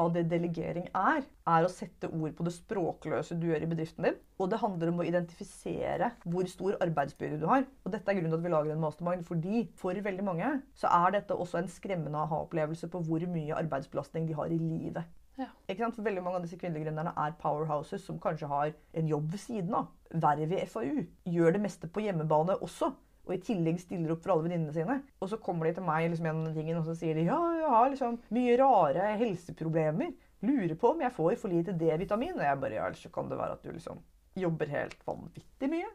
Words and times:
av 0.00 0.10
det 0.14 0.24
delegering 0.30 0.88
er, 0.96 1.22
er 1.50 1.66
å 1.66 1.70
sette 1.72 2.08
ord 2.08 2.32
på 2.36 2.46
det 2.46 2.54
språkløse 2.54 3.36
du 3.38 3.46
gjør 3.50 3.66
i 3.66 3.70
bedriften 3.70 4.08
din. 4.08 4.18
Og 4.40 4.50
det 4.52 4.60
handler 4.62 4.92
om 4.92 5.02
å 5.02 5.06
identifisere 5.06 6.12
hvor 6.24 6.48
stor 6.50 6.78
arbeidsbyrde 6.80 7.40
du 7.42 7.46
har. 7.50 7.66
Og 7.84 7.94
dette 7.94 8.08
er 8.10 8.18
grunnen 8.18 8.32
til 8.32 8.40
at 8.40 8.46
vi 8.46 8.54
lager 8.54 8.74
en 8.74 8.84
mastermind, 8.84 9.24
fordi 9.28 9.64
for 9.80 10.04
veldig 10.08 10.26
mange 10.26 10.50
så 10.78 10.90
er 11.02 11.18
dette 11.18 11.36
også 11.36 11.60
en 11.60 11.70
skremmende 11.70 12.24
aha-opplevelse 12.24 12.88
på 12.92 13.02
hvor 13.06 13.26
mye 13.30 13.58
arbeidsbelastning 13.60 14.28
de 14.30 14.38
har 14.38 14.52
i 14.52 14.60
livet. 14.60 15.04
Ja. 15.40 15.48
For 15.66 16.04
veldig 16.04 16.22
mange 16.24 16.40
av 16.40 16.44
disse 16.44 16.58
kvinnelige 16.60 16.88
gründerne 16.88 17.14
er 17.16 17.36
powerhouses 17.40 18.02
som 18.04 18.18
kanskje 18.20 18.48
har 18.50 18.72
en 18.96 19.08
jobb 19.08 19.30
ved 19.32 19.40
siden 19.40 19.76
av. 19.78 19.92
Verv 20.10 20.52
i 20.52 20.64
FAU. 20.68 21.04
Gjør 21.32 21.56
det 21.56 21.62
meste 21.64 21.88
på 21.88 22.02
hjemmebane 22.04 22.58
også. 22.60 22.90
Og 23.30 23.36
i 23.36 23.44
tillegg 23.46 23.76
stiller 23.78 24.10
opp 24.10 24.24
for 24.24 24.34
alle 24.34 24.48
venninnene 24.48 24.72
sine. 24.74 24.96
Og 25.22 25.28
så 25.30 25.36
kommer 25.38 25.68
de 25.68 25.76
til 25.76 25.84
meg 25.86 26.08
liksom, 26.08 26.26
gjennom 26.26 26.48
den 26.48 26.56
tingen, 26.56 26.80
og 26.80 26.88
så 26.88 26.96
sier 26.98 27.14
de 27.14 27.28
ja, 27.28 27.36
jeg 27.60 27.68
har 27.70 27.92
liksom 27.92 28.16
mye 28.34 28.56
rare 28.58 29.12
helseproblemer. 29.20 30.10
Lurer 30.42 30.74
på 30.74 30.90
om 30.96 31.04
jeg 31.04 31.14
får 31.14 31.36
for 31.38 31.54
lite 31.54 31.76
D-vitamin. 31.78 32.34
Og 32.34 32.42
jeg 32.42 32.58
bare 32.64 32.74
ja, 32.74 32.88
ellers 32.90 33.06
kan 33.14 33.30
det 33.30 33.38
være 33.38 33.54
at 33.54 33.62
du 33.62 33.70
liksom 33.70 34.02
jobber 34.34 34.74
helt 34.74 34.98
vanvittig 35.06 35.70
mye. 35.70 35.86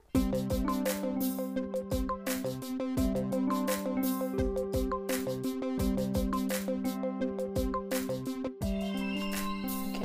Ok, 9.92 10.02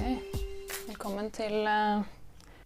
velkommen 0.90 1.30
til 1.38 1.60
uh, 1.62 2.02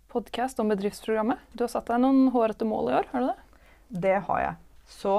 podkast 0.09 0.65
om 0.65 0.73
bedriftsprogrammet. 0.73 1.51
Du 1.53 1.69
har 1.69 1.75
satt 1.77 1.93
deg 1.93 2.01
noen 2.01 2.31
hårete 2.33 2.65
mål 2.65 2.95
i 2.95 3.01
år, 3.03 3.13
har 3.13 3.29
du 3.29 3.35
det? 3.35 3.44
Det 4.03 4.19
har 4.27 4.41
jeg. 4.41 4.55
Så 4.87 5.15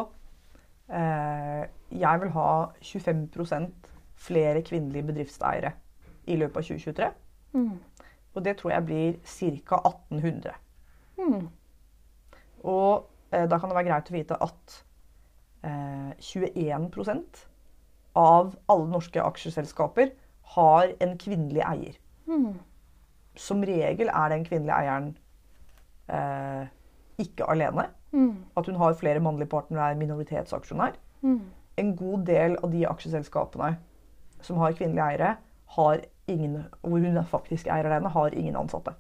eh, 0.92 1.64
jeg 1.92 2.22
vil 2.22 2.34
ha 2.36 2.50
25% 2.82 3.92
flere 4.16 4.62
kvinnelige 4.62 5.08
bedriftseiere 5.10 5.72
i 6.28 6.36
løpet 6.36 6.58
av 6.58 6.68
2023. 6.70 7.10
Og 8.36 8.46
det 8.46 8.58
tror 8.60 8.72
jeg 8.72 8.86
blir 8.86 9.14
ca. 9.24 9.80
1800. 10.12 10.56
Mm. 11.18 11.48
Og 12.64 13.10
eh, 13.32 13.50
da 13.50 13.58
kan 13.58 13.70
det 13.70 13.78
være 13.78 13.90
greit 13.90 14.12
å 14.12 14.16
vite 14.16 14.40
at 14.44 14.78
eh, 15.64 16.12
21% 16.20 17.44
av 18.20 18.56
alle 18.72 18.88
norske 18.92 19.22
aksjeselskaper 19.24 20.14
har 20.56 20.94
en 21.04 21.18
kvinnelig 21.20 21.64
eier. 21.68 22.00
Mm. 22.28 22.56
Som 23.36 23.64
regel 23.68 24.12
er 24.12 24.32
den 24.32 24.46
kvinnelige 24.48 24.80
eieren 24.82 25.12
eh, 26.08 26.68
ikke 27.22 27.48
alene. 27.52 27.90
Mm. 28.16 28.36
At 28.58 28.66
hun 28.72 28.78
har 28.80 28.94
flere 28.96 29.20
mannlige 29.20 29.50
partnere 29.52 29.90
er 29.92 29.98
minoritetsaksjonær. 30.00 30.94
Mm. 31.22 31.42
En 31.78 31.96
god 32.00 32.26
del 32.30 32.56
av 32.64 32.72
de 32.72 32.86
aksjeselskapene 32.88 33.74
som 34.46 34.58
har 34.62 34.76
kvinnelige 34.78 35.10
eiere, 35.12 35.34
har 35.76 36.04
ingen, 36.32 36.62
hvor 36.82 37.02
hun 37.04 37.20
faktisk 37.28 37.68
eier 37.68 37.90
alene, 37.90 38.10
har 38.14 38.36
ingen 38.38 38.56
ansatte. 38.56 38.94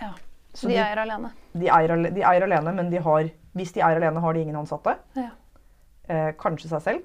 Ja. 0.00 0.10
Så 0.54 0.66
de 0.68 0.74
de- 0.74 0.80
eier 0.82 0.98
alene. 0.98 1.30
De 1.54 1.68
eier, 1.70 2.10
de 2.10 2.24
eier 2.26 2.42
alene, 2.42 2.72
men 2.74 2.90
de 2.90 2.98
har, 3.04 3.28
hvis 3.54 3.72
de 3.76 3.80
eier 3.84 4.00
alene, 4.00 4.20
har 4.20 4.32
de 4.34 4.40
ingen 4.42 4.56
ansatte. 4.56 4.96
Ja. 5.16 5.28
Eh, 6.08 6.32
kanskje 6.38 6.68
seg 6.72 6.82
selv. 6.82 7.04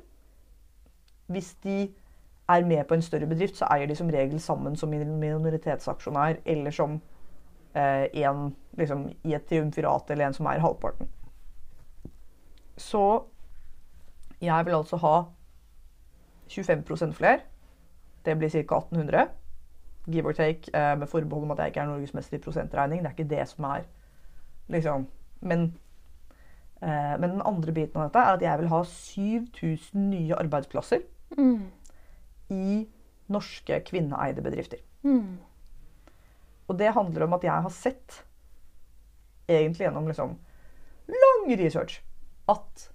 Hvis 1.27 1.53
de 1.63 1.91
er 2.49 2.65
med 2.65 2.87
på 2.87 2.93
en 2.95 3.01
større 3.01 3.27
bedrift, 3.27 3.57
så 3.57 3.67
eier 3.73 3.87
de 3.87 3.95
som 3.95 4.09
regel 4.09 4.39
sammen 4.39 4.75
som 4.75 4.89
minoritetsaksjonær 4.89 6.37
eller 6.45 6.71
som 6.71 6.99
eh, 7.75 8.07
en 8.23 8.55
liksom, 8.77 9.07
i 9.23 9.33
et 9.33 9.45
triumvirat 9.49 10.09
eller 10.11 10.25
en 10.27 10.33
som 10.33 10.47
eier 10.47 10.61
halvparten. 10.63 11.07
Så 12.77 13.23
jeg 14.41 14.65
vil 14.65 14.75
altså 14.75 14.97
ha 14.97 15.23
25% 16.49 17.13
flere. 17.13 17.39
Det 18.25 18.37
blir 18.37 18.49
ca. 18.49 18.57
1800. 18.77 19.27
Give 20.11 20.27
or 20.27 20.31
take, 20.33 20.69
eh, 20.73 20.97
med 20.97 21.07
forbehold 21.07 21.43
om 21.43 21.51
at 21.51 21.57
jeg 21.57 21.67
ikke 21.67 21.79
er 21.79 21.85
norgesmester 21.85 22.37
i 22.37 22.41
prosentregning. 22.41 23.01
Det 23.01 23.07
er 23.07 23.15
ikke 23.15 23.29
det 23.35 23.47
som 23.49 23.63
er 23.63 23.81
liksom 24.69 25.07
Men, 25.41 25.77
eh, 26.81 27.17
men 27.19 27.29
den 27.29 27.41
andre 27.45 27.71
biten 27.71 28.01
av 28.01 28.07
dette 28.07 28.19
er 28.19 28.33
at 28.33 28.41
jeg 28.41 28.59
vil 28.59 28.67
ha 28.67 28.83
7000 28.83 30.09
nye 30.09 30.35
arbeidsplasser 30.35 30.99
Mm. 31.37 31.71
i 32.49 32.87
norske 33.27 33.79
kvinneeide 33.85 34.41
bedrifter. 34.41 34.77
Mm. 35.03 35.37
Og 36.67 36.79
det 36.79 36.93
handler 36.93 37.23
om 37.23 37.33
at 37.33 37.43
jeg 37.43 37.61
har 37.61 37.69
sett, 37.69 38.23
egentlig 39.49 39.85
gjennom 39.85 40.07
liksom 40.07 40.37
lang 41.07 41.59
research, 41.59 42.01
at 42.51 42.85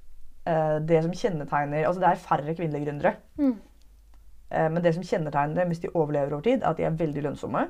eh, 0.47 0.79
det 0.87 1.03
som 1.05 1.13
kjennetegner 1.15 1.87
Altså 1.87 2.01
det 2.03 2.09
er 2.11 2.23
færre 2.23 2.55
kvinnelige 2.55 2.87
gründere. 2.87 3.15
Mm. 3.39 3.57
Eh, 4.51 4.71
men 4.71 4.83
det 4.85 4.95
som 4.95 5.05
kjennetegner 5.07 5.61
dem 5.61 5.71
hvis 5.73 5.83
de 5.85 5.93
overlever 5.95 6.33
over 6.33 6.47
tid, 6.47 6.63
er 6.63 6.71
at 6.71 6.79
de 6.81 6.87
er 6.87 6.99
veldig 6.99 7.25
lønnsomme. 7.29 7.67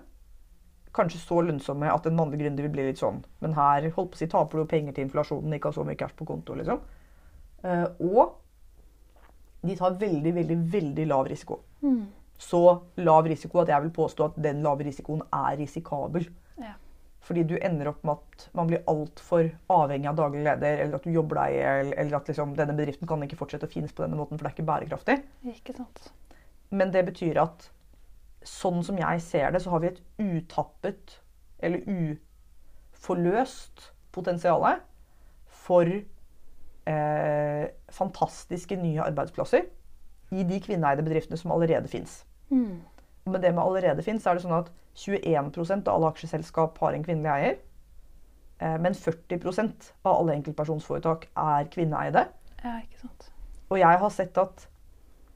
Kanskje 0.95 1.21
så 1.23 1.41
lønnsomme 1.47 1.91
at 1.93 2.07
en 2.07 2.17
mannlig 2.17 2.41
gründer 2.43 2.67
vil 2.67 2.73
bli 2.75 2.85
litt 2.89 2.99
sånn 2.99 3.21
Men 3.39 3.53
her 3.55 3.85
holdt 3.95 4.11
på 4.11 4.19
å 4.19 4.19
si, 4.19 4.27
taper 4.31 4.59
du 4.59 4.71
penger 4.71 4.97
til 4.97 5.07
inflasjonen, 5.07 5.55
ikke 5.55 5.71
har 5.71 5.77
så 5.77 5.85
mye 5.87 5.99
cash 6.01 6.17
på 6.19 6.27
konto, 6.27 6.57
liksom. 6.59 6.81
Eh, 7.63 7.87
og 8.11 8.41
de 9.63 9.77
tar 9.77 9.99
veldig, 10.01 10.33
veldig, 10.35 10.57
veldig 10.73 11.07
lav 11.07 11.29
risiko. 11.29 11.61
Mm. 11.85 12.09
Så 12.41 12.61
lav 13.05 13.29
risiko 13.29 13.61
at 13.61 13.69
jeg 13.69 13.85
vil 13.85 13.93
påstå 13.93 14.31
at 14.31 14.39
den 14.41 14.63
lave 14.65 14.87
risikoen 14.89 15.21
er 15.29 15.59
risikabel. 15.61 16.25
Fordi 17.21 17.43
du 17.45 17.57
ender 17.61 17.91
opp 17.91 18.05
med 18.07 18.17
at 18.17 18.47
man 18.57 18.71
blir 18.71 18.87
altfor 18.89 19.51
avhengig 19.71 20.09
av 20.09 20.17
daglig 20.19 20.45
leder, 20.47 20.79
eller 20.85 20.97
at 20.97 21.05
du 21.05 21.13
jobber 21.13 21.43
deg 21.43 21.53
i 21.53 21.59
hjel, 21.61 21.91
eller 22.03 22.17
at 22.17 22.31
liksom, 22.33 22.55
denne 22.57 22.77
bedriften 22.79 23.11
kan 23.11 23.27
ikke 23.27 23.39
fortsette 23.43 23.69
å 23.69 23.73
finnes 23.73 23.93
på 23.93 24.07
denne 24.07 24.17
måten, 24.19 24.39
for 24.39 24.47
det 24.47 24.53
er 24.53 24.57
ikke 24.57 24.71
bærekraftig. 24.71 25.19
Ikke 25.53 25.77
sant. 25.77 26.09
Men 26.73 26.95
det 26.95 27.05
betyr 27.11 27.43
at 27.43 27.69
sånn 28.47 28.81
som 28.87 28.99
jeg 28.99 29.21
ser 29.25 29.53
det, 29.53 29.61
så 29.63 29.75
har 29.75 29.83
vi 29.83 29.91
et 29.91 30.01
utappet 30.17 31.19
eller 31.61 31.85
uforløst 32.97 33.91
potensial 34.17 34.65
for 35.67 35.91
eh, 36.89 37.67
fantastiske 37.93 38.79
nye 38.81 39.05
arbeidsplasser 39.05 39.69
i 40.31 40.47
de 40.47 40.61
kvinneeide 40.63 41.05
bedriftene 41.05 41.39
som 41.39 41.53
allerede 41.53 41.91
fins. 41.91 42.23
Mm. 42.49 42.81
Med 43.29 43.43
det 43.43 43.53
med 43.55 43.63
allerede 43.63 44.03
fins, 44.07 44.27
er 44.27 44.39
det 44.39 44.45
sånn 44.47 44.57
at 44.57 44.71
21% 44.97 45.89
av 45.89 45.95
alle 45.95 46.11
aksjeselskap 46.11 46.79
har 46.79 46.93
en 46.93 47.05
kvinnelig 47.05 47.31
eier. 47.33 47.59
eh, 48.61 48.79
Men 48.79 48.95
40% 48.95 49.93
av 50.05 50.17
alle 50.17 50.35
enkeltpersonsforetak 50.35 51.29
er 51.37 51.71
kvinneeide. 51.71 52.27
Ja, 52.65 52.81
ikke 52.83 53.01
sant. 53.01 53.33
Og 53.71 53.79
jeg 53.79 53.99
har 53.99 54.11
sett 54.11 54.39
at 54.39 54.67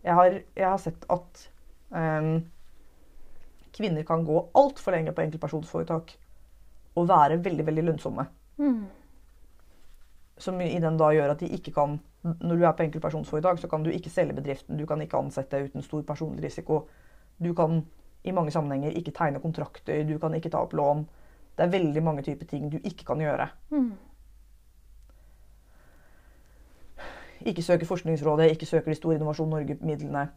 jeg 0.04 0.14
har, 0.14 0.40
jeg 0.56 0.68
har 0.68 0.80
sett 0.82 1.06
at 1.08 1.50
um, 1.90 2.42
kvinner 3.72 4.02
kan 4.02 4.24
gå 4.24 4.50
altfor 4.54 4.92
lenge 4.92 5.14
på 5.16 5.24
enkeltpersonsforetak 5.24 6.12
og 6.94 7.08
være 7.08 7.40
veldig, 7.44 7.66
veldig 7.66 7.84
lønnsomme. 7.84 8.26
Mm. 8.58 8.84
Som 10.38 10.60
i 10.60 10.78
den 10.82 10.98
da 10.98 11.08
gjør 11.14 11.32
at 11.32 11.40
de 11.40 11.48
ikke 11.48 11.72
kan 11.74 12.00
Når 12.24 12.56
du 12.56 12.62
er 12.64 12.72
på 12.72 12.82
enkeltpersonsforetak, 12.82 13.58
så 13.60 13.68
kan 13.68 13.82
du 13.84 13.90
ikke 13.90 14.10
selge 14.10 14.32
bedriften, 14.32 14.78
du 14.78 14.86
kan 14.86 15.00
ikke 15.00 15.18
ansette 15.18 15.58
uten 15.60 15.82
stor 15.82 16.02
personlig 16.02 16.44
risiko. 16.44 16.86
Du 17.36 17.52
kan 17.54 17.82
i 18.24 18.32
mange 18.32 18.50
sammenhenger 18.50 18.96
ikke 18.96 19.12
tegne 19.12 19.40
kontrakter, 19.40 20.04
du 20.08 20.18
kan 20.18 20.34
ikke 20.34 20.50
ta 20.52 20.62
opp 20.64 20.72
lån. 20.72 21.04
Det 21.56 21.64
er 21.64 21.72
veldig 21.72 22.02
mange 22.02 22.22
typer 22.26 22.48
ting 22.50 22.70
du 22.72 22.78
ikke 22.82 23.04
kan 23.04 23.20
gjøre. 23.20 23.48
Mm. 23.70 23.92
Ikke 27.44 27.62
søke 27.62 27.86
Forskningsrådet, 27.86 28.50
ikke 28.50 28.66
søke 28.66 28.90
de 28.90 28.96
store 28.96 29.14
Innovasjon 29.18 29.50
Norge-midlene. 29.50 30.28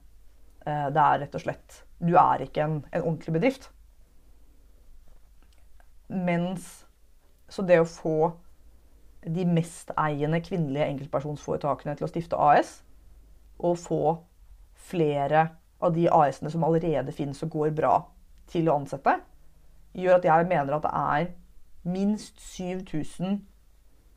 Eh, 0.67 0.89
Det 0.91 1.03
er 1.03 1.19
rett 1.23 1.35
og 1.35 1.41
slett 1.41 1.83
Du 1.99 2.15
er 2.15 2.43
ikke 2.43 2.63
en, 2.63 2.85
en 2.93 3.01
ordentlig 3.01 3.33
bedrift. 3.33 3.71
Mens 6.09 6.85
Så 7.49 7.63
det 7.63 7.79
å 7.79 7.87
få 7.87 8.33
de 9.23 9.45
mesteiende 9.45 10.41
kvinnelige 10.43 10.85
enkeltpersonsforetakene 10.91 11.95
til 11.95 12.03
å 12.03 12.09
stifte 12.11 12.35
AS, 12.35 12.83
og 13.59 13.77
få 13.79 14.01
flere 14.75 15.47
av 15.81 15.93
de 15.93 16.07
AS-ene 16.09 16.49
som 16.51 16.63
allerede 16.65 17.11
finnes 17.13 17.43
og 17.45 17.51
går 17.53 17.73
bra, 17.77 17.97
til 18.47 18.69
å 18.69 18.77
ansette, 18.79 19.17
gjør 19.97 20.17
at 20.17 20.25
jeg 20.25 20.47
mener 20.47 20.77
at 20.77 20.85
det 20.85 20.91
er 20.95 21.27
minst 21.87 22.39
7000 22.39 23.41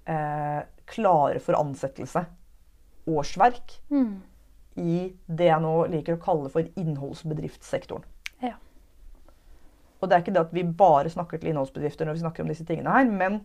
eh, 0.07 0.61
klare 0.91 1.41
for 1.43 1.59
ansettelse 1.59 2.25
årsverk 3.11 3.81
Mm. 3.91 4.21
i 4.77 5.13
det 5.27 5.49
jeg 5.49 5.61
nå 5.63 5.75
liker 5.91 6.15
å 6.17 6.23
kalle 6.23 6.51
for 6.53 6.63
innholdsbedriftssektoren. 6.79 8.05
Ja. 8.43 8.55
Og 10.01 10.09
det 10.09 10.17
er 10.17 10.23
ikke 10.23 10.35
det 10.35 10.47
at 10.47 10.55
vi 10.55 10.63
bare 10.65 11.11
snakker 11.11 11.39
til 11.39 11.51
innholdsbedrifter 11.51 12.07
når 12.07 12.17
vi 12.19 12.23
snakker 12.25 12.43
om 12.45 12.49
disse 12.49 12.65
tingene 12.65 12.95
her, 12.95 13.05
men 13.11 13.41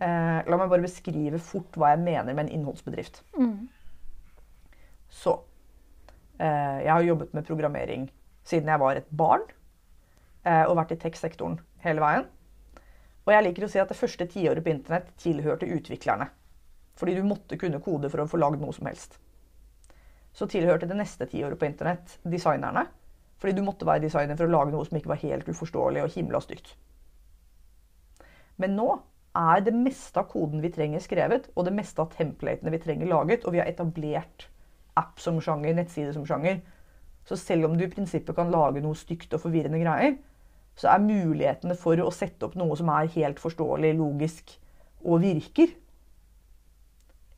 eh, 0.00 0.40
la 0.46 0.56
meg 0.60 0.68
bare 0.70 0.84
beskrive 0.84 1.40
fort 1.42 1.76
hva 1.76 1.94
jeg 1.94 2.04
mener 2.04 2.34
med 2.34 2.46
en 2.46 2.52
innholdsbedrift. 2.60 3.22
Mm. 3.38 3.68
Så 5.10 5.40
Jeg 6.40 6.88
har 6.88 7.04
jobbet 7.04 7.34
med 7.36 7.44
programmering 7.44 8.06
siden 8.48 8.68
jeg 8.72 8.80
var 8.80 8.96
et 8.96 9.08
barn, 9.12 9.42
eh, 10.44 10.64
og 10.64 10.76
vært 10.78 10.94
i 10.94 11.00
tech-sektoren 11.00 11.58
hele 11.84 12.02
veien. 12.02 12.28
Og 13.26 13.34
jeg 13.34 13.46
liker 13.46 13.66
å 13.66 13.70
si 13.70 13.80
at 13.80 13.90
det 13.90 13.98
første 13.98 14.26
tiåret 14.30 14.64
på 14.64 14.72
internett 14.72 15.10
tilhørte 15.20 15.68
utviklerne. 15.68 16.30
Fordi 16.98 17.16
du 17.16 17.26
måtte 17.26 17.58
kunne 17.60 17.82
kode 17.84 18.10
for 18.12 18.22
å 18.22 18.28
få 18.28 18.40
lagd 18.40 18.62
noe 18.62 18.74
som 18.76 18.88
helst. 18.88 19.18
Så 20.32 20.48
tilhørte 20.50 20.88
det 20.88 20.98
neste 20.98 21.28
tiåret 21.30 21.58
på 21.60 21.68
internett 21.68 22.18
designerne. 22.22 22.86
Fordi 23.40 23.54
du 23.56 23.62
måtte 23.64 23.88
være 23.88 24.04
designer 24.04 24.36
for 24.36 24.48
å 24.48 24.52
lage 24.52 24.74
noe 24.74 24.84
som 24.88 24.98
ikke 24.98 25.12
var 25.12 25.22
helt 25.22 25.48
uforståelig 25.48 26.02
og 26.04 26.16
himla 26.16 26.40
stygt. 26.44 26.74
Men 28.60 28.76
nå 28.76 28.88
er 29.36 29.62
det 29.64 29.72
meste 29.72 30.20
av 30.20 30.28
koden 30.28 30.60
vi 30.60 30.72
trenger 30.74 31.00
skrevet, 31.00 31.48
og 31.54 31.64
det 31.64 31.72
meste 31.72 32.02
av 32.02 32.10
templatene 32.12 32.72
vi 32.74 32.82
trenger 32.82 33.08
laget, 33.08 33.46
og 33.46 33.54
vi 33.54 33.62
har 33.62 33.70
etablert 33.70 34.49
app 34.98 35.20
som 35.22 35.38
sjanger, 35.42 35.74
nettside 35.76 36.14
som 36.16 36.26
sjanger. 36.26 36.60
Så 37.28 37.36
selv 37.38 37.68
om 37.68 37.76
du 37.78 37.84
i 37.84 37.92
prinsippet 37.92 38.36
kan 38.36 38.50
lage 38.52 38.82
noe 38.82 38.98
stygt 38.98 39.34
og 39.36 39.44
forvirrende 39.44 39.82
greier, 39.82 40.16
så 40.78 40.94
er 40.94 41.04
mulighetene 41.04 41.76
for 41.78 42.00
å 42.00 42.12
sette 42.14 42.46
opp 42.46 42.56
noe 42.58 42.76
som 42.78 42.90
er 42.94 43.10
helt 43.14 43.40
forståelig, 43.42 43.92
logisk 43.98 44.54
og 45.04 45.22
virker, 45.24 45.74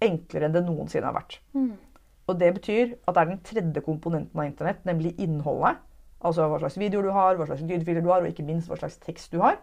enklere 0.03 0.49
enn 0.49 0.55
det 0.55 0.65
noensinne 0.67 1.09
har 1.09 1.17
vært. 1.17 1.39
Mm. 1.55 1.73
Og 2.31 2.39
det 2.39 2.53
betyr 2.59 2.95
at 2.95 3.15
det 3.15 3.23
er 3.23 3.31
den 3.31 3.43
tredje 3.47 3.83
komponenten 3.85 4.39
av 4.39 4.47
internett, 4.47 4.85
nemlig 4.89 5.15
innholdet. 5.23 5.81
Altså 6.23 6.47
hva 6.47 6.61
slags 6.63 6.79
videoer 6.79 7.09
du 7.09 7.13
har, 7.15 7.37
hva 7.39 7.49
slags 7.49 7.65
lydfiler 7.67 8.03
du 8.05 8.11
har, 8.13 8.23
og 8.23 8.31
ikke 8.31 8.47
minst 8.47 8.71
hva 8.71 8.79
slags 8.79 9.01
tekst 9.03 9.35
du 9.35 9.41
har. 9.43 9.59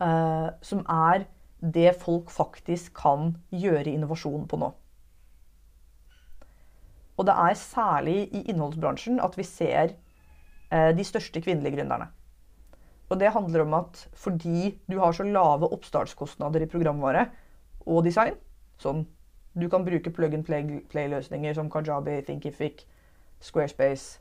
Uh, 0.00 0.52
som 0.64 0.84
er 0.88 1.26
det 1.60 1.94
folk 2.00 2.30
faktisk 2.32 2.94
kan 2.96 3.34
gjøre 3.52 3.92
innovasjon 3.92 4.46
på 4.48 4.60
nå. 4.60 4.70
Og 7.20 7.26
det 7.28 7.34
er 7.36 7.58
særlig 7.60 8.16
i 8.32 8.46
innholdsbransjen 8.48 9.20
at 9.20 9.36
vi 9.36 9.44
ser 9.44 9.92
eh, 10.72 10.90
de 10.96 11.04
største 11.04 11.42
kvinnelige 11.44 11.76
gründerne. 11.76 12.08
Og 13.10 13.18
det 13.20 13.32
handler 13.34 13.66
om 13.66 13.74
at 13.74 14.08
fordi 14.16 14.78
du 14.88 14.98
har 15.02 15.12
så 15.12 15.26
lave 15.26 15.68
oppstartskostnader 15.68 16.64
i 16.64 16.70
programvare 16.70 17.26
og 17.84 18.04
design, 18.06 18.38
sånn 18.80 19.04
du 19.58 19.66
kan 19.68 19.84
bruke 19.84 20.12
plug 20.14 20.34
and 20.34 20.46
play- 20.46 20.80
play-løsninger 20.88 21.54
som 21.58 21.70
Kajabi, 21.70 22.20
Thinkific, 22.22 22.86
Squarespace, 23.40 24.20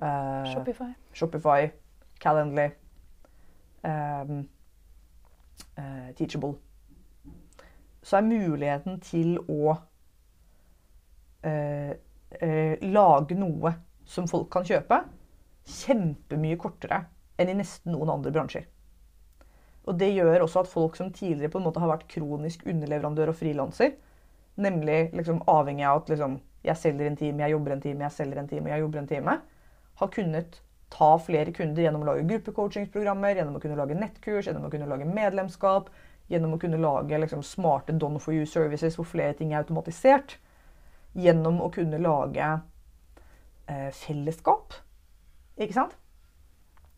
eh, 0.00 0.46
Shopify. 0.54 0.90
Shopify, 1.12 1.68
Calendly, 2.20 2.70
eh, 3.84 4.24
Teachable. 6.16 6.54
Så 8.02 8.16
er 8.16 8.20
muligheten 8.20 9.00
til 9.00 9.38
å 9.48 9.76
eh, 11.44 11.94
eh, 12.40 12.78
lage 12.92 13.36
noe 13.38 13.72
som 14.06 14.28
folk 14.30 14.48
kan 14.52 14.66
kjøpe, 14.66 15.02
kjempemye 15.66 16.58
kortere 16.60 17.02
enn 17.36 17.50
i 17.52 17.58
nesten 17.58 17.94
noen 17.94 18.12
andre 18.16 18.32
bransjer. 18.34 18.66
Og 19.86 19.94
Det 19.98 20.08
gjør 20.10 20.42
også 20.42 20.64
at 20.64 20.70
folk 20.70 20.96
som 20.98 21.12
tidligere 21.14 21.52
på 21.52 21.60
en 21.60 21.66
måte 21.68 21.80
har 21.82 21.92
vært 21.92 22.08
kronisk 22.10 22.64
underleverandør 22.66 23.30
og 23.30 23.38
frilanser, 23.38 23.94
nemlig 24.56 25.12
liksom 25.14 25.42
avhengig 25.50 25.84
av 25.86 26.00
at 26.02 26.14
liksom, 26.14 26.38
jeg 26.66 26.80
selger 26.80 27.10
en 27.10 27.18
time, 27.18 27.44
jeg 27.44 27.54
jobber 27.54 27.74
en 27.74 27.82
time, 27.84 28.06
jeg 28.06 28.16
selger 28.16 28.40
en 28.40 28.48
time, 28.50 28.72
jeg 28.72 28.82
jobber 28.82 29.02
en 29.02 29.10
time, 29.10 29.36
har 30.00 30.10
kunnet 30.16 30.60
ta 30.90 31.12
flere 31.18 31.52
kunder 31.54 31.82
gjennom 31.82 32.02
å 32.02 32.08
lage 32.10 32.26
gruppecoachingsprogrammer, 32.30 33.38
gjennom 33.38 33.58
å 33.58 33.62
kunne 33.62 33.78
lage 33.78 33.98
nettkurs, 33.98 34.48
gjennom 34.48 34.66
å 34.66 34.72
kunne 34.72 34.88
lage 34.90 35.06
medlemskap, 35.08 35.90
gjennom 36.30 36.56
å 36.56 36.60
kunne 36.62 36.80
lage 36.82 37.20
liksom, 37.22 37.42
smarte 37.46 37.94
Don 37.94 38.18
for 38.22 38.34
you 38.34 38.46
services 38.46 38.98
hvor 38.98 39.06
flere 39.06 39.36
ting 39.38 39.52
er 39.52 39.62
automatisert, 39.62 40.38
gjennom 41.16 41.62
å 41.64 41.70
kunne 41.74 42.00
lage 42.02 42.48
eh, 43.70 43.88
fellesskap. 43.94 44.76
Ikke 45.56 45.76
sant? 45.76 45.96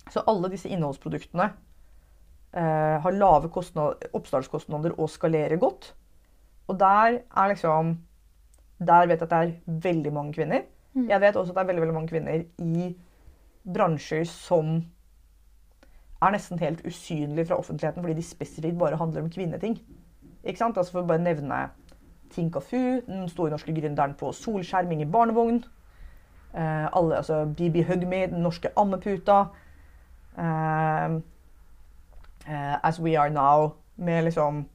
Så 0.09 0.25
alle 0.27 0.51
disse 0.53 0.71
innholdsproduktene 0.73 1.47
eh, 1.49 2.97
har 3.05 3.17
lave 3.17 3.51
oppstartskostnader 3.53 4.97
og 4.97 5.11
skalerer 5.13 5.61
godt. 5.61 5.93
Og 6.69 6.79
der 6.81 7.23
er 7.23 7.49
liksom 7.55 7.99
Der 8.79 9.09
vet 9.11 9.19
jeg 9.19 9.27
at 9.27 9.31
det 9.31 9.39
er 9.39 9.81
veldig 9.83 10.13
mange 10.15 10.33
kvinner. 10.33 10.61
Jeg 10.95 11.21
vet 11.21 11.37
også 11.37 11.51
at 11.51 11.57
det 11.57 11.63
er 11.63 11.67
veldig, 11.67 11.81
veldig 11.83 11.95
mange 11.95 12.09
kvinner 12.09 12.45
i 12.63 12.93
bransjer 13.75 14.23
som 14.31 14.77
er 16.23 16.35
nesten 16.35 16.61
helt 16.63 16.85
usynlige 16.87 17.49
fra 17.49 17.59
offentligheten 17.59 18.03
fordi 18.03 18.15
de 18.15 18.23
spesifikt 18.23 18.79
bare 18.79 18.97
handler 18.97 19.23
om 19.23 19.31
kvinneting. 19.31 19.81
Ikke 20.45 20.59
sant? 20.59 20.79
Altså 20.79 20.93
For 20.93 21.03
å 21.03 21.11
bare 21.11 21.23
nevne 21.23 21.59
Tinkafu, 22.31 23.01
den 23.07 23.29
store 23.29 23.51
norske 23.51 23.75
gründeren 23.75 24.15
på 24.19 24.33
solskjerming 24.33 25.03
i 25.03 25.11
barnevogn. 25.11 25.65
Eh, 26.55 26.87
alle, 26.97 27.17
altså 27.17 27.45
BB 27.57 27.85
Hugme, 27.89 28.27
den 28.27 28.43
norske 28.43 28.69
ammeputa. 28.77 29.45
Eh, 30.39 31.15
eh, 32.49 32.77
As 32.83 33.01
We 33.01 33.19
Are 33.19 33.31
Now, 33.31 33.75
med 33.97 34.25
liksom 34.25 34.69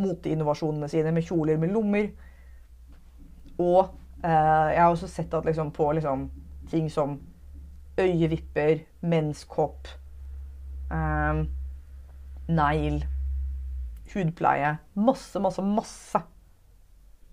moteinnovasjonene 0.00 0.88
sine 0.88 1.12
med 1.12 1.22
kjoler 1.22 1.58
med 1.60 1.68
lommer. 1.68 2.08
Og 3.58 3.88
eh, 4.24 4.70
jeg 4.74 4.82
har 4.82 4.90
også 4.90 5.08
sett 5.08 5.34
at 5.34 5.44
liksom 5.44 5.70
på 5.70 5.92
liksom 5.92 6.30
ting 6.70 6.90
som 6.90 7.20
øyevipper, 8.00 8.78
menskopp, 9.00 9.88
eh, 10.92 11.44
negl, 12.48 13.04
hudpleie 14.14 14.76
Masse, 14.94 15.40
masse, 15.40 15.62
masse 15.62 16.22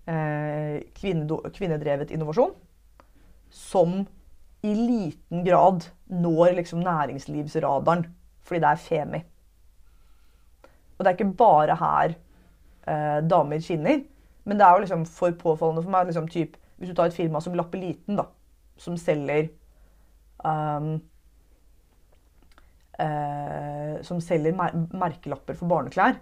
kvinnedrevet 0.08 2.14
innovasjon 2.16 2.54
som 3.52 4.06
i 4.62 4.76
liten 4.76 5.44
grad 5.44 5.90
når 6.08 6.54
liksom 6.62 6.80
næringslivsradaren 6.86 8.06
fordi 8.48 8.62
det 8.64 8.70
er 8.70 8.80
femi. 8.80 9.20
Og 10.98 11.04
det 11.04 11.10
er 11.10 11.18
ikke 11.18 11.38
bare 11.38 11.76
her 11.76 12.14
eh, 12.88 13.20
damer 13.30 13.60
skinner, 13.60 14.00
men 14.46 14.58
det 14.58 14.66
er 14.66 14.72
jo 14.72 14.86
liksom 14.86 15.04
for 15.06 15.36
påfallende 15.36 15.84
for 15.84 15.92
meg. 15.92 16.08
Liksom, 16.08 16.30
typ, 16.32 16.56
hvis 16.78 16.90
du 16.90 16.96
tar 16.96 17.12
et 17.12 17.18
firma 17.18 17.42
som 17.44 17.58
Lappeliten, 17.60 18.16
da, 18.16 18.24
som 18.78 18.96
selger 18.98 19.50
um, 20.46 21.00
eh, 23.00 23.96
Som 24.06 24.22
selger 24.22 24.54
mer 24.56 24.76
merkelapper 24.94 25.58
for 25.58 25.68
barneklær. 25.68 26.20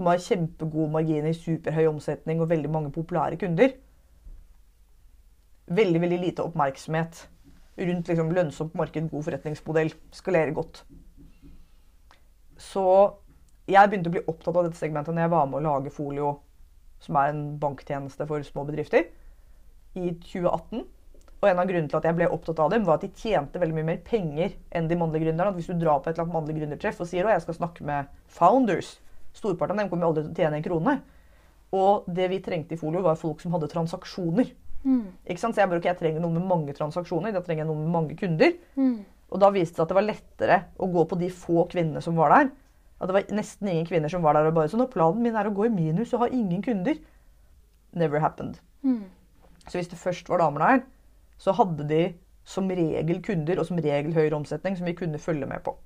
Som 0.00 0.08
har 0.08 0.22
kjempegode 0.24 0.88
marginer, 0.94 1.34
superhøy 1.36 1.90
omsetning 1.90 2.38
og 2.40 2.48
veldig 2.48 2.70
mange 2.72 2.90
populære 2.94 3.36
kunder. 3.36 3.74
Veldig 5.68 6.00
veldig 6.00 6.18
lite 6.22 6.46
oppmerksomhet 6.48 7.18
rundt 7.76 8.08
liksom, 8.08 8.30
lønnsomt 8.32 8.78
marked, 8.80 9.10
god 9.10 9.26
forretningsmodell. 9.26 9.92
skalere 10.16 10.54
godt. 10.56 10.86
Så 12.56 12.84
jeg 13.68 13.90
begynte 13.90 14.08
å 14.08 14.14
bli 14.14 14.24
opptatt 14.24 14.56
av 14.56 14.70
dette 14.70 14.80
segmentet 14.80 15.12
når 15.12 15.26
jeg 15.26 15.32
var 15.34 15.50
med 15.50 15.60
å 15.60 15.66
lage 15.66 15.92
Folio, 15.92 16.30
som 17.04 17.20
er 17.20 17.34
en 17.34 17.44
banktjeneste 17.60 18.24
for 18.32 18.48
små 18.48 18.64
bedrifter, 18.72 19.04
i 20.00 20.14
2018. 20.16 20.88
Og 21.40 21.46
en 21.52 21.60
av 21.60 21.68
grunnene 21.68 21.92
til 21.92 22.00
at 22.00 22.08
jeg 22.08 22.18
ble 22.22 22.32
opptatt 22.32 22.64
av 22.64 22.72
dem, 22.72 22.88
var 22.88 22.96
at 22.96 23.04
de 23.04 23.12
tjente 23.20 23.60
veldig 23.60 23.76
mye 23.76 23.90
mer 23.92 24.02
penger 24.08 24.56
enn 24.72 24.88
de 24.88 24.96
mannlige 24.96 25.28
gründerne. 25.28 25.52
At 25.52 25.60
hvis 25.60 25.68
du 25.68 25.76
drar 25.76 26.00
på 26.00 26.08
et 26.08 26.16
eller 26.16 26.24
annet 26.24 26.40
mannlig 26.40 26.56
gründertreff 26.56 27.04
og 27.04 27.12
sier 27.12 27.28
at 27.28 27.36
jeg 27.36 27.50
skal 27.50 27.60
snakke 27.60 27.84
med 27.84 28.10
founders, 28.40 28.96
storparten 29.36 29.78
av 29.78 29.84
dem 29.84 29.90
kommer 29.92 30.08
aldri 30.08 30.24
til 30.26 30.32
å 30.32 30.40
tjene 30.44 30.58
en 30.60 30.64
krone. 30.64 30.96
Og 31.76 32.08
det 32.10 32.26
vi 32.32 32.40
trengte 32.42 32.74
i 32.74 32.80
Folio, 32.80 33.02
var 33.04 33.18
folk 33.20 33.40
som 33.42 33.52
hadde 33.54 33.68
transaksjoner. 33.70 34.48
Ikke 35.28 35.40
sant? 35.40 35.54
Så 35.54 35.60
jeg 35.62 35.70
bare, 35.70 35.78
okay, 35.78 35.92
jeg 35.92 36.00
trenger 36.00 36.24
noen 36.24 36.38
med 36.40 36.48
mange 36.50 36.72
transaksjoner, 36.74 37.34
jeg 37.36 37.44
trenger 37.46 37.68
noen 37.68 37.84
med 37.84 37.92
mange 37.94 38.16
kunder. 38.18 38.56
Og 39.30 39.38
da 39.38 39.50
viste 39.54 39.76
det 39.76 39.78
seg 39.78 39.84
at 39.84 39.92
det 39.92 39.98
var 40.00 40.06
lettere 40.08 40.56
å 40.80 40.88
gå 40.90 41.04
på 41.06 41.18
de 41.20 41.28
få 41.30 41.66
kvinnene 41.70 42.02
som 42.02 42.16
var 42.18 42.32
der. 42.34 42.50
At 43.00 43.08
det 43.08 43.14
var 43.14 43.28
nesten 43.32 43.68
ingen 43.70 43.86
kvinner 43.86 44.10
som 44.12 44.24
var 44.24 44.34
der 44.34 44.48
og 44.50 44.56
bare 44.56 44.68
sånn, 44.68 44.82
og 44.82 44.90
planen 44.92 45.22
min 45.22 45.36
er 45.38 45.46
å 45.46 45.54
gå 45.54 45.68
i 45.68 45.70
minus 45.72 46.10
og 46.16 46.24
ha 46.24 46.28
ingen 46.34 46.60
kunder. 46.64 46.98
Never 47.94 48.18
happened. 48.20 48.58
Så 49.68 49.78
hvis 49.78 49.88
det 49.92 50.00
først 50.00 50.28
var 50.28 50.42
damer 50.42 50.64
der, 50.64 50.82
så 51.38 51.54
hadde 51.54 51.86
de 51.88 52.02
som 52.44 52.66
regel 52.68 53.22
kunder 53.22 53.60
og 53.60 53.66
som 53.68 53.78
regel 53.78 54.12
høyere 54.16 54.34
omsetning 54.36 54.74
som 54.76 54.88
vi 54.88 54.96
kunne 54.98 55.18
følge 55.22 55.46
med 55.46 55.62
på. 55.62 55.76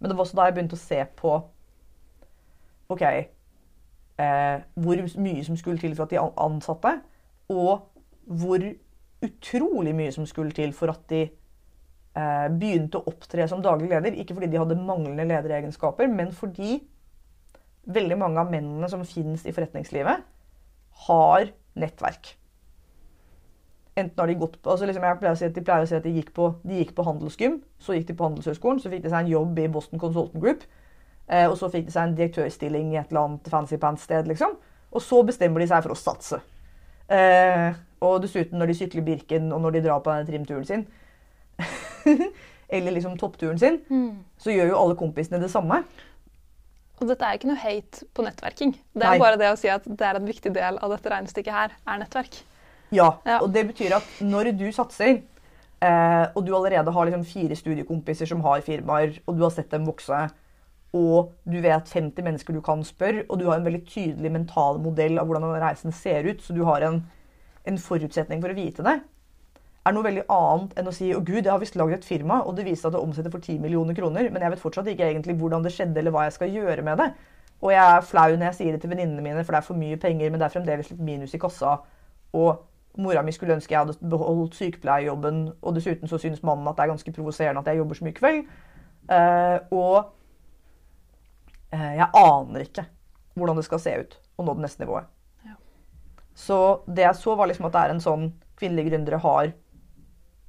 Men 0.00 0.08
det 0.10 0.16
var 0.16 0.24
også 0.24 0.36
da 0.40 0.48
jeg 0.48 0.56
begynte 0.58 0.76
å 0.76 0.82
se 0.82 0.98
på 1.20 1.36
ok, 2.90 3.04
eh, 4.20 4.62
hvor 4.74 5.02
mye 5.24 5.44
som 5.46 5.58
skulle 5.58 5.80
til 5.80 5.96
for 5.96 6.06
at 6.06 6.14
de 6.14 6.20
ansatte, 6.20 6.94
og 7.50 7.90
hvor 8.30 8.64
utrolig 9.24 9.94
mye 9.96 10.12
som 10.14 10.26
skulle 10.26 10.54
til 10.56 10.72
for 10.76 10.92
at 10.92 11.04
de 11.10 11.22
eh, 11.26 12.48
begynte 12.60 13.00
å 13.00 13.06
opptre 13.10 13.48
som 13.48 13.62
daglig 13.64 13.90
leder. 13.92 14.16
Ikke 14.16 14.36
fordi 14.36 14.50
de 14.52 14.60
hadde 14.60 14.78
manglende 14.78 15.28
lederegenskaper, 15.28 16.08
men 16.10 16.32
fordi 16.36 16.80
veldig 17.90 18.18
mange 18.20 18.42
av 18.42 18.52
mennene 18.52 18.88
som 18.92 19.04
finnes 19.08 19.46
i 19.46 19.54
forretningslivet, 19.56 20.26
har 21.06 21.50
nettverk. 21.80 22.34
Enten 23.98 24.20
har 24.20 24.30
de 24.30 24.36
gått 24.38 24.60
på, 24.62 24.70
altså 24.70 24.86
liksom 24.86 25.04
jeg 25.04 25.18
pleier 25.20 25.34
å 25.34 25.38
si 25.38 25.46
at 25.48 25.56
De 25.56 25.62
pleier 25.66 25.84
å 25.84 25.88
si 25.88 25.96
at 25.96 26.04
de 26.06 26.12
gikk 26.14 26.30
på, 26.36 26.52
de 26.62 26.78
gikk 26.78 26.92
på 26.96 27.04
handelsgym, 27.04 27.58
så 27.82 27.96
gikk 27.96 28.10
de 28.10 28.16
på 28.16 28.28
Handelshøyskolen, 28.28 28.78
så 28.80 28.92
fikk 28.92 29.02
de 29.04 29.12
seg 29.12 29.24
en 29.24 29.32
jobb 29.32 29.58
i 29.58 29.66
Boston 29.72 30.00
Consultant 30.02 30.40
Group. 30.42 30.62
Eh, 31.30 31.46
og 31.46 31.56
så 31.60 31.68
fikk 31.70 31.86
de 31.86 31.92
seg 31.94 32.08
en 32.08 32.16
direktørstilling 32.18 32.92
i 32.92 32.98
et 32.98 33.12
eller 33.12 33.28
annet 33.28 33.48
fancy 33.52 33.76
pants-sted. 33.78 34.26
liksom. 34.26 34.56
Og 34.92 35.02
så 35.04 35.20
bestemmer 35.26 35.62
de 35.62 35.68
seg 35.70 35.84
for 35.84 35.94
å 35.94 35.98
satse. 35.98 36.40
Eh, 37.10 37.72
og 38.02 38.22
dessuten, 38.24 38.58
når 38.58 38.72
de 38.72 38.74
sykler 38.80 39.04
Birken, 39.06 39.52
og 39.52 39.60
når 39.62 39.76
de 39.76 39.82
drar 39.86 40.00
på 40.02 40.10
denne 40.10 40.26
trimturen 40.26 40.66
sin, 40.66 40.86
eller 42.68 42.94
liksom 42.96 43.18
toppturen 43.20 43.58
sin, 43.60 43.80
så 44.40 44.50
gjør 44.54 44.72
jo 44.72 44.78
alle 44.80 44.96
kompisene 44.98 45.40
det 45.42 45.50
samme. 45.52 45.82
Og 47.00 47.08
dette 47.08 47.24
er 47.24 47.38
ikke 47.38 47.48
noe 47.48 47.60
hate 47.62 48.04
på 48.14 48.24
nettverking. 48.26 48.74
Det 48.92 49.04
Nei. 49.06 49.14
er 49.16 49.22
bare 49.22 49.38
det 49.40 49.48
å 49.52 49.56
si 49.58 49.70
at 49.72 49.86
det 49.88 50.04
er 50.06 50.18
en 50.18 50.26
viktig 50.28 50.52
del 50.52 50.76
av 50.84 50.92
dette 50.92 51.12
regnestykket 51.12 51.54
her, 51.56 51.76
er 51.88 52.02
nettverk. 52.02 52.42
Ja, 52.92 53.12
Ja. 53.24 53.38
og 53.40 53.52
det 53.54 53.66
betyr 53.70 53.94
at 53.96 54.08
når 54.20 54.50
du 54.58 54.66
satser, 54.74 55.22
eh, 55.80 56.26
og 56.34 56.44
du 56.44 56.52
allerede 56.56 56.92
har 56.92 57.06
liksom 57.06 57.24
fire 57.24 57.56
studiekompiser 57.56 58.26
som 58.28 58.42
har 58.42 58.60
firmaer, 58.66 59.20
og 59.26 59.36
du 59.38 59.42
har 59.46 59.50
sett 59.54 59.70
dem 59.70 59.86
vokse, 59.86 60.30
og 60.96 61.30
du 61.46 61.60
vet 61.62 61.92
50 61.94 62.24
mennesker 62.26 62.56
du 62.56 62.60
kan 62.64 62.82
spørre, 62.84 63.24
og 63.28 63.38
du 63.38 63.46
har 63.46 63.60
en 63.60 63.66
veldig 63.66 63.84
tydelig 63.86 64.32
mental 64.34 64.80
modell 64.82 65.20
av 65.20 65.28
hvordan 65.28 65.46
den 65.46 65.62
reisen 65.62 65.94
ser 65.94 66.26
ut, 66.26 66.42
så 66.42 66.56
du 66.56 66.64
har 66.66 66.82
en, 66.86 67.00
en 67.66 67.78
forutsetning 67.78 68.42
for 68.42 68.50
å 68.50 68.58
vite 68.58 68.86
det, 68.86 68.98
er 69.86 69.94
noe 69.96 70.04
veldig 70.04 70.24
annet 70.34 70.74
enn 70.78 70.88
å 70.90 70.94
si 70.94 71.08
å 71.14 71.22
gud, 71.24 71.44
jeg 71.44 71.52
har 71.52 71.60
visst 71.62 71.76
lagd 71.78 71.96
et 71.96 72.06
firma, 72.06 72.42
og 72.44 72.56
det 72.58 72.66
viser 72.66 72.90
at 72.90 72.96
det 72.96 73.02
omsetter 73.02 73.32
for 73.32 73.40
10 73.40 73.62
millioner 73.62 73.96
kroner, 73.96 74.28
men 74.32 74.42
jeg 74.44 74.54
vet 74.54 74.62
fortsatt 74.62 74.90
ikke 74.92 75.06
egentlig 75.08 75.38
hvordan 75.40 75.64
det 75.64 75.72
skjedde, 75.74 75.96
eller 76.02 76.14
hva 76.14 76.26
jeg 76.26 76.36
skal 76.36 76.52
gjøre 76.52 76.84
med 76.84 77.00
det. 77.00 77.08
Og 77.60 77.72
jeg 77.72 77.80
er 77.96 78.04
flau 78.04 78.28
når 78.34 78.46
jeg 78.50 78.58
sier 78.58 78.76
det 78.76 78.82
til 78.82 78.92
venninnene 78.92 79.24
mine, 79.24 79.44
for 79.44 79.54
det 79.54 79.60
er 79.60 79.68
for 79.68 79.80
mye 79.80 79.96
penger, 80.00 80.30
men 80.30 80.40
det 80.40 80.46
er 80.46 80.54
fremdeles 80.54 80.92
litt 80.92 81.00
minus 81.04 81.34
i 81.36 81.40
kassa. 81.40 81.78
Og 82.36 83.00
mora 83.00 83.22
mi 83.24 83.32
skulle 83.32 83.56
ønske 83.56 83.74
jeg 83.74 83.82
hadde 83.82 84.10
beholdt 84.12 84.56
sykepleierjobben, 84.58 85.42
og 85.62 85.76
dessuten 85.76 86.08
så 86.08 86.20
syns 86.20 86.44
mannen 86.44 86.68
at 86.68 86.76
det 86.76 86.84
er 86.84 86.92
ganske 86.92 87.12
provoserende 87.16 87.60
at 87.64 87.72
jeg 87.72 87.80
jobber 87.80 87.98
så 87.98 88.06
mye 88.06 88.16
kveld. 88.16 88.40
Uh, 89.10 89.58
og 89.76 90.12
jeg 91.70 92.08
aner 92.18 92.64
ikke 92.66 92.84
hvordan 93.38 93.60
det 93.60 93.66
skal 93.66 93.80
se 93.82 93.92
ut 94.02 94.16
å 94.40 94.44
nå 94.44 94.54
det 94.56 94.64
neste 94.64 94.82
nivået. 94.82 95.08
Ja. 95.46 95.56
Så 96.34 96.56
det 96.90 97.04
jeg 97.06 97.18
så, 97.20 97.34
var 97.38 97.50
liksom 97.50 97.68
at 97.68 97.76
det 97.76 97.82
er 97.82 97.94
en 97.94 98.02
sånn 98.04 98.24
kvinnelige 98.60 98.90
gründere 98.90 99.20
har 99.22 99.52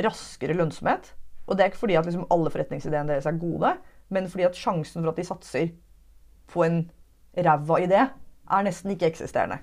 raskere 0.01 0.55
lønnsomhet. 0.57 1.11
Og 1.47 1.57
det 1.57 1.63
er 1.63 1.71
ikke 1.71 1.83
fordi 1.83 1.99
at 1.99 2.07
liksom 2.07 2.27
alle 2.33 2.51
forretningsideene 2.53 3.11
deres 3.11 3.27
er 3.29 3.39
gode, 3.41 3.75
men 4.11 4.29
fordi 4.31 4.47
at 4.47 4.57
sjansen 4.57 5.03
for 5.03 5.11
at 5.11 5.19
de 5.19 5.27
satser 5.27 5.71
på 6.51 6.65
en 6.65 6.81
ræva 7.37 7.79
idé, 7.83 8.01
er 8.51 8.65
nesten 8.67 8.91
ikke 8.91 9.07
eksisterende. 9.11 9.61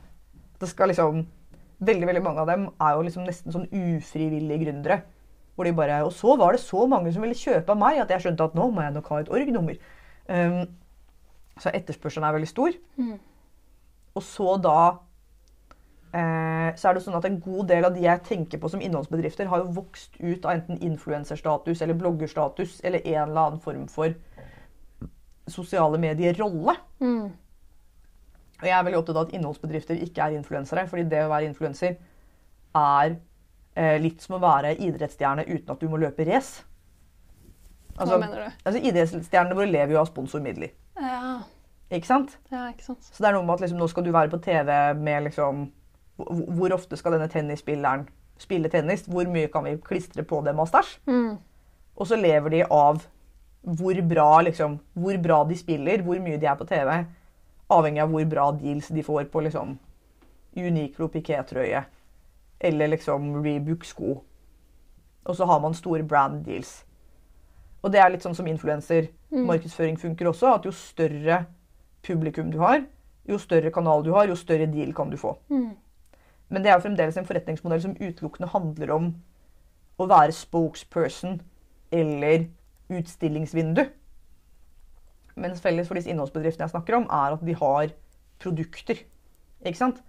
Det 0.60 0.70
skal 0.70 0.92
liksom 0.92 1.26
Veldig 1.78 2.08
veldig 2.08 2.22
mange 2.24 2.42
av 2.42 2.48
dem 2.50 2.62
er 2.82 2.94
jo 2.96 3.02
liksom 3.06 3.22
nesten 3.22 3.54
sånn 3.54 3.68
ufrivillige 3.70 4.64
gründere. 4.64 4.96
Hvor 5.54 5.62
de 5.62 5.70
bare, 5.78 6.00
Og 6.02 6.10
så 6.10 6.34
var 6.34 6.52
det 6.52 6.60
så 6.60 6.88
mange 6.90 7.12
som 7.14 7.22
ville 7.22 7.38
kjøpe 7.38 7.70
av 7.70 7.78
meg 7.78 8.00
at 8.02 8.10
jeg 8.10 8.24
skjønte 8.24 8.48
at 8.48 8.56
nå 8.58 8.64
må 8.74 8.82
jeg 8.82 8.96
nok 8.96 9.10
ha 9.12 9.20
et 9.20 9.30
org-nummer. 9.30 9.76
Um, 10.26 10.66
så 11.62 11.72
etterspørselen 11.74 12.26
er 12.28 12.36
veldig 12.36 12.50
stor. 12.50 12.78
Mm. 12.96 13.18
Og 14.18 14.24
så 14.24 14.56
da 14.62 14.78
eh, 16.12 16.70
så 16.78 16.90
er 16.90 16.96
det 16.96 17.04
sånn 17.04 17.18
at 17.18 17.26
en 17.28 17.40
god 17.42 17.68
del 17.70 17.88
av 17.88 17.96
de 17.96 18.04
jeg 18.06 18.24
tenker 18.26 18.60
på 18.60 18.70
som 18.72 18.82
innholdsbedrifter, 18.84 19.50
har 19.50 19.64
jo 19.64 19.74
vokst 19.78 20.16
ut 20.20 20.46
av 20.46 20.56
enten 20.56 20.80
influenserstatus 20.90 21.82
eller 21.84 21.98
bloggerstatus 21.98 22.80
eller 22.82 23.04
en 23.04 23.22
eller 23.28 23.42
annen 23.44 23.62
form 23.62 23.86
for 23.92 24.14
sosiale 25.48 26.00
medier-rolle. 26.00 26.76
Mm. 27.00 27.28
Og 28.58 28.66
jeg 28.66 28.74
er 28.74 28.84
veldig 28.84 28.98
opptatt 28.98 29.16
av 29.16 29.28
at 29.28 29.34
innholdsbedrifter 29.38 30.00
ikke 30.02 30.24
er 30.24 30.38
influensere. 30.38 30.86
fordi 30.88 31.06
det 31.08 31.24
å 31.24 31.30
være 31.30 31.46
influenser 31.46 31.94
er 32.76 33.14
eh, 33.74 33.98
litt 34.02 34.22
som 34.22 34.36
å 34.36 34.42
være 34.42 34.74
idrettsstjerne 34.76 35.46
uten 35.46 35.70
at 35.72 35.80
du 35.80 35.88
må 35.88 36.00
løpe 36.02 36.26
race. 36.26 36.64
Altså, 37.98 38.14
Hva 38.14 38.20
mener 38.22 38.42
du? 38.42 38.58
Altså, 38.64 38.80
Idrettsstjernene 38.82 39.56
våre 39.58 39.70
lever 39.70 39.94
jo 39.96 40.02
av 40.02 40.10
sponsormidler. 40.10 40.74
Ja. 41.00 41.40
Ikke 41.90 42.07
sant? 42.07 42.38
Ja, 42.52 42.67
ikke 42.69 42.85
sant? 42.85 43.05
Så 43.05 43.23
det 43.23 43.31
er 43.31 43.37
noe 43.38 43.47
med 43.47 43.57
at 43.57 43.64
liksom, 43.64 43.81
nå 43.81 43.88
skal 43.88 44.05
du 44.05 44.12
være 44.12 44.33
på 44.33 44.40
TV 44.45 44.71
med 44.99 45.28
liksom 45.28 45.69
Hvor 46.19 46.75
ofte 46.75 46.99
skal 46.99 47.14
denne 47.14 47.28
tennisspilleren 47.31 48.09
spille 48.38 48.69
tennis? 48.69 49.07
Hvor 49.07 49.28
mye 49.31 49.49
kan 49.52 49.64
vi 49.64 49.76
klistre 49.83 50.25
på 50.26 50.40
dem 50.47 50.59
av 50.59 50.67
stæsj? 50.71 50.97
Mm. 51.07 51.37
Og 51.99 52.07
så 52.07 52.19
lever 52.19 52.50
de 52.50 52.64
av 52.64 53.05
hvor 53.62 54.00
bra, 54.09 54.40
liksom, 54.43 54.78
hvor 54.95 55.17
bra 55.23 55.45
de 55.45 55.57
spiller, 55.59 56.02
hvor 56.02 56.19
mye 56.23 56.38
de 56.40 56.47
er 56.47 56.57
på 56.59 56.67
TV, 56.67 56.93
avhengig 57.71 58.02
av 58.02 58.11
hvor 58.12 58.26
bra 58.31 58.50
deals 58.55 58.88
de 58.95 59.02
får 59.02 59.26
på 59.33 59.43
liksom 59.45 59.76
Uniclo 60.59 61.09
piqué-trøye 61.12 61.85
eller 62.61 62.90
liksom 62.95 63.43
Rebook-sko. 63.45 64.17
Og 65.25 65.37
så 65.37 65.45
har 65.45 65.61
man 65.61 65.75
store 65.75 66.02
brand 66.02 66.45
deals. 66.47 66.85
Og 67.82 67.92
det 67.94 68.00
er 68.02 68.11
litt 68.11 68.25
sånn 68.26 68.37
som 68.37 68.49
influenser. 68.50 69.11
Mm. 69.30 69.44
Markedsføring 69.49 69.99
funker 70.00 70.30
også. 70.30 70.54
At 70.58 70.66
jo 70.66 70.73
større 70.75 71.44
publikum 72.06 72.50
du 72.52 72.58
har, 72.62 72.82
jo 73.28 73.38
større 73.40 73.70
kanal 73.75 74.02
du 74.06 74.12
har, 74.14 74.28
jo 74.30 74.38
større 74.38 74.66
deal 74.70 74.94
kan 74.97 75.12
du 75.12 75.18
få. 75.20 75.37
Mm. 75.52 75.70
Men 76.49 76.64
det 76.64 76.70
er 76.70 76.78
jo 76.78 76.87
fremdeles 76.87 77.18
en 77.20 77.28
forretningsmodell 77.28 77.82
som 77.85 77.97
utelukkende 77.99 78.50
handler 78.54 78.92
om 78.94 79.11
å 79.99 80.06
være 80.08 80.35
spokesperson 80.35 81.40
eller 81.92 82.49
utstillingsvindu. 82.88 83.85
Mens 85.38 85.62
felles 85.62 85.88
for 85.88 85.99
disse 85.99 86.11
innholdsbedriftene 86.11 86.66
jeg 86.66 86.75
snakker 86.75 86.99
om, 86.99 87.06
er 87.12 87.37
at 87.37 87.44
de 87.44 87.54
har 87.58 87.92
produkter. 88.42 89.04
Ikke 89.66 89.80
sant? 89.80 90.00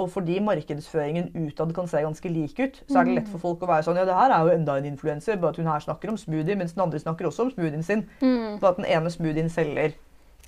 Og 0.00 0.10
fordi 0.10 0.38
markedsføringen 0.40 1.30
utad 1.36 1.74
kan 1.76 1.88
se 1.90 2.00
ganske 2.00 2.32
lik 2.32 2.60
ut, 2.60 2.82
så 2.88 3.00
er 3.00 3.08
det 3.08 3.16
lett 3.18 3.28
for 3.28 3.42
folk 3.42 3.64
å 3.64 3.68
være 3.68 3.84
sånn 3.84 4.00
Ja, 4.00 4.06
det 4.08 4.16
her 4.16 4.32
er 4.32 4.46
jo 4.46 4.54
enda 4.54 4.78
en 4.80 4.88
influenser, 4.88 5.36
bare 5.40 5.52
at 5.52 5.60
hun 5.60 5.68
her 5.68 5.84
snakker 5.84 6.12
om 6.12 6.18
smoothie, 6.20 6.56
mens 6.56 6.76
den 6.76 6.86
andre 6.86 7.02
snakker 7.02 7.28
også 7.28 7.48
om 7.48 7.54
smoothien 7.54 7.84
sin. 7.84 8.06
Mm. 8.22 8.56
For 8.62 8.72
at 8.72 8.80
den 8.80 8.88
ene 8.88 9.12
smoothien 9.12 9.52
selger 9.52 9.98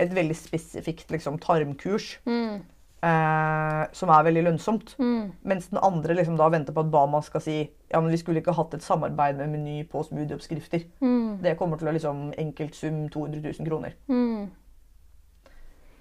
et 0.01 0.15
veldig 0.17 0.37
spesifikt 0.39 1.13
liksom, 1.13 1.37
tarmkurs. 1.43 2.17
Mm 2.25 2.63
eh, 3.03 3.83
som 3.93 4.13
er 4.15 4.25
veldig 4.27 4.45
lønnsomt. 4.49 4.95
Mm. 4.99 5.33
Mens 5.43 5.69
den 5.69 5.81
andre 5.83 6.17
liksom 6.19 6.39
da 6.39 6.49
venter 6.53 6.75
på 6.75 6.85
at 6.85 6.91
Bama 6.93 7.23
skal 7.23 7.45
si 7.45 7.59
ja, 7.63 8.01
men 8.01 8.11
vi 8.13 8.21
skulle 8.21 8.41
ikke 8.41 8.55
hatt 8.57 8.75
et 8.75 8.85
samarbeid 8.85 9.37
med 9.41 9.53
Meny 9.53 9.83
på 9.91 10.03
smoothieoppskrifter. 10.07 10.87
Mm. 11.03 11.43
Det 11.43 11.57
kommer 11.61 11.81
til 11.81 11.91
å 11.91 11.95
liksom 11.97 12.31
enkeltsum 12.39 13.07
200 13.13 13.43
000 13.59 13.69
kroner. 13.69 13.97
Mm. 14.09 14.49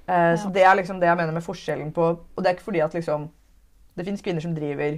Eh, 0.07 0.15
ja. 0.15 0.37
Så 0.39 0.53
det 0.53 0.63
er 0.63 0.77
liksom 0.79 1.01
det 1.01 1.09
jeg 1.09 1.19
mener 1.19 1.35
med 1.35 1.45
forskjellen 1.45 1.91
på 1.93 2.03
Og 2.03 2.39
det 2.41 2.49
er 2.49 2.57
ikke 2.57 2.69
fordi 2.71 2.83
at 2.83 2.93
liksom 2.97 3.29
Det 4.01 4.07
fins 4.07 4.23
kvinner 4.25 4.41
som 4.41 4.55
driver 4.57 4.95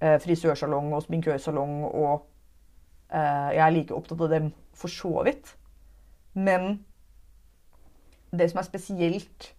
eh, 0.00 0.14
frisørsalong 0.24 0.94
og 0.96 1.02
sminkørsalong, 1.04 1.72
og 1.84 2.22
eh, 3.12 3.50
jeg 3.52 3.60
er 3.66 3.74
like 3.74 3.92
opptatt 3.92 4.22
av 4.24 4.30
dem 4.32 4.46
for 4.72 4.88
så 4.88 5.26
vidt. 5.26 5.50
Men 6.32 6.78
det 8.32 8.46
som 8.48 8.62
er 8.62 8.68
spesielt 8.70 9.50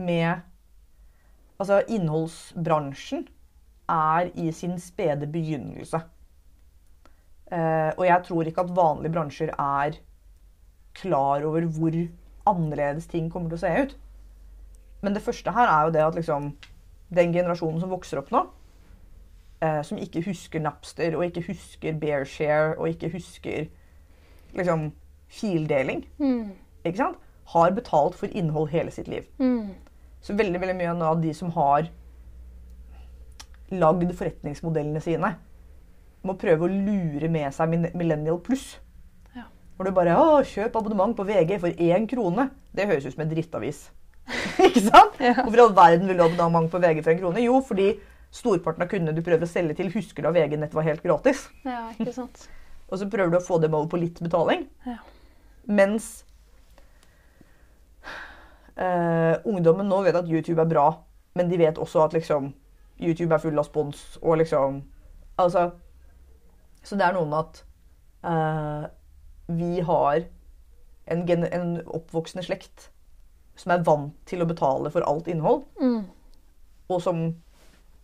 med 0.00 0.46
Altså, 1.58 1.82
innholdsbransjen 1.88 3.22
er 3.88 4.30
i 4.36 4.50
sin 4.52 4.74
spede 4.80 5.26
begynnelse. 5.32 6.00
Eh, 7.52 7.92
og 7.96 8.02
jeg 8.06 8.24
tror 8.26 8.48
ikke 8.48 8.64
at 8.64 8.76
vanlige 8.76 9.12
bransjer 9.12 9.52
er 9.52 9.96
klar 10.96 11.44
over 11.48 11.64
hvor 11.64 11.96
annerledes 12.46 13.08
ting 13.12 13.30
kommer 13.32 13.48
til 13.52 13.56
å 13.56 13.62
se 13.64 13.72
ut. 13.86 13.96
Men 15.00 15.16
det 15.16 15.24
første 15.24 15.52
her 15.52 15.72
er 15.72 15.86
jo 15.86 15.94
det 15.96 16.04
at 16.04 16.20
liksom, 16.20 16.52
den 17.14 17.32
generasjonen 17.32 17.80
som 17.82 17.92
vokser 17.92 18.20
opp 18.20 18.30
nå, 18.34 18.42
eh, 19.62 19.82
som 19.86 19.98
ikke 19.98 20.24
husker 20.26 20.62
Napster 20.62 21.16
og 21.16 21.26
ikke 21.28 21.46
husker 21.50 21.98
Bearshare 22.00 22.74
og 22.76 22.88
ikke 22.90 23.12
husker 23.14 23.68
liksom 24.56 24.90
fildeling, 25.28 26.06
mm. 26.18 26.50
ikke 26.84 27.02
sant? 27.02 27.22
har 27.46 27.70
betalt 27.70 28.16
for 28.18 28.32
innhold 28.34 28.72
hele 28.72 28.90
sitt 28.90 29.06
liv. 29.08 29.26
Mm. 29.38 29.76
Så 30.20 30.34
veldig 30.34 30.58
veldig 30.58 30.74
mye 30.80 30.94
av 31.06 31.20
de 31.22 31.34
som 31.34 31.52
har 31.54 31.86
lagd 33.70 34.10
forretningsmodellene 34.18 35.02
sine, 35.02 35.30
må 36.26 36.34
prøve 36.38 36.66
å 36.66 36.72
lure 36.72 37.28
med 37.30 37.54
seg 37.54 37.70
Millennial 37.94 38.40
pluss. 38.42 38.80
Ja. 39.36 39.46
Hvor 39.76 39.86
du 39.86 39.94
bare 39.94 40.16
å, 40.18 40.42
'Kjøp 40.42 40.74
abonnement 40.74 41.14
på 41.16 41.26
VG 41.26 41.60
for 41.62 41.70
én 41.70 42.08
krone.' 42.10 42.50
Det 42.74 42.86
høres 42.86 43.06
ut 43.06 43.14
som 43.14 43.22
en 43.22 43.30
drittavis. 43.30 43.90
ikke 44.66 44.82
sant? 44.88 45.16
Ja. 45.22 45.36
Hvorfor 45.38 45.58
i 45.58 45.64
all 45.64 45.74
verden 45.76 46.10
vil 46.10 46.18
du 46.18 46.24
ha 46.24 46.28
abonnement 46.28 46.70
på 46.72 46.82
VG 46.82 47.02
for 47.02 47.14
en 47.14 47.22
krone? 47.22 47.42
Jo, 47.44 47.60
fordi 47.64 47.88
storparten 48.34 48.84
av 48.84 48.90
kundene 48.90 49.16
du 49.16 49.24
prøver 49.24 49.46
å 49.46 49.50
selge 49.50 49.78
til, 49.78 49.90
husker 49.94 50.26
da 50.26 50.34
VG-nett 50.34 50.74
var 50.76 50.86
helt 50.88 51.04
gratis. 51.04 51.46
Ja, 51.66 51.86
ikke 51.94 52.14
sant? 52.16 52.48
og 52.90 53.00
så 53.00 53.08
prøver 53.10 53.34
du 53.34 53.40
å 53.40 53.46
få 53.46 53.60
dem 53.62 53.76
over 53.78 53.90
på 53.92 54.00
litt 54.02 54.22
betaling. 54.22 54.66
Ja. 54.86 55.00
Mens 55.66 56.26
Uh, 58.76 59.40
ungdommen 59.48 59.88
nå 59.88 60.02
vet 60.04 60.18
at 60.18 60.28
YouTube 60.28 60.60
er 60.60 60.68
bra, 60.68 60.82
men 61.32 61.48
de 61.48 61.56
vet 61.56 61.78
også 61.80 62.02
at 62.04 62.12
liksom, 62.12 62.50
YouTube 63.00 63.32
er 63.32 63.40
full 63.40 63.56
av 63.56 63.64
spons 63.64 64.18
og 64.20 64.36
liksom 64.40 64.82
Altså 65.40 65.70
Så 66.84 66.96
det 66.96 67.04
er 67.04 67.12
noe 67.16 67.28
med 67.28 67.38
at 67.38 67.58
uh, 68.24 68.84
vi 69.48 69.80
har 69.84 70.26
en, 71.12 71.24
en, 71.28 71.72
oppvoksende 71.86 72.44
slekt 72.44 72.90
som 73.56 73.72
er 73.72 73.84
vant 73.86 74.14
til 74.28 74.44
å 74.44 74.48
betale 74.48 74.92
for 74.92 75.06
alt 75.08 75.28
innhold, 75.32 75.64
mm. 75.80 76.02
og 76.92 77.02
som 77.02 77.26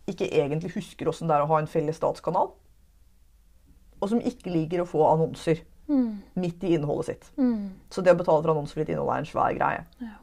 ikke 0.09 0.27
egentlig 0.33 0.73
husker 0.75 1.07
åssen 1.07 1.29
det 1.29 1.37
er 1.37 1.45
å 1.45 1.51
ha 1.51 1.61
en 1.61 1.69
felles 1.69 1.99
statskanal. 1.99 2.51
Og 4.01 4.09
som 4.11 4.19
ikke 4.19 4.51
liker 4.51 4.83
å 4.83 4.89
få 4.89 5.05
annonser 5.07 5.61
mm. 5.87 6.09
midt 6.43 6.65
i 6.67 6.73
innholdet 6.75 7.13
sitt. 7.13 7.29
Mm. 7.37 7.71
Så 7.89 8.03
det 8.03 8.11
å 8.11 8.19
betale 8.19 8.43
for 8.43 8.51
annonsefritt 8.51 8.91
innhold 8.91 9.13
er 9.13 9.23
en 9.23 9.29
svær 9.29 9.55
greie. 9.55 9.85
Ja. 10.03 10.17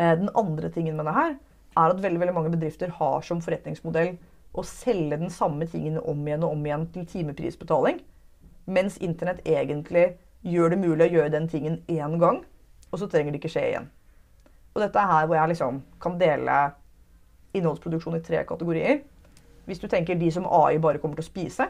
Eh, 0.00 0.14
den 0.22 0.32
andre 0.38 0.70
tingen 0.72 0.96
med 0.96 1.10
det 1.10 1.16
her 1.18 1.34
er 1.76 1.92
at 1.92 2.02
veldig, 2.02 2.20
veldig 2.22 2.34
mange 2.34 2.52
bedrifter 2.54 2.94
har 2.96 3.26
som 3.26 3.42
forretningsmodell 3.44 4.14
å 4.56 4.64
selge 4.66 5.20
den 5.20 5.30
samme 5.30 5.68
tingen 5.70 6.00
om 6.00 6.24
igjen 6.26 6.46
og 6.46 6.56
om 6.56 6.64
igjen 6.66 6.88
til 6.94 7.06
timeprisbetaling. 7.10 8.00
Mens 8.70 8.98
Internett 9.02 9.44
egentlig 9.46 10.14
gjør 10.46 10.72
det 10.72 10.80
mulig 10.80 11.06
å 11.06 11.14
gjøre 11.18 11.34
den 11.34 11.48
tingen 11.50 11.78
én 11.90 12.16
gang, 12.22 12.40
og 12.90 12.98
så 12.98 13.06
trenger 13.06 13.32
det 13.32 13.40
ikke 13.40 13.52
skje 13.52 13.66
igjen. 13.68 13.90
Og 14.74 14.82
dette 14.82 14.98
er 14.98 15.10
her 15.10 15.26
hvor 15.26 15.38
jeg 15.38 15.52
liksom 15.52 15.82
kan 16.02 16.18
dele 16.20 16.58
innholdsproduksjon 17.54 18.18
i 18.18 18.22
tre 18.22 18.44
kategorier. 18.46 19.00
Hvis 19.66 19.78
du 19.82 19.88
tenker 19.90 20.18
de 20.18 20.30
som 20.32 20.46
AI 20.46 20.78
bare 20.82 20.98
kommer 21.02 21.18
til 21.18 21.26
å 21.26 21.30
spise, 21.30 21.66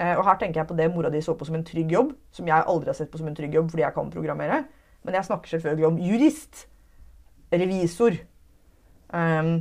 Eh, 0.00 0.14
og 0.16 0.24
her 0.24 0.38
tenker 0.40 0.62
jeg 0.62 0.68
på 0.70 0.76
det 0.76 0.88
mora 0.92 1.10
di 1.12 1.20
så 1.20 1.34
på 1.36 1.44
som 1.44 1.58
en 1.58 1.64
trygg 1.64 1.92
jobb, 1.92 2.14
som 2.32 2.48
jeg 2.48 2.64
aldri 2.66 2.88
har 2.88 2.96
sett 2.96 3.10
på 3.12 3.20
som 3.20 3.28
en 3.28 3.36
trygg 3.36 3.54
jobb 3.54 3.70
fordi 3.70 3.84
jeg 3.84 3.94
kan 3.94 4.10
programmere. 4.12 4.62
Men 5.04 5.18
jeg 5.18 5.28
snakker 5.28 5.48
selvfølgelig 5.52 5.86
om 5.86 5.98
jurist, 6.00 6.66
revisor, 7.52 8.16
um, 9.12 9.54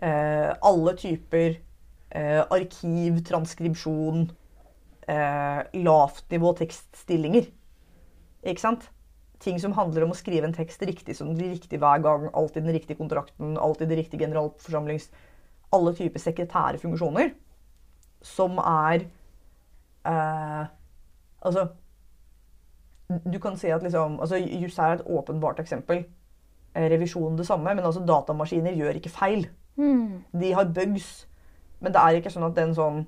uh, 0.00 0.50
alle 0.70 0.94
typer 0.96 1.58
uh, 2.14 2.44
arkiv, 2.54 3.24
transkripsjon, 3.28 4.30
lavt 5.08 6.26
nivå, 6.30 6.52
tekststillinger. 6.52 7.46
Ikke 8.44 8.60
sant? 8.60 8.90
Ting 9.42 9.58
som 9.62 9.74
handler 9.76 10.04
om 10.04 10.12
å 10.12 10.18
skrive 10.18 10.48
en 10.48 10.54
tekst 10.56 10.82
riktig 10.82 11.14
som 11.16 11.30
blir 11.36 11.52
riktig 11.54 11.78
hver 11.78 12.02
gang. 12.02 12.28
Alltid 12.34 12.64
den 12.66 12.74
riktige 12.74 12.98
kontrakten, 12.98 13.56
alltid 13.58 13.88
det 13.92 14.02
riktige 14.02 14.26
generalforsamlings... 14.26 15.10
Alle 15.68 15.92
typer 15.92 16.22
sekretære 16.22 16.78
funksjoner 16.80 17.34
som 18.24 18.58
er 18.58 19.02
eh, 20.08 20.62
Altså 21.42 21.66
Du 23.26 23.38
kan 23.38 23.56
si 23.56 23.68
at 23.68 23.82
liksom 23.82 24.16
altså 24.20 24.36
Juss 24.36 24.78
er 24.78 24.96
et 24.96 25.04
åpenbart 25.06 25.60
eksempel. 25.60 26.06
Eh, 26.74 26.88
revisjon 26.90 27.36
det 27.36 27.46
samme, 27.46 27.74
men 27.74 27.84
altså 27.84 28.00
datamaskiner 28.00 28.72
gjør 28.72 28.98
ikke 28.98 29.12
feil. 29.12 29.46
Mm. 29.76 30.24
De 30.40 30.52
har 30.52 30.72
bugs. 30.74 31.28
Men 31.80 31.92
det 31.92 32.00
er 32.00 32.18
ikke 32.18 32.30
sånn 32.30 32.48
at 32.48 32.56
den 32.56 32.74
sånn 32.74 33.06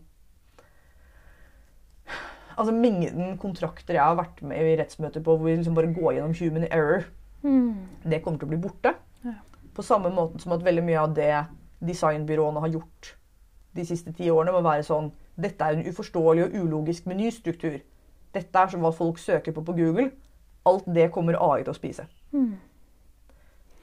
Altså 2.61 2.75
Mengden 2.76 3.38
kontrakter 3.40 3.95
jeg 3.97 4.02
har 4.05 4.17
vært 4.19 4.43
med 4.45 4.59
i 4.61 4.76
rettsmøter 4.76 5.23
på 5.25 5.33
hvor 5.38 5.47
vi 5.47 5.55
liksom 5.57 5.75
bare 5.79 5.93
går 5.97 6.12
gjennom 6.19 6.35
human 6.37 6.67
error, 6.71 7.05
Mm. 7.43 7.87
det 8.05 8.19
kommer 8.23 8.38
til 8.38 8.49
å 8.49 8.50
bli 8.50 8.59
borte. 8.61 8.95
Ja. 9.25 9.33
På 9.75 9.83
samme 9.83 10.11
måte 10.12 10.38
som 10.43 10.52
at 10.52 10.61
veldig 10.67 10.83
mye 10.85 10.99
av 11.00 11.14
det 11.17 11.47
designbyråene 11.81 12.61
har 12.61 12.69
gjort 12.69 13.14
de 13.75 13.85
siste 13.88 14.12
ti 14.12 14.29
årene, 14.29 14.52
må 14.52 14.61
være 14.62 14.85
sånn 14.85 15.11
Dette 15.40 15.64
er 15.64 15.73
en 15.79 15.85
uforståelig 15.88 16.45
og 16.45 16.55
ulogisk 16.67 17.07
menystruktur. 17.09 17.81
Dette 18.35 18.59
er 18.59 18.67
som 18.69 18.83
hva 18.83 18.90
folk 18.93 19.17
søker 19.19 19.52
på 19.57 19.64
på 19.64 19.73
Google. 19.79 20.11
Alt 20.67 20.85
det 20.93 21.11
kommer 21.12 21.33
AI 21.40 21.62
til 21.62 21.73
å 21.73 21.76
spise. 21.79 22.05
Mm. 22.35 22.59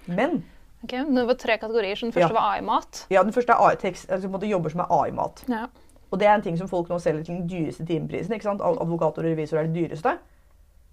Men 0.08 0.44
Ok, 0.84 0.92
Det 0.92 1.26
var 1.28 1.34
tre 1.34 1.58
kategorier. 1.58 1.96
Så 1.96 2.06
den 2.06 2.12
første 2.14 2.34
Ja. 2.34 2.40
var 2.40 2.54
AI-mat. 2.54 3.08
ja, 3.10 3.24
den 3.24 3.34
første 3.34 3.50
er 3.50 3.56
AI-tekst, 3.72 4.10
altså 4.12 4.46
jobber 4.48 4.70
som 4.70 4.80
er 4.82 4.86
AI-mat. 4.92 5.44
Ja. 5.50 5.66
Og 6.12 6.20
det 6.20 6.28
er 6.28 6.36
en 6.36 6.42
ting 6.42 6.58
som 6.58 6.68
folk 6.72 6.90
nå 6.90 7.00
selger 7.00 7.24
til 7.24 7.36
den 7.36 7.48
dyreste 7.50 7.86
timeprisen. 7.86 8.34
ikke 8.34 8.44
sant? 8.48 8.62
Ad- 8.62 8.78
Advokater 8.82 9.22
og 9.26 9.30
revisorer 9.32 9.62
er 9.62 9.68
det 9.68 9.76
dyreste. 9.76 10.14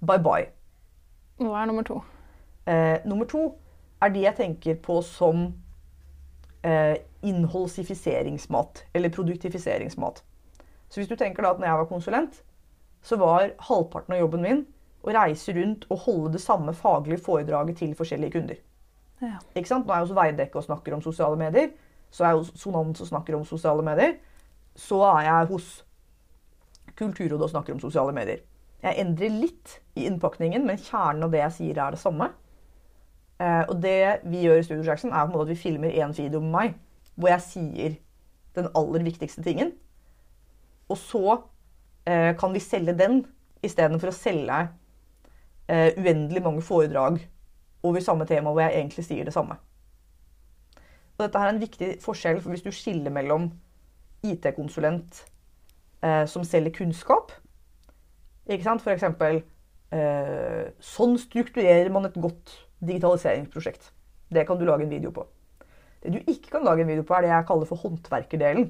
Bye 0.06 0.18
bye. 0.22 0.48
Hva 1.38 1.60
er 1.62 1.66
nummer 1.70 1.82
to? 1.82 2.00
Eh, 2.66 2.98
nummer 3.06 3.24
to 3.30 3.44
er 4.02 4.08
de 4.08 4.20
jeg 4.24 4.34
tenker 4.36 4.74
på 4.82 5.00
som 5.02 5.54
eh, 6.64 6.96
innholdsifiseringsmat. 7.22 8.84
Eller 8.94 9.08
produktifiseringsmat. 9.08 10.24
Så 10.88 11.00
hvis 11.00 11.08
du 11.08 11.16
tenker 11.16 11.42
da 11.42 11.50
at 11.54 11.58
når 11.58 11.66
jeg 11.66 11.78
var 11.78 11.84
konsulent, 11.90 12.42
så 13.02 13.16
var 13.20 13.50
halvparten 13.68 14.14
av 14.14 14.20
jobben 14.20 14.42
min 14.42 14.62
å 15.04 15.12
reise 15.12 15.52
rundt 15.52 15.86
og 15.90 15.98
holde 16.06 16.32
det 16.32 16.40
samme 16.40 16.72
faglige 16.74 17.18
foredraget 17.24 17.76
til 17.76 17.94
forskjellige 17.94 18.30
kunder. 18.38 18.60
Ja. 19.22 19.36
Ikke 19.54 19.68
sant? 19.68 19.86
Nå 19.86 19.92
er 19.92 20.04
også 20.04 20.14
Veidekke 20.16 20.56
og 20.58 20.64
snakker 20.64 20.94
om 20.96 21.02
sosiale 21.04 21.36
medier. 21.36 21.68
Så 22.10 22.24
er 22.24 22.28
jeg 22.32 22.38
hos 22.42 22.52
Sonans 22.60 23.00
og 23.00 23.06
snakker 23.10 23.36
om 23.36 23.44
sosiale 23.44 23.82
medier. 23.84 24.14
Så 24.74 25.00
er 25.06 25.26
jeg 25.28 25.50
hos 25.52 25.84
Kulturrådet 26.94 27.42
og 27.42 27.50
snakker 27.50 27.74
om 27.74 27.80
sosiale 27.82 28.12
medier. 28.14 28.44
Jeg 28.84 29.00
endrer 29.02 29.32
litt 29.32 29.78
i 29.98 30.04
innpakningen, 30.06 30.62
men 30.66 30.78
kjernen 30.78 31.26
av 31.26 31.32
det 31.32 31.40
jeg 31.40 31.54
sier, 31.56 31.80
er 31.80 31.94
det 31.94 31.98
samme. 31.98 32.28
Eh, 33.42 33.62
og 33.66 33.80
det 33.82 34.20
vi 34.30 34.44
gjør 34.44 34.60
i 34.60 34.66
Studio 34.66 34.84
Jackson, 34.86 35.10
er 35.10 35.26
at 35.26 35.48
vi 35.48 35.58
filmer 35.58 35.90
én 35.90 36.14
video 36.14 36.42
med 36.44 36.52
meg 36.54 36.76
hvor 37.14 37.30
jeg 37.30 37.46
sier 37.46 37.96
den 38.54 38.70
aller 38.78 39.02
viktigste 39.06 39.42
tingen. 39.42 39.72
Og 40.90 40.98
så 41.00 41.24
eh, 42.06 42.34
kan 42.38 42.54
vi 42.54 42.62
selge 42.62 42.94
den 42.98 43.24
istedenfor 43.64 44.12
å 44.12 44.16
selge 44.16 44.60
eh, 45.66 45.94
uendelig 45.96 46.42
mange 46.44 46.62
foredrag 46.62 47.22
over 47.84 48.04
samme 48.04 48.26
tema 48.28 48.52
hvor 48.52 48.64
jeg 48.64 48.78
egentlig 48.78 49.06
sier 49.06 49.26
det 49.26 49.34
samme. 49.34 49.56
Og 51.14 51.26
dette 51.26 51.40
er 51.40 51.52
en 51.52 51.62
viktig 51.62 51.90
forskjell 52.02 52.40
for 52.42 52.54
hvis 52.54 52.66
du 52.66 52.72
skiller 52.74 53.14
mellom 53.14 53.50
IT-konsulent 54.24 55.24
eh, 56.04 56.24
som 56.30 56.44
selger 56.46 56.74
kunnskap, 56.74 57.32
ikke 58.48 58.64
sant? 58.66 58.82
for 58.84 58.92
eksempel 58.92 59.40
eh, 59.94 60.72
Sånn 60.84 61.16
strukturerer 61.20 61.90
man 61.92 62.08
et 62.08 62.16
godt 62.20 62.52
digitaliseringsprosjekt. 62.84 63.88
Det 64.28 64.44
kan 64.48 64.58
du 64.60 64.66
lage 64.68 64.84
en 64.84 64.92
video 64.92 65.12
på. 65.14 65.24
Det 66.04 66.12
du 66.12 66.18
ikke 66.28 66.56
kan 66.56 66.66
lage 66.66 66.84
en 66.84 66.90
video 66.90 67.04
på, 67.06 67.14
er 67.16 67.24
det 67.24 67.32
jeg 67.32 67.46
kaller 67.48 67.68
for 67.68 67.80
håndverkerdelen. 67.80 68.66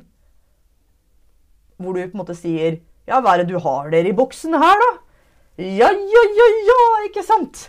Hvor 1.82 1.96
du 1.96 2.04
på 2.04 2.14
en 2.14 2.22
måte 2.22 2.36
sier 2.38 2.78
Ja, 3.04 3.18
hva 3.20 3.34
er 3.34 3.42
det 3.42 3.50
du 3.50 3.58
har 3.60 3.90
dere 3.92 4.08
i 4.08 4.16
boksen 4.16 4.54
her, 4.56 4.78
da? 4.80 4.90
Ja, 5.60 5.90
ja, 5.90 6.22
ja, 6.38 6.46
ja, 6.68 6.78
ikke 7.08 7.24
sant? 7.26 7.66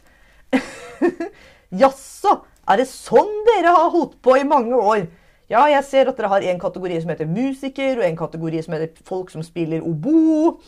Jaså, 1.81 2.37
er 2.69 2.79
det 2.79 2.85
sånn 2.87 3.33
dere 3.49 3.73
har 3.75 3.91
holdt 3.91 4.15
på 4.23 4.37
i 4.39 4.45
mange 4.47 4.77
år? 4.77 5.03
Ja, 5.51 5.61
jeg 5.69 5.83
ser 5.85 6.09
at 6.09 6.17
dere 6.17 6.31
har 6.31 6.45
en 6.49 6.59
kategori 6.59 6.97
som 7.03 7.11
heter 7.13 7.29
musiker, 7.29 7.99
og 7.99 8.05
en 8.07 8.17
kategori 8.17 8.63
som 8.65 8.73
heter 8.73 9.05
folk 9.05 9.29
som 9.33 9.43
spiller 9.45 9.83
obo. 9.85 10.61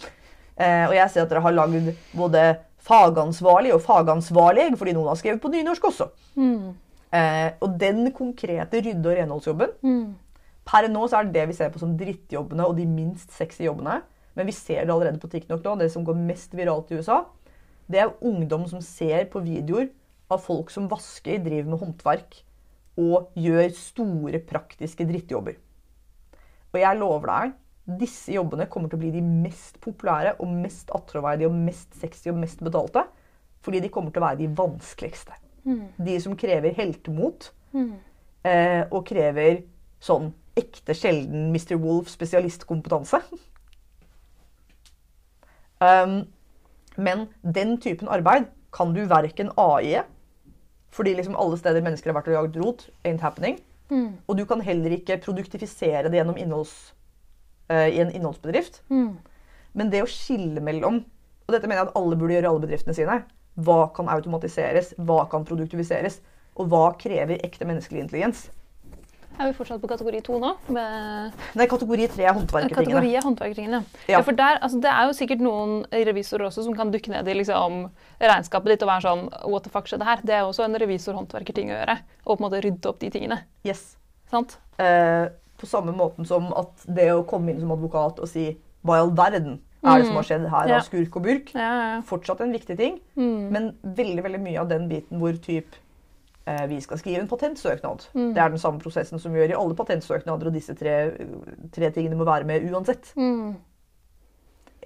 Eh, 0.57 0.85
og 0.85 0.93
jeg 0.97 1.09
ser 1.13 1.25
at 1.25 1.31
dere 1.31 1.41
har 1.45 1.55
lagd 1.55 1.89
både 2.17 2.43
fagansvarlig 2.87 3.73
og 3.75 3.81
fagansvarlig, 3.85 4.69
fordi 4.77 4.93
noen 4.95 5.09
har 5.11 5.19
skrevet 5.19 5.41
på 5.41 5.51
nynorsk 5.53 5.89
også. 5.89 6.09
Mm. 6.37 6.75
Eh, 7.17 7.49
og 7.63 7.75
den 7.79 8.11
konkrete 8.11 8.81
rydde- 8.83 9.09
og 9.09 9.17
renholdsjobben 9.17 9.69
Mm. 9.81 10.15
Per 10.67 10.87
nå 10.91 11.07
så 11.07 11.19
er 11.19 11.23
det 11.23 11.33
det 11.33 11.47
vi 11.47 11.53
ser 11.53 11.69
på 11.71 11.79
som 11.79 11.97
drittjobbene 11.97 12.65
og 12.67 12.75
de 12.75 12.85
minst 12.85 13.31
sexy 13.31 13.63
jobbene. 13.63 14.01
Men 14.35 14.45
vi 14.45 14.51
ser 14.51 14.83
det 14.83 14.93
allerede 14.93 15.19
på 15.19 15.29
TikTok 15.31 15.63
nå. 15.63 15.77
Det 15.79 15.91
som 15.91 16.03
går 16.05 16.13
mest 16.13 16.51
viralt 16.53 16.91
i 16.91 16.99
USA, 16.99 17.23
det 17.89 17.99
er 17.99 18.11
ungdom 18.21 18.67
som 18.67 18.81
ser 18.81 19.25
på 19.31 19.39
videoer 19.39 19.87
av 20.29 20.43
folk 20.43 20.69
som 20.69 20.89
vasker, 20.89 21.39
driver 21.39 21.71
med 21.71 21.79
håndverk 21.79 22.43
og 22.97 23.31
gjør 23.37 23.69
store, 23.77 24.39
praktiske 24.41 25.05
drittjobber. 25.05 25.57
Og 26.73 26.79
jeg 26.81 26.99
lover 26.99 27.29
deg, 27.31 27.53
disse 28.01 28.33
jobbene 28.35 28.67
kommer 28.67 28.91
til 28.91 28.99
å 28.99 29.03
bli 29.05 29.11
de 29.13 29.21
mest 29.23 29.77
populære 29.83 30.35
og 30.43 30.49
mest 30.51 30.89
attråverdige 30.95 31.47
og 31.47 31.55
mest 31.55 31.95
sexy 32.01 32.27
og 32.33 32.41
mest 32.41 32.63
betalte. 32.65 33.05
Fordi 33.63 33.79
de 33.83 33.91
kommer 33.93 34.11
til 34.11 34.21
å 34.21 34.27
være 34.27 34.41
de 34.41 34.49
vanskeligste. 34.57 35.37
Mm. 35.67 35.85
De 36.07 36.17
som 36.23 36.35
krever 36.39 36.75
heltemot 36.77 37.51
Mm. 37.73 37.97
eh, 38.47 38.85
og 38.91 39.05
krever 39.05 39.57
sånn 39.99 40.29
ekte 40.57 40.95
sjelden 40.95 41.51
Mr. 41.51 41.75
Wolf 41.77 42.07
spesialistkompetanse. 42.09 43.19
um, 45.83 46.21
men 46.97 47.27
den 47.43 47.75
typen 47.83 48.07
arbeid 48.07 48.47
kan 48.73 48.93
du 48.95 49.03
verken 49.09 49.51
AI-e, 49.57 50.05
fordi 50.93 51.15
liksom 51.17 51.35
alle 51.39 51.57
steder 51.59 51.83
mennesker 51.85 52.11
har 52.11 52.19
vært 52.19 52.29
og 52.31 52.37
jagd 52.37 52.59
rot, 52.61 52.85
ain't 53.07 53.23
happening. 53.23 53.59
Mm. 53.89 54.17
Og 54.27 54.37
du 54.37 54.43
kan 54.47 54.61
heller 54.63 54.95
ikke 54.97 55.19
produktifisere 55.23 56.09
det 56.09 56.19
gjennom 56.19 56.39
innholds, 56.39 56.75
uh, 57.71 57.87
i 57.87 58.01
en 58.03 58.11
innholdsbedrift. 58.11 58.81
Mm. 58.91 59.17
Men 59.77 59.91
det 59.93 60.03
å 60.03 60.09
skille 60.09 60.63
mellom 60.63 61.03
Og 61.47 61.53
dette 61.55 61.67
mener 61.69 61.79
jeg 61.79 61.87
at 61.87 61.95
alle 61.95 62.15
burde 62.19 62.33
gjøre 62.35 62.43
i 62.43 62.49
alle 62.49 62.59
bedriftene 62.65 62.93
sine. 62.97 63.13
Hva 63.63 63.85
kan 63.95 64.09
automatiseres? 64.11 64.89
Hva 64.99 65.21
kan 65.31 65.45
produktiviseres? 65.47 66.17
Og 66.59 66.67
hva 66.67 66.89
krever 66.99 67.39
ekte 67.39 67.63
menneskelig 67.63 68.01
intelligens? 68.03 68.41
Er 69.39 69.51
vi 69.51 69.53
fortsatt 69.53 69.81
på 69.83 69.87
kategori 69.91 70.21
to 70.25 70.39
nå? 70.41 70.49
Med 70.73 71.33
Nei, 71.59 71.67
kategori 71.69 72.07
tre 72.15 72.25
er 72.25 72.33
håndverkertingene. 72.33 72.73
kategori 72.73 73.11
er 73.19 73.25
håndverkertingene. 73.27 73.81
Ja. 74.07 74.15
Ja. 74.17 74.21
for 74.25 74.31
der, 74.37 74.57
altså, 74.65 74.79
det 74.81 74.89
er 74.89 75.05
jo 75.05 75.13
sikkert 75.13 75.43
noen 75.45 75.85
revisorer 75.93 76.47
også 76.49 76.63
som 76.65 76.73
kan 76.77 76.91
dukke 76.91 77.11
ned 77.13 77.27
i 77.29 77.35
liksom, 77.37 77.83
regnskapet 78.19 78.73
ditt 78.73 78.81
og 78.87 78.89
være 78.89 79.05
sånn 79.05 79.25
What 79.51 79.63
the 79.67 79.69
fuck 79.73 79.85
skjedde 79.91 80.05
her? 80.09 80.23
Det 80.25 80.33
er 80.39 80.47
også 80.47 80.65
en 80.65 80.75
revisor-håndverkerting 80.81 81.69
å 81.69 81.77
gjøre. 81.77 81.97
Og 82.25 82.37
på 82.37 82.41
en 82.41 82.47
måte 82.49 82.63
rydde 82.65 82.89
opp 82.89 82.99
de 83.03 83.09
tingene. 83.13 83.39
Yes. 83.67 83.95
Sant? 84.31 84.57
Eh, 84.81 85.27
på 85.57 85.65
samme 85.69 85.93
måten 85.95 86.25
som 86.27 86.49
at 86.57 86.83
det 86.85 87.11
å 87.13 87.23
komme 87.25 87.53
inn 87.53 87.61
som 87.61 87.71
advokat 87.77 88.19
og 88.19 88.27
si 88.29 88.49
hva 88.85 88.97
i 88.97 89.01
all 89.05 89.11
verden 89.17 89.59
er 89.87 90.01
det 90.01 90.07
som 90.09 90.17
har 90.17 90.25
skjedd 90.27 90.45
her 90.51 90.67
Ja. 90.67 90.77
av 90.81 90.83
skurk 90.85 91.15
og 91.15 91.23
burk, 91.23 91.53
Ja, 91.55 91.69
ja, 91.95 92.01
fortsatt 92.01 92.41
en 92.41 92.51
viktig 92.51 92.75
ting. 92.77 92.99
Mm. 93.15 93.49
Men 93.53 93.69
veldig 93.83 94.23
veldig 94.25 94.41
mye 94.41 94.59
av 94.59 94.67
den 94.69 94.89
biten 94.89 95.19
hvor 95.21 95.37
typ, 95.39 95.65
vi 96.69 96.81
skal 96.83 96.99
skrive 97.01 97.23
en 97.23 97.27
patentsøknad. 97.31 98.05
Mm. 98.13 98.29
Det 98.35 98.43
er 98.43 98.53
den 98.53 98.61
samme 98.61 98.79
prosessen 98.79 99.19
som 99.19 99.33
vi 99.33 99.41
gjør 99.41 99.55
i 99.55 99.57
alle 99.61 99.75
patentsøknader, 99.75 100.47
og 100.47 100.55
disse 100.55 100.75
tre, 100.79 100.93
tre 101.75 101.89
tingene 101.95 102.19
må 102.19 102.27
være 102.27 102.47
med 102.47 102.69
uansett. 102.71 103.11
Mm. 103.19 103.57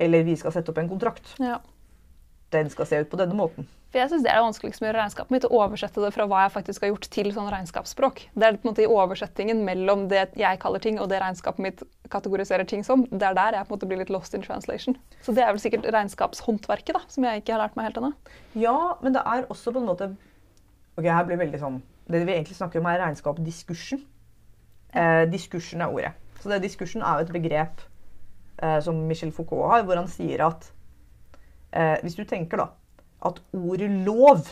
Eller 0.01 0.25
vi 0.25 0.35
skal 0.39 0.55
sette 0.55 0.73
opp 0.73 0.81
en 0.81 0.89
kontrakt. 0.89 1.35
ja. 1.39 1.59
Den 2.51 2.67
skal 2.67 2.83
se 2.83 2.97
ut 2.99 3.07
på 3.07 3.15
denne 3.15 3.31
måten. 3.31 3.63
For 3.91 3.99
jeg 3.99 4.09
synes 4.11 4.23
Det 4.23 4.31
er 4.31 4.39
det 4.39 4.43
vanskeligste 4.45 4.83
med 4.83 4.87
å 4.87 4.91
gjøre 4.91 5.03
regnskapet 5.03 5.33
mitt, 5.35 5.45
å 5.47 5.59
oversette 5.59 6.03
det 6.03 6.11
fra 6.15 6.25
hva 6.31 6.45
jeg 6.45 6.53
faktisk 6.53 6.83
har 6.85 6.91
gjort, 6.93 7.07
til 7.11 7.29
sånn 7.35 7.49
regnskapsspråk. 7.51 8.21
Det 8.35 8.47
er 8.47 8.57
på 8.57 8.63
en 8.63 8.69
måte 8.71 8.83
i 8.85 8.87
oversettingen 8.91 9.63
mellom 9.67 10.05
det 10.11 10.23
jeg 10.39 10.59
kaller 10.63 10.83
ting, 10.83 10.99
og 10.99 11.09
det 11.11 11.19
regnskapet 11.23 11.63
mitt 11.63 11.83
kategoriserer 12.11 12.67
ting 12.67 12.85
som. 12.87 13.03
Det 13.11 13.27
er 13.27 13.35
der 13.35 13.59
jeg 13.59 13.67
på 13.67 13.73
en 13.73 13.77
måte 13.77 13.89
blir 13.91 13.99
litt 13.99 14.13
lost 14.13 14.35
in 14.37 14.43
translation. 14.45 14.95
Så 15.23 15.35
det 15.35 15.43
er 15.43 15.51
vel 15.51 15.63
sikkert 15.63 15.87
regnskapshåndverket 15.91 16.95
da, 16.95 17.03
som 17.11 17.27
jeg 17.27 17.43
ikke 17.43 17.55
har 17.55 17.65
lært 17.65 17.79
meg 17.79 17.89
helt 17.89 17.99
ennå. 17.99 18.11
Ja, 18.63 18.77
men 19.03 19.15
det 19.15 19.25
er 19.27 19.47
også 19.51 19.75
på 19.75 19.83
en 19.83 19.91
måte 19.91 20.11
Ok, 21.01 21.07
her 21.09 21.25
blir 21.25 21.39
veldig 21.41 21.57
sånn 21.57 21.79
Det 22.05 22.19
vi 22.27 22.33
egentlig 22.35 22.57
snakker 22.57 22.81
om, 22.81 22.87
er 22.91 22.99
regnskap-diskursen. 23.01 24.01
Eh, 24.93 25.23
diskursen 25.31 25.81
er 25.81 25.93
ordet. 25.93 26.11
Så 26.41 26.49
det, 26.51 26.59
diskursen 26.65 27.01
er 27.01 27.15
jo 27.17 27.25
et 27.25 27.31
begrep 27.33 27.81
eh, 28.61 28.79
som 28.83 28.97
Michel 29.07 29.31
Foucault 29.31 29.71
har, 29.71 29.85
hvor 29.87 29.95
han 29.95 30.09
sier 30.11 30.43
at 30.45 30.67
eh, 31.71 31.95
hvis 32.03 32.17
du 32.19 32.25
tenker 32.27 32.59
da, 32.59 32.67
at 33.25 33.39
ordet 33.53 33.89
lov 34.05 34.43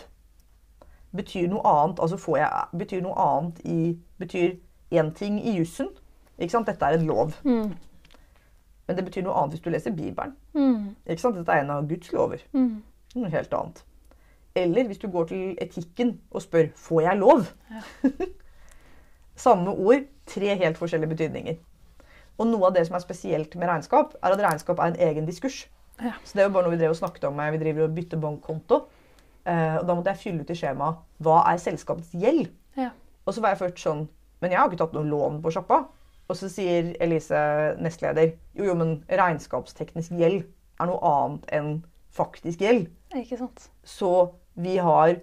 betyr 1.11 1.49
noe 1.51 1.65
annet 1.65 1.99
altså 1.99 2.17
får 2.21 2.37
jeg, 2.37 2.79
betyr 2.79 3.03
noe 3.03 3.25
annet 3.25 3.59
i 3.65 3.79
betyr 4.21 4.55
én 4.95 5.11
ting 5.13 5.41
i 5.41 5.57
jussen. 5.57 5.91
Ikke 6.39 6.53
sant? 6.55 6.71
Dette 6.71 6.85
er 6.85 6.97
en 6.97 7.05
lov. 7.09 7.35
Mm. 7.43 7.75
Men 8.87 8.97
det 8.97 9.05
betyr 9.05 9.27
noe 9.27 9.35
annet 9.35 9.57
hvis 9.57 9.65
du 9.65 9.69
leser 9.73 9.93
Bibelen. 9.93 10.37
Mm. 10.53 10.95
Ikke 11.05 11.21
sant? 11.21 11.37
Dette 11.37 11.51
er 11.51 11.65
en 11.65 11.75
av 11.75 11.89
Guds 11.89 12.13
lover. 12.15 12.45
Mm. 12.53 12.79
Noe 13.19 13.35
helt 13.35 13.53
annet. 13.53 13.83
Eller 14.59 14.87
hvis 14.89 15.01
du 15.01 15.07
går 15.11 15.29
til 15.31 15.57
etikken 15.61 16.17
og 16.31 16.43
spør 16.43 16.69
får 16.75 17.01
jeg 17.05 17.21
lov. 17.21 17.47
Samme 19.45 19.71
ord, 19.71 20.07
tre 20.27 20.55
helt 20.59 20.77
forskjellige 20.77 21.15
betydninger. 21.15 21.59
Og 22.39 22.47
noe 22.47 22.69
av 22.69 22.75
det 22.75 22.85
som 22.87 22.95
er 22.95 23.03
spesielt 23.03 23.55
med 23.59 23.67
regnskap, 23.67 24.15
er 24.19 24.35
at 24.35 24.41
regnskap 24.43 24.79
er 24.79 24.93
en 24.93 25.01
egen 25.09 25.27
diskurs. 25.27 25.65
Ja. 25.99 26.13
Så 26.23 26.35
det 26.35 26.43
er 26.43 26.47
jo 26.47 26.55
bare 26.55 26.67
noe 26.67 26.75
vi 26.75 26.79
drev 26.79 26.95
og 26.95 26.99
snakket 26.99 27.27
om. 27.27 27.39
Vi 27.51 27.61
driver 27.61 27.87
og 27.87 27.95
bytter 27.95 28.21
bankkonto. 28.23 28.79
Eh, 29.43 29.75
og 29.79 29.85
da 29.87 29.95
måtte 29.95 30.13
jeg 30.13 30.23
fylle 30.23 30.43
ut 30.43 30.51
i 30.51 30.57
skjemaet 30.57 30.99
hva 31.23 31.41
er 31.51 31.59
selskapets 31.61 32.11
gjeld. 32.15 32.49
Ja. 32.79 32.91
Og 33.25 33.35
så 33.35 33.43
var 33.43 33.53
jeg 33.53 33.63
først 33.63 33.83
sånn 33.83 34.07
Men 34.39 34.53
jeg 34.53 34.59
har 34.59 34.69
ikke 34.69 34.79
tatt 34.79 34.93
noe 34.95 35.07
lån 35.07 35.41
på 35.43 35.51
sjappa. 35.51 35.81
Og 36.29 36.37
så 36.37 36.47
sier 36.51 36.93
Elise, 37.03 37.39
nestleder, 37.81 38.35
jo, 38.55 38.69
jo, 38.69 38.75
men 38.77 38.99
regnskapsteknisk 39.09 40.13
gjeld 40.15 40.45
er 40.79 40.87
noe 40.87 40.99
annet 41.03 41.49
enn 41.57 41.71
faktisk 42.15 42.61
gjeld. 42.63 42.85
Ikke 43.17 43.39
sant. 43.41 43.65
Så 43.83 44.11
vi 44.59 44.75
har 44.83 45.15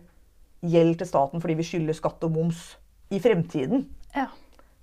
gjeld 0.66 0.98
til 1.00 1.08
staten 1.08 1.42
fordi 1.42 1.58
vi 1.58 1.66
skylder 1.66 1.96
skatt 1.96 2.24
og 2.26 2.34
moms 2.34 2.74
i 3.12 3.20
fremtiden. 3.22 3.86
Ja. 4.16 4.28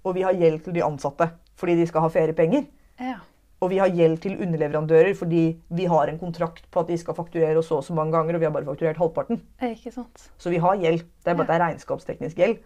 Og 0.04 0.18
vi 0.18 0.26
har 0.26 0.36
gjeld 0.38 0.63
til 0.66 0.76
de 0.76 0.84
ansatte 0.86 1.30
fordi 1.60 1.78
de 1.80 1.88
skal 1.89 2.06
ha 2.06 2.12
feriepenger. 2.12 2.66
Ja. 3.02 3.20
Og 3.63 3.72
vi 3.72 3.80
har 3.80 3.92
gjeld 3.96 4.20
til 4.24 4.36
underleverandører 4.44 5.16
fordi 5.16 5.44
vi 5.72 5.88
har 5.88 6.12
en 6.12 6.20
kontrakt 6.20 6.66
på 6.72 6.84
at 6.84 6.92
de 6.92 6.98
skal 7.00 7.16
fakturere 7.16 7.58
oss 7.62 7.72
så 7.72 7.80
og 7.80 7.86
så 7.88 7.96
mange 7.96 8.12
ganger, 8.16 8.36
og 8.36 8.42
vi 8.42 8.48
har 8.48 8.54
bare 8.56 8.68
fakturert 8.68 9.00
halvparten. 9.00 9.39
Ikke 9.63 9.94
sant. 9.94 10.28
Så 10.38 10.52
vi 10.52 10.60
har 10.60 10.76
gjeld. 10.82 11.06
Det 11.24 11.32
er 11.32 11.38
bare 11.39 11.48
at 11.48 11.52
det 11.54 11.56
er 11.56 11.66
regnskapsteknisk 11.68 12.42
gjeld. 12.42 12.58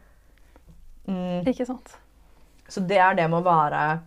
Mm. 1.07 1.45
Ikke 1.47 1.67
sant. 1.69 1.93
Så 2.67 2.81
det 2.83 2.97
er 2.99 3.15
det 3.15 3.29
med 3.31 3.39
å 3.39 3.45
være 3.45 4.01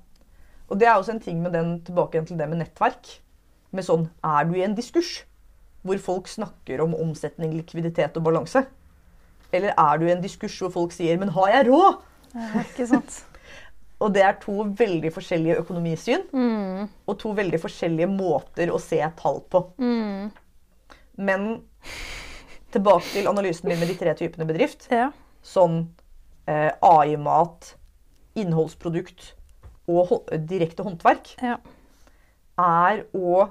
Og 0.68 0.78
det 0.78 0.86
er 0.86 0.98
også 0.98 1.14
en 1.14 1.22
ting 1.24 1.38
med 1.40 1.54
den 1.56 1.78
tilbake 1.80 2.20
til 2.28 2.36
det 2.38 2.48
med 2.50 2.60
nettverk. 2.60 3.08
Med 3.72 3.86
sånn 3.86 4.10
Er 4.26 4.44
du 4.44 4.58
i 4.58 4.64
en 4.66 4.76
diskurs 4.76 5.22
hvor 5.82 5.98
folk 5.98 6.28
snakker 6.28 6.82
om 6.84 6.94
omsetning, 6.94 7.54
likviditet 7.56 8.16
og 8.16 8.24
balanse? 8.26 8.64
Eller 9.52 9.74
er 9.78 9.98
du 9.98 10.06
i 10.06 10.12
en 10.12 10.22
diskurs 10.22 10.58
hvor 10.60 10.70
folk 10.70 10.92
sier 10.92 11.16
'men 11.18 11.32
har 11.34 11.48
jeg 11.48 11.66
råd?' 11.66 11.98
Ja, 12.34 12.60
ikke 12.60 12.86
sant. 12.86 13.24
Og 14.00 14.14
det 14.14 14.22
er 14.22 14.38
to 14.40 14.62
veldig 14.64 15.12
forskjellige 15.12 15.58
økonomisyn 15.60 16.22
Mm. 16.32 16.88
og 17.06 17.18
to 17.18 17.32
veldig 17.36 17.60
forskjellige 17.60 18.06
måter 18.08 18.70
å 18.72 18.78
se 18.80 18.96
tall 19.16 19.42
på. 19.50 19.60
Mm. 19.76 20.30
Men 21.18 21.62
tilbake 22.72 23.04
til 23.12 23.28
analysen 23.28 23.68
min 23.68 23.78
med 23.78 23.88
de 23.88 23.94
tre 23.94 24.14
typene 24.14 24.46
bedrift. 24.46 24.88
Ja. 24.90 25.10
Sånn 25.42 25.88
eh, 26.46 26.70
AI-mat, 26.80 27.74
innholdsprodukt 28.34 29.34
og 29.90 30.30
direkte 30.48 30.82
håndverk. 30.82 31.34
Ja. 31.42 31.58
er 32.60 33.04
å 33.16 33.48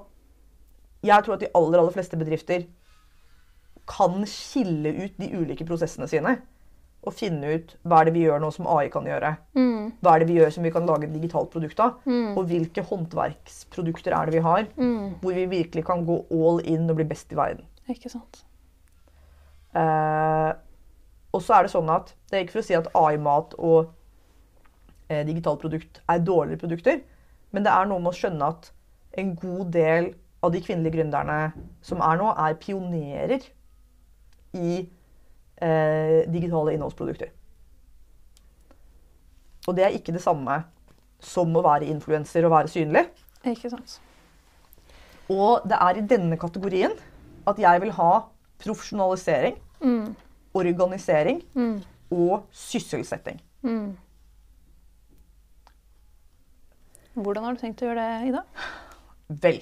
Jeg 1.05 1.23
tror 1.23 1.37
at 1.37 1.43
de 1.45 1.51
aller, 1.55 1.79
aller 1.79 1.95
fleste 1.95 2.17
bedrifter 2.19 2.65
kan 3.89 4.21
skille 4.29 4.91
ut 5.05 5.15
de 5.17 5.29
ulike 5.33 5.65
prosessene 5.65 6.07
sine. 6.11 6.35
Og 7.07 7.15
finne 7.15 7.53
ut 7.55 7.71
hva 7.87 8.01
er 8.01 8.09
det 8.09 8.13
vi 8.17 8.25
gjør 8.25 8.41
nå 8.43 8.49
som 8.51 8.67
AI 8.67 8.89
kan 8.91 9.05
gjøre. 9.07 9.31
Mm. 9.55 9.93
Hva 10.03 10.13
er 10.13 10.19
det 10.19 10.27
vi 10.27 10.35
gjør 10.41 10.51
som 10.51 10.65
vi 10.67 10.71
kan 10.75 10.85
lage 10.85 11.07
et 11.07 11.13
digitalt 11.15 11.47
produkt 11.53 11.79
av. 11.79 11.95
Mm. 12.03 12.33
Og 12.35 12.49
hvilke 12.49 12.83
håndverksprodukter 12.89 14.15
er 14.17 14.27
det 14.27 14.35
vi 14.35 14.43
har 14.43 14.67
Mm. 14.75 15.15
hvor 15.21 15.33
vi 15.33 15.45
virkelig 15.47 15.85
kan 15.87 16.03
gå 16.05 16.17
all 16.29 16.59
in 16.67 16.89
og 16.89 16.97
bli 16.99 17.07
best 17.07 17.31
i 17.31 17.39
verden. 17.39 17.63
Ikke 17.87 18.11
sant. 18.11 18.43
Eh, 19.75 20.51
og 21.31 21.41
så 21.45 21.53
er 21.59 21.63
det 21.63 21.71
sånn 21.71 21.89
at 21.93 22.13
Det 22.29 22.37
er 22.37 22.43
ikke 22.43 22.55
for 22.57 22.63
å 22.63 22.65
si 22.67 22.73
at 22.77 22.87
AI-mat 22.97 23.53
og 23.57 23.91
eh, 25.09 25.23
digitalt 25.25 25.61
produkt 25.61 26.01
er 26.09 26.19
dårligere 26.19 26.59
produkter, 26.61 26.99
men 27.51 27.63
det 27.65 27.71
er 27.71 27.85
noe 27.89 27.99
med 28.01 28.11
å 28.11 28.17
skjønne 28.17 28.49
at 28.49 28.71
en 29.17 29.35
god 29.35 29.71
del 29.73 30.11
av 30.43 30.51
de 30.53 30.61
kvinnelige 30.63 30.95
gründerne 30.97 31.39
som 31.83 31.99
er 32.05 32.19
nå, 32.21 32.29
er 32.31 32.55
pionerer 32.61 33.43
i 34.55 34.75
eh, 35.61 36.25
digitale 36.31 36.73
innholdsprodukter. 36.77 37.31
Og 39.67 39.75
det 39.75 39.83
er 39.85 39.95
ikke 39.97 40.15
det 40.15 40.21
samme 40.23 40.61
som 41.19 41.51
å 41.59 41.63
være 41.65 41.89
influenser 41.91 42.45
og 42.47 42.53
være 42.55 42.71
synlig. 42.71 43.03
Ikke 43.45 43.69
sant. 43.69 43.97
Og 45.29 45.65
det 45.69 45.77
er 45.77 45.99
i 45.99 46.05
denne 46.09 46.37
kategorien 46.41 46.95
at 47.47 47.59
jeg 47.61 47.81
vil 47.83 47.91
ha 47.99 48.11
profesjonalisering, 48.59 49.57
Mm. 49.79 50.15
organisering 50.53 51.43
Mm. 51.55 51.81
og 52.11 52.47
sysselsetting. 52.51 53.39
Mm. 53.61 53.97
Hvordan 57.13 57.43
har 57.43 57.53
du 57.55 57.61
tenkt 57.61 57.81
å 57.83 57.89
gjøre 57.89 58.03
det, 58.03 58.29
Ida? 58.31 58.43
Vel. 59.43 59.61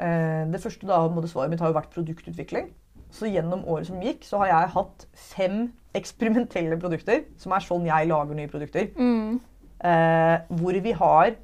Eh, 0.00 0.44
det 0.50 0.60
første 0.62 0.86
da, 0.88 1.02
måtte 1.08 1.28
svaret 1.30 1.50
mitt 1.52 1.60
har 1.62 1.70
jo 1.70 1.76
vært 1.78 1.92
produktutvikling. 1.94 2.70
Så 3.14 3.28
gjennom 3.30 3.62
året 3.70 3.86
som 3.86 4.00
gikk, 4.02 4.24
så 4.26 4.40
har 4.42 4.46
jeg 4.50 4.72
hatt 4.74 5.06
fem 5.14 5.72
eksperimentelle 5.94 6.78
produkter, 6.82 7.24
som 7.38 7.52
er 7.54 7.62
sånn 7.62 7.86
jeg 7.86 8.08
lager 8.10 8.34
nye 8.34 8.50
produkter. 8.50 8.88
Mm. 8.98 9.36
Eh, 9.84 10.38
hvor 10.58 10.80
vi 10.82 10.92
har 10.92 11.36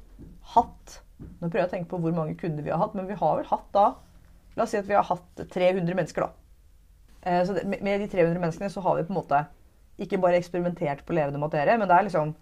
hatt 0.55 0.97
Nå 1.21 1.51
prøver 1.51 1.59
jeg 1.61 1.67
å 1.67 1.71
tenke 1.75 1.89
på 1.91 1.99
hvor 2.01 2.13
mange 2.17 2.33
kunder 2.35 2.63
vi 2.65 2.71
har 2.73 2.79
hatt, 2.81 2.95
men 2.97 3.05
vi 3.05 3.13
har 3.13 3.35
vel 3.37 3.45
hatt 3.45 3.67
da 3.75 3.83
La 4.57 4.63
oss 4.63 4.71
si 4.73 4.77
at 4.79 4.87
vi 4.89 4.95
har 4.97 5.05
hatt 5.05 5.43
300 5.53 5.93
mennesker, 5.95 6.25
da. 6.25 6.31
Eh, 7.23 7.43
så 7.45 7.53
det, 7.53 7.63
med- 7.69 7.83
med 7.85 8.01
de 8.01 8.07
300 8.09 8.41
menneskene 8.41 8.71
så 8.73 8.81
har 8.81 8.95
vi 8.97 9.03
på 9.05 9.13
en 9.13 9.19
måte 9.21 9.45
ikke 10.01 10.17
bare 10.19 10.39
eksperimentert 10.41 11.05
på 11.05 11.13
levende 11.13 11.39
materie, 11.39 11.77
men 11.77 11.87
det 11.87 11.95
er 11.95 12.03
liksom 12.07 12.33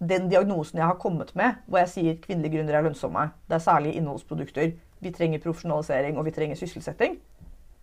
den 0.00 0.28
diagnosen 0.30 0.78
jeg 0.78 0.86
har 0.86 0.94
kommet 1.02 1.34
med, 1.36 1.58
hvor 1.66 1.82
jeg 1.82 1.88
sier 1.88 2.20
kvinnelige 2.22 2.54
gründere 2.54 2.78
er 2.78 2.86
lønnsomme. 2.86 3.26
Det 3.50 3.58
er 3.58 3.64
særlig 3.66 3.96
innholdsprodukter. 3.98 4.72
Vi 5.00 5.10
trenger 5.10 5.42
profesjonalisering, 5.42 6.18
og 6.18 6.24
vi 6.24 6.30
trenger 6.30 6.58
sysselsetting. 6.60 7.18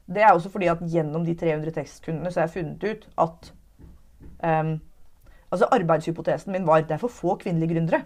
Det 0.08 0.24
er 0.24 0.32
også 0.32 0.50
fordi 0.50 0.70
at 0.72 0.84
gjennom 0.92 1.26
de 1.26 1.36
300 1.36 1.72
testkundene 1.76 2.32
så 2.32 2.40
har 2.40 2.48
jeg 2.48 2.56
funnet 2.62 2.84
ut 2.84 3.10
at 3.18 3.54
um, 4.44 4.78
Altså 5.52 5.68
Arbeidshypotesen 5.72 6.52
min 6.52 6.66
var 6.68 6.82
at 6.82 6.90
det 6.90 6.98
er 6.98 7.00
for 7.00 7.08
få 7.08 7.36
kvinnelige 7.40 7.74
gründere. 7.74 8.02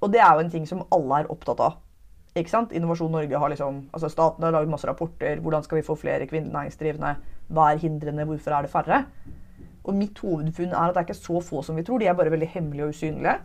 Og 0.00 0.12
det 0.12 0.20
er 0.20 0.34
jo 0.34 0.42
en 0.42 0.50
ting 0.50 0.66
som 0.68 0.82
alle 0.92 1.22
er 1.22 1.30
opptatt 1.32 1.60
av. 1.60 1.78
Ikke 2.36 2.50
sant? 2.50 2.72
Innovasjon 2.72 3.12
Norge 3.12 3.38
har 3.38 3.48
liksom, 3.48 3.78
altså 3.92 4.08
Staten 4.08 4.44
har 4.44 4.52
laget 4.52 4.68
masse 4.68 4.88
rapporter. 4.88 5.40
Hvordan 5.40 5.62
skal 5.62 5.78
vi 5.78 5.86
få 5.86 5.94
flere 5.94 6.26
kvinnelige 6.26 6.52
næringsdrivende? 6.52 7.14
Hva 7.48 7.70
er 7.72 7.80
hindrene? 7.80 8.24
Hvorfor 8.28 8.50
er 8.50 8.62
det 8.62 8.70
færre? 8.70 9.04
Og 9.82 9.96
mitt 9.98 10.18
hovedfunn 10.22 10.70
er 10.70 10.84
at 10.84 10.94
det 10.94 11.00
er 11.00 11.08
ikke 11.08 11.18
så 11.18 11.40
få 11.42 11.62
som 11.66 11.78
vi 11.78 11.82
tror. 11.86 11.98
De 11.98 12.06
er 12.06 12.16
bare 12.18 12.30
veldig 12.30 12.48
hemmelige 12.54 12.86
og 12.86 12.94
usynlige. 12.94 13.38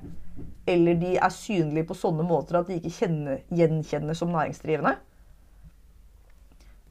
Eller 0.70 1.00
de 1.02 1.16
er 1.18 1.34
synlige 1.34 1.88
på 1.90 1.98
sånne 1.98 2.26
måter 2.28 2.60
at 2.60 2.70
de 2.70 2.78
ikke 2.78 2.94
kjenner, 3.00 3.42
gjenkjennes 3.50 4.22
som 4.22 4.34
næringsdrivende. 4.34 4.94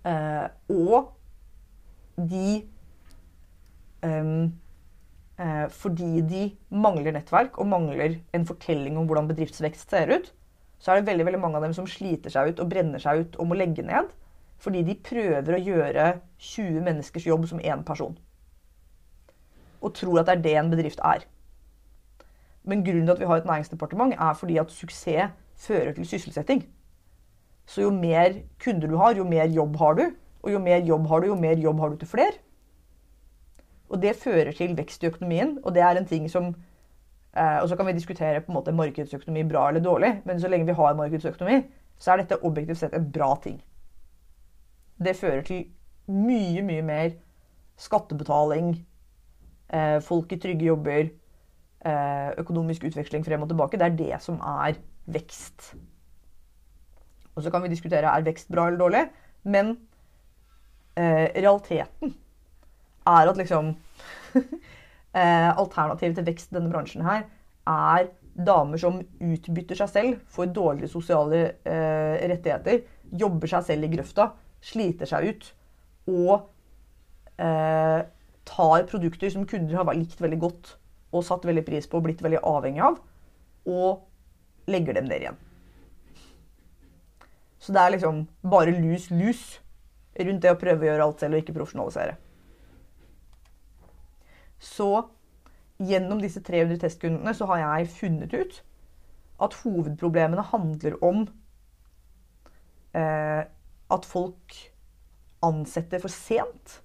Eh, 0.07 0.47
og 0.71 1.13
de 2.17 2.63
ehm, 4.07 4.53
eh, 5.39 5.67
Fordi 5.69 6.21
de 6.31 6.45
mangler 6.71 7.13
nettverk 7.13 7.59
og 7.59 7.67
mangler 7.67 8.21
en 8.35 8.47
fortelling 8.47 8.99
om 8.99 9.07
hvordan 9.07 9.29
bedriftsvekst 9.29 9.91
ser 9.91 10.15
ut, 10.15 10.31
så 10.79 10.93
er 10.93 11.01
det 11.01 11.09
veldig, 11.11 11.27
veldig 11.27 11.41
mange 11.41 11.59
av 11.59 11.67
dem 11.67 11.75
som 11.75 11.89
sliter 11.91 12.31
seg 12.33 12.53
ut 12.53 12.63
og 12.63 12.71
brenner 12.71 13.03
seg 13.03 13.25
ut 13.25 13.37
og 13.41 13.51
må 13.51 13.59
legge 13.59 13.85
ned. 13.87 14.11
Fordi 14.63 14.83
de 14.87 14.95
prøver 15.05 15.55
å 15.55 15.61
gjøre 15.61 16.07
20 16.41 16.81
menneskers 16.87 17.27
jobb 17.29 17.47
som 17.51 17.61
én 17.61 17.85
person. 17.85 18.17
Og 19.81 19.95
tror 19.95 20.21
at 20.21 20.27
det 20.27 20.37
er 20.37 20.43
det 20.43 20.57
en 20.59 20.71
bedrift 20.71 21.01
er. 21.05 21.27
Men 22.65 22.85
grunnen 22.85 23.07
til 23.07 23.13
at 23.13 23.21
vi 23.21 23.27
har 23.31 23.37
et 23.37 23.47
næringsdepartement, 23.47 24.15
er 24.15 24.33
fordi 24.35 24.57
at 24.57 24.71
suksess 24.71 25.33
fører 25.57 25.93
til 25.93 26.07
sysselsetting. 26.07 26.67
Så 27.67 27.83
jo 27.83 27.91
mer 27.91 28.41
kunder 28.65 28.89
du 28.89 28.97
har, 28.97 29.15
jo 29.15 29.25
mer 29.25 29.45
jobb 29.45 29.77
har 29.77 29.95
du. 29.95 30.11
Og 30.43 30.53
jo 30.53 30.59
mer 30.59 30.77
jobb 30.77 31.07
har 31.07 31.21
du, 31.21 31.27
jo 31.27 31.35
mer 31.35 31.59
jobb 31.59 31.81
har 31.81 31.89
du 31.89 31.97
til 31.97 32.09
flere. 32.09 32.33
Og 33.89 34.03
det 34.03 34.17
fører 34.17 34.53
til 34.53 34.77
vekst 34.77 35.03
i 35.03 35.07
økonomien, 35.07 35.59
og 35.65 35.75
det 35.75 35.83
er 35.83 35.99
en 35.99 36.07
ting 36.07 36.31
som 36.31 36.55
eh, 37.37 37.59
Og 37.63 37.69
så 37.69 37.77
kan 37.77 37.87
vi 37.87 37.93
diskutere 37.93 38.41
på 38.41 38.53
en 38.53 38.59
måte 38.59 38.73
markedsøkonomi 38.73 39.45
bra 39.49 39.69
eller 39.69 39.81
dårlig, 39.81 40.23
men 40.25 40.41
så 40.41 40.49
lenge 40.49 40.67
vi 40.67 40.73
har 40.73 40.95
markedsøkonomi, 40.95 41.63
så 41.99 42.13
er 42.13 42.17
dette 42.17 42.43
objektivt 42.43 42.79
sett 42.79 42.95
en 42.95 43.13
bra 43.13 43.37
ting. 43.43 43.63
Det 44.99 45.17
fører 45.17 45.43
til 45.43 45.65
mye, 46.07 46.63
mye 46.63 46.83
mer 46.83 47.11
skattebetaling, 47.77 48.87
folk 50.05 50.31
i 50.33 50.39
trygge 50.39 50.69
jobber, 50.69 51.09
eh, 51.87 52.31
økonomisk 52.41 52.87
utveksling 52.89 53.25
frem 53.27 53.43
og 53.43 53.51
tilbake. 53.51 53.79
Det 53.79 53.87
er 53.87 53.99
det 53.99 54.23
som 54.25 54.41
er 54.41 54.79
vekst. 55.07 55.75
Og 57.37 57.43
så 57.45 57.53
kan 57.53 57.63
vi 57.63 57.73
diskutere 57.73 58.11
er 58.11 58.27
vekst 58.27 58.51
bra 58.53 58.67
eller 58.67 58.81
dårlig, 58.81 59.03
men 59.45 59.77
eh, 60.97 61.29
realiteten 61.37 62.15
er 63.07 63.31
at 63.31 63.37
liksom 63.39 63.75
eh, 65.15 65.51
Alternativet 65.53 66.17
til 66.17 66.27
vekst 66.27 66.53
i 66.53 66.59
denne 66.59 66.73
bransjen 66.73 67.05
her 67.07 67.27
er 67.67 68.09
damer 68.37 68.81
som 68.81 68.99
utbytter 69.21 69.79
seg 69.79 69.93
selv, 69.93 70.19
får 70.33 70.51
dårligere 70.57 70.93
sosiale 70.93 71.39
eh, 71.65 72.27
rettigheter, 72.29 72.83
jobber 73.17 73.49
seg 73.49 73.65
selv 73.69 73.87
i 73.87 73.93
grøfta, 73.95 74.31
sliter 74.65 75.09
seg 75.09 75.31
ut 75.31 75.49
og 76.11 76.35
eh, 77.41 78.03
tar 78.47 78.87
produkter 78.91 79.33
som 79.33 79.47
kunder 79.49 79.79
har 79.79 79.97
likt 79.97 80.21
veldig 80.23 80.39
godt 80.43 80.77
og 81.15 81.25
satt 81.25 81.47
veldig 81.47 81.65
pris 81.67 81.89
på 81.89 81.99
og 81.99 82.07
blitt 82.07 82.23
veldig 82.25 82.43
avhengig 82.45 82.83
av, 82.85 82.99
og 83.67 84.71
legger 84.71 84.99
dem 84.99 85.09
der 85.11 85.23
igjen. 85.23 85.39
Så 87.63 87.75
det 87.75 87.83
er 87.83 87.95
liksom 87.95 88.27
bare 88.47 88.75
lus-lus 88.75 89.43
rundt 90.17 90.45
det 90.45 90.53
å 90.53 90.61
prøve 90.61 90.85
å 90.85 90.89
gjøre 90.91 91.07
alt 91.07 91.23
selv 91.23 91.37
og 91.37 91.43
ikke 91.43 91.57
profesjonalisere. 91.57 92.17
Så 94.63 94.91
gjennom 95.83 96.21
disse 96.23 96.41
300 96.45 96.79
testkundene 96.85 97.35
så 97.37 97.49
har 97.51 97.63
jeg 97.63 97.91
funnet 97.97 98.33
ut 98.37 98.63
at 99.43 99.59
hovedproblemene 99.65 100.45
handler 100.53 100.97
om 101.05 101.27
eh, 102.97 103.43
at 103.93 104.09
folk 104.09 104.57
ansetter 105.45 106.01
for 106.03 106.13
sent. 106.13 106.81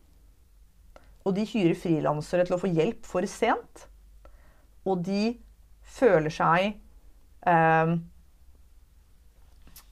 Og 1.26 1.36
de 1.38 1.46
hyrer 1.46 1.78
frilansere 1.78 2.46
til 2.48 2.58
å 2.58 2.62
få 2.62 2.72
hjelp 2.72 3.06
for 3.08 3.26
sent. 3.30 3.86
Og 4.88 5.04
de 5.06 5.36
føler 5.92 6.34
seg 6.34 6.72
eh, 7.52 7.92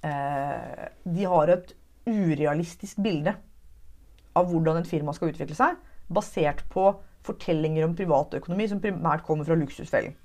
eh, 0.10 0.88
De 1.06 1.28
har 1.34 1.54
et 1.54 1.76
urealistisk 2.10 3.02
bilde 3.06 3.36
av 4.38 4.50
hvordan 4.50 4.80
et 4.80 4.90
firma 4.90 5.14
skal 5.14 5.34
utvikle 5.34 5.58
seg, 5.58 5.78
basert 6.10 6.64
på 6.74 6.88
fortellinger 7.28 7.86
om 7.86 7.96
privatøkonomi 7.98 8.70
som 8.72 8.82
primært 8.82 9.26
kommer 9.28 9.46
fra 9.46 9.58
Luksusfellen. 9.60 10.16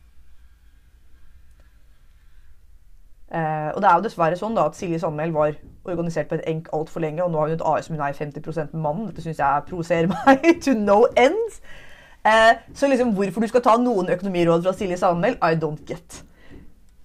Eh, 3.24 3.24
og 3.35 3.79
det 3.83 3.89
er 3.89 3.97
jo 3.99 4.05
dessverre 4.05 4.37
sånn 4.39 4.55
da 4.55 4.69
at 4.69 4.77
Silje 4.79 5.01
Sandmæl 5.03 5.33
var 5.35 5.57
organisert 5.91 6.29
på 6.31 6.37
et 6.39 6.45
enk 6.51 6.69
altfor 6.77 7.03
lenge, 7.03 7.25
og 7.25 7.33
nå 7.33 7.41
har 7.41 7.51
hun 7.51 7.57
et 7.57 7.65
AS 7.67 7.89
som 7.89 7.97
hun 7.97 8.05
er 8.07 8.15
50 8.15 8.45
med 8.73 8.77
mannen. 8.85 9.09
Dette 9.09 9.25
syns 9.25 9.41
jeg 9.43 9.65
provoserer 9.69 10.11
meg 10.13 10.47
to 10.63 10.77
no 10.79 11.01
end. 11.19 11.59
Eh, 12.25 12.53
så 12.75 12.89
liksom 12.89 13.13
hvorfor 13.17 13.45
du 13.45 13.51
skal 13.51 13.65
ta 13.65 13.75
noen 13.81 14.09
økonomiråd 14.15 14.65
fra 14.65 14.73
Silje 14.77 14.97
Sandmæl, 15.01 15.37
I 15.43 15.59
don't 15.61 15.83
get. 15.89 16.23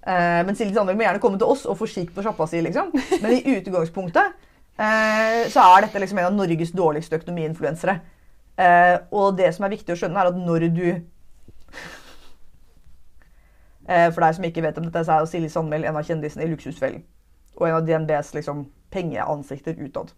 Eh, 0.07 0.45
men 0.45 0.55
Silje 0.55 0.73
Sandmæl 0.77 0.95
må 0.95 1.03
gjerne 1.03 1.23
komme 1.23 1.41
til 1.41 1.49
oss 1.49 1.65
og 1.65 1.77
få 1.79 1.89
skikk 1.89 2.13
på 2.15 2.23
sjappa 2.23 2.47
si, 2.47 2.61
liksom. 2.63 2.93
Men 3.21 3.35
i 3.35 3.41
utgangspunktet 3.57 4.37
eh, 4.79 5.43
så 5.51 5.65
er 5.65 5.87
dette 5.87 6.05
liksom 6.05 6.21
en 6.21 6.29
av 6.31 6.37
Norges 6.37 6.71
dårligste 6.71 7.19
økonomiinfluensere. 7.19 7.99
Eh, 8.59 8.95
og 9.11 9.35
det 9.39 9.51
som 9.55 9.67
er 9.67 9.75
viktig 9.75 9.95
å 9.95 9.99
skjønne, 9.99 10.19
er 10.19 10.31
at 10.31 10.39
når 10.39 10.69
du 10.71 10.85
eh, 10.87 11.03
For 13.89 14.21
deg 14.21 14.35
som 14.37 14.45
ikke 14.45 14.61
vet 14.61 14.77
om 14.77 14.85
dette, 14.85 15.01
så 15.01 15.15
er 15.15 15.23
jo 15.23 15.29
Silje 15.31 15.49
Sandmæl 15.49 15.87
en 15.89 15.97
av 15.97 16.05
kjendisene 16.05 16.45
i 16.45 16.49
Luksusfellen. 16.51 17.01
Og 17.57 17.65
en 17.65 17.77
av 17.79 17.87
DNBs 17.87 18.35
liksom, 18.35 18.67
pengeansikter 18.93 19.79
utad. 19.81 20.11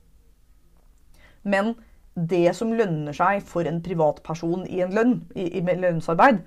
Men 1.47 1.73
det 2.15 2.51
som 2.57 2.73
lønner 2.75 3.15
seg 3.15 3.45
for 3.47 3.67
en 3.67 3.79
privatperson 3.83 4.65
i 4.67 4.81
en 4.83 4.91
lønn, 4.95 5.15
i, 5.35 5.47
i 5.57 5.61
lønnsarbeid, 5.63 6.41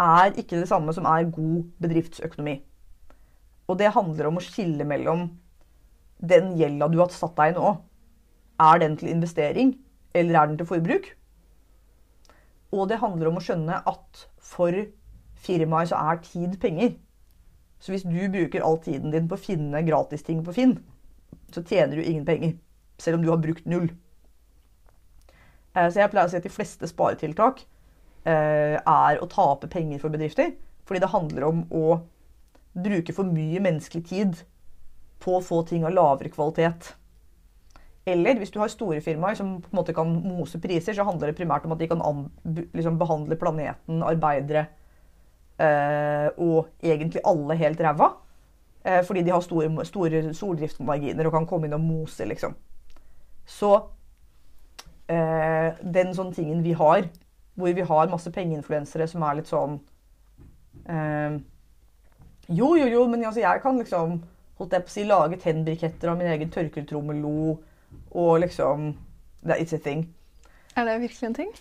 er 0.00 0.32
ikke 0.40 0.62
det 0.62 0.70
samme 0.70 0.94
som 0.96 1.04
er 1.04 1.28
god 1.28 1.68
bedriftsøkonomi. 1.82 2.56
Og 3.68 3.78
det 3.78 3.92
handler 3.94 4.30
om 4.30 4.40
å 4.40 4.44
skille 4.44 4.86
mellom 4.88 5.28
den 6.20 6.54
gjelda 6.58 6.88
du 6.90 6.98
har 7.00 7.12
satt 7.14 7.36
deg 7.36 7.52
i 7.52 7.58
nå. 7.58 7.74
Er 8.60 8.80
den 8.80 8.96
til 9.00 9.12
investering, 9.12 9.74
eller 10.16 10.40
er 10.40 10.48
den 10.48 10.58
til 10.60 10.68
forbruk? 10.68 11.12
Og 12.72 12.88
det 12.90 13.00
handler 13.02 13.30
om 13.30 13.38
å 13.38 13.44
skjønne 13.44 13.80
at 13.88 14.24
for 14.40 14.74
firmaer 15.40 15.88
så 15.90 16.00
er 16.10 16.22
tid 16.24 16.58
penger. 16.60 16.94
Så 17.80 17.94
hvis 17.94 18.04
du 18.04 18.20
bruker 18.32 18.64
all 18.64 18.78
tiden 18.84 19.12
din 19.14 19.28
på 19.28 19.38
å 19.38 19.40
finne 19.40 19.82
gratisting 19.86 20.42
på 20.44 20.54
Finn, 20.56 20.76
så 21.54 21.62
tjener 21.64 21.96
du 21.96 22.04
ingen 22.04 22.26
penger. 22.28 22.54
Selv 23.00 23.18
om 23.18 23.24
du 23.24 23.30
har 23.32 23.40
brukt 23.40 23.66
null. 23.68 23.88
Eh, 25.74 25.88
så 25.88 26.02
jeg 26.02 26.12
pleier 26.12 26.28
å 26.28 26.32
si 26.32 26.38
at 26.38 26.46
de 26.46 26.52
fleste 26.52 26.88
sparetiltak 26.90 27.62
eh, 28.28 28.76
er 28.76 29.20
å 29.20 29.28
tape 29.30 29.70
penger 29.72 30.02
for 30.02 30.12
bedrifter. 30.12 30.52
Fordi 30.84 31.00
det 31.00 31.12
handler 31.14 31.46
om 31.48 31.64
å 31.72 32.00
bruke 32.76 33.14
for 33.16 33.26
mye 33.26 33.62
menneskelig 33.62 34.04
tid 34.10 34.42
på 35.20 35.36
å 35.36 35.44
få 35.44 35.62
ting 35.68 35.86
av 35.86 35.94
lavere 35.94 36.32
kvalitet. 36.32 36.92
Eller 38.08 38.38
hvis 38.40 38.52
du 38.52 38.58
har 38.60 38.72
store 38.72 39.00
firmaer 39.04 39.36
som 39.38 39.58
på 39.62 39.70
en 39.70 39.78
måte 39.80 39.94
kan 39.96 40.10
mose 40.24 40.60
priser, 40.60 40.96
så 40.96 41.04
handler 41.06 41.30
det 41.30 41.38
primært 41.38 41.66
om 41.68 41.74
at 41.74 41.80
de 41.80 41.88
kan 41.90 42.02
liksom 42.44 42.98
behandle 43.00 43.38
planeten, 43.40 44.04
arbeidere 44.04 44.66
og 45.60 46.68
egentlig 46.80 47.20
alle 47.28 47.56
helt 47.60 47.80
ræva. 47.84 48.06
Eh, 48.84 49.04
fordi 49.04 49.22
de 49.22 49.30
har 49.30 49.40
store, 49.40 49.84
store 49.84 50.34
soldriftsmarginer 50.34 51.26
og 51.26 51.32
kan 51.32 51.46
komme 51.46 51.68
inn 51.68 51.76
og 51.76 51.80
mose, 51.84 52.24
liksom. 52.24 52.54
Så 53.46 53.74
eh, 55.08 55.76
den 55.84 56.14
sånne 56.16 56.34
tingen 56.34 56.62
vi 56.64 56.72
har, 56.72 57.04
hvor 57.54 57.74
vi 57.76 57.84
har 57.84 58.12
masse 58.12 58.32
pengeinfluensere 58.32 59.08
som 59.10 59.24
er 59.26 59.36
litt 59.36 59.50
sånn 59.50 59.74
eh, 60.88 61.36
Jo, 62.48 62.70
jo, 62.78 62.86
jo, 62.88 63.02
men 63.10 63.24
altså, 63.24 63.42
jeg 63.42 63.60
kan 63.62 63.76
liksom 63.78 64.22
holdt 64.60 64.72
jeg 64.72 64.86
på 64.86 64.92
å 64.92 64.94
si, 64.94 65.04
lage 65.04 65.40
tennbriketter 65.42 66.12
av 66.12 66.16
min 66.20 66.30
egen 66.32 66.52
tørkeltrommelo 66.52 67.58
og 68.10 68.32
liksom 68.46 68.94
It's 69.40 69.72
a 69.72 69.78
thing. 69.80 70.02
Er 70.76 70.84
det 70.84 71.00
virkelig 71.00 71.26
en 71.26 71.34
ting? 71.34 71.52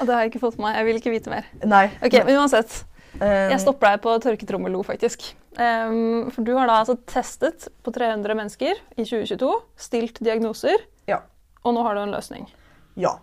Det 0.00 0.12
har 0.14 0.22
jeg 0.24 0.30
ikke 0.32 0.40
fått 0.44 0.58
med 0.58 0.68
meg. 0.68 0.76
Jeg 0.78 0.86
vil 0.88 1.00
ikke 1.00 1.12
vite 1.14 1.32
mer. 1.32 1.46
Nei. 1.66 1.86
Ok, 2.04 2.12
Men 2.24 2.38
uansett. 2.42 2.84
Um, 3.18 3.50
Jeg 3.50 3.60
stopper 3.64 3.94
deg 3.96 4.02
på 4.04 4.12
tørketrommelo, 4.22 4.82
faktisk. 4.86 5.24
Um, 5.58 6.28
for 6.30 6.44
du 6.46 6.52
har 6.54 6.68
da 6.70 6.76
altså 6.84 6.94
testet 7.08 7.66
på 7.82 7.90
300 7.94 8.36
mennesker 8.38 8.78
i 8.94 9.02
2022, 9.02 9.48
stilt 9.76 10.20
diagnoser, 10.22 10.84
Ja. 11.08 11.22
og 11.64 11.74
nå 11.74 11.82
har 11.82 11.94
du 11.96 12.02
en 12.04 12.12
løsning. 12.14 12.46
Ja. 12.96 13.16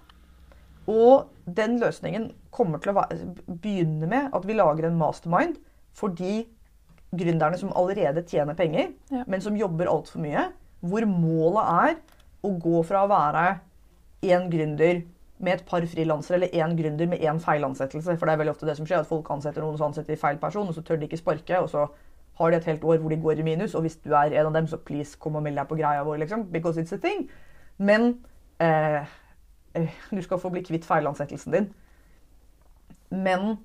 Og 0.88 1.30
den 1.48 1.80
løsningen 1.80 2.32
kommer 2.52 2.82
til 2.84 2.92
å 2.94 3.06
begynne 3.48 4.08
med 4.10 4.34
at 4.36 4.44
vi 4.46 4.54
lager 4.58 4.86
en 4.90 4.98
mastermind 5.00 5.58
for 5.96 6.10
de 6.10 6.46
gründerne 7.16 7.58
som 7.58 7.72
allerede 7.78 8.26
tjener 8.28 8.54
penger, 8.58 8.92
Ja. 9.12 9.24
men 9.28 9.40
som 9.42 9.56
jobber 9.56 9.86
altfor 9.88 10.20
mye. 10.20 10.50
Hvor 10.84 11.06
målet 11.08 11.66
er 11.92 11.96
å 12.44 12.52
gå 12.60 12.84
fra 12.86 13.06
å 13.06 13.10
være 13.10 13.60
én 14.24 14.50
gründer 14.52 15.04
med 15.38 15.54
et 15.54 15.66
par 15.68 15.84
frilansere 15.92 16.38
eller 16.38 16.54
én 16.64 16.76
gründer 16.78 17.08
med 17.12 17.20
én 17.20 17.40
feilansettelse. 17.40 18.18
For 18.18 18.26
det 18.26 18.34
er 18.34 18.38
veldig 18.38 18.54
ofte 18.56 18.68
det 18.68 18.78
som 18.78 18.88
skjer, 18.88 19.04
at 19.04 19.10
folk 19.10 19.30
ansetter 19.32 19.64
noen 19.64 19.78
så 19.78 19.90
ansetter 19.90 20.14
de 20.14 20.20
feil 20.20 20.38
person, 20.40 20.68
og 20.68 20.76
så 20.76 20.84
tør 20.86 21.00
de 21.02 21.10
ikke 21.10 21.20
sparke, 21.20 21.60
og 21.60 21.70
så 21.70 21.88
har 22.40 22.52
de 22.52 22.58
et 22.58 22.70
helt 22.70 22.84
år 22.84 22.98
hvor 22.98 23.10
de 23.10 23.20
går 23.22 23.42
i 23.42 23.48
minus. 23.48 23.76
Og 23.76 23.82
hvis 23.82 23.98
du 24.04 24.14
er 24.14 24.32
en 24.32 24.50
av 24.50 24.54
dem, 24.54 24.68
så 24.68 24.78
please 24.78 25.18
kom 25.20 25.36
og 25.36 25.44
meld 25.44 25.60
deg 25.60 25.68
på 25.68 25.78
greia 25.80 26.04
vår, 26.04 26.18
liksom. 26.24 26.48
Because 26.52 26.82
it's 26.82 26.96
a 26.96 27.00
thing. 27.02 27.30
Men 27.78 28.18
eh, 28.60 29.04
eh, 29.76 30.02
du 30.12 30.22
skal 30.22 30.40
få 30.40 30.50
bli 30.50 30.64
kvitt 30.64 30.88
feilansettelsen 30.88 31.56
din. 31.56 31.70
Men 33.12 33.58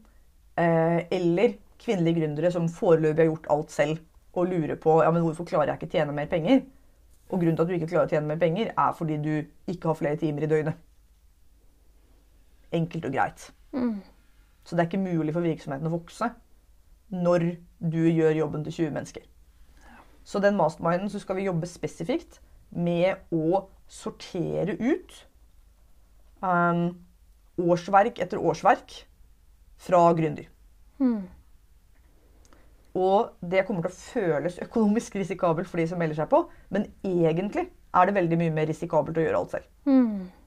eh, 0.59 1.07
Eller 1.11 1.57
kvinnelige 1.81 2.21
gründere 2.21 2.51
som 2.53 2.69
foreløpig 2.69 3.25
har 3.25 3.31
gjort 3.31 3.51
alt 3.51 3.71
selv 3.71 3.99
og 4.33 4.47
lurer 4.47 4.77
på 4.77 5.03
ja, 5.03 5.11
men 5.11 5.23
hvorfor 5.23 5.45
klarer 5.45 5.73
jeg 5.73 5.81
ikke 5.81 5.97
tjene 5.97 6.13
mer 6.13 6.27
penger. 6.31 6.61
Og 7.31 7.41
grunnen 7.41 7.57
til 7.57 7.63
at 7.63 7.69
du 7.69 7.75
ikke 7.75 7.91
klarer 7.91 8.07
å 8.07 8.11
tjene 8.11 8.27
mer 8.27 8.39
penger, 8.39 8.73
er 8.79 8.95
fordi 8.99 9.17
du 9.23 9.33
ikke 9.71 9.91
har 9.91 9.99
flere 9.99 10.19
timer 10.19 10.47
i 10.47 10.51
døgnet. 10.51 10.90
Enkelt 12.73 13.05
og 13.05 13.13
greit. 13.13 13.51
Så 14.65 14.77
det 14.77 14.85
er 14.85 14.89
ikke 14.91 15.03
mulig 15.03 15.35
for 15.35 15.43
virksomheten 15.47 15.89
å 15.89 15.95
vokse 15.97 16.31
når 17.11 17.45
du 17.83 18.03
gjør 18.07 18.37
jobben 18.39 18.65
til 18.65 18.73
20 18.73 18.95
mennesker. 18.95 19.23
Så 20.25 20.39
den 20.39 20.57
masterminden 20.57 21.11
så 21.11 21.19
skal 21.19 21.37
vi 21.37 21.49
jobbe 21.49 21.67
spesifikt 21.67 22.41
med 22.71 23.17
å 23.35 23.65
sortere 23.91 24.77
ut 24.79 25.17
um, 26.45 26.93
årsverk 27.59 28.21
etter 28.23 28.39
årsverk 28.39 28.95
fra 29.81 30.05
gründer. 30.15 30.47
Og 32.95 33.31
det 33.41 33.65
kommer 33.67 33.87
til 33.87 33.91
å 33.91 33.99
føles 33.99 34.59
økonomisk 34.63 35.17
risikabelt 35.17 35.69
for 35.71 35.79
de 35.79 35.87
som 35.91 35.99
melder 35.99 36.21
seg 36.21 36.31
på, 36.31 36.45
men 36.71 36.87
egentlig 37.07 37.69
er 37.95 38.07
det 38.07 38.15
veldig 38.15 38.39
mye 38.39 38.55
mer 38.55 38.67
risikabelt 38.71 39.19
å 39.19 39.25
gjøre 39.25 39.41
alt 39.41 39.51
selv. 39.57 39.65
Blant 39.87 40.40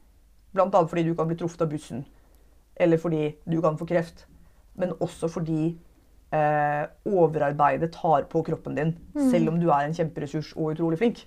annet 0.61 0.89
fordi 0.89 1.03
du 1.07 1.15
kan 1.15 1.27
bli 1.27 1.35
truffet 1.39 1.61
av 1.61 1.69
bussen, 1.69 2.05
eller 2.75 2.97
fordi 2.97 3.35
du 3.49 3.61
kan 3.61 3.77
få 3.77 3.85
kreft. 3.85 4.27
Men 4.75 4.93
også 4.99 5.27
fordi 5.27 5.77
eh, 6.33 6.83
overarbeidet 7.05 7.91
tar 7.93 8.23
på 8.29 8.41
kroppen 8.43 8.75
din, 8.75 8.95
selv 9.31 9.49
om 9.49 9.59
du 9.59 9.69
er 9.69 9.85
en 9.87 9.93
kjemperessurs 9.93 10.53
og 10.55 10.71
utrolig 10.75 10.97
flink. 10.97 11.25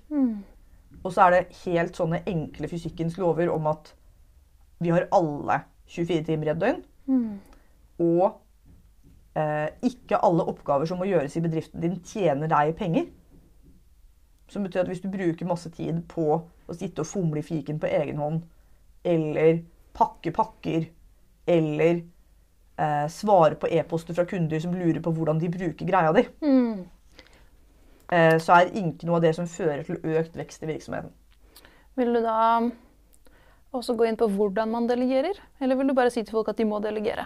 Og 1.03 1.13
så 1.13 1.21
er 1.21 1.31
det 1.31 1.61
helt 1.65 1.95
sånne 1.95 2.23
enkle 2.27 2.67
fysikkens 2.67 3.17
lover 3.17 3.49
om 3.53 3.67
at 3.67 3.93
vi 4.79 4.89
har 4.89 5.07
alle 5.11 5.61
24 5.87 6.23
timer 6.23 6.47
i 6.47 6.49
et 6.49 6.59
døgn. 6.61 6.81
Og 7.99 8.41
eh, 9.35 9.69
ikke 9.83 10.19
alle 10.23 10.43
oppgaver 10.43 10.85
som 10.85 10.97
må 10.99 11.05
gjøres 11.07 11.35
i 11.35 11.41
bedriften 11.41 11.81
din, 11.81 11.99
tjener 12.03 12.47
deg 12.51 12.75
penger. 12.77 13.07
Som 14.49 14.63
betyr 14.63 14.81
at 14.81 14.87
hvis 14.87 15.01
du 15.03 15.09
bruker 15.11 15.47
masse 15.47 15.69
tid 15.69 16.03
på 16.07 16.27
å 16.67 16.73
sitte 16.75 17.01
og 17.01 17.07
fomle 17.07 17.39
i 17.39 17.43
fiken 17.47 17.79
på 17.79 17.87
egen 17.87 18.17
hånd, 18.17 18.43
eller 19.07 19.61
pakke 19.97 20.33
pakker, 20.35 20.85
eller 21.47 22.01
eh, 22.77 23.07
svare 23.09 23.55
på 23.57 23.69
e-poster 23.73 24.13
fra 24.17 24.25
kunder 24.29 24.59
som 24.61 24.75
lurer 24.77 24.99
på 25.01 25.13
hvordan 25.15 25.39
de 25.41 25.49
bruker 25.53 25.87
greia 25.89 26.11
di, 26.13 26.25
Mm. 26.43 26.83
eh, 28.11 28.35
så 28.43 28.59
er 28.59 28.69
ikke 28.75 29.07
noe 29.07 29.17
av 29.17 29.23
det 29.25 29.33
som 29.37 29.47
fører 29.49 29.83
til 29.87 29.97
økt 30.03 30.35
vekst 30.37 30.63
i 30.63 30.69
virksomheten. 30.69 31.09
Vil 31.97 32.13
du 32.13 32.21
da 32.21 32.37
også 33.73 33.95
gå 33.97 34.05
inn 34.07 34.17
på 34.19 34.27
hvordan 34.29 34.69
man 34.71 34.87
delegerer, 34.89 35.39
eller 35.61 35.75
vil 35.79 35.87
du 35.89 35.93
bare 35.97 36.11
si 36.13 36.21
til 36.23 36.31
folk 36.37 36.49
at 36.53 36.57
de 36.61 36.65
må 36.69 36.79
delegere? 36.83 37.25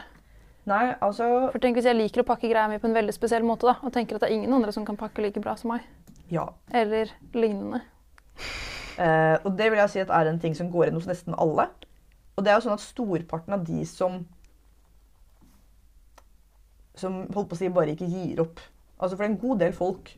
Nei, 0.70 0.94
altså 1.02 1.50
For 1.52 1.60
tenk 1.60 1.76
Hvis 1.80 1.88
jeg 1.90 1.98
liker 1.98 2.22
å 2.22 2.28
pakke 2.28 2.46
greia 2.52 2.68
mi 2.70 2.78
på 2.78 2.86
en 2.86 2.94
veldig 2.94 3.14
spesiell 3.16 3.44
måte, 3.44 3.66
da, 3.66 3.76
og 3.82 3.92
tenker 3.96 4.16
at 4.16 4.22
det 4.22 4.30
er 4.30 4.36
ingen 4.36 4.54
andre 4.54 4.72
som 4.72 4.86
kan 4.86 4.96
pakke 4.98 5.24
like 5.26 5.42
bra 5.42 5.56
som 5.58 5.72
meg, 5.74 5.82
Ja. 6.30 6.48
eller 6.72 7.10
lignende. 7.34 7.82
Eh, 9.02 9.38
og 9.46 9.56
det 9.58 9.72
vil 9.72 9.80
jeg 9.82 9.94
si 9.94 10.04
at 10.04 10.14
er 10.14 10.30
en 10.30 10.40
ting 10.42 10.56
som 10.58 10.70
går 10.72 10.90
inn 10.90 11.00
hos 11.00 11.10
nesten 11.10 11.38
alle. 11.42 11.68
Og 12.36 12.46
det 12.46 12.52
er 12.52 12.60
jo 12.60 12.66
sånn 12.68 12.78
at 12.78 12.84
storparten 12.84 13.56
av 13.58 13.66
de 13.66 13.86
som 13.90 14.22
som 17.02 17.22
holdt 17.34 17.50
på 17.50 17.56
å 17.56 17.58
si 17.58 17.70
bare 17.74 17.96
ikke 17.96 18.10
gir 18.12 18.42
opp. 18.44 18.60
Altså 19.02 19.18
For 19.18 19.26
en 19.26 19.40
god 19.42 19.62
del 19.64 19.74
folk 19.74 20.12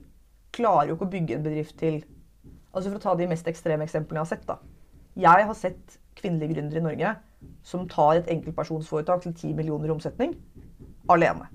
klarer 0.53 0.89
jo 0.89 0.97
ikke 0.97 1.07
å 1.07 1.13
bygge 1.13 1.37
en 1.37 1.45
bedrift 1.45 1.77
til 1.79 2.01
Altså 2.73 2.89
For 2.89 2.97
å 2.97 3.03
ta 3.03 3.11
de 3.13 3.27
mest 3.29 3.47
ekstreme 3.47 3.85
eksemplene 3.85 4.17
jeg 4.17 4.25
har 4.25 4.31
sett. 4.31 4.47
da. 4.47 4.55
Jeg 5.13 5.45
har 5.45 5.53
sett 5.53 5.99
kvinnelige 6.17 6.55
gründere 6.55 6.81
i 6.81 6.83
Norge 6.87 7.11
som 7.63 7.83
tar 7.89 8.17
et 8.17 8.29
enkeltpersonsforetak 8.33 9.21
til 9.21 9.33
10 9.33 9.53
millioner 9.59 9.91
i 9.91 9.93
omsetning 9.93 10.33
alene. 11.09 11.45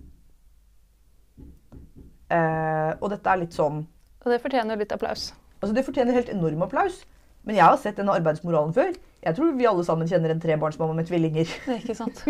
Eh, 2.31 2.93
og 3.01 3.11
dette 3.11 3.33
er 3.33 3.41
litt 3.41 3.57
sånn 3.57 3.81
Og 4.21 4.31
det 4.31 4.41
fortjener 4.45 4.79
litt 4.79 4.93
applaus. 4.93 5.33
Altså 5.59 5.75
Det 5.75 5.85
fortjener 5.87 6.15
helt 6.15 6.31
enorm 6.31 6.63
applaus. 6.63 7.03
Men 7.47 7.57
jeg 7.57 7.65
har 7.65 7.77
sett 7.81 7.97
denne 8.01 8.17
arbeidsmoralen 8.19 8.75
før. 8.77 8.97
Jeg 9.25 9.35
tror 9.35 9.55
vi 9.59 9.67
alle 9.67 9.85
sammen 9.85 10.09
kjenner 10.09 10.31
en 10.31 10.41
trebarnsmamma 10.41 10.95
med 10.95 11.09
tvillinger 11.09 11.49
Det 11.65 11.73
er 11.75 11.81
ikke 11.83 11.97
sant? 11.99 12.21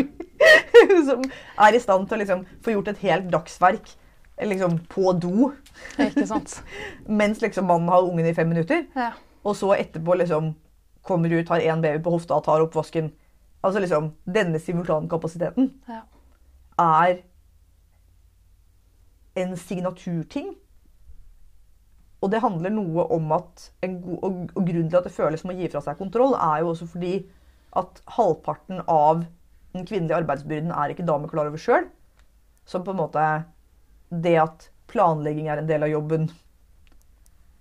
som 1.08 1.24
er 1.66 1.76
i 1.76 1.80
stand 1.82 2.06
til 2.08 2.16
å 2.16 2.20
liksom 2.22 2.44
få 2.64 2.72
gjort 2.72 2.92
et 2.94 3.02
helt 3.02 3.26
dagsverk 3.32 3.90
liksom 4.46 4.78
på 4.88 5.12
do, 5.18 5.52
Det 5.96 6.04
er 6.04 6.12
ikke 6.12 6.26
sant? 6.30 6.60
mens 7.20 7.42
liksom 7.42 7.66
mannen 7.66 7.90
har 7.92 8.06
ungen 8.06 8.26
i 8.26 8.34
fem 8.34 8.48
minutter. 8.48 8.84
Ja. 8.96 9.10
Og 9.44 9.56
så 9.56 9.72
etterpå 9.74 10.14
liksom 10.20 10.52
kommer 11.02 11.32
ut, 11.32 11.48
har 11.48 11.64
én 11.64 11.82
baby 11.82 12.02
på 12.04 12.12
hofta, 12.14 12.40
tar 12.44 12.62
oppvasken. 12.62 13.10
Altså 13.64 13.80
liksom, 13.80 14.12
Denne 14.26 14.58
simultankapasiteten 14.58 15.72
ja. 15.88 16.02
er 16.78 17.22
en 19.38 19.56
signaturting. 19.56 20.54
Og 22.18 22.32
det 22.32 22.42
handler 22.42 22.72
noe 22.74 23.04
om 23.14 23.30
at 23.36 23.68
god, 23.82 24.16
og, 24.26 24.38
og 24.54 24.64
grunnen 24.66 24.88
til 24.90 24.98
at 24.98 25.06
det 25.06 25.14
føles 25.14 25.42
som 25.44 25.52
å 25.52 25.58
gi 25.58 25.68
fra 25.70 25.82
seg 25.84 26.00
kontroll, 26.00 26.34
er 26.34 26.64
jo 26.64 26.72
også 26.72 26.88
fordi 26.90 27.12
at 27.78 28.00
halvparten 28.16 28.82
av 28.90 29.22
den 29.76 29.86
kvinnelige 29.86 30.18
arbeidsbyrden 30.22 30.72
er 30.74 30.92
ikke 30.92 31.06
damer 31.06 31.30
klar 31.30 31.50
over 31.50 31.62
sjøl. 31.62 31.86
Som 32.68 32.84
på 32.84 32.94
en 32.94 33.00
måte 33.00 33.24
det 34.10 34.34
at 34.40 34.68
planlegging 34.90 35.50
er 35.52 35.60
en 35.60 35.68
del 35.68 35.84
av 35.84 35.92
jobben, 35.92 36.28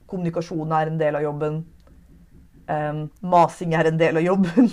kommunikasjon 0.07 0.71
er 0.73 0.89
en 0.89 0.99
del 0.99 1.19
av 1.19 1.25
jobben, 1.25 1.59
um, 2.71 3.01
masing 3.21 3.75
er 3.75 3.91
en 3.91 3.99
del 3.99 4.19
av 4.21 4.25
jobben, 4.25 4.71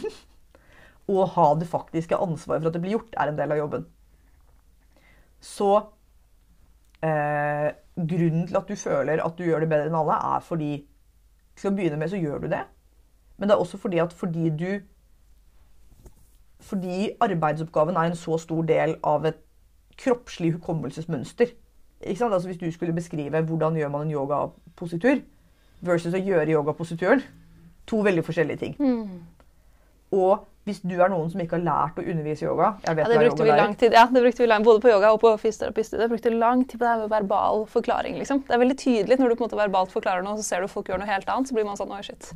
og 1.10 1.18
å 1.24 1.30
ha 1.34 1.48
det 1.60 1.68
faktiske 1.68 2.16
ansvaret 2.16 2.62
for 2.62 2.70
at 2.70 2.78
det 2.78 2.84
blir 2.84 2.96
gjort, 2.96 3.18
er 3.18 3.32
en 3.32 3.40
del 3.40 3.52
av 3.52 3.60
jobben. 3.60 3.88
Så 5.44 5.70
eh, 7.04 7.74
grunnen 7.96 8.46
til 8.46 8.56
at 8.56 8.68
du 8.68 8.76
føler 8.76 9.22
at 9.22 9.38
du 9.38 9.44
gjør 9.44 9.60
det 9.64 9.68
bedre 9.68 9.90
enn 9.90 9.98
alle, 9.98 10.16
er 10.34 10.42
fordi 10.42 10.72
til 11.56 11.70
å 11.70 11.74
begynne 11.74 11.98
med 12.00 12.10
så 12.10 12.18
gjør 12.18 12.42
du 12.42 12.48
det. 12.50 12.64
Men 13.38 13.48
det 13.48 13.54
er 13.54 13.62
også 13.62 13.78
fordi 13.78 13.98
at 14.02 14.12
fordi 14.12 14.50
du 14.50 14.80
Fordi 16.64 17.10
arbeidsoppgaven 17.20 17.96
er 17.96 18.08
en 18.08 18.16
så 18.16 18.38
stor 18.38 18.62
del 18.62 18.94
av 19.04 19.26
et 19.28 19.36
kroppslig 20.00 20.52
hukommelsesmønster. 20.52 21.46
Altså 22.06 22.46
Hvis 22.46 22.56
du 22.56 22.70
skulle 22.72 22.92
beskrive 22.92 23.42
hvordan 23.42 23.76
gjør 23.76 23.88
man 23.88 24.06
en 24.06 24.12
yogapositur 24.12 25.20
versus 25.80 26.14
å 26.14 26.18
gjøre 26.18 26.50
yogaposituren, 26.50 27.20
to 27.86 27.96
veldig 27.96 28.24
forskjellige 28.24 28.56
ting. 28.56 28.76
Mm. 28.78 29.20
Og 30.12 30.46
hvis 30.64 30.80
du 30.82 30.94
er 30.96 31.10
noen 31.12 31.28
som 31.30 31.40
ikke 31.44 31.58
har 31.58 31.64
lært 31.66 31.98
å 32.00 32.04
undervise 32.08 32.46
yoga 32.46 32.70
jeg 32.86 32.96
vet 32.96 33.04
Ja, 33.04 33.10
det 33.12 33.18
brukte 33.20 33.42
yoga 33.44 33.52
vi 33.52 33.60
lang 33.60 33.74
tid. 33.76 33.92
Ja, 33.92 34.04
det 34.06 34.22
brukte 34.24 34.42
vi 34.42 34.46
lang, 34.48 34.62
både 34.64 34.80
på 34.80 34.88
yoga 34.88 35.10
og 35.12 35.20
på 35.20 35.32
fysioterapistudiet. 35.42 36.00
Det 36.00 36.08
brukte 36.14 36.30
lang 36.32 36.62
tid 36.64 36.78
på 36.80 36.84
det 36.86 36.92
her 36.94 37.02
med 37.02 37.10
verbal 37.12 37.66
forklaring. 37.68 38.16
liksom. 38.18 38.40
Det 38.48 38.54
er 38.56 38.62
veldig 38.62 38.78
tydelig 38.80 39.18
når 39.20 39.28
du 39.28 39.34
på 39.36 39.44
en 39.44 39.48
måte 39.50 39.58
verbalt 39.60 39.92
forklarer 39.92 40.24
noe, 40.24 40.36
så 40.40 40.42
ser 40.46 40.60
du 40.64 40.68
folk 40.72 40.88
gjør 40.88 40.98
noe 41.02 41.10
helt 41.10 41.28
annet, 41.28 41.48
så 41.48 41.54
blir 41.58 41.64
man 41.68 41.76
sånn 41.76 41.92
oi, 41.92 42.00
shit. 42.02 42.30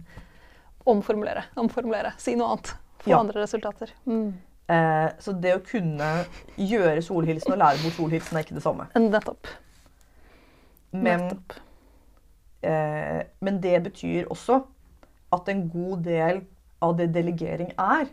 Omformulere, 0.89 1.45
omformulere. 1.57 2.13
Si 2.21 2.35
noe 2.37 2.53
annet. 2.53 2.75
Få 3.01 3.11
Ja. 3.11 3.19
andre 3.21 3.41
resultater. 3.43 3.91
Mm. 4.07 4.35
Eh, 4.69 5.09
så 5.25 5.33
det 5.41 5.55
å 5.57 5.65
kunne 5.65 6.27
gjøre 6.59 7.01
solhilsen 7.01 7.53
og 7.53 7.59
lære 7.59 7.81
bort 7.83 7.97
solhilsen 7.97 8.37
er 8.37 8.45
ikke 8.45 8.55
det 8.59 8.63
samme. 8.63 8.87
Nettopp. 8.95 9.47
Men, 10.93 11.21
Nettopp. 11.29 11.53
eh, 12.63 13.23
men 13.41 13.61
det 13.61 13.83
betyr 13.85 14.27
også 14.29 14.63
at 15.33 15.49
en 15.49 15.69
god 15.71 16.05
del 16.05 16.43
av 16.83 16.97
det 16.97 17.11
delegering 17.15 17.73
er, 17.79 18.07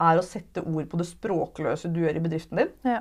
er 0.00 0.18
å 0.18 0.24
sette 0.24 0.64
ord 0.64 0.88
på 0.90 1.00
det 1.00 1.08
språkløse 1.08 1.90
du 1.92 2.00
gjør 2.02 2.18
i 2.18 2.24
bedriften 2.24 2.62
din. 2.62 2.74
Ja. 2.86 3.00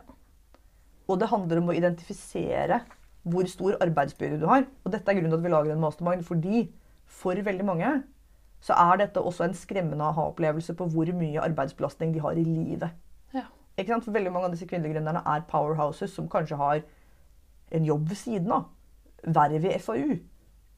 Og 1.09 1.19
det 1.21 1.31
handler 1.31 1.61
om 1.61 1.71
å 1.71 1.75
identifisere 1.77 2.83
hvor 3.29 3.47
stor 3.49 3.77
arbeidsbyrde 3.83 4.39
du 4.41 4.47
har. 4.49 4.65
Og 4.85 4.93
dette 4.93 5.09
er 5.09 5.17
grunnen 5.17 5.33
til 5.33 5.39
at 5.39 5.45
vi 5.45 5.53
lager 5.53 5.73
en 5.73 5.83
mastermind, 5.83 6.25
fordi 6.27 6.67
for 7.09 7.39
veldig 7.45 7.65
mange 7.65 7.91
så 8.63 8.75
er 8.75 8.99
dette 8.99 9.21
også 9.23 9.45
en 9.47 9.55
skremmende 9.55 10.03
aha-opplevelse 10.11 10.75
på 10.75 10.89
hvor 10.91 11.09
mye 11.15 11.41
arbeidsbelastning 11.41 12.11
de 12.13 12.23
har 12.23 12.37
i 12.37 12.43
livet. 12.43 12.91
Ja. 13.33 13.45
Ikke 13.77 13.93
sant? 13.93 14.05
For 14.05 14.15
veldig 14.15 14.33
mange 14.35 14.49
av 14.49 14.55
disse 14.55 14.67
kvinnelige 14.67 14.97
gründerne 14.97 15.23
er 15.23 15.45
powerhouses 15.47 16.11
som 16.15 16.27
kanskje 16.31 16.59
har 16.59 16.81
en 17.75 17.85
jobb 17.87 18.09
ved 18.09 18.19
siden 18.19 18.51
av. 18.51 18.67
Verv 19.23 19.65
i 19.65 19.77
FAU. 19.79 20.17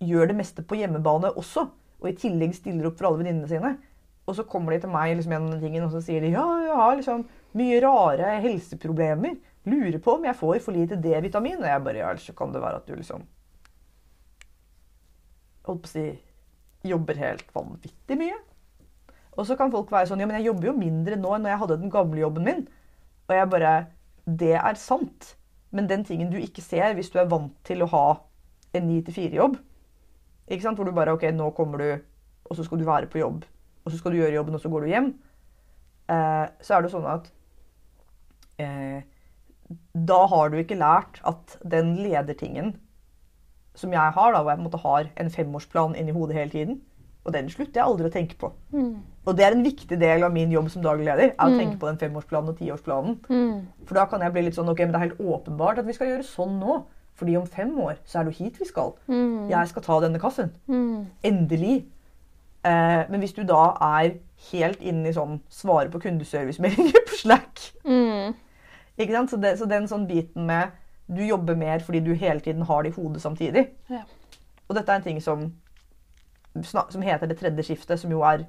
Gjør 0.01 0.29
det 0.29 0.37
meste 0.37 0.65
på 0.65 0.77
hjemmebane 0.77 1.33
også. 1.37 1.67
Og 2.01 2.09
i 2.09 2.17
tillegg 2.17 2.53
stiller 2.57 2.89
opp 2.89 2.99
for 2.99 3.09
alle 3.09 3.23
venninnene 3.23 3.49
sine. 3.49 3.75
Og 4.31 4.37
så 4.37 4.45
kommer 4.47 4.71
de 4.71 4.79
til 4.79 4.91
meg 4.93 5.17
liksom, 5.17 5.33
gjennom 5.35 5.59
tingen, 5.59 5.83
og 5.83 5.91
så 5.91 5.99
sier 6.05 6.23
de 6.23 6.31
ja, 6.31 6.43
jeg 6.63 6.75
har 6.79 6.93
liksom 6.95 7.23
mye 7.59 7.79
rare 7.83 8.35
helseproblemer. 8.45 9.33
Lurer 9.67 9.97
på 10.01 10.13
om 10.15 10.23
jeg 10.25 10.39
får 10.39 10.61
for 10.63 10.75
lite 10.75 10.95
D-vitamin. 11.03 11.59
Og 11.59 11.67
jeg 11.67 11.83
bare 11.83 11.99
ja, 11.99 12.11
ellers 12.13 12.27
så 12.29 12.35
kan 12.37 12.53
det 12.55 12.61
være 12.63 12.79
at 12.79 12.87
du 12.87 12.95
liksom 12.95 13.27
Holdt 15.67 15.83
på 15.83 15.89
å 15.89 15.91
si 15.91 16.05
jobber 16.87 17.19
helt 17.21 17.51
vanvittig 17.53 18.15
mye. 18.17 18.39
Og 19.35 19.45
så 19.45 19.57
kan 19.59 19.69
folk 19.73 19.91
være 19.93 20.09
sånn 20.09 20.23
Ja, 20.23 20.29
men 20.29 20.39
jeg 20.39 20.47
jobber 20.47 20.71
jo 20.71 20.77
mindre 20.79 21.19
nå 21.19 21.35
enn 21.35 21.45
når 21.45 21.53
jeg 21.53 21.61
hadde 21.65 21.79
den 21.83 21.93
gamle 21.93 22.23
jobben 22.23 22.47
min. 22.47 22.63
Og 23.27 23.35
jeg 23.35 23.51
bare 23.51 23.75
Det 24.25 24.55
er 24.55 24.79
sant. 24.79 25.35
Men 25.75 25.91
den 25.91 26.07
tingen 26.07 26.31
du 26.31 26.39
ikke 26.39 26.63
ser 26.63 26.95
hvis 26.95 27.11
du 27.11 27.19
er 27.19 27.29
vant 27.31 27.53
til 27.67 27.83
å 27.83 27.91
ha 27.91 28.05
en 28.75 28.87
9-4-jobb 28.87 29.59
Ikke 30.47 30.63
sant? 30.63 30.79
Hvor 30.79 30.87
du 30.87 30.95
bare 30.95 31.13
OK, 31.15 31.27
nå 31.35 31.51
kommer 31.55 31.83
du, 31.83 31.89
og 32.47 32.57
så 32.57 32.65
skal 32.65 32.79
du 32.79 32.87
være 32.87 33.11
på 33.11 33.21
jobb. 33.21 33.45
Og 33.85 33.91
så 33.91 33.97
skal 33.97 34.13
du 34.13 34.19
gjøre 34.21 34.35
jobben, 34.37 34.55
og 34.55 34.61
så 34.63 34.69
går 34.69 34.85
du 34.85 34.91
hjem. 34.91 35.09
Eh, 36.11 36.45
så 36.61 36.77
er 36.77 36.83
det 36.83 36.91
sånn 36.91 37.07
at 37.07 37.27
eh, 38.59 39.01
Da 39.95 40.17
har 40.27 40.49
du 40.51 40.57
ikke 40.59 40.79
lært 40.79 41.21
at 41.27 41.57
den 41.63 41.95
ledertingen 42.01 42.75
som 43.77 43.93
jeg 43.95 44.13
har, 44.15 44.33
da, 44.33 44.41
hvor 44.41 44.51
jeg 44.51 44.59
på 44.59 44.61
en 44.61 44.67
måte 44.67 44.81
har 44.83 45.11
en 45.21 45.29
femårsplan 45.31 45.93
inni 45.95 46.11
hodet 46.11 46.35
hele 46.35 46.51
tiden, 46.51 46.81
og 47.23 47.33
den 47.35 47.49
slutter 47.53 47.79
jeg 47.79 47.85
aldri 47.85 48.09
å 48.09 48.13
tenke 48.13 48.37
på. 48.41 48.49
Mm. 48.73 48.95
Og 49.29 49.37
det 49.37 49.45
er 49.45 49.55
en 49.55 49.63
viktig 49.63 49.97
del 50.01 50.25
av 50.25 50.33
min 50.33 50.51
jobb 50.51 50.71
som 50.73 50.83
daglig 50.83 51.05
leder. 51.05 51.31
er 51.31 51.51
å 51.53 51.57
tenke 51.57 51.77
på 51.79 51.87
den 51.87 51.99
femårsplanen 52.01 52.51
og 52.51 52.57
tiårsplanen. 52.57 53.19
Mm. 53.29 53.85
For 53.85 53.99
da 53.99 54.07
kan 54.09 54.25
jeg 54.25 54.33
bli 54.33 54.43
litt 54.47 54.57
sånn 54.57 54.71
ok, 54.73 54.81
men 54.81 54.95
det 54.95 54.99
er 54.99 55.05
helt 55.05 55.21
åpenbart 55.21 55.79
at 55.79 55.87
vi 55.87 55.95
skal 55.95 56.09
gjøre 56.09 56.25
sånn 56.25 56.57
nå. 56.59 56.81
Fordi 57.21 57.35
om 57.37 57.45
fem 57.45 57.75
år 57.83 57.99
så 58.09 58.19
er 58.19 58.25
det 58.25 58.33
jo 58.33 58.43
hit 58.43 58.57
vi 58.57 58.65
skal. 58.65 58.95
Mm. 59.05 59.51
Jeg 59.51 59.69
skal 59.69 59.85
ta 59.85 59.99
denne 60.01 60.21
kaffen. 60.21 60.49
Mm. 60.65 61.05
Endelig. 61.29 61.75
Eh, 62.65 63.01
men 63.09 63.19
hvis 63.23 63.33
du 63.33 63.41
da 63.47 63.61
er 63.81 64.15
helt 64.51 64.81
inne 64.85 65.09
i 65.09 65.15
sånn 65.15 65.39
svare 65.49 65.89
på 65.89 66.01
kundeservicemeldinger 66.03 67.05
på 67.07 67.17
Slack 67.23 67.61
Mm. 67.85 68.35
ikke 68.97 69.13
sant? 69.15 69.31
Så, 69.31 69.37
det, 69.41 69.55
så 69.57 69.65
den 69.65 69.87
sånn 69.89 70.07
biten 70.09 70.45
med 70.45 70.77
du 71.11 71.23
jobber 71.25 71.57
mer 71.57 71.81
fordi 71.83 71.99
du 72.05 72.13
hele 72.13 72.39
tiden 72.39 72.61
har 72.69 72.83
det 72.83 72.93
i 72.93 72.95
hodet 72.95 73.21
samtidig. 73.21 73.65
Ja. 73.89 74.03
Og 74.69 74.75
dette 74.77 74.91
er 74.91 75.01
en 75.01 75.03
ting 75.03 75.21
som, 75.21 75.47
som 76.63 77.01
heter 77.01 77.27
det 77.27 77.39
tredje 77.39 77.65
skiftet, 77.67 77.99
som 77.99 78.11
jo 78.13 78.21
er 78.23 78.45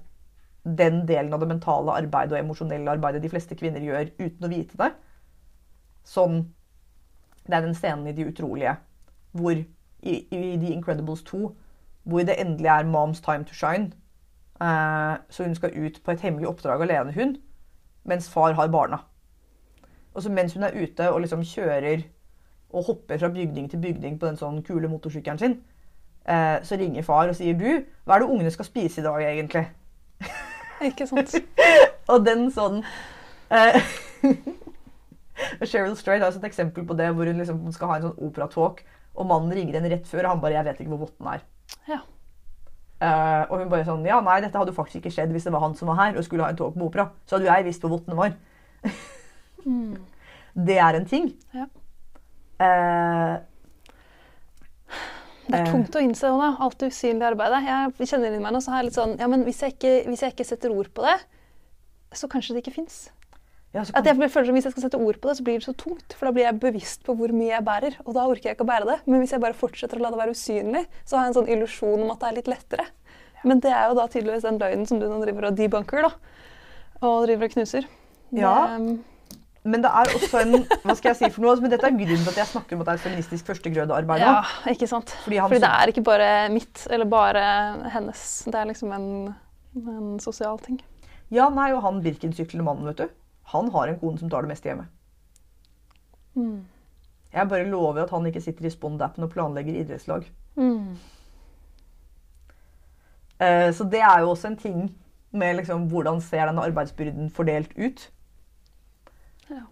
den 0.62 1.00
delen 1.08 1.32
av 1.34 1.40
det 1.42 1.48
mentale 1.50 1.96
arbeidet 1.96 2.36
og 2.36 2.38
emosjonelle 2.38 2.90
arbeidet 2.90 3.22
de 3.22 3.30
fleste 3.32 3.56
kvinner 3.58 3.82
gjør 3.82 4.12
uten 4.20 4.46
å 4.46 4.50
vite 4.52 4.78
det. 4.78 4.92
Sånn 6.06 6.44
Det 7.46 7.56
er 7.56 7.64
den 7.64 7.74
scenen 7.74 8.06
i 8.06 8.12
De 8.14 8.28
utrolige 8.28 8.76
hvor 9.32 9.56
i, 9.56 10.14
i 10.30 10.56
The 10.60 10.70
Incredibles 10.70 11.22
2 11.26 11.40
hvor 12.04 12.24
det 12.26 12.36
endelig 12.38 12.68
er 12.68 12.86
moms 12.86 13.20
time 13.20 13.44
to 13.44 13.54
shine. 13.54 13.92
Eh, 14.62 15.14
så 15.30 15.44
hun 15.44 15.54
skal 15.54 15.74
ut 15.74 16.00
på 16.04 16.10
et 16.12 16.20
hemmelig 16.20 16.48
oppdrag 16.48 16.82
alene, 16.84 17.12
hun, 17.12 17.36
mens 18.04 18.30
far 18.30 18.52
har 18.52 18.68
barna. 18.70 18.98
Og 20.14 20.22
så 20.22 20.30
mens 20.30 20.54
hun 20.54 20.62
er 20.62 20.76
ute 20.76 21.10
og 21.10 21.20
liksom 21.20 21.42
kjører 21.42 22.04
og 22.72 22.84
hopper 22.84 23.18
fra 23.18 23.28
bygning 23.28 23.70
til 23.70 23.80
bygning 23.80 24.20
på 24.20 24.26
den 24.28 24.36
sånn 24.36 24.62
kule 24.62 24.88
motorsykkelen 24.88 25.40
sin, 25.40 25.56
eh, 26.28 26.62
så 26.62 26.78
ringer 26.78 27.02
far 27.02 27.28
og 27.32 27.36
sier 27.36 27.58
du, 27.58 27.82
hva 28.04 28.16
er 28.16 28.22
det 28.22 28.30
ungene 28.30 28.52
skal 28.54 28.68
spise 28.68 29.00
i 29.00 29.04
dag 29.04 29.24
egentlig? 29.24 29.66
Ikke 30.88 31.06
sant? 31.06 31.34
Og 32.12 32.24
den 32.26 32.48
sånn 32.50 32.80
Sheryl 35.62 35.68
Cheryl 35.68 35.96
Strait 35.98 36.22
har 36.22 36.32
et 36.32 36.48
eksempel 36.48 36.86
på 36.86 36.96
det 36.98 37.10
hvor 37.14 37.28
hun 37.28 37.38
liksom 37.38 37.60
skal 37.74 37.90
ha 37.90 37.98
en 37.98 38.06
sånn 38.08 38.24
operatalk, 38.26 38.82
og 39.12 39.28
mannen 39.28 39.52
ringer 39.54 39.78
henne 39.78 39.92
rett 39.92 40.08
før, 40.08 40.24
og 40.24 40.30
han 40.32 40.42
bare 40.42 40.56
'Jeg 40.56 40.64
vet 40.64 40.80
ikke 40.80 40.94
hvor 40.94 41.04
votten 41.04 41.26
er'. 41.34 41.44
Ja. 41.88 42.00
Eh, 43.02 43.44
og 43.50 43.58
hun 43.58 43.70
bare 43.72 43.82
sånn 43.88 44.04
Ja, 44.06 44.20
nei, 44.22 44.36
dette 44.44 44.54
hadde 44.60 44.70
jo 44.70 44.76
faktisk 44.76 45.00
ikke 45.00 45.10
skjedd 45.16 45.32
hvis 45.34 45.48
det 45.48 45.52
var 45.54 45.64
han 45.64 45.72
som 45.74 45.88
var 45.90 45.96
her 45.98 46.18
og 46.20 46.24
skulle 46.26 46.44
ha 46.46 46.52
en 46.52 46.58
talk 46.60 46.76
på 46.76 46.86
opera. 46.86 47.08
Så 47.26 47.34
hadde 47.36 47.48
jo 47.48 47.52
jeg 47.56 47.64
visst 47.66 47.82
hvor 47.82 47.90
vottene 47.96 48.18
var. 48.18 48.36
Det 50.54 50.76
er 50.78 50.98
en 50.98 51.06
ting. 51.08 51.32
Ja. 51.54 51.66
Uh, 52.62 53.40
Det 55.48 55.58
er 55.58 55.64
Eh. 55.66 55.72
tungt 55.72 55.96
å 55.98 56.00
innse 56.00 56.28
òg, 56.30 56.38
da. 56.38 56.50
Alt 56.64 56.78
det 56.78 56.92
usynlige 56.92 57.26
arbeidet. 57.32 57.64
Jeg 57.66 58.06
kjenner 58.08 58.32
inn 58.32 58.42
meg 58.44 58.52
nå, 58.54 58.60
så 58.62 58.70
har 58.70 58.78
jeg 58.82 58.86
litt 58.90 58.94
sånn 58.98 59.18
Ja, 59.18 59.26
men 59.28 59.42
hvis 59.44 59.58
jeg 59.60 59.74
ikke, 59.74 59.90
hvis 60.08 60.20
jeg 60.22 60.32
ikke 60.36 60.46
setter 60.46 60.70
ord 60.70 60.88
på 60.94 61.02
det, 61.02 61.16
så 62.14 62.28
kanskje 62.30 62.54
det 62.54 62.62
ikke 62.62 62.76
fins. 62.76 63.10
Ja, 63.72 63.84
At 63.96 64.04
jeg 64.04 64.18
føler 64.28 64.48
som 64.48 64.56
Hvis 64.58 64.66
jeg 64.68 64.74
skal 64.74 64.84
sette 64.84 65.00
ord 65.00 65.18
på 65.20 65.30
det, 65.30 65.36
så 65.38 65.44
blir 65.46 65.60
det 65.60 65.64
så 65.64 65.72
tungt. 65.72 66.16
For 66.18 66.28
da 66.28 66.32
blir 66.36 66.44
jeg 66.44 66.60
bevisst 66.60 67.06
på 67.06 67.14
hvor 67.16 67.32
mye 67.32 67.54
jeg 67.54 67.64
bærer. 67.64 67.94
Og 68.04 68.16
da 68.16 68.26
orker 68.28 68.50
jeg 68.50 68.58
ikke 68.58 68.66
å 68.66 68.72
bære 68.72 68.88
det. 68.90 68.98
Men 69.06 69.22
hvis 69.22 69.32
jeg 69.32 69.40
bare 69.44 69.56
fortsetter 69.56 70.00
å 70.00 70.02
la 70.04 70.10
det 70.12 70.20
være 70.20 70.34
usynlig, 70.36 70.82
så 71.04 71.16
har 71.16 71.24
jeg 71.24 71.32
en 71.32 71.38
sånn 71.40 71.52
illusjon 71.54 72.04
om 72.04 72.12
at 72.12 72.20
det 72.20 72.28
er 72.28 72.36
litt 72.40 72.50
lettere. 72.52 72.86
Men 73.48 73.62
det 73.64 73.72
er 73.74 73.88
jo 73.90 73.96
da 73.98 74.04
tydeligvis 74.10 74.44
den 74.44 74.60
løgnen 74.60 74.84
som 74.86 75.00
du 75.00 75.08
nå 75.08 75.22
driver 75.24 75.48
og 75.48 75.56
debunker, 75.58 76.04
da. 76.04 76.12
Og 77.02 77.24
driver 77.24 77.48
og 77.48 77.56
knuser. 77.56 77.88
Ja. 78.36 78.52
Det, 78.76 78.98
men 79.72 79.82
det 79.84 79.90
er 79.94 80.12
også 80.16 80.40
en 80.42 80.54
Hva 80.82 80.94
skal 80.98 81.12
jeg 81.12 81.18
si 81.18 81.28
for 81.34 81.44
noe? 81.44 81.54
Men 81.62 81.72
dette 81.72 81.86
er 81.86 81.94
grunnen 81.94 82.22
til 82.24 82.32
at 82.32 82.40
jeg 82.42 82.50
snakker 82.50 82.76
om 82.76 82.82
at 82.82 82.88
det 82.88 82.94
er 82.94 83.00
et 83.00 83.04
feministisk 83.06 83.48
førstegrødearbeid. 83.50 84.22
ja, 84.24 84.36
ikke 84.72 84.88
sant. 84.90 85.14
Fordi 85.24 85.40
Fordi 85.42 85.62
det 85.62 85.72
er 85.72 85.92
ikke 85.92 86.04
bare 86.06 86.30
mitt 86.52 86.86
eller 86.90 87.08
bare 87.10 87.44
hennes. 87.94 88.22
Det 88.46 88.58
er 88.58 88.70
liksom 88.70 88.94
en, 88.96 89.10
en 89.80 90.14
sosial 90.22 90.58
ting. 90.62 90.80
Ja, 91.32 91.48
nei, 91.48 91.70
og 91.72 91.82
han 91.86 92.02
Birkensyklende 92.04 92.66
mannen, 92.66 92.90
vet 92.90 93.04
du. 93.04 93.21
Han 93.42 93.70
har 93.70 93.88
en 93.88 93.98
kone 93.98 94.18
som 94.18 94.30
tar 94.30 94.44
det 94.44 94.52
meste 94.52 94.68
hjemme. 94.68 94.86
Mm. 96.34 96.64
Jeg 97.32 97.48
bare 97.48 97.68
lover 97.68 98.02
at 98.02 98.10
han 98.10 98.26
ikke 98.26 98.40
sitter 98.40 98.66
i 98.68 98.72
Spond-appen 98.72 99.24
og 99.24 99.30
planlegger 99.32 99.80
idrettslag. 99.80 100.26
Mm. 100.56 100.96
Eh, 103.40 103.68
så 103.74 103.84
det 103.84 104.00
er 104.00 104.20
jo 104.20 104.30
også 104.30 104.48
en 104.48 104.56
ting 104.56 104.82
med 105.32 105.56
liksom, 105.56 105.88
hvordan 105.88 106.20
ser 106.20 106.46
denne 106.46 106.64
arbeidsbyrden 106.64 107.30
fordelt 107.30 107.72
ut. 107.78 108.10
Ja. 109.50 109.64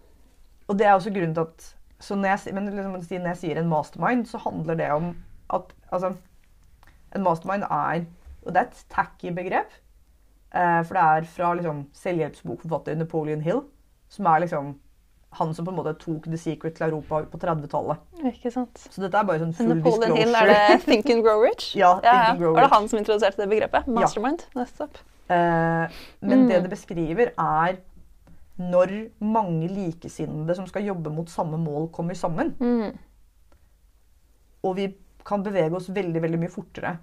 Og 0.67 0.79
det 0.79 0.87
er 0.87 0.93
også 0.93 1.13
grunnen 1.13 1.35
til 1.35 1.45
at 1.45 1.75
så 2.01 2.15
når, 2.15 2.27
jeg, 2.27 2.53
men 2.53 2.65
liksom, 2.65 2.91
når 2.91 3.27
jeg 3.27 3.37
sier 3.37 3.59
en 3.61 3.69
mastermind, 3.69 4.25
så 4.25 4.39
handler 4.41 4.73
det 4.75 4.91
om 4.91 5.13
at 5.53 5.73
altså, 5.91 6.15
En 7.15 7.23
mastermind 7.23 7.63
er 7.63 8.05
Og 8.41 8.53
det 8.53 8.57
er 8.57 8.61
et 8.61 8.85
tacky 8.89 9.33
begrep. 9.35 9.73
Eh, 10.53 10.81
for 10.83 10.93
det 10.97 11.03
er 11.03 11.27
fra 11.31 11.53
liksom, 11.55 11.85
selvhjelpsbokforfatter 11.95 12.97
Napoleon 12.99 13.41
Hill, 13.45 13.61
som 14.11 14.25
er 14.27 14.39
liksom 14.45 14.73
han 15.39 15.53
som 15.55 15.63
på 15.63 15.71
en 15.71 15.77
måte 15.77 15.93
tok 15.95 16.25
The 16.27 16.35
Secret 16.37 16.75
til 16.75 16.89
Europa 16.89 17.21
på 17.31 17.39
30-tallet. 17.39 18.01
Ikke 18.33 18.51
sant. 18.51 18.81
Så 18.91 18.99
dette 18.99 19.15
er 19.15 19.23
bare 19.29 19.39
sånn 19.39 19.53
full 19.55 19.69
Napoleon 19.71 20.17
Hill, 20.17 20.33
er 20.35 20.49
det 20.51 20.81
Think 20.89 21.07
and 21.13 21.23
Grow 21.23 21.39
Rich? 21.45 21.69
Ja, 21.79 21.93
Think 22.03 22.25
and 22.33 22.41
Grow 22.41 22.51
Var 22.57 22.61
det 22.61 22.65
Rich. 22.67 22.73
han 22.75 22.89
som 22.91 22.99
introduserte 22.99 23.39
det 23.39 23.47
begrepet? 23.53 23.87
Mastermind? 23.87 24.43
Ja. 24.51 24.65
Nettopp. 24.65 24.99
Eh, 25.31 26.01
men 26.19 26.41
Mm. 26.43 26.47
det 26.49 26.59
det 26.65 26.69
beskriver, 26.73 27.31
er 27.39 27.77
når 28.59 28.91
mange 29.23 29.69
likesinnede 29.71 30.53
som 30.55 30.67
skal 30.67 30.83
jobbe 30.83 31.09
mot 31.15 31.29
samme 31.31 31.57
mål, 31.57 31.87
kommer 31.95 32.13
sammen. 32.13 32.51
Mm. 32.59 32.97
Og 34.67 34.75
vi 34.77 34.89
kan 35.25 35.43
bevege 35.45 35.73
oss 35.79 35.87
veldig 35.89 36.21
veldig 36.21 36.39
mye 36.43 36.51
fortere. 36.51 36.97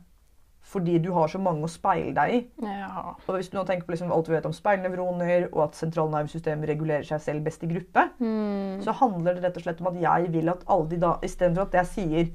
Fordi 0.68 0.98
du 1.00 1.12
har 1.16 1.30
så 1.32 1.38
mange 1.40 1.64
å 1.64 1.70
speile 1.72 2.12
deg 2.12 2.32
i. 2.34 2.38
Ja. 2.60 3.14
Og 3.24 3.38
hvis 3.38 3.48
du 3.48 3.54
nå 3.56 3.62
tenker 3.64 3.86
på 3.88 3.94
liksom 3.94 4.10
alt 4.12 4.26
vi 4.28 4.34
vet 4.34 4.44
om 4.48 4.52
speilnevroner, 4.52 5.46
og 5.52 5.62
at 5.64 5.78
sentralnervesystemet 5.78 6.68
regulerer 6.68 7.06
seg 7.08 7.22
selv 7.24 7.46
best 7.46 7.62
i 7.64 7.70
gruppe, 7.70 8.04
Mm. 8.20 8.82
så 8.84 8.92
handler 9.00 9.34
det 9.38 9.44
rett 9.46 9.56
og 9.56 9.62
slett 9.64 9.80
om 9.80 9.86
at 9.92 9.96
jeg 10.02 10.32
vil 10.32 10.48
at 10.52 10.64
alle 10.68 10.88
de 10.90 10.98
da 11.00 11.14
Istedenfor 11.24 11.62
at 11.70 11.72
jeg 11.78 11.86
sier 11.94 12.28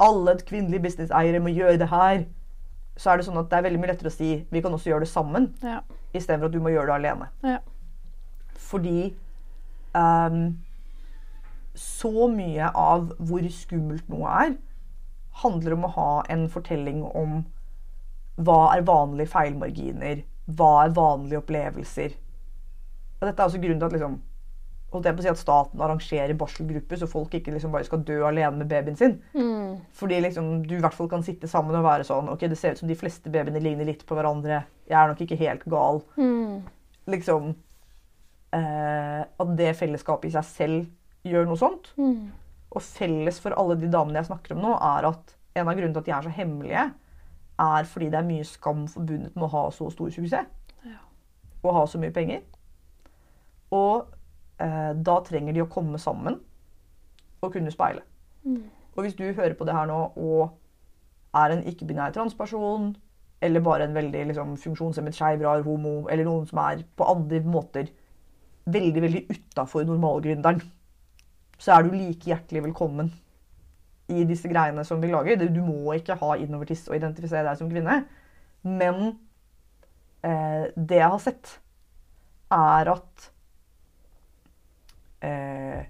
alle 0.00 0.34
kvinnelige 0.40 0.82
businesseiere 0.86 1.40
må 1.44 1.52
gjøre 1.52 1.78
det 1.78 1.88
her, 1.92 2.24
så 2.96 3.10
er 3.10 3.16
det 3.20 3.26
sånn 3.26 3.38
at 3.38 3.50
det 3.50 3.58
er 3.58 3.66
veldig 3.68 3.80
mye 3.82 3.90
lettere 3.92 4.10
å 4.10 4.16
si 4.16 4.30
vi 4.50 4.62
kan 4.64 4.72
også 4.72 4.90
gjøre 4.90 5.04
det 5.04 5.10
sammen, 5.12 5.50
ja. 5.62 5.80
istedenfor 6.14 6.46
at 6.48 6.52
du 6.56 6.60
må 6.64 6.72
gjøre 6.72 6.86
det 6.86 6.94
alene. 6.94 7.28
Ja. 7.44 7.58
Fordi 8.56 9.14
um, 9.94 10.56
så 11.74 12.28
mye 12.30 12.70
av 12.74 13.10
hvor 13.18 13.44
skummelt 13.50 14.08
noe 14.08 14.30
er, 14.46 14.56
handler 15.42 15.74
om 15.74 15.84
å 15.88 15.92
ha 15.96 16.10
en 16.30 16.46
fortelling 16.48 17.02
om 17.04 17.42
hva 18.36 18.60
er 18.74 18.86
vanlige 18.86 19.30
feilmarginer, 19.30 20.22
hva 20.58 20.70
er 20.84 20.94
vanlige 20.96 21.40
opplevelser. 21.40 22.14
Og 23.20 23.26
dette 23.28 23.40
er 23.40 23.48
også 23.48 23.60
grunnen 23.62 23.80
til 23.80 23.88
at 23.88 23.94
liksom, 23.94 24.16
si 25.22 25.30
at 25.30 25.40
staten 25.40 25.82
arrangerer 25.82 26.36
barselgrupper, 26.38 26.98
så 27.00 27.08
folk 27.10 27.34
ikke 27.34 27.54
liksom 27.54 27.72
bare 27.74 27.86
skal 27.86 28.02
dø 28.06 28.20
alene 28.26 28.60
med 28.60 28.70
babyen 28.70 28.98
sin. 28.98 29.16
Mm. 29.34 29.80
Fordi 29.96 30.20
liksom, 30.20 30.50
du 30.66 30.76
i 30.76 30.82
hvert 30.82 30.94
fall 30.94 31.10
kan 31.10 31.24
sitte 31.26 31.50
sammen 31.50 31.76
og 31.78 31.86
være 31.86 32.06
sånn 32.06 32.30
Ok, 32.30 32.46
det 32.50 32.58
ser 32.58 32.74
ut 32.74 32.82
som 32.82 32.90
de 32.90 32.98
fleste 32.98 33.30
babyene 33.32 33.62
ligner 33.62 33.88
litt 33.88 34.04
på 34.06 34.18
hverandre. 34.18 34.64
Jeg 34.90 34.98
er 35.00 35.10
nok 35.10 35.22
ikke 35.24 35.40
helt 35.40 35.64
gal. 35.70 36.02
Mm. 36.18 36.62
Liksom 37.10 37.54
eh, 38.54 39.22
At 39.24 39.54
det 39.58 39.74
fellesskapet 39.78 40.30
i 40.30 40.34
seg 40.36 40.50
selv 40.50 41.30
gjør 41.30 41.48
noe 41.48 41.60
sånt. 41.60 41.94
Mm. 41.96 42.28
Og 42.74 42.82
felles 42.82 43.38
for 43.40 43.56
alle 43.56 43.78
de 43.80 43.90
damene 43.90 44.20
jeg 44.20 44.30
snakker 44.30 44.54
om 44.54 44.62
nå, 44.66 44.74
er 44.76 45.10
at 45.10 45.34
en 45.54 45.68
av 45.70 45.76
grunnene 45.78 45.94
til 45.94 46.02
at 46.02 46.08
de 46.08 46.14
er 46.16 46.26
så 46.26 46.34
hemmelige, 46.34 46.84
er 47.58 47.84
fordi 47.84 48.10
det 48.10 48.18
er 48.18 48.26
mye 48.26 48.44
skam 48.44 48.86
forbundet 48.88 49.36
med 49.36 49.46
å 49.46 49.52
ha 49.52 49.62
så 49.70 49.90
stor 49.90 50.10
suksess. 50.10 50.48
Ja. 50.84 50.98
Og 51.62 51.74
ha 51.76 51.86
så 51.86 52.00
mye 52.02 52.14
penger. 52.14 52.42
Og 53.74 54.06
eh, 54.60 54.92
da 55.06 55.20
trenger 55.26 55.54
de 55.54 55.62
å 55.64 55.70
komme 55.70 55.98
sammen 55.98 56.40
og 57.42 57.52
kunne 57.52 57.72
speile. 57.74 58.02
Mm. 58.44 58.62
Og 58.94 59.02
hvis 59.02 59.16
du 59.18 59.24
hører 59.32 59.54
på 59.58 59.66
det 59.66 59.74
her 59.74 59.88
nå 59.90 60.00
og 60.16 60.54
er 61.34 61.54
en 61.54 61.64
ikke-binær 61.66 62.14
transperson, 62.14 62.94
eller 63.42 63.60
bare 63.60 63.84
en 63.84 63.94
veldig 63.94 64.26
liksom, 64.30 64.56
funksjonshemmet, 64.56 65.14
skeiv, 65.14 65.42
rar 65.42 65.64
homo, 65.66 66.06
eller 66.08 66.24
noen 66.24 66.46
som 66.46 66.60
er 66.62 66.84
på 66.96 67.06
andre 67.10 67.40
måter 67.42 67.90
veldig, 68.64 69.02
veldig 69.02 69.24
utafor 69.30 69.84
normalgründeren, 69.84 70.62
så 71.58 71.74
er 71.74 71.84
du 71.84 71.94
like 71.94 72.30
hjertelig 72.30 72.62
velkommen 72.64 73.12
i 74.12 74.24
disse 74.28 74.48
greiene 74.50 74.84
som 74.84 75.00
vi 75.00 75.10
lager. 75.12 75.46
Du 75.48 75.62
må 75.64 75.94
ikke 75.96 76.18
ha 76.20 76.34
innovertiss 76.40 76.88
og 76.90 76.98
identifisere 76.98 77.46
deg 77.48 77.60
som 77.60 77.70
kvinne. 77.70 78.02
Men 78.64 79.00
eh, 80.24 80.68
det 80.76 81.00
jeg 81.00 81.12
har 81.14 81.22
sett, 81.22 81.56
er 82.54 82.90
at 82.92 83.24
eh, 85.24 85.80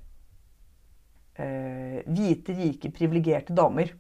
eh, 1.42 1.98
hvite, 2.06 2.56
rike, 2.56 2.92
privilegerte 2.94 3.56
damer 3.56 3.92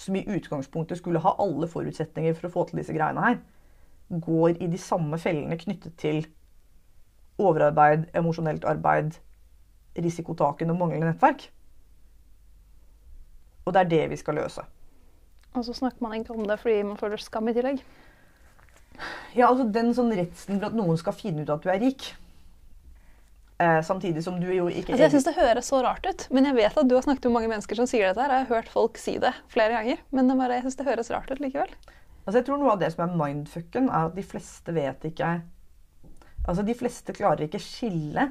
som 0.00 0.16
i 0.16 0.24
utgangspunktet 0.26 0.98
skulle 0.98 1.22
ha 1.22 1.36
alle 1.42 1.68
forutsetninger 1.70 2.36
for 2.36 2.48
å 2.48 2.52
få 2.54 2.66
til 2.68 2.80
disse 2.80 2.94
greiene 2.96 3.24
her, 3.24 3.40
går 4.10 4.58
i 4.58 4.68
de 4.70 4.78
samme 4.80 5.18
fellene 5.22 5.58
knyttet 5.60 5.94
til 6.00 6.24
overarbeid, 7.40 8.08
emosjonelt 8.16 8.64
arbeid, 8.68 9.14
risikotaken 9.98 10.72
og 10.72 10.80
manglende 10.80 11.12
nettverk. 11.12 11.46
Og 13.66 13.74
det 13.74 13.82
er 13.84 13.90
det 13.90 14.04
vi 14.12 14.18
skal 14.20 14.38
løse. 14.40 14.64
Og 15.54 15.64
så 15.66 15.74
snakker 15.74 16.02
man 16.04 16.14
ikke 16.20 16.34
om 16.34 16.46
det 16.46 16.58
fordi 16.62 16.82
man 16.86 16.98
føler 17.00 17.20
skam 17.22 17.50
i 17.50 17.54
tillegg. 17.56 17.82
Ja, 19.34 19.48
altså 19.48 19.64
Den 19.72 19.92
sånn 19.96 20.12
redselen 20.14 20.60
for 20.60 20.70
at 20.70 20.76
noen 20.78 20.98
skal 21.00 21.16
finne 21.16 21.44
ut 21.44 21.52
at 21.52 21.62
du 21.64 21.70
er 21.72 21.80
rik. 21.82 22.10
Eh, 23.60 23.80
samtidig 23.84 24.22
som 24.24 24.38
du 24.40 24.46
jo 24.48 24.68
ikke 24.72 24.94
Altså, 24.94 25.02
jeg 25.04 25.12
syns 25.12 25.26
det 25.28 25.36
høres 25.36 25.68
så 25.68 25.82
rart 25.84 26.06
ut, 26.08 26.26
men 26.32 26.46
jeg 26.48 26.56
vet 26.56 26.78
at 26.80 26.88
du 26.88 26.94
har 26.96 27.04
snakket 27.04 27.28
med 27.28 27.34
mange 27.36 27.50
mennesker 27.52 27.76
som 27.76 27.88
sier 27.90 28.08
dette. 28.08 28.22
her. 28.22 28.32
Jeg 28.32 28.46
har 28.46 28.54
hørt 28.56 28.70
folk 28.72 29.00
si 29.00 29.18
det 29.20 29.34
flere 29.52 29.74
ganger, 29.76 30.00
men 30.10 30.30
det 30.30 30.36
bare, 30.38 30.56
jeg 30.56 30.64
synes 30.64 30.78
det 30.80 30.86
høres 30.86 31.10
rart 31.12 31.30
ut 31.30 31.42
likevel. 31.44 31.74
Altså 32.24 32.38
jeg 32.38 32.46
tror 32.46 32.60
Noe 32.60 32.72
av 32.72 32.80
det 32.80 32.92
som 32.94 33.04
er 33.04 33.18
mindfucken, 33.20 33.88
er 33.88 34.08
at 34.08 34.16
de 34.16 34.22
fleste 34.22 34.74
vet 34.76 35.04
ikke 35.08 35.40
Altså 36.48 36.62
De 36.64 36.74
fleste 36.74 37.12
klarer 37.12 37.46
ikke 37.46 37.60
skille 37.60 38.30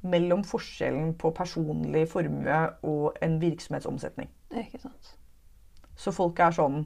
mellom 0.00 0.44
forskjellen 0.46 1.14
på 1.20 1.32
personlig 1.36 2.06
formue 2.08 2.60
og 2.86 3.18
en 3.22 3.36
virksomhetsomsetning. 3.42 4.30
Ikke 4.56 4.80
sant. 4.82 5.16
Så 6.00 6.12
folk 6.16 6.38
er 6.40 6.54
sånn 6.56 6.78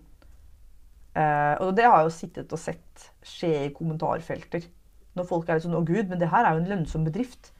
eh, 1.14 1.54
Og 1.62 1.70
det 1.78 1.86
har 1.86 2.00
jeg 2.00 2.08
jo 2.08 2.14
sittet 2.16 2.54
og 2.54 2.60
sett 2.60 3.04
skje 3.24 3.52
i 3.68 3.72
kommentarfelter. 3.76 4.66
Når 5.14 5.28
folk 5.28 5.48
er 5.48 5.62
sånn 5.62 5.76
'Å, 5.78 5.84
gud, 5.86 6.08
men 6.10 6.18
det 6.18 6.32
her 6.32 6.44
er 6.44 6.56
jo 6.56 6.64
en 6.64 6.72
lønnsom 6.72 7.06
bedrift'. 7.06 7.52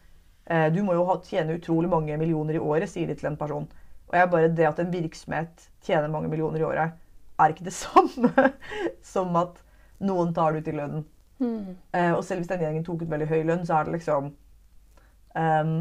Eh, 0.50 0.68
du 0.74 0.82
må 0.82 0.98
jo 0.98 1.06
ha, 1.06 1.20
tjene 1.22 1.56
utrolig 1.56 1.88
mange 1.88 2.18
millioner 2.18 2.58
i 2.58 2.62
året, 2.62 2.90
sier 2.90 3.06
de 3.06 3.14
til 3.14 3.30
en 3.30 3.38
person. 3.38 3.68
Og 4.10 4.14
jeg 4.18 4.30
bare, 4.30 4.48
Det 4.48 4.66
at 4.66 4.78
en 4.78 4.92
virksomhet 4.92 5.70
tjener 5.82 6.10
mange 6.10 6.28
millioner 6.28 6.60
i 6.60 6.66
året, 6.66 6.92
er 7.38 7.48
ikke 7.48 7.64
det 7.64 7.72
samme 7.84 8.52
som 9.02 9.36
at 9.36 9.62
noen 10.00 10.34
tar 10.34 10.52
det 10.52 10.64
ut 10.64 10.74
i 10.74 10.76
lønnen. 10.76 11.04
Mm. 11.38 11.76
Eh, 11.94 12.12
og 12.12 12.24
selv 12.24 12.40
hvis 12.40 12.48
den 12.48 12.60
gjengen 12.60 12.84
tok 12.84 13.02
ut 13.02 13.10
veldig 13.10 13.28
høy 13.28 13.42
lønn, 13.42 13.66
så 13.66 13.78
er 13.78 13.84
det 13.84 13.92
liksom 13.92 14.34
ehm, 15.36 15.76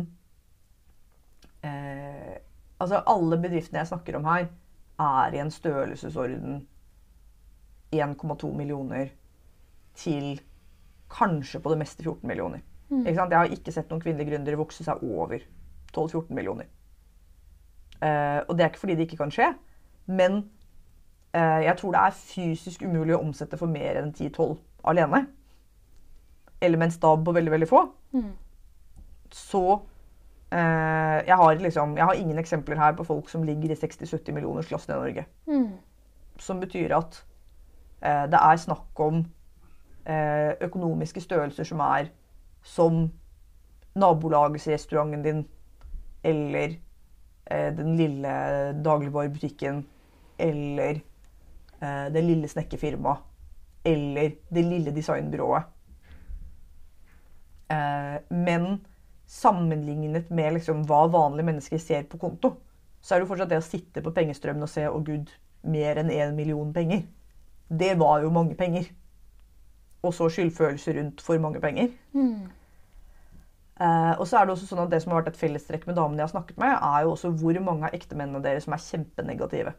eh, 1.63 2.39
Altså, 2.83 2.99
alle 3.07 3.37
bedriftene 3.39 3.79
jeg 3.79 3.87
snakker 3.87 4.17
om 4.17 4.25
her, 4.27 4.49
er 4.99 5.35
i 5.35 5.39
en 5.39 5.51
størrelsesorden 5.51 6.57
1,2 7.95 8.49
millioner 8.57 9.13
til 9.95 10.41
kanskje 11.13 11.61
på 11.63 11.71
det 11.71 11.77
meste 11.79 12.03
14 12.03 12.27
millioner. 12.27 12.59
Mm. 12.89 13.05
Jeg 13.05 13.17
har 13.17 13.53
ikke 13.55 13.71
sett 13.71 13.89
noen 13.89 14.01
kvinnelige 14.01 14.33
gründere 14.33 14.59
vokse 14.59 14.83
seg 14.85 15.01
over 15.03 15.39
12-14 15.93 16.33
millioner. 16.33 16.67
Eh, 18.01 18.41
og 18.47 18.57
det 18.57 18.65
er 18.65 18.71
ikke 18.71 18.83
fordi 18.83 18.97
det 18.99 19.07
ikke 19.07 19.21
kan 19.21 19.31
skje, 19.31 19.53
men 20.05 20.41
eh, 21.33 21.63
jeg 21.69 21.77
tror 21.79 21.95
det 21.95 22.01
er 22.03 22.19
fysisk 22.19 22.83
umulig 22.83 23.15
å 23.15 23.21
omsette 23.23 23.57
for 23.57 23.71
mer 23.71 24.01
enn 24.01 24.11
10-12 24.11 24.57
alene. 24.91 25.25
Eller 26.59 26.79
med 26.79 26.89
en 26.89 26.95
stab 26.97 27.23
på 27.25 27.35
veldig, 27.35 27.51
veldig 27.53 27.69
få. 27.69 27.85
Mm. 28.11 28.31
Så 29.53 29.63
eh, 30.51 31.19
jeg, 31.27 31.37
har 31.37 31.61
liksom, 31.61 31.97
jeg 31.97 32.09
har 32.09 32.17
ingen 32.17 32.41
eksempler 32.41 32.79
her 32.81 32.95
på 32.97 33.05
folk 33.05 33.29
som 33.29 33.45
ligger 33.45 33.71
i 33.71 33.77
60-70 33.77 34.33
millionersklassen 34.33 34.95
i 34.95 34.97
Norge. 34.97 35.25
Mm. 35.47 35.69
Som 36.41 36.61
betyr 36.63 36.95
at 36.97 37.19
eh, 38.01 38.25
det 38.33 38.39
er 38.41 38.61
snakk 38.61 38.99
om 39.05 39.25
eh, 40.09 40.53
økonomiske 40.65 41.21
størrelser 41.21 41.69
som 41.69 41.83
er 41.85 42.09
som 42.63 43.05
nabolagsrestauranten 43.99 45.23
din 45.23 45.43
eller 46.23 46.79
eh, 47.45 47.69
den 47.77 47.97
lille 47.99 48.31
dagligvarebutikken 48.83 49.83
eller 50.37 51.01
eh, 51.81 52.07
det 52.13 52.23
lille 52.23 52.47
snekkerfirmaet 52.47 53.29
eller 53.85 54.31
det 54.49 54.63
lille 54.63 54.95
designbyrået. 54.95 55.63
Eh, 57.69 58.17
men 58.29 58.85
sammenlignet 59.29 60.29
med 60.29 60.57
liksom 60.57 60.83
hva 60.87 61.05
vanlige 61.11 61.47
mennesker 61.47 61.81
ser 61.81 62.07
på 62.09 62.19
konto, 62.21 62.55
så 63.01 63.15
er 63.15 63.19
det 63.19 63.25
jo 63.25 63.31
fortsatt 63.33 63.51
det 63.51 63.59
å 63.59 63.65
sitte 63.65 64.03
på 64.03 64.13
pengestrømmen 64.15 64.63
og 64.63 64.71
se 64.71 64.87
'Å, 64.87 65.03
gud, 65.03 65.31
mer 65.63 65.99
enn 65.99 66.11
én 66.11 66.35
million 66.35 66.73
penger'. 66.73 67.05
Det 67.69 67.97
var 67.99 68.21
jo 68.21 68.29
mange 68.29 68.55
penger. 68.55 68.89
Og 70.03 70.13
så 70.13 70.29
skyldfølelse 70.29 70.93
rundt 70.99 71.21
for 71.21 71.39
mange 71.39 71.59
penger. 71.59 71.89
Mm. 72.13 72.49
Eh, 73.81 74.19
og 74.19 74.27
så 74.27 74.37
er 74.37 74.45
Det 74.45 74.53
også 74.53 74.67
sånn 74.67 74.83
at 74.83 74.89
det 74.91 75.01
som 75.01 75.11
har 75.11 75.21
vært 75.21 75.33
et 75.33 75.39
fellestrekk 75.39 75.87
med 75.87 75.95
damene 75.95 76.21
jeg 76.21 76.29
har 76.29 76.35
snakket 76.35 76.57
med, 76.57 76.77
er 76.77 77.03
jo 77.03 77.11
også 77.11 77.31
hvor 77.39 77.59
mange 77.59 77.87
av 77.87 77.93
ektemennene 77.93 78.43
deres 78.43 78.63
som 78.67 78.73
er 78.73 78.77
kjempenegative 78.77 79.73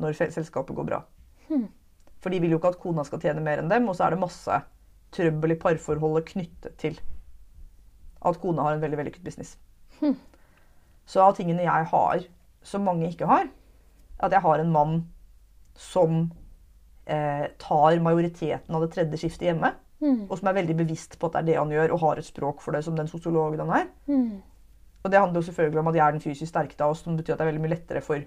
når 0.00 0.16
selskapet 0.32 0.76
går 0.76 0.86
bra. 0.88 1.02
Hmm. 1.48 1.68
For 2.20 2.30
de 2.30 2.40
vil 2.40 2.50
jo 2.50 2.58
ikke 2.58 2.72
at 2.72 2.80
kona 2.80 3.04
skal 3.04 3.20
tjene 3.20 3.42
mer 3.44 3.60
enn 3.60 3.68
dem, 3.68 3.88
og 3.88 3.96
så 3.96 4.06
er 4.06 4.14
det 4.14 4.22
masse 4.22 4.62
trøbbel 5.14 5.54
i 5.54 5.58
parforholdet 5.60 6.24
knyttet 6.32 6.78
til 6.80 6.98
at 8.24 8.40
kona 8.42 8.66
har 8.66 8.76
en 8.76 8.82
veldig 8.84 9.00
vellykket 9.00 9.24
business. 9.24 9.56
Hm. 10.00 10.16
Så 11.06 11.20
av 11.20 11.36
tingene 11.36 11.66
jeg 11.66 11.90
har 11.90 12.24
som 12.64 12.84
mange 12.86 13.10
ikke 13.10 13.28
har, 13.28 13.48
at 14.18 14.32
jeg 14.32 14.40
har 14.40 14.60
en 14.60 14.72
mann 14.72 15.00
som 15.76 16.30
eh, 17.06 17.50
tar 17.60 18.00
majoriteten 18.00 18.74
av 18.74 18.84
det 18.84 18.94
tredje 18.94 19.20
skiftet 19.20 19.50
hjemme 19.50 19.74
Mm. 20.04 20.26
og 20.28 20.36
som 20.36 20.48
er 20.50 20.58
veldig 20.58 20.74
bevisst 20.76 21.14
på 21.18 21.28
at 21.28 21.36
det 21.36 21.40
er 21.40 21.46
det 21.46 21.54
han 21.56 21.70
gjør, 21.72 21.94
og 21.94 22.02
har 22.02 22.18
et 22.20 22.26
språk 22.26 22.60
for 22.60 22.76
det 22.76 22.82
som 22.84 22.96
den 22.96 23.08
sosiologen 23.08 23.62
han 23.64 23.70
er. 23.78 23.86
Mm. 24.10 24.42
Og 25.04 25.12
det 25.12 25.20
handler 25.20 25.40
jo 25.40 25.46
selvfølgelig 25.48 25.80
om 25.80 25.88
at 25.88 25.98
jeg 25.98 26.06
er 26.06 26.16
den 26.16 26.24
fysisk 26.24 26.50
sterke 26.50 26.76
av 26.80 26.92
oss, 26.92 27.04
som 27.04 27.16
betyr 27.16 27.34
at 27.34 27.40
det 27.40 27.46
er 27.46 27.52
veldig 27.52 27.64
mye 27.64 27.74
lettere 27.76 28.02
for 28.04 28.24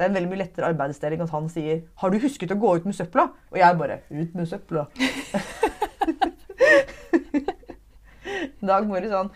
det 0.00 0.06
er 0.06 0.08
en 0.08 0.16
veldig 0.16 0.30
mye 0.30 0.40
lettere 0.40 0.68
arbeidsdeling 0.70 1.20
at 1.20 1.30
han 1.30 1.48
sier 1.48 1.82
'Har 1.96 2.10
du 2.10 2.18
husket 2.18 2.50
å 2.50 2.60
gå 2.60 2.76
ut 2.76 2.84
med 2.84 2.94
søpla?' 2.94 3.30
Og 3.52 3.58
jeg 3.58 3.78
bare 3.78 3.98
'Ut 4.10 4.34
med 4.34 4.46
søpla'. 4.48 4.86
Dag 8.60 8.86
Morris 8.88 9.12
han, 9.12 9.30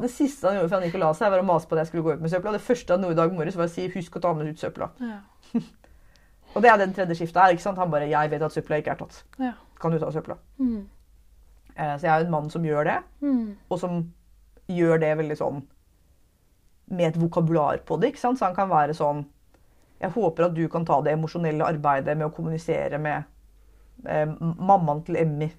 Det 0.00 0.10
siste 0.10 0.46
han 0.46 0.56
gjorde 0.58 0.68
før 0.70 0.76
han 0.80 0.86
gikk 0.86 0.94
og 0.94 1.00
la 1.02 1.12
seg, 1.18 1.30
var 1.32 1.42
å 1.42 1.46
mase 1.46 1.66
på 1.68 1.74
at 1.74 1.80
jeg 1.82 1.90
skulle 1.90 2.02
gå 2.06 2.12
ut 2.14 2.20
med 2.22 2.30
søpla. 2.30 2.52
Det 2.54 2.60
første 2.62 2.94
han 2.94 3.02
gjorde 3.02 3.16
dag 3.18 3.32
Morris, 3.34 3.56
var 3.56 3.66
å 3.66 3.72
si 3.72 3.88
'Husk 3.88 4.16
å 4.16 4.20
ta 4.22 4.32
med 4.34 4.46
ut 4.48 4.60
søpla'. 4.60 4.90
Ja. 5.00 5.18
Og 6.54 6.62
det 6.62 6.70
er 6.70 6.78
den 6.78 6.94
tredje 6.94 7.14
skiftet 7.18 7.42
her. 7.42 7.50
ikke 7.52 7.62
sant? 7.62 7.78
Han 7.78 7.90
bare 7.90 8.08
'Jeg 8.08 8.30
vet 8.30 8.42
at 8.42 8.52
søpla 8.52 8.78
ikke 8.78 8.90
er 8.94 9.00
tatt. 9.02 9.24
Ja. 9.38 9.52
Kan 9.80 9.90
du 9.92 9.98
ta 9.98 10.10
søpla?' 10.10 10.38
Mm. 10.58 10.86
Eh, 11.76 11.96
Så 11.98 12.06
jeg 12.06 12.10
er 12.20 12.24
en 12.24 12.30
mann 12.30 12.50
som 12.50 12.62
gjør 12.62 12.84
det. 12.84 13.02
Mm. 13.20 13.56
og 13.70 13.78
som 13.78 14.12
gjør 14.68 15.00
det 15.00 15.16
veldig 15.18 15.36
sånn 15.36 15.62
med 16.90 17.08
et 17.08 17.20
vokabular 17.20 17.78
på 17.84 18.00
det. 18.00 18.08
ikke 18.12 18.18
sant? 18.20 18.38
Så 18.38 18.44
han 18.46 18.54
kan 18.54 18.68
være 18.68 18.94
sånn 18.94 19.26
Jeg 20.00 20.10
håper 20.10 20.44
at 20.44 20.54
du 20.54 20.68
kan 20.68 20.84
ta 20.84 21.00
det 21.02 21.12
emosjonelle 21.12 21.64
arbeidet 21.66 22.16
med 22.16 22.26
å 22.26 22.30
kommunisere 22.34 22.98
med 22.98 23.24
eh, 24.06 24.26
mammaen 24.40 25.02
til 25.04 25.16
Emmy 25.16 25.50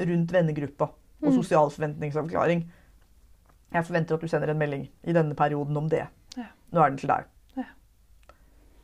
rundt 0.00 0.32
vennegruppa 0.32 0.88
og 1.22 1.28
Mm. 1.32 1.36
sosial 1.42 1.70
forventningsavklaring. 1.70 2.64
Jeg 3.72 3.84
forventer 3.86 4.14
at 4.14 4.20
du 4.20 4.26
sender 4.28 4.50
en 4.50 4.58
melding 4.58 4.88
i 5.04 5.12
denne 5.12 5.34
perioden 5.34 5.76
om 5.76 5.88
det. 5.88 6.06
Ja. 6.36 6.46
Nå 6.72 6.80
er 6.82 6.88
den 6.88 6.98
til 6.98 7.08
deg. 7.08 7.24
Ja. 7.56 7.64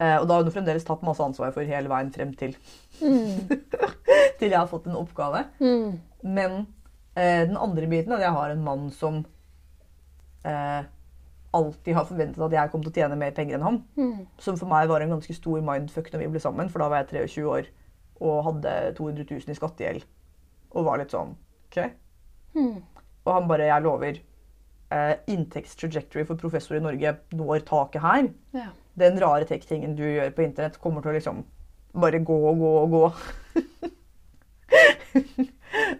Eh, 0.01 0.18
og 0.20 0.28
da 0.28 0.34
har 0.34 0.43
hun 0.45 0.53
fremdeles 0.53 0.84
tatt 0.84 1.03
masse 1.03 1.22
ansvar 1.24 1.53
for 1.53 1.62
hele 1.64 1.89
veien 1.89 2.12
frem 2.12 2.34
til, 2.37 2.57
Mm. 3.01 3.49
til 4.39 4.51
jeg 4.51 4.59
har 4.59 4.66
fått 4.68 4.87
en 4.87 4.97
oppgave. 4.97 5.45
Mm. 5.61 5.99
Men 6.24 6.66
eh, 7.16 7.47
den 7.47 7.57
andre 7.57 7.87
biten 7.87 8.12
er 8.12 8.16
at 8.16 8.22
jeg 8.22 8.32
har 8.32 8.51
en 8.51 8.64
mann 8.64 8.91
som 8.91 9.24
eh, 10.45 10.84
alltid 11.57 11.95
har 11.97 12.05
forventet 12.05 12.43
at 12.45 12.53
jeg 12.53 12.70
kom 12.70 12.82
til 12.84 12.91
å 12.93 12.95
tjene 12.95 13.16
mer 13.18 13.30
penger 13.37 13.57
enn 13.59 13.62
han. 13.66 13.82
Mm. 13.97 14.26
Som 14.39 14.57
for 14.61 14.68
meg 14.70 14.89
var 14.89 15.01
en 15.01 15.11
ganske 15.16 15.34
stor 15.34 15.61
mindfuck 15.64 16.12
når 16.12 16.18
vi 16.24 16.28
ble 16.34 16.41
sammen, 16.41 16.68
for 16.70 16.78
da 16.84 16.89
var 16.93 17.03
jeg 17.05 17.28
23 17.28 17.47
år 17.49 17.70
og 18.20 18.45
hadde 18.47 18.95
200 18.97 19.26
000 19.30 19.51
i 19.53 19.57
skattegjeld. 19.59 20.05
Og 20.76 20.84
var 20.84 20.99
litt 21.01 21.11
sånn 21.12 21.34
OK. 21.70 21.91
Mm. 22.57 22.81
Og 23.27 23.35
han 23.35 23.49
bare 23.51 23.69
Jeg 23.69 23.85
lover. 23.85 24.21
Eh, 24.95 25.15
Inntektstrajectory 25.35 26.25
for 26.29 26.41
professor 26.41 26.79
i 26.79 26.83
Norge 26.83 27.17
når 27.35 27.67
taket 27.69 28.03
her. 28.03 28.31
Ja. 28.55 28.71
Den 28.97 29.21
rare 29.21 29.49
tech-tingen 29.49 29.97
du 29.99 30.05
gjør 30.07 30.33
på 30.33 30.47
internett, 30.47 30.81
kommer 30.81 31.05
til 31.05 31.13
å 31.13 31.19
liksom 31.19 31.43
bare 31.97 32.21
gå 32.25 32.37
og 32.51 32.59
gå 32.61 32.73
og 32.81 32.95
gå. 32.95 33.05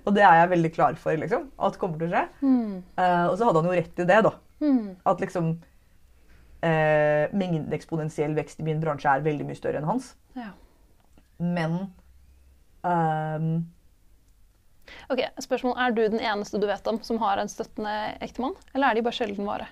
og 0.07 0.15
det 0.15 0.25
er 0.25 0.41
jeg 0.41 0.53
veldig 0.55 0.73
klar 0.73 0.99
for, 1.01 1.19
liksom. 1.19 1.51
At 1.59 1.79
kommer 1.81 2.01
til 2.01 2.09
å 2.09 2.15
skje. 2.15 2.25
Mm. 2.43 2.75
Eh, 2.97 3.27
og 3.27 3.37
så 3.37 3.49
hadde 3.49 3.63
han 3.63 3.71
jo 3.71 3.81
rett 3.81 4.05
i 4.05 4.09
det, 4.09 4.21
da. 4.29 4.33
Mm. 4.65 4.87
At 5.05 5.21
liksom 5.21 5.51
eh, 6.65 7.25
Mengden 7.37 7.75
eksponentiell 7.77 8.37
vekst 8.39 8.63
i 8.63 8.67
min 8.67 8.81
bransje 8.81 9.13
er 9.13 9.27
veldig 9.27 9.49
mye 9.49 9.59
større 9.59 9.83
enn 9.83 9.89
hans. 9.89 10.15
Ja. 10.37 10.53
Men 11.43 11.73
ehm, 12.87 13.67
Ok, 15.11 15.23
spørsmål, 15.43 15.75
Er 15.79 15.91
du 15.93 16.03
den 16.09 16.21
eneste 16.21 16.61
du 16.61 16.67
vet 16.67 16.87
om 16.87 17.01
som 17.03 17.19
har 17.19 17.39
en 17.39 17.49
støttende 17.49 18.17
ektemann? 18.23 18.55
Eller 18.75 18.91
er 18.91 18.95
de 18.95 19.03
bare 19.03 19.19
sjelden 19.19 19.47
vare? 19.47 19.69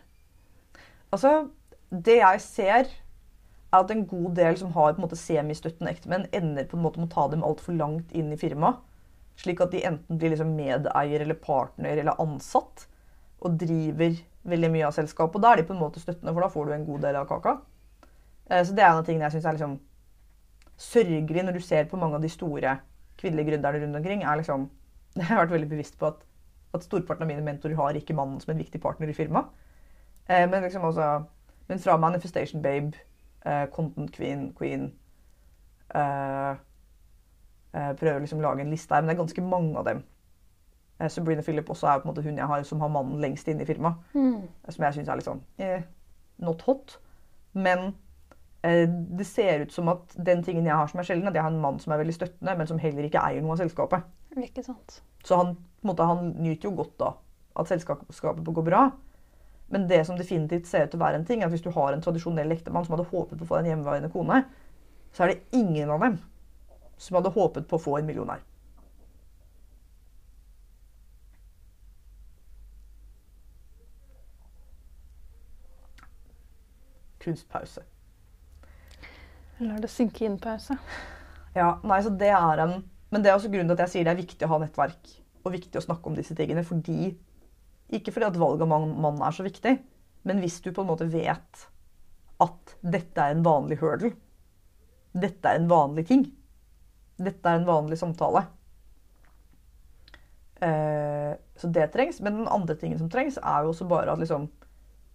Altså, 1.12 1.48
det 1.90 2.18
jeg 2.18 2.40
ser, 2.40 2.88
er 2.90 3.78
at 3.78 3.90
en 3.90 4.06
god 4.06 4.34
del 4.34 4.56
som 4.58 4.72
har 4.72 4.94
på 4.94 5.00
en 5.02 5.06
måte 5.06 5.18
semistøttende 5.18 5.92
ektemenn, 5.92 6.26
ender 6.32 6.66
på 6.70 6.76
en 6.76 6.82
måte 6.82 6.98
med 6.98 7.10
å 7.10 7.14
ta 7.14 7.28
dem 7.30 7.44
altfor 7.46 7.76
langt 7.78 8.12
inn 8.12 8.32
i 8.32 8.38
firmaet. 8.40 8.82
Slik 9.36 9.60
at 9.60 9.72
de 9.74 9.82
enten 9.86 10.18
blir 10.18 10.30
liksom 10.30 10.52
medeier 10.54 11.20
eller 11.20 11.34
partner 11.34 11.98
eller 11.98 12.20
ansatt 12.22 12.86
og 13.42 13.56
driver 13.58 14.14
veldig 14.46 14.70
mye 14.70 14.86
av 14.86 14.94
selskapet. 14.94 15.36
Og 15.36 15.42
da 15.42 15.52
er 15.52 15.62
de 15.62 15.66
på 15.68 15.74
en 15.74 15.82
måte 15.82 16.02
støttende, 16.02 16.32
for 16.32 16.44
da 16.44 16.50
får 16.52 16.66
du 16.68 16.74
en 16.76 16.86
god 16.86 17.02
del 17.02 17.18
av 17.18 17.26
kaka. 17.28 17.56
Eh, 18.50 18.62
Så 18.62 18.74
det 18.74 18.84
er 18.84 18.92
en 18.92 19.02
av 19.02 19.06
tingene 19.08 19.26
jeg 19.26 19.36
syns 19.38 19.48
er 19.50 19.58
liksom 19.58 19.74
sørgelig 20.78 21.44
når 21.44 21.58
du 21.58 21.60
ser 21.60 21.84
på 21.90 21.98
mange 21.98 22.18
av 22.18 22.22
de 22.22 22.30
store 22.30 22.78
kvinnelige 23.18 23.52
gründerne 23.52 23.82
rundt 23.82 23.96
omkring. 23.96 24.22
er 24.22 24.36
liksom, 24.36 24.68
Jeg 25.20 25.26
har 25.26 25.44
vært 25.44 25.54
veldig 25.54 25.68
bevisst 25.70 25.98
på 25.98 26.06
at, 26.06 26.24
at 26.74 26.84
storparten 26.84 27.22
av 27.22 27.30
mine 27.30 27.44
mentorer 27.44 27.78
har 27.78 27.96
ikke 27.98 28.16
mannen 28.16 28.40
som 28.42 28.54
en 28.54 28.58
viktig 28.58 28.80
partner 28.82 29.08
i 29.08 29.16
firmaet. 29.16 29.46
Eh, 30.28 30.50
men 30.50 30.62
liksom 30.62 30.84
også 30.84 31.22
Men 31.68 31.78
fra 31.78 31.96
Manifestation 31.96 32.62
Babe, 32.62 32.92
eh, 33.46 33.66
Content 33.72 34.12
Queen, 34.12 34.52
Queen 34.52 34.82
eh, 35.94 36.50
eh, 37.74 37.92
Prøver 37.96 38.18
liksom 38.20 38.38
å 38.38 38.42
lage 38.42 38.60
en 38.60 38.70
liste 38.70 38.94
her, 38.94 39.00
men 39.00 39.08
det 39.08 39.14
er 39.14 39.22
ganske 39.22 39.42
mange 39.42 39.78
av 39.78 39.86
dem. 39.88 40.02
Eh, 41.00 41.08
Sabrina 41.08 41.42
Philip 41.42 41.70
også 41.70 41.86
er 41.86 41.98
på 41.98 42.08
en 42.08 42.12
måte 42.12 42.22
hun 42.22 42.36
jeg 42.36 42.46
har 42.46 42.62
som 42.62 42.80
har 42.80 42.88
mannen 42.88 43.20
lengst 43.20 43.48
inne 43.48 43.62
i 43.62 43.66
firmaet. 43.66 43.94
Mm. 44.14 44.42
Som 44.68 44.84
jeg 44.84 44.94
syns 44.94 45.08
er 45.08 45.20
litt 45.20 45.28
sånn 45.28 45.42
eh, 45.58 45.82
not 46.38 46.62
hot. 46.68 46.98
Men 47.52 47.94
eh, 48.62 48.84
det 49.18 49.26
ser 49.26 49.64
ut 49.64 49.72
som 49.72 49.88
at 49.88 50.14
den 50.26 50.44
tingen 50.44 50.66
jeg 50.66 50.76
har 50.76 50.90
som 50.90 51.00
er 51.00 51.08
sjelden, 51.08 51.28
at 51.28 51.34
jeg 51.34 51.42
har 51.42 51.54
en 51.54 51.62
mann 51.62 51.80
som 51.82 51.92
er 51.92 52.02
veldig 52.02 52.14
støttende, 52.14 52.56
men 52.58 52.70
som 52.70 52.78
heller 52.82 53.08
ikke 53.08 53.22
eier 53.24 53.42
noe 53.42 53.56
av 53.56 53.64
selskapet. 53.64 54.06
Ikke 54.43 54.64
sant. 54.66 55.03
Så 55.24 55.37
han, 55.39 55.55
måte, 55.87 56.07
han 56.09 56.32
nyter 56.43 56.68
jo 56.68 56.74
godt 56.82 56.97
da 57.01 57.12
at 57.55 57.70
selskapet 57.70 58.55
går 58.55 58.66
bra. 58.66 58.85
Men 59.66 59.89
det 59.89 60.05
som 60.07 60.18
definitivt 60.18 60.66
ser 60.66 60.85
ut 60.85 60.93
til 60.93 61.01
å 61.01 61.05
være 61.05 61.20
en 61.20 61.26
ting, 61.26 61.41
er 61.41 61.49
at 61.49 61.55
hvis 61.55 61.64
du 61.64 61.70
har 61.74 61.95
en 61.95 62.03
tradisjonell 62.03 62.53
ektemann 62.53 62.85
som 62.87 62.97
hadde 62.97 63.09
håpet 63.11 63.39
på 63.39 63.47
å 63.47 63.51
få 63.53 63.61
en 63.61 63.70
hjemmeværende 63.70 64.11
kone, 64.12 64.43
så 65.14 65.24
er 65.24 65.32
det 65.32 65.61
ingen 65.61 65.91
av 65.95 66.03
dem 66.03 66.18
som 66.99 67.18
hadde 67.18 67.32
håpet 67.35 67.68
på 67.70 67.78
å 67.78 67.82
få 67.82 67.97
en 67.99 68.11
millionær. 68.11 68.43
Kunstpause. 77.24 77.87
Lar 79.64 79.78
det 79.80 79.89
synke 79.89 80.26
inn 80.26 80.37
pause. 80.43 80.76
Ja, 81.55 81.78
nei, 81.87 82.03
så 82.05 82.11
det 82.11 82.35
er 82.35 82.61
en 82.61 82.82
Men 83.14 83.22
det 83.22 83.30
er 83.30 83.36
også 83.38 83.50
grunnen 83.52 83.70
til 83.70 83.78
at 83.78 83.84
jeg 83.86 83.92
sier 83.92 84.08
det 84.08 84.10
er 84.16 84.18
viktig 84.24 84.46
å 84.46 84.50
ha 84.50 84.56
nettverk 84.58 85.12
og 85.44 85.52
viktig 85.54 85.78
å 85.78 85.84
snakke 85.84 86.10
om 86.10 86.16
disse 86.18 86.34
tingene. 86.34 86.64
fordi 86.66 87.12
Ikke 87.94 88.10
fordi 88.10 88.26
at 88.26 88.40
valg 88.40 88.64
av 88.64 88.70
mann 88.74 89.22
er 89.22 89.36
så 89.36 89.46
viktig, 89.46 89.76
men 90.26 90.40
hvis 90.42 90.58
du 90.64 90.72
på 90.72 90.82
en 90.82 90.90
måte 90.90 91.06
vet 91.12 91.66
at 92.42 92.74
dette 92.82 93.22
er 93.22 93.36
en 93.36 93.44
vanlig 93.46 93.78
hurdle, 93.78 94.10
dette 95.14 95.46
er 95.46 95.60
en 95.60 95.70
vanlig 95.70 96.08
ting, 96.08 96.24
dette 97.22 97.46
er 97.46 97.60
en 97.60 97.68
vanlig 97.68 98.00
samtale 98.00 98.40
eh, 100.58 101.38
Så 101.54 101.70
det 101.70 101.92
trengs. 101.94 102.18
Men 102.18 102.40
den 102.40 102.50
andre 102.50 102.74
tingen 102.74 102.98
som 102.98 103.12
trengs, 103.12 103.38
er 103.38 103.62
jo 103.62 103.70
også 103.70 103.86
bare 103.86 104.10
at 104.10 104.18
liksom 104.18 104.48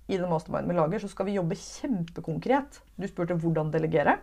i 0.09 0.17
den 0.17 0.29
masterminden 0.31 0.71
vi 0.71 0.77
lager, 0.77 1.03
så 1.03 1.11
skal 1.11 1.27
vi 1.27 1.35
jobbe 1.35 1.57
kjempekonkret. 1.59 2.79
Du 2.95 3.05
spurte 3.09 3.35
hvordan 3.37 3.73
delegere. 3.73 4.15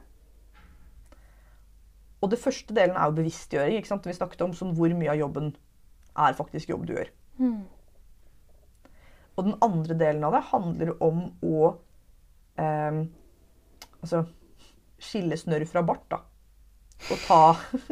Og 2.24 2.30
det 2.32 2.38
første 2.40 2.74
delen 2.74 2.96
er 2.96 3.10
jo 3.10 3.16
bevisstgjøring. 3.18 3.76
ikke 3.78 3.90
sant? 3.92 4.06
Vi 4.08 4.14
snakket 4.16 4.42
om 4.46 4.54
sånn 4.56 4.74
hvor 4.76 4.92
mye 4.96 5.10
av 5.12 5.18
jobben 5.20 5.50
er 6.16 6.36
faktisk 6.38 6.70
jobb 6.72 6.86
du 6.88 6.94
gjør. 6.96 7.10
Og 9.36 9.44
den 9.44 9.56
andre 9.60 9.94
delen 10.00 10.24
av 10.24 10.32
det 10.32 10.44
handler 10.48 10.94
om 11.04 11.26
å 11.44 11.74
eh, 12.56 13.02
altså, 14.00 14.22
skille 14.98 15.36
snørr 15.36 15.66
fra 15.68 15.82
bart. 15.84 16.06
da. 16.14 16.22
Og 17.12 17.18
ta 17.26 17.40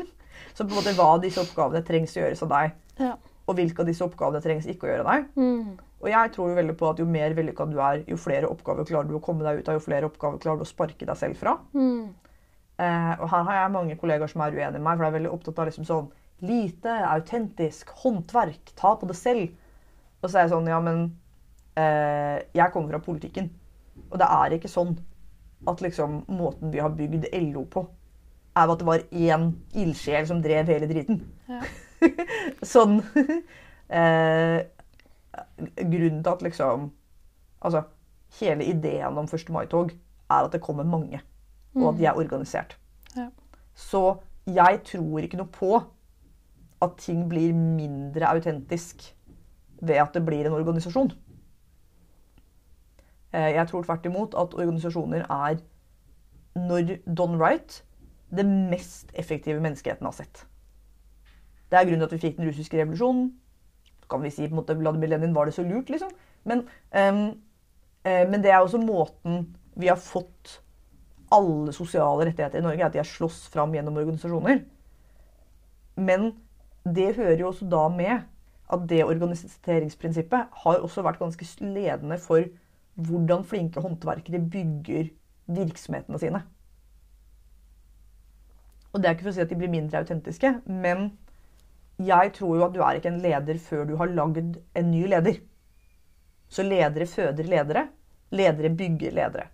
Så 0.54 0.64
på 0.64 0.70
en 0.70 0.78
måte 0.78 0.94
hva 0.96 1.10
disse 1.22 1.42
oppgavene 1.42 1.82
trengs 1.86 2.14
å 2.16 2.22
gjøres 2.22 2.42
av 2.46 2.50
deg, 2.52 2.74
Ja. 3.02 3.12
og 3.46 3.56
hvilke 3.58 3.82
av 3.82 3.88
disse 3.88 4.04
oppgavene 4.06 4.40
trengs 4.42 4.66
ikke 4.70 4.86
å 4.86 4.90
gjøre 4.92 5.04
deg. 5.08 5.24
Mm. 5.34 5.72
Og 6.04 6.08
jeg 6.10 6.32
tror 6.34 6.50
jo 6.50 6.56
veldig 6.58 6.74
på 6.78 6.88
at 6.90 7.00
jo 7.02 7.06
mer 7.10 7.34
vellykka 7.34 7.66
du 7.70 7.78
er, 7.82 8.02
jo 8.06 8.16
flere 8.20 8.46
oppgaver 8.50 8.86
klarer 8.86 9.08
du 9.10 9.16
å 9.18 9.22
komme 9.24 9.42
deg 9.46 9.58
ut 9.62 9.68
av, 9.70 9.78
jo 9.78 9.82
flere 9.82 10.06
oppgaver 10.10 10.38
klarer 10.42 10.60
du 10.60 10.66
å 10.66 10.68
sparke 10.68 11.06
deg 11.08 11.18
selv 11.18 11.38
fra. 11.40 11.56
Mm. 11.74 12.12
Eh, 12.74 13.12
og 13.20 13.28
her 13.30 13.44
har 13.46 13.58
jeg 13.60 13.74
mange 13.74 13.96
kollegaer 14.00 14.30
som 14.30 14.42
er 14.42 14.54
uenige 14.54 14.72
med 14.78 14.86
meg, 14.86 14.96
for 14.96 15.06
jeg 15.06 15.12
er 15.12 15.18
veldig 15.18 15.32
opptatt 15.34 15.60
av 15.62 15.68
liksom 15.68 15.86
sånn 15.88 16.08
lite, 16.44 16.94
autentisk, 17.08 17.92
håndverk, 18.02 18.72
ta 18.76 18.94
på 18.98 19.08
det 19.08 19.16
selv. 19.18 19.52
Og 20.20 20.28
så 20.28 20.38
er 20.38 20.46
jeg 20.46 20.54
sånn, 20.54 20.70
ja, 20.70 20.80
men 20.82 21.04
eh, 21.78 22.42
jeg 22.56 22.72
kommer 22.74 22.96
fra 22.96 23.02
politikken. 23.04 23.50
Og 24.10 24.18
det 24.20 24.26
er 24.26 24.56
ikke 24.56 24.72
sånn 24.72 24.96
at 25.70 25.80
liksom 25.80 26.24
måten 26.28 26.72
vi 26.74 26.82
har 26.82 26.92
bygd 26.96 27.30
LO 27.46 27.64
på, 27.70 27.86
er 28.54 28.70
at 28.70 28.80
det 28.80 28.86
var 28.86 29.06
én 29.10 29.48
ildsjel 29.74 30.26
som 30.28 30.42
drev 30.42 30.70
hele 30.70 30.88
driten. 30.90 31.22
Ja. 31.48 31.62
sånn 32.74 32.98
eh, 33.98 34.60
Grunnen 35.54 36.20
til 36.20 36.30
at 36.30 36.42
liksom 36.44 36.90
Altså, 37.64 37.80
hele 38.40 38.66
ideen 38.68 39.16
om 39.16 39.24
1. 39.24 39.48
mai-tog 39.54 39.94
er 39.94 40.42
at 40.44 40.52
det 40.52 40.60
kommer 40.60 40.84
mange, 40.84 41.22
og 41.74 41.88
at 41.88 41.98
de 41.98 42.06
er 42.06 42.18
organisert. 42.18 42.78
Ja. 43.16 43.28
Så 43.74 44.16
jeg 44.46 44.80
tror 44.84 45.18
ikke 45.18 45.40
noe 45.40 45.50
på 45.52 45.82
at 46.84 46.96
ting 47.00 47.28
blir 47.28 47.54
mindre 47.54 48.28
autentisk 48.28 49.14
ved 49.80 50.00
at 50.02 50.14
det 50.14 50.24
blir 50.26 50.46
en 50.46 50.56
organisasjon. 50.56 51.12
Eh, 53.32 53.54
Jeg 53.54 53.68
tror 53.68 53.82
tvert 53.82 54.06
imot 54.06 54.34
at 54.34 54.54
organisasjoner 54.54 55.24
er, 55.30 55.56
når 56.54 56.98
done 57.16 57.38
right, 57.38 57.84
det 58.36 58.46
mest 58.46 59.10
effektive 59.14 59.60
menneskeheten 59.60 60.04
har 60.04 60.12
sett. 60.12 60.46
Det 61.70 61.78
er 61.78 61.84
grunnen 61.84 62.00
til 62.00 62.04
at 62.04 62.12
vi 62.12 62.28
fikk 62.28 62.36
den 62.36 62.48
russiske 62.48 62.78
revolusjonen. 62.78 63.32
Så 64.02 64.08
kan 64.10 64.22
vi 64.22 64.30
si 64.30 64.46
på 64.46 64.52
en 64.54 64.60
måte 64.60 64.76
Vladimir 64.78 65.08
Lenin 65.08 65.34
var 65.34 65.44
det 65.44 65.54
så 65.54 65.62
lurt, 65.62 65.90
liksom. 65.90 66.10
Men, 66.44 66.58
um, 66.92 67.40
men 68.04 68.42
det 68.42 68.50
er 68.50 68.58
også 68.60 68.78
måten 68.78 69.56
vi 69.76 69.86
har 69.86 69.96
fått 69.96 70.60
alle 71.32 71.72
sosiale 71.72 72.28
rettigheter 72.28 72.60
i 72.60 72.64
Norge, 72.64 72.86
at 72.86 72.94
de 72.94 73.00
er 73.02 73.08
slåss 73.08 73.46
fram 73.52 73.74
gjennom 73.74 73.96
organisasjoner. 74.00 74.62
Men 75.96 76.32
det 76.84 77.14
hører 77.16 77.40
jo 77.40 77.50
også 77.50 77.68
da 77.70 77.86
med 77.88 78.24
at 78.74 78.86
det 78.90 79.04
organiseringsprinsippet 79.04 80.60
har 80.64 80.82
også 80.82 81.04
vært 81.04 81.20
ganske 81.20 81.46
ledende 81.62 82.18
for 82.20 82.44
hvordan 82.94 83.44
flinke 83.46 83.82
håndverkere 83.82 84.40
bygger 84.50 85.10
virksomhetene 85.54 86.20
sine. 86.20 86.42
Og 88.94 89.02
det 89.02 89.08
er 89.08 89.16
ikke 89.16 89.26
for 89.26 89.34
å 89.34 89.36
si 89.36 89.42
at 89.42 89.50
de 89.50 89.58
blir 89.58 89.72
mindre 89.72 90.00
autentiske, 90.04 90.52
men 90.70 91.10
jeg 92.02 92.32
tror 92.36 92.56
jo 92.58 92.66
at 92.66 92.74
du 92.74 92.80
er 92.82 92.98
ikke 92.98 93.10
en 93.10 93.22
leder 93.22 93.58
før 93.62 93.84
du 93.88 93.96
har 93.98 94.10
lagd 94.10 94.56
en 94.58 94.90
ny 94.90 95.04
leder. 95.10 95.40
Så 96.50 96.62
ledere 96.66 97.06
føder 97.06 97.50
ledere. 97.50 97.88
Ledere 98.34 98.70
bygger 98.74 99.14
ledere. 99.14 99.48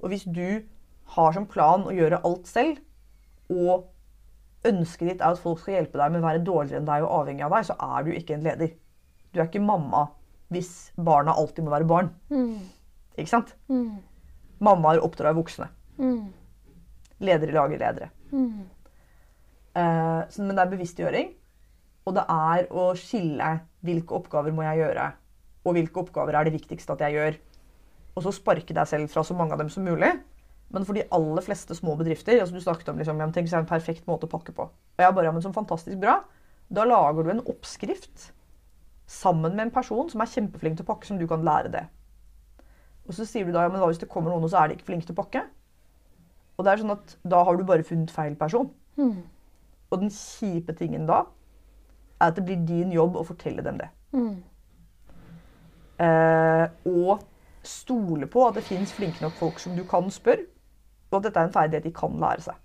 Og 0.00 0.12
hvis 0.12 0.24
du 0.24 0.62
har 1.16 1.34
som 1.36 1.48
plan 1.50 1.86
å 1.86 1.94
gjøre 1.94 2.22
alt 2.26 2.48
selv, 2.50 2.80
og 3.52 3.88
ønsket 4.68 5.08
ditt 5.08 5.22
er 5.22 5.34
at 5.34 5.42
folk 5.42 5.60
skal 5.60 5.80
hjelpe 5.80 5.98
deg 5.98 6.12
med 6.12 6.22
å 6.22 6.28
være 6.28 6.44
dårligere 6.46 6.80
enn 6.80 6.88
deg 6.88 7.04
og 7.04 7.14
avhengig 7.20 7.46
av 7.46 7.56
deg, 7.56 7.66
så 7.68 7.76
er 7.82 8.06
du 8.06 8.12
ikke 8.14 8.36
en 8.36 8.46
leder. 8.46 8.74
Du 9.32 9.40
er 9.40 9.48
ikke 9.48 9.64
mamma 9.64 10.06
hvis 10.52 10.92
barna 11.00 11.34
alltid 11.38 11.64
må 11.64 11.72
være 11.72 11.88
barn. 11.88 12.10
Mm. 12.32 12.60
Ikke 13.16 13.32
sant? 13.32 13.54
Mm. 13.72 14.02
Mammaer 14.62 15.02
oppdrar 15.02 15.34
voksne. 15.36 15.68
Mm. 15.98 16.28
Ledere 17.24 17.56
lager 17.56 17.80
ledere. 17.80 18.10
Mm. 18.32 18.66
Eh, 19.72 20.20
så, 20.28 20.42
men 20.44 20.54
det 20.54 20.64
er 20.64 20.74
bevisstgjøring. 20.74 21.32
Og 22.02 22.16
det 22.16 22.24
er 22.34 22.68
å 22.74 22.90
skille 22.98 23.48
hvilke 23.86 24.18
oppgaver 24.18 24.54
må 24.54 24.64
jeg 24.66 24.82
gjøre, 24.82 25.06
og 25.62 25.76
hvilke 25.76 26.02
oppgaver 26.02 26.34
er 26.34 26.48
det 26.48 26.56
viktigste 26.56 26.96
at 26.96 27.04
jeg 27.06 27.16
gjør. 27.16 27.38
Og 28.12 28.24
så 28.26 28.32
sparke 28.34 28.74
deg 28.76 28.88
selv 28.90 29.12
fra 29.12 29.22
så 29.24 29.36
mange 29.38 29.54
av 29.54 29.62
dem 29.62 29.70
som 29.72 29.86
mulig. 29.86 30.10
Men 30.72 30.86
for 30.88 30.96
de 30.96 31.04
aller 31.12 31.44
fleste 31.44 31.76
små 31.76 31.94
bedrifter 31.98 32.40
altså 32.40 32.56
Du 32.56 32.62
snakket 32.64 32.88
om 32.88 33.00
liksom, 33.00 33.18
ja, 33.20 33.26
tenk 33.28 33.50
det 33.50 33.56
er 33.56 33.64
en 33.64 33.68
perfekt 33.68 34.06
måte 34.08 34.28
å 34.28 34.32
pakke 34.32 34.54
på. 34.56 34.68
Og 34.72 35.02
jeg 35.04 35.14
bare, 35.14 35.28
ja, 35.28 35.34
men 35.34 35.44
som 35.44 35.54
fantastisk 35.56 36.00
bra. 36.00 36.22
Da 36.72 36.86
lager 36.88 37.26
du 37.26 37.32
en 37.34 37.44
oppskrift 37.44 38.30
sammen 39.12 39.56
med 39.56 39.66
en 39.66 39.74
person 39.74 40.08
som 40.08 40.22
er 40.24 40.30
kjempeflink 40.32 40.78
til 40.78 40.86
å 40.86 40.92
pakke, 40.94 41.08
som 41.08 41.18
du 41.20 41.26
kan 41.28 41.44
lære 41.44 41.72
det. 41.74 41.82
Og 43.04 43.16
så 43.16 43.26
sier 43.28 43.44
du 43.44 43.52
da 43.52 43.66
ja, 43.66 43.72
men 43.72 43.82
hva 43.82 43.90
hvis 43.90 44.00
det 44.00 44.08
kommer 44.08 44.32
noen 44.32 44.46
og 44.46 44.52
så 44.52 44.62
er 44.62 44.70
de 44.70 44.78
ikke 44.78 44.88
flinke 44.88 45.08
til 45.08 45.16
å 45.16 45.20
pakke? 45.20 45.42
Og 46.56 46.64
det 46.64 46.72
er 46.72 46.82
sånn 46.82 46.94
at 46.94 47.16
da 47.26 47.42
har 47.44 47.58
du 47.58 47.66
bare 47.68 47.84
funnet 47.86 48.12
feil 48.14 48.36
person. 48.38 48.70
Mm. 48.96 49.24
Og 49.90 50.00
den 50.00 50.12
kjipe 50.14 50.72
tingen 50.78 51.08
da 51.10 51.24
er 52.22 52.30
at 52.30 52.38
det 52.38 52.46
blir 52.46 52.62
din 52.68 52.92
jobb 52.94 53.18
å 53.18 53.26
fortelle 53.26 53.64
dem 53.66 53.80
det. 53.82 53.90
Mm. 54.14 54.36
Eh, 56.02 56.66
og 56.88 57.24
stole 57.66 58.26
på 58.30 58.46
at 58.46 58.56
det 58.58 58.64
fins 58.66 58.94
flinke 58.94 59.22
nok 59.22 59.34
folk 59.38 59.60
som 59.62 59.76
du 59.76 59.84
kan 59.88 60.08
spørre, 60.10 60.46
og 61.12 61.20
at 61.20 61.28
dette 61.28 61.40
er 61.40 61.48
en 61.48 61.54
ferdighet 61.54 61.86
de 61.86 61.94
kan 61.94 62.18
lære 62.20 62.46
seg. 62.48 62.58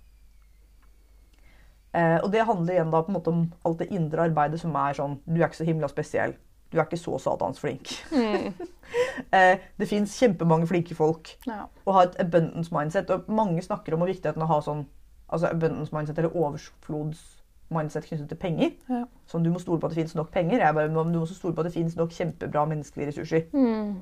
Eh, 1.96 2.18
og 2.22 2.32
det 2.32 2.44
handler 2.44 2.74
igjen 2.74 2.90
da 2.92 3.00
på 3.02 3.12
en 3.12 3.16
måte 3.16 3.32
om 3.32 3.46
alt 3.64 3.80
det 3.80 3.88
indre 3.96 4.26
arbeidet 4.28 4.60
som 4.60 4.74
er 4.76 4.96
sånn 4.98 5.14
Du 5.24 5.38
er 5.38 5.46
ikke 5.46 5.62
så 5.62 5.66
himla 5.68 5.88
spesiell. 5.88 6.34
Du 6.68 6.76
er 6.76 6.84
ikke 6.84 7.00
så 7.00 7.16
satans 7.22 7.60
flink. 7.60 7.94
Mm. 8.12 8.52
Eh, 9.34 9.58
det 9.76 9.84
fins 9.90 10.14
kjempemange 10.16 10.64
flinke 10.70 10.94
folk. 10.96 11.34
Ja. 11.44 11.66
å 11.84 11.92
ha 11.92 12.04
et 12.06 12.14
abundance 12.22 12.72
mindset. 12.72 13.10
Og 13.12 13.26
mange 13.28 13.60
snakker 13.60 13.92
om 13.92 14.06
viktigheten 14.08 14.40
av 14.40 14.48
å 14.48 14.54
ha 14.54 14.64
sånn 14.64 14.86
altså 15.28 15.50
abundance 15.50 15.92
mindset 15.92 16.18
eller 16.18 16.36
overflodsmindset 16.36 18.06
knyttet 18.08 18.30
til 18.30 18.40
penger. 18.40 18.70
Ja. 18.88 19.02
Sånn 19.28 19.44
du 19.44 19.50
må 19.52 19.60
stole 19.60 19.82
på 19.82 19.90
at 19.90 19.92
det 19.92 20.00
fins 20.00 20.16
nok 20.16 20.30
penger. 20.32 20.62
Jeg 20.64 20.76
bare, 20.78 20.88
du 20.88 21.18
må 21.18 21.26
stole 21.28 21.52
på 21.52 21.60
at 21.60 21.68
det 21.68 21.74
fins 21.76 21.98
nok 21.98 22.14
kjempebra 22.16 22.64
menneskelige 22.70 23.10
ressurser. 23.10 23.44
Mm. 23.52 23.98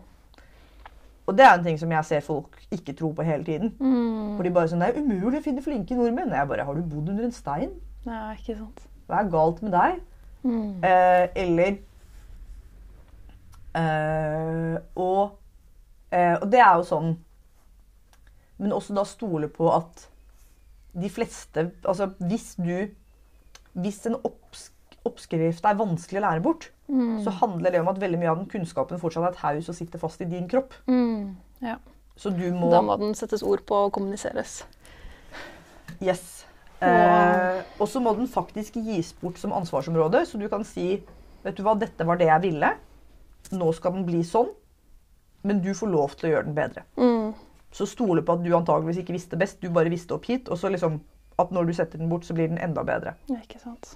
Og 1.26 1.34
det 1.34 1.44
er 1.44 1.56
en 1.56 1.64
ting 1.64 1.78
som 1.78 1.90
jeg 1.90 2.06
ser 2.06 2.20
folk 2.22 2.60
ikke 2.70 2.94
tror 2.94 3.12
på 3.18 3.24
hele 3.26 3.44
tiden. 3.44 3.72
Mm. 3.80 4.36
For 4.36 4.46
de 4.46 4.52
bare 4.54 4.70
sånn 4.70 4.84
Det 4.84 4.92
er 4.92 5.00
umulig 5.02 5.40
å 5.40 5.46
finne 5.46 5.64
flinke 5.64 5.98
nordmenn. 5.98 6.34
Jeg 6.34 6.48
bare 6.48 6.66
Har 6.68 6.74
du 6.74 6.82
bodd 6.86 7.10
under 7.10 7.26
en 7.26 7.34
stein? 7.34 7.72
Ja, 8.06 8.30
ikke 8.36 8.54
sant. 8.60 8.84
Hva 9.06 9.22
er 9.22 9.32
galt 9.32 9.62
med 9.62 9.74
deg? 9.74 9.98
Mm. 10.46 10.84
Eh, 10.84 11.24
eller 11.42 11.72
eh, 13.74 14.76
og, 14.94 15.38
eh, 16.14 16.36
og 16.38 16.46
det 16.52 16.60
er 16.62 16.76
jo 16.78 16.84
sånn 16.86 17.16
Men 18.62 18.74
også 18.76 18.94
da 18.94 19.02
stole 19.08 19.48
på 19.50 19.72
at 19.74 20.04
de 20.94 21.10
fleste 21.10 21.66
Altså 21.82 22.12
hvis 22.20 22.52
du 22.60 22.92
Hvis 23.74 24.04
en 24.06 24.20
opps, 24.22 24.70
oppskrift 25.06 25.64
er 25.66 25.78
vanskelig 25.78 26.20
å 26.22 26.26
lære 26.28 26.42
bort, 26.44 26.70
Mm. 26.88 27.18
så 27.24 27.32
handler 27.40 27.72
det 27.74 27.80
om 27.80 27.88
at 27.90 27.98
veldig 27.98 28.18
mye 28.20 28.30
av 28.30 28.36
den 28.38 28.46
kunnskapen 28.46 29.00
fortsatt 29.02 29.24
er 29.24 29.32
et 29.32 29.40
haus 29.42 29.68
og 29.68 29.74
sitter 29.74 29.98
fast 29.98 30.20
i 30.22 30.24
din 30.30 30.46
kropp. 30.48 30.72
Mm. 30.86 31.34
Ja. 31.62 31.76
Så 32.16 32.30
du 32.30 32.44
må 32.54 32.70
Da 32.70 32.80
må 32.80 32.94
den 33.00 33.14
settes 33.18 33.42
ord 33.42 33.64
på 33.66 33.74
og 33.86 33.92
kommuniseres. 33.92 34.60
Yes. 36.00 36.46
Eh, 36.80 37.62
og 37.80 37.88
så 37.88 38.00
må 38.04 38.12
den 38.16 38.28
faktisk 38.28 38.76
gis 38.84 39.12
bort 39.20 39.38
som 39.40 39.54
ansvarsområde, 39.56 40.26
så 40.28 40.38
du 40.38 40.48
kan 40.52 40.64
si 40.64 41.02
Vet 41.46 41.54
du 41.56 41.62
hva, 41.62 41.76
dette 41.78 42.02
var 42.04 42.16
det 42.18 42.26
jeg 42.26 42.42
ville. 42.42 42.72
Nå 43.54 43.68
skal 43.76 43.92
den 43.94 44.06
bli 44.08 44.18
sånn. 44.26 44.48
Men 45.46 45.60
du 45.62 45.68
får 45.78 45.92
lov 45.92 46.16
til 46.18 46.26
å 46.26 46.32
gjøre 46.32 46.44
den 46.48 46.56
bedre. 46.56 46.82
Mm. 46.98 47.34
Så 47.70 47.86
stole 47.86 48.24
på 48.26 48.34
at 48.34 48.42
du 48.42 48.50
antageligvis 48.56 48.98
ikke 49.04 49.14
visste 49.14 49.38
best. 49.38 49.60
Du 49.62 49.68
bare 49.70 49.92
visste 49.92 50.16
opp 50.16 50.26
hit. 50.26 50.48
Og 50.50 50.58
så 50.58 50.66
liksom 50.72 50.96
at 51.38 51.52
når 51.54 51.68
du 51.68 51.72
setter 51.78 51.98
den 52.02 52.08
bort, 52.10 52.26
så 52.26 52.34
blir 52.34 52.48
den 52.50 52.58
enda 52.58 52.82
bedre. 52.82 53.14
Ja, 53.30 53.36
ikke 53.44 53.60
sant. 53.62 53.92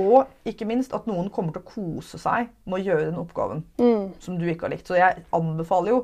Og 0.00 0.26
ikke 0.48 0.66
minst 0.66 0.94
at 0.96 1.06
noen 1.06 1.28
kommer 1.30 1.52
til 1.52 1.62
å 1.62 1.68
kose 1.68 2.18
seg 2.18 2.48
med 2.64 2.80
å 2.80 2.84
gjøre 2.84 3.10
den 3.10 3.18
oppgaven 3.20 3.64
Mm. 3.78 4.12
som 4.20 4.38
du 4.38 4.46
ikke 4.48 4.62
har 4.68 4.70
likt. 4.76 4.86
Så 4.88 4.96
jeg 4.96 5.24
anbefaler 5.32 5.88
jo 5.92 6.02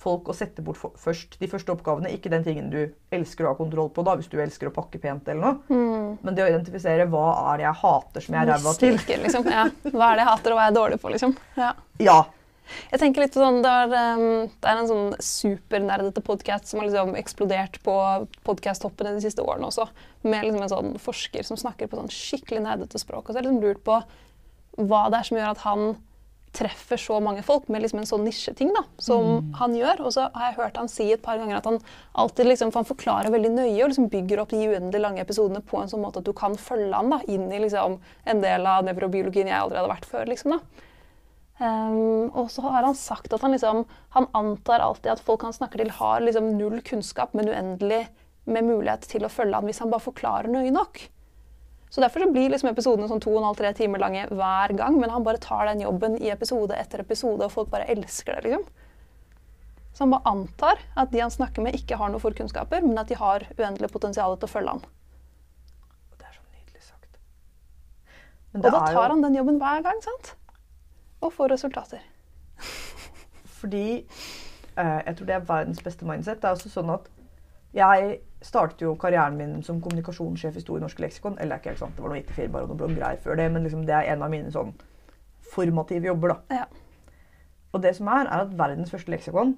folk 0.00 0.28
å 0.28 0.34
sette 0.34 0.62
bort 0.64 0.78
først 0.96 1.38
de 1.40 1.46
første 1.46 1.72
oppgavene, 1.74 2.08
ikke 2.16 2.30
den 2.32 2.44
tingen 2.44 2.70
du 2.72 2.86
elsker 3.12 3.44
å 3.44 3.48
ha 3.52 3.54
kontroll 3.58 3.90
på, 3.92 4.02
da, 4.04 4.14
hvis 4.16 4.30
du 4.32 4.38
elsker 4.40 4.68
å 4.70 4.72
pakke 4.72 4.98
pent 5.00 5.28
eller 5.28 5.40
noe. 5.40 5.58
Mm. 5.68 6.18
Men 6.24 6.34
det 6.34 6.44
å 6.44 6.48
identifisere 6.48 7.04
hva 7.12 7.52
er 7.52 7.58
det 7.60 7.66
jeg 7.66 7.80
hater 7.82 8.20
som 8.24 8.34
jeg 8.34 8.42
er 8.46 8.52
ræva 8.54 8.72
til. 8.80 8.96
Liksom. 9.24 9.44
Ja. 9.56 9.64
Hva 9.92 10.12
er 10.12 10.16
det 10.16 10.24
jeg 10.24 10.30
hater, 10.30 10.52
og 10.52 10.56
hva 10.56 10.62
er 10.64 10.70
jeg 10.70 10.78
dårlig 10.80 11.00
på, 11.02 11.12
liksom. 11.12 11.36
Ja. 11.56 11.72
Ja. 12.00 12.18
Jeg 12.90 13.02
tenker 13.02 13.24
litt 13.24 13.34
på 13.34 13.42
sånn, 13.42 13.62
Det 13.64 13.70
er, 13.70 13.94
um, 14.18 14.50
det 14.50 14.70
er 14.70 14.82
en 14.82 14.90
sånn 14.90 15.14
supernerdete 15.22 16.22
podkast 16.26 16.70
som 16.70 16.80
har 16.80 16.88
liksom 16.88 17.16
eksplodert 17.20 17.80
på 17.86 17.96
podkast-toppene 18.46 19.16
de 19.16 19.24
siste 19.24 19.44
årene 19.44 19.70
også. 19.70 19.88
Med 20.26 20.44
liksom 20.46 20.66
en 20.66 20.74
sånn 20.74 20.92
forsker 21.02 21.46
som 21.46 21.60
snakker 21.60 21.90
på 21.90 22.00
sånn 22.00 22.12
skikkelig 22.14 22.64
nerdete 22.66 23.00
språk. 23.02 23.26
Og 23.26 23.32
så 23.32 23.38
har 23.38 23.44
jeg 23.44 23.52
liksom 23.52 23.64
lurt 23.64 23.84
på 23.86 24.00
hva 24.80 25.08
det 25.10 25.20
er 25.20 25.28
som 25.28 25.40
gjør 25.40 25.52
at 25.54 25.66
han 25.66 25.90
treffer 26.56 26.98
så 26.98 27.20
mange 27.22 27.44
folk 27.46 27.68
med 27.70 27.84
liksom 27.84 28.00
en 28.00 28.08
sånn 28.08 28.24
nisjeting 28.26 28.72
da, 28.74 28.82
som 29.02 29.52
han 29.60 29.74
gjør. 29.76 30.02
Og 30.06 30.14
så 30.16 30.26
har 30.34 30.48
jeg 30.48 30.58
hørt 30.58 30.80
han 30.80 30.90
si 30.90 31.06
et 31.14 31.22
par 31.22 31.38
ganger 31.38 31.60
at 31.60 31.68
han 31.68 31.78
alltid 32.18 32.50
liksom, 32.50 32.72
for 32.72 32.82
han 32.82 32.90
forklarer 32.90 33.34
veldig 33.34 33.52
nøye 33.54 33.78
og 33.84 33.92
liksom 33.92 34.10
bygger 34.12 34.42
opp 34.42 34.54
de 34.54 34.64
uendelig 34.66 35.02
lange 35.02 35.22
episodene 35.22 35.62
på 35.62 35.78
en 35.80 35.90
sånn 35.92 36.02
måte 36.02 36.22
at 36.22 36.26
du 36.26 36.34
kan 36.36 36.58
følge 36.58 36.90
han 36.96 37.12
da, 37.14 37.20
inn 37.30 37.46
i 37.54 37.62
liksom, 37.62 38.00
en 38.26 38.42
del 38.42 38.66
av 38.66 38.86
nevrobiologien 38.88 39.50
jeg 39.50 39.60
aldri 39.60 39.78
hadde 39.78 39.94
vært 39.94 40.10
før. 40.10 40.26
liksom 40.32 40.56
da. 40.56 40.88
Ehm, 41.60 42.30
og 42.32 42.48
så 42.52 42.64
har 42.64 42.86
han 42.88 42.96
sagt 42.96 43.32
at 43.36 43.44
han 43.44 43.52
liksom, 43.52 43.84
han 44.16 44.26
antar 44.36 44.80
alltid 44.80 45.12
at 45.12 45.24
folk 45.24 45.44
han 45.44 45.56
snakker 45.56 45.82
til, 45.82 45.92
har 46.00 46.24
liksom 46.24 46.54
null 46.56 46.80
kunnskap, 46.86 47.34
men 47.36 47.52
uendelig 47.52 48.06
med 48.50 48.64
mulighet 48.64 49.04
til 49.10 49.26
å 49.26 49.32
følge 49.32 49.58
han 49.58 49.68
hvis 49.68 49.82
han 49.84 49.90
bare 49.92 50.06
forklarer 50.08 50.48
nøye 50.50 50.72
nok. 50.74 51.02
Så 51.90 52.00
Derfor 52.00 52.22
så 52.22 52.30
blir 52.30 52.52
liksom 52.52 52.70
episodene 52.70 53.08
sånn 53.10 53.20
to 53.22 53.32
og 53.32 53.40
en 53.40 53.48
halv, 53.48 53.58
tre 53.58 53.72
timer 53.74 53.98
lange 53.98 54.22
hver 54.30 54.72
gang. 54.78 54.94
Men 55.02 55.10
han 55.10 55.24
bare 55.26 55.40
tar 55.42 55.66
den 55.66 55.82
jobben 55.82 56.14
i 56.22 56.30
episode 56.30 56.76
etter 56.78 57.02
episode, 57.02 57.42
og 57.42 57.50
folk 57.50 57.72
bare 57.72 57.88
elsker 57.90 58.38
det. 58.38 58.44
liksom. 58.46 58.62
Så 59.90 60.04
han 60.04 60.14
bare 60.14 60.30
antar 60.30 60.84
at 60.94 61.10
de 61.10 61.18
han 61.18 61.34
snakker 61.34 61.66
med, 61.66 61.74
ikke 61.74 61.98
har 61.98 62.12
noe 62.12 62.22
forkunnskaper, 62.22 62.86
men 62.86 63.02
at 63.02 63.10
de 63.10 63.18
har 63.18 63.42
uendelig 63.58 63.90
potensial 63.90 64.38
til 64.38 64.46
å 64.46 64.52
følge 64.52 64.76
han. 64.76 64.84
Det 66.14 66.28
er 66.30 66.36
så 66.38 66.46
nydelig 66.46 66.84
sagt. 66.86 67.18
Men 68.54 68.62
Og 68.62 68.70
da 68.70 68.84
tar 68.86 68.94
jo 68.94 69.06
han 69.16 69.26
den 69.26 69.40
jobben 69.42 69.58
hver 69.58 69.82
gang, 69.90 69.98
sant? 70.06 70.36
Og 71.20 71.32
får 71.32 71.52
resultater. 71.54 72.02
fordi 73.60 73.86
eh, 74.76 75.00
jeg 75.06 75.16
tror 75.16 75.26
det 75.26 75.34
er 75.36 75.48
verdens 75.48 75.82
beste 75.84 76.06
mindset. 76.08 76.40
Det 76.42 76.48
er 76.48 76.56
også 76.56 76.72
sånn 76.72 76.92
at 76.94 77.08
jeg 77.76 78.18
startet 78.42 78.82
jo 78.82 78.96
karrieren 78.98 79.36
min 79.38 79.58
som 79.62 79.80
kommunikasjonssjef 79.84 80.56
i 80.56 80.62
Store 80.64 80.82
norske 80.82 81.02
leksikon. 81.04 81.38
Eller 81.40 81.60
ikke 81.60 81.74
helt 81.74 81.82
sant, 81.82 81.96
det 81.96 82.04
var 82.04 82.14
noe 82.14 82.22
IT-firma 82.22 82.62
og 82.62 82.72
noen 82.72 82.82
bloggreier 82.82 83.20
før 83.22 83.38
det, 83.38 83.50
men 83.52 83.66
liksom 83.66 83.84
det 83.86 83.96
er 83.96 84.12
en 84.14 84.24
av 84.26 84.32
mine 84.32 84.52
sånn 84.54 84.72
formative 85.52 86.10
jobber. 86.10 86.34
da. 86.34 86.62
Ja. 86.62 86.66
Og 87.72 87.82
det 87.84 87.94
som 87.96 88.08
er, 88.10 88.26
er 88.26 88.46
at 88.46 88.56
verdens 88.58 88.90
første 88.90 89.12
leksikon 89.12 89.54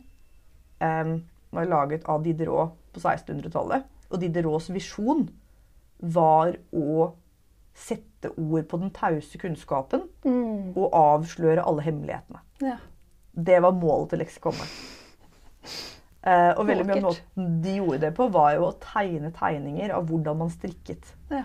eh, 0.83 1.15
var 1.53 1.69
laget 1.69 2.05
av 2.11 2.25
Diderot 2.25 2.77
på 2.93 3.01
1600-tallet. 3.01 3.89
Og 4.13 4.21
Diderots 4.21 4.69
visjon 4.73 5.29
var 6.03 6.57
å 6.75 7.13
sette 7.75 8.31
ord 8.39 8.67
på 8.69 8.79
den 8.83 8.91
tause 8.91 9.39
kunnskapen 9.39 10.03
Mm. 10.25 10.73
og 10.77 10.91
avsløre 10.93 11.65
alle 11.67 11.83
hemmelighetene. 11.83 12.41
ja. 12.63 12.77
Det 13.35 13.63
var 13.63 13.73
målet 13.73 14.11
til 14.11 14.19
leksikonet. 14.19 14.69
Eh, 16.23 16.53
og 16.57 16.67
veldig 16.69 16.85
mye 16.87 16.99
av 16.99 17.07
måten 17.07 17.47
de 17.65 17.77
gjorde 17.79 17.99
det 18.05 18.11
på, 18.15 18.27
var 18.31 18.53
jo 18.59 18.67
å 18.69 18.75
tegne 18.79 19.31
tegninger 19.35 19.91
av 19.97 20.05
hvordan 20.07 20.37
man 20.39 20.51
strikket. 20.53 21.15
Ja. 21.33 21.45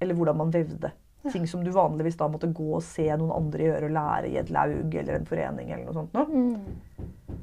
Eller 0.00 0.14
hvordan 0.18 0.36
man 0.36 0.50
vevde. 0.52 0.90
Ting 1.32 1.46
som 1.46 1.62
du 1.64 1.70
vanligvis 1.70 2.16
da 2.18 2.26
måtte 2.28 2.50
gå 2.52 2.66
og 2.74 2.82
se 2.82 3.06
noen 3.16 3.30
andre 3.36 3.68
gjøre 3.68 3.84
og 3.88 3.94
lære 3.96 4.28
i 4.32 4.36
et 4.40 4.50
laug 4.50 4.94
eller 4.94 5.14
en 5.14 5.26
forening. 5.26 5.70
eller 5.70 5.84
noe 5.84 5.94
sånt. 5.94 6.12
Noe. 6.14 6.26
Mm. 6.26 7.36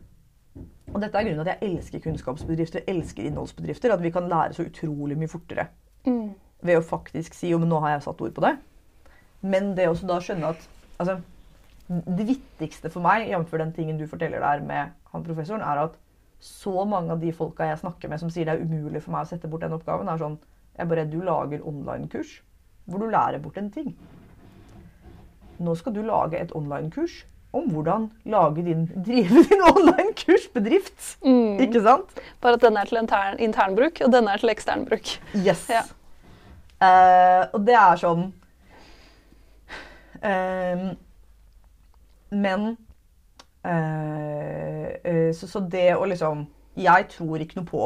Og 0.94 1.02
dette 1.02 1.16
er 1.20 1.24
grunnen 1.26 1.44
til 1.44 1.50
at 1.50 1.60
jeg 1.62 1.72
elsker 1.76 2.00
kunnskapsbedrifter, 2.06 2.86
elsker 2.88 3.24
innholdsbedrifter. 3.30 3.92
At 3.94 4.02
vi 4.02 4.12
kan 4.12 4.30
lære 4.30 4.54
så 4.54 4.66
utrolig 4.68 5.18
mye 5.18 5.28
fortere 5.32 5.68
Mm. 6.06 6.36
Ved 6.66 6.80
å 6.80 6.86
faktisk 6.86 7.36
si 7.38 7.52
jo, 7.52 7.60
men 7.62 7.72
nå 7.72 7.80
har 7.84 7.96
jeg 7.96 8.06
satt 8.08 8.24
ord 8.26 8.34
på 8.36 8.44
det. 8.46 8.56
Men 9.46 9.74
det 9.78 9.90
også 9.92 10.10
da 10.10 10.20
skjønne 10.24 10.54
at 10.56 10.66
altså, 10.98 11.20
det 11.88 12.26
viktigste 12.32 12.90
for 12.94 13.06
meg, 13.06 13.28
jf. 13.30 13.54
den 13.62 13.76
tingen 13.76 14.00
du 14.02 14.08
forteller 14.10 14.42
der 14.42 14.64
med 14.66 14.96
han 15.12 15.26
professoren, 15.26 15.62
er 15.62 15.86
at 15.86 16.00
så 16.46 16.84
mange 16.86 17.14
av 17.14 17.22
de 17.22 17.32
folka 17.34 17.70
jeg 17.70 17.82
snakker 17.82 18.12
med 18.12 18.22
som 18.22 18.32
sier 18.34 18.48
det 18.48 18.58
er 18.58 18.66
umulig 18.66 19.02
for 19.04 19.16
meg 19.16 19.26
å 19.26 19.30
sette 19.30 19.50
bort 19.50 19.64
den 19.66 19.74
oppgaven, 19.78 20.10
er 20.10 20.22
sånn 20.22 20.36
Jeg 20.76 20.84
er 20.84 20.90
bare 20.92 21.04
redd 21.06 21.14
du 21.14 21.22
lager 21.24 21.64
online-kurs 21.66 22.42
hvor 22.86 23.02
du 23.02 23.08
lærer 23.10 23.40
bort 23.42 23.58
en 23.58 23.72
ting. 23.74 23.96
Nå 25.58 25.74
skal 25.80 25.96
du 25.96 26.04
lage 26.06 26.38
et 26.38 26.52
online-kurs 26.54 27.24
om 27.56 27.70
hvordan 27.72 28.10
lage 28.28 28.66
din, 28.66 28.84
drive 29.06 29.46
din 29.48 29.64
online-kursbedrift. 29.72 31.16
Mm. 31.24 31.62
Ikke 31.64 31.82
sant? 31.86 32.18
Bare 32.44 32.60
at 32.60 32.66
denne 32.66 32.84
er 32.84 32.92
til 32.92 33.00
intern, 33.00 33.40
internbruk, 33.40 34.02
og 34.04 34.12
denne 34.12 34.34
er 34.36 34.44
til 34.44 34.52
eksternbruk. 34.52 35.14
Yes. 35.40 35.64
Ja. 35.72 35.86
Eh, 36.82 37.44
og 37.56 37.62
det 37.64 37.76
er 37.80 38.00
sånn 38.02 38.26
uh, 40.20 40.82
Men 42.36 42.66
uh, 43.64 44.90
så, 45.32 45.48
så 45.48 45.62
det 45.72 45.86
å 45.96 46.04
liksom 46.12 46.42
Jeg 46.76 47.08
tror 47.14 47.40
ikke 47.40 47.62
noe 47.62 47.70
på 47.70 47.84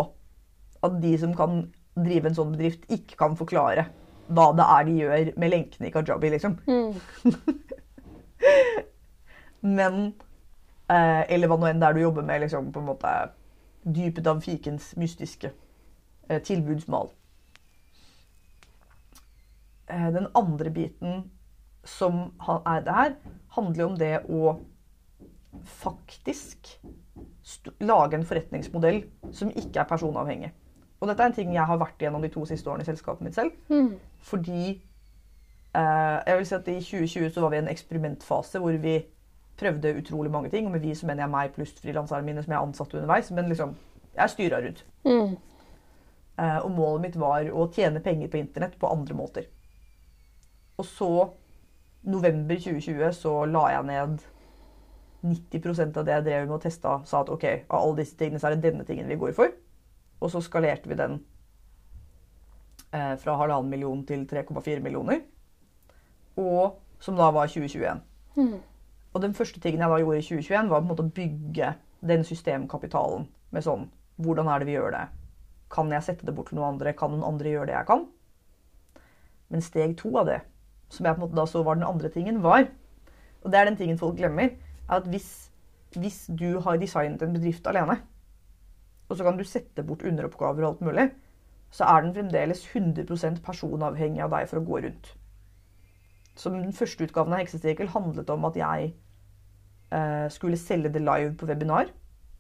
at 0.82 0.96
de 1.04 1.12
som 1.22 1.36
kan 1.38 1.62
drive 2.00 2.32
en 2.32 2.38
sånn 2.38 2.54
bedrift, 2.56 2.88
ikke 2.90 3.18
kan 3.20 3.36
forklare 3.38 3.90
hva 4.32 4.48
det 4.56 4.66
er 4.66 4.86
de 4.88 4.94
gjør 4.96 5.32
med 5.42 5.52
lenkene 5.52 5.90
i 5.90 5.92
kajabi, 5.92 6.30
liksom. 6.32 6.54
Mm. 6.70 6.94
Men 9.78 9.98
Eller 10.88 11.52
hva 11.52 11.58
nå 11.60 11.68
enn 11.68 11.82
det 11.82 11.90
er 11.90 11.98
du 11.98 12.02
jobber 12.06 12.24
med, 12.24 12.46
liksom, 12.46 12.70
på 12.72 12.80
en 12.80 12.88
måte 12.94 13.12
dypet 13.84 14.28
av 14.28 14.42
fikens 14.44 14.94
mystiske 15.00 15.52
eh, 16.30 16.42
tilbudsmal. 16.42 17.12
Eh, 19.90 20.14
den 20.14 20.28
andre 20.36 20.70
biten 20.70 21.32
som 21.86 22.32
er 22.68 22.82
det 22.86 22.94
her, 22.94 23.14
handler 23.56 23.86
om 23.86 23.98
det 23.98 24.20
å 24.30 24.60
faktisk 25.66 26.80
lage 27.82 28.18
en 28.18 28.26
forretningsmodell 28.26 29.04
som 29.34 29.50
ikke 29.50 29.82
er 29.82 29.90
personavhengig. 29.90 30.52
Og 31.00 31.08
dette 31.08 31.24
er 31.24 31.32
en 31.32 31.34
ting 31.34 31.54
jeg 31.56 31.66
har 31.66 31.80
vært 31.80 32.02
igjennom 32.02 32.22
de 32.22 32.32
to 32.34 32.44
siste 32.46 32.70
årene 32.70 32.84
i 32.84 32.90
selskapet 32.90 33.26
mitt 33.26 33.38
selv. 33.38 33.56
Mm. 33.72 33.96
Fordi 34.30 34.64
eh, 34.70 36.18
jeg 36.28 36.38
vil 36.38 36.46
si 36.46 36.56
at 36.56 36.68
i 36.68 36.80
2020 36.84 37.32
så 37.34 37.42
var 37.42 37.54
vi 37.54 37.62
i 37.62 37.64
en 37.64 37.72
eksperimentfase 37.72 38.60
hvor 38.60 38.78
vi 38.84 38.98
prøvde 39.60 39.96
utrolig 39.98 40.32
mange 40.32 40.50
ting. 40.50 40.68
Og 40.68 40.76
med 40.76 40.84
vi 40.84 40.96
så 40.96 41.08
mener 41.08 41.24
jeg 41.24 41.34
meg 41.34 41.54
pluss 41.56 41.74
frilanserne 41.82 42.28
mine 42.28 42.44
som 42.44 42.54
jeg 42.54 42.62
ansatte 42.62 43.00
underveis. 43.00 43.32
Men 43.32 43.48
liksom, 43.50 43.78
jeg 44.16 44.36
styra 44.36 44.60
rundt. 44.66 44.84
Mm. 45.08 45.38
Eh, 46.40 46.60
og 46.60 46.72
målet 46.76 47.08
mitt 47.08 47.18
var 47.20 47.48
å 47.52 47.70
tjene 47.74 48.04
penger 48.04 48.32
på 48.32 48.44
internett 48.44 48.78
på 48.80 48.92
andre 48.92 49.16
måter. 49.16 49.48
Og 50.80 50.88
så, 50.88 51.12
november 52.08 52.56
2020, 52.56 53.10
så 53.18 53.34
la 53.52 53.66
jeg 53.74 53.88
ned 53.90 54.22
90% 55.28 55.98
av 56.00 56.06
det 56.08 56.14
jeg 56.14 56.26
drev 56.30 56.46
med 56.46 56.56
og 56.56 56.64
testa. 56.64 56.94
Sa 57.06 57.24
at 57.24 57.32
ok, 57.34 57.46
av 57.68 57.82
alle 57.82 58.00
disse 58.00 58.16
tingene 58.20 58.40
så 58.40 58.48
er 58.48 58.56
det 58.56 58.70
denne 58.70 58.86
tingen 58.88 59.10
vi 59.10 59.20
går 59.20 59.36
for. 59.36 59.52
Og 60.20 60.32
så 60.32 60.42
skalerte 60.44 60.92
vi 60.92 60.98
den 61.00 61.20
eh, 62.96 63.16
fra 63.20 63.36
halvannen 63.40 63.72
million 63.72 64.06
til 64.08 64.24
3,4 64.30 64.80
millioner. 64.84 65.22
Og 66.40 66.80
som 67.04 67.20
da 67.20 67.28
var 67.36 67.52
2021. 67.52 68.00
Mm. 68.40 68.60
Og 69.14 69.24
den 69.24 69.36
første 69.36 69.60
tingen 69.60 69.84
jeg 69.84 69.92
da 69.92 70.00
gjorde 70.00 70.20
i 70.22 70.28
2021, 70.28 70.70
var 70.70 70.80
på 70.80 70.86
en 70.86 70.92
måte 70.94 71.08
å 71.08 71.16
bygge 71.20 71.74
den 72.12 72.24
systemkapitalen. 72.28 73.28
Med 73.52 73.66
sånn 73.66 73.90
Hvordan 74.20 74.50
er 74.52 74.60
det 74.60 74.68
vi 74.68 74.74
gjør 74.76 74.92
det? 74.92 75.06
Kan 75.72 75.92
jeg 75.94 76.04
sette 76.04 76.28
det 76.28 76.34
bort 76.36 76.50
til 76.52 76.58
noen 76.60 76.74
andre? 76.74 76.92
Kan 76.98 77.14
noen 77.14 77.24
andre 77.24 77.54
gjøre 77.54 77.70
det 77.70 77.76
jeg 77.78 77.88
kan? 77.88 78.02
Men 79.50 79.64
steg 79.64 79.96
to 79.98 80.12
av 80.20 80.28
det, 80.28 80.42
som 80.90 81.06
jeg 81.06 81.16
på 81.16 81.22
en 81.22 81.26
måte 81.28 81.38
da 81.38 81.46
så 81.50 81.64
var 81.64 81.78
den 81.78 81.88
andre 81.88 82.10
tingen, 82.10 82.44
var 82.44 82.68
Og 83.44 83.52
det 83.52 83.60
er 83.60 83.66
den 83.66 83.78
tingen 83.78 83.98
folk 83.98 84.18
glemmer. 84.18 84.50
er 84.90 84.96
at 84.96 85.08
hvis, 85.08 85.52
hvis 85.96 86.30
du 86.40 86.60
har 86.60 86.78
designet 86.78 87.22
en 87.22 87.34
bedrift 87.34 87.68
alene, 87.68 88.02
og 89.10 89.18
så 89.18 89.24
kan 89.24 89.38
du 89.38 89.44
sette 89.44 89.84
bort 89.84 90.04
underoppgaver 90.04 90.64
og 90.64 90.70
alt 90.70 90.82
mulig, 90.82 91.12
så 91.72 91.86
er 91.86 92.02
den 92.02 92.14
fremdeles 92.14 92.66
100% 92.66 93.42
personavhengig 93.46 94.22
av 94.22 94.34
deg 94.34 94.50
for 94.50 94.60
å 94.60 94.66
gå 94.66 94.82
rundt. 94.86 95.14
Så 96.36 96.50
den 96.50 96.74
første 96.74 97.04
utgaven 97.04 97.34
av 97.34 97.42
Heksesirkel 97.42 97.92
handlet 97.94 98.30
om 98.30 98.46
at 98.46 98.58
jeg 98.58 98.94
eh, 99.92 100.28
skulle 100.34 100.58
selge 100.58 100.92
det 100.94 101.02
live 101.04 101.36
på 101.38 101.50
webinar. 101.50 101.92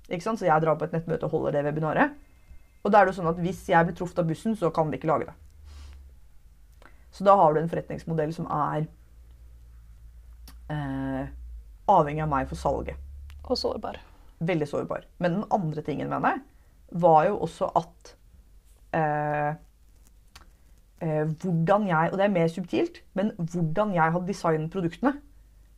Så 0.09 0.45
jeg 0.45 0.61
drar 0.61 0.77
på 0.77 0.87
et 0.87 0.95
nettmøte 0.95 1.27
og 1.27 1.31
holder 1.35 1.57
det 1.57 1.65
webinaret. 1.67 2.15
Og 2.83 2.91
da 2.91 2.99
er 2.99 3.05
det 3.05 3.13
jo 3.13 3.19
sånn 3.19 3.33
at 3.33 3.41
hvis 3.43 3.67
jeg 3.69 3.85
blir 3.85 3.97
truffet 3.97 4.21
av 4.23 4.29
bussen, 4.29 4.55
så 4.55 4.71
kan 4.73 4.89
vi 4.89 4.97
ikke 4.97 5.09
lage 5.11 5.27
det. 5.29 5.35
Så 7.19 7.25
da 7.27 7.33
har 7.35 7.51
du 7.51 7.59
en 7.59 7.67
forretningsmodell 7.67 8.29
som 8.31 8.45
er 8.47 8.85
eh, 10.71 11.25
avhengig 11.91 12.23
av 12.23 12.29
meg 12.31 12.45
for 12.47 12.55
salget. 12.55 12.95
Og 13.43 13.59
sårbar. 13.59 13.97
Veldig 14.47 14.67
sårbar. 14.71 15.03
Men 15.19 15.33
den 15.35 15.49
andre 15.51 15.83
tingen 15.83 16.07
med 16.07 16.23
det 16.23 16.37
var 17.03 17.25
jo 17.27 17.41
også 17.43 17.67
at 17.75 18.13
eh, 18.95 19.49
eh, 21.03 21.25
hvordan 21.43 21.89
jeg 21.89 22.13
Og 22.13 22.15
det 22.17 22.25
er 22.25 22.37
mer 22.37 22.47
subtilt, 22.47 23.03
men 23.19 23.33
hvordan 23.35 23.91
jeg 23.97 24.15
hadde 24.15 24.31
designet 24.31 24.71
produktene, 24.71 25.17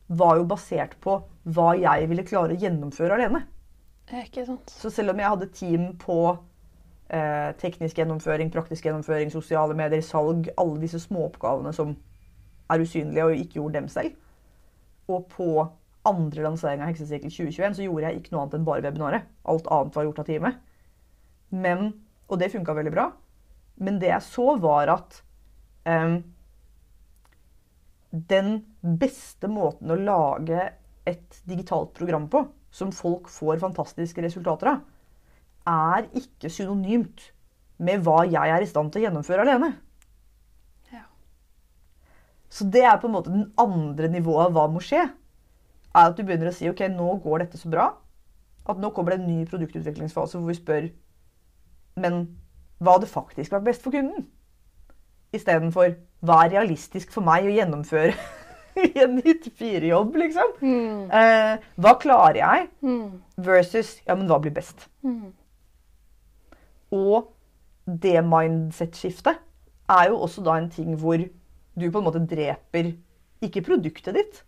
var 0.06 0.38
jo 0.38 0.46
basert 0.46 0.94
på 1.02 1.18
hva 1.42 1.72
jeg 1.74 2.06
ville 2.06 2.28
klare 2.28 2.54
å 2.54 2.62
gjennomføre 2.62 3.18
alene. 3.18 3.42
Ikke 4.12 4.46
sant? 4.46 4.70
Så 4.70 4.94
selv 4.94 5.10
om 5.10 5.18
jeg 5.18 5.34
hadde 5.34 5.54
team 5.58 5.90
på 5.98 6.36
eh, 7.08 7.50
teknisk 7.60 7.98
gjennomføring, 7.98 8.50
praktisk 8.52 8.86
gjennomføring, 8.86 9.32
sosiale 9.32 9.74
medier, 9.78 10.02
salg, 10.04 10.50
alle 10.56 10.80
disse 10.82 11.00
småoppgavene 11.02 11.72
som 11.76 11.96
er 12.72 12.82
usynlige 12.82 13.24
og 13.24 13.36
ikke 13.36 13.58
gjorde 13.60 13.78
dem 13.80 13.88
selv, 13.92 14.18
og 15.10 15.26
på 15.32 15.48
andre 16.08 16.44
lansering 16.44 16.82
av 16.82 16.90
Heksesirkel 16.90 17.30
2021 17.30 17.78
så 17.78 17.86
gjorde 17.86 18.08
jeg 18.08 18.20
ikke 18.20 18.34
noe 18.34 18.44
annet 18.44 18.56
enn 18.58 18.66
bare 18.66 18.84
webinaret. 18.84 19.26
Alt 19.48 19.68
annet 19.70 19.98
var 19.98 20.06
gjort 20.08 20.22
av 20.22 20.28
teamet. 20.28 20.62
Men, 21.54 21.92
og 22.26 22.40
det 22.40 22.50
funka 22.54 22.74
veldig 22.74 22.94
bra. 22.94 23.08
Men 23.82 24.00
det 24.02 24.10
jeg 24.10 24.26
så, 24.26 24.46
var 24.62 24.90
at 24.96 25.20
em, 25.88 26.18
den 28.10 28.50
beste 28.82 29.50
måten 29.50 29.92
å 29.94 30.00
lage 30.00 30.72
et 31.08 31.38
digitalt 31.48 31.94
program 31.96 32.26
på, 32.32 32.44
som 32.72 32.92
folk 32.94 33.30
får 33.30 33.62
fantastiske 33.62 34.24
resultater 34.24 34.72
av, 34.72 34.82
er 35.68 36.08
ikke 36.18 36.50
synonymt 36.50 37.30
med 37.82 38.02
hva 38.04 38.22
jeg 38.28 38.54
er 38.54 38.62
i 38.62 38.68
stand 38.68 38.92
til 38.92 39.02
å 39.02 39.06
gjennomføre 39.06 39.44
alene. 39.46 39.72
Ja. 40.92 41.06
Så 42.50 42.68
det 42.70 42.84
er 42.86 43.00
på 43.02 43.10
en 43.10 43.16
måte 43.16 43.32
den 43.34 43.48
andre 43.60 44.10
nivået 44.12 44.48
av 44.48 44.56
hva 44.56 44.68
må 44.70 44.82
skje. 44.84 45.08
Er 45.92 46.08
at 46.08 46.16
du 46.16 46.22
begynner 46.24 46.50
å 46.50 46.56
si 46.56 46.70
ok, 46.70 46.86
nå 46.92 47.16
går 47.24 47.44
dette 47.44 47.60
så 47.60 47.70
bra 47.72 47.90
at 48.68 48.78
nå 48.78 48.92
kommer 48.94 49.14
det 49.14 49.20
en 49.20 49.26
ny 49.26 49.46
produktutviklingsfase 49.50 50.38
hvor 50.38 50.46
vi 50.46 50.54
spør 50.54 50.84
Men 51.98 52.22
hva 52.78 52.96
hadde 52.96 53.10
faktisk 53.10 53.52
vært 53.52 53.66
best 53.66 53.82
for 53.84 53.94
kunden? 53.94 54.28
Istedenfor 55.34 55.96
hva 56.22 56.38
er 56.44 56.54
realistisk 56.54 57.12
for 57.12 57.24
meg 57.26 57.44
å 57.46 57.52
gjennomføre 57.52 58.14
i 58.86 58.88
en 59.02 59.18
94-jobb, 59.18 60.16
liksom? 60.22 60.54
Mm. 60.62 61.02
Eh, 61.12 61.66
hva 61.84 61.92
klarer 62.00 62.38
jeg? 62.38 62.68
Mm. 62.80 63.20
Versus 63.44 63.98
ja, 64.06 64.16
men 64.16 64.30
hva 64.30 64.38
blir 64.40 64.54
best? 64.56 64.86
Mm. 65.04 65.34
Og 66.92 67.32
det 68.02 68.18
mindset-skiftet 68.24 69.40
er 69.90 70.08
jo 70.08 70.20
også 70.22 70.44
da 70.44 70.56
en 70.60 70.70
ting 70.70 70.94
hvor 71.00 71.18
du 71.18 71.86
på 71.90 71.98
en 71.98 72.04
måte 72.04 72.20
dreper 72.28 72.92
ikke 73.42 73.64
produktet 73.66 74.14
ditt. 74.14 74.42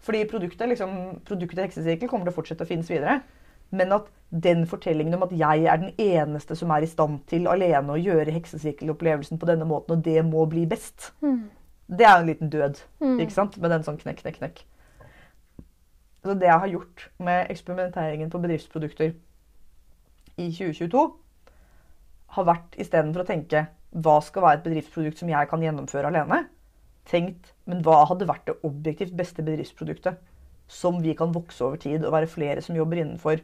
Fordi 0.00 0.24
produktet, 0.24 0.68
liksom, 0.68 1.20
produktet 1.28 1.66
heksesirkel 1.66 2.08
kommer 2.08 2.26
til 2.26 2.32
å 2.32 2.38
fortsette 2.38 2.64
å 2.64 2.68
finnes 2.68 2.88
videre. 2.90 3.20
Men 3.70 3.92
at 3.92 4.08
den 4.30 4.64
fortellingen 4.66 5.14
om 5.14 5.26
at 5.26 5.34
jeg 5.36 5.66
er 5.68 5.76
den 5.82 5.92
eneste 6.00 6.56
som 6.56 6.72
er 6.74 6.82
i 6.82 6.88
stand 6.90 7.20
til 7.30 7.46
alene 7.50 7.94
å 7.94 8.00
gjøre 8.00 8.32
heksesirkelopplevelsen 8.34 9.38
på 9.38 9.46
denne 9.46 9.68
måten, 9.68 9.98
og 9.98 10.04
det 10.04 10.24
må 10.26 10.46
bli 10.50 10.64
best, 10.66 11.12
Mm. 11.22 11.50
det 11.90 12.06
er 12.06 12.16
jo 12.16 12.20
en 12.20 12.26
liten 12.26 12.50
død. 12.50 12.80
Mm. 13.00 13.20
Ikke 13.20 13.32
sant? 13.36 13.58
Med 13.58 13.70
den 13.70 13.82
sånn 13.82 13.98
knekk, 13.98 14.22
knekk, 14.22 14.38
knekk. 14.38 14.64
Så 16.24 16.34
det 16.34 16.48
jeg 16.48 16.58
har 16.58 16.68
gjort 16.68 17.10
med 17.18 17.46
eksperimenteringen 17.50 18.30
på 18.30 18.40
bedriftsprodukter 18.40 19.14
i 20.38 20.50
2022, 20.50 21.12
har 22.36 22.46
vært 22.46 22.76
istedenfor 22.80 23.24
å 23.24 23.28
tenke 23.28 23.66
hva 23.90 24.16
skal 24.22 24.44
være 24.44 24.60
et 24.60 24.66
bedriftsprodukt 24.68 25.20
som 25.20 25.30
jeg 25.32 25.50
kan 25.50 25.62
gjennomføre 25.64 26.10
alene, 26.10 26.44
tenkt 27.10 27.52
men 27.66 27.82
hva 27.86 28.04
hadde 28.10 28.28
vært 28.28 28.46
det 28.46 28.58
objektivt 28.66 29.16
beste 29.18 29.42
bedriftsproduktet 29.46 30.20
som 30.70 31.00
vi 31.02 31.16
kan 31.18 31.32
vokse 31.34 31.64
over 31.66 31.80
tid 31.82 32.04
og 32.04 32.14
være 32.14 32.30
flere 32.30 32.62
som 32.62 32.76
jobber 32.78 33.00
innenfor. 33.02 33.40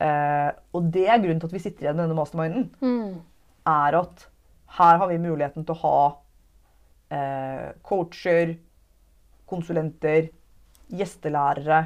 Eh, 0.00 0.50
og 0.74 0.86
det 0.94 1.04
er 1.06 1.20
grunnen 1.20 1.42
til 1.42 1.50
at 1.50 1.56
vi 1.56 1.62
sitter 1.62 1.84
igjen 1.84 1.98
med 1.98 2.06
denne 2.06 2.18
masterminden 2.18 2.70
Mm. 2.80 3.20
er 3.66 3.98
at 4.00 4.28
her 4.78 4.96
har 4.98 5.08
vi 5.08 5.18
muligheten 5.18 5.64
til 5.64 5.74
å 5.76 5.82
ha 5.82 5.98
eh, 7.14 7.68
coacher, 7.82 8.56
konsulenter, 9.46 10.30
gjestelærere 10.90 11.84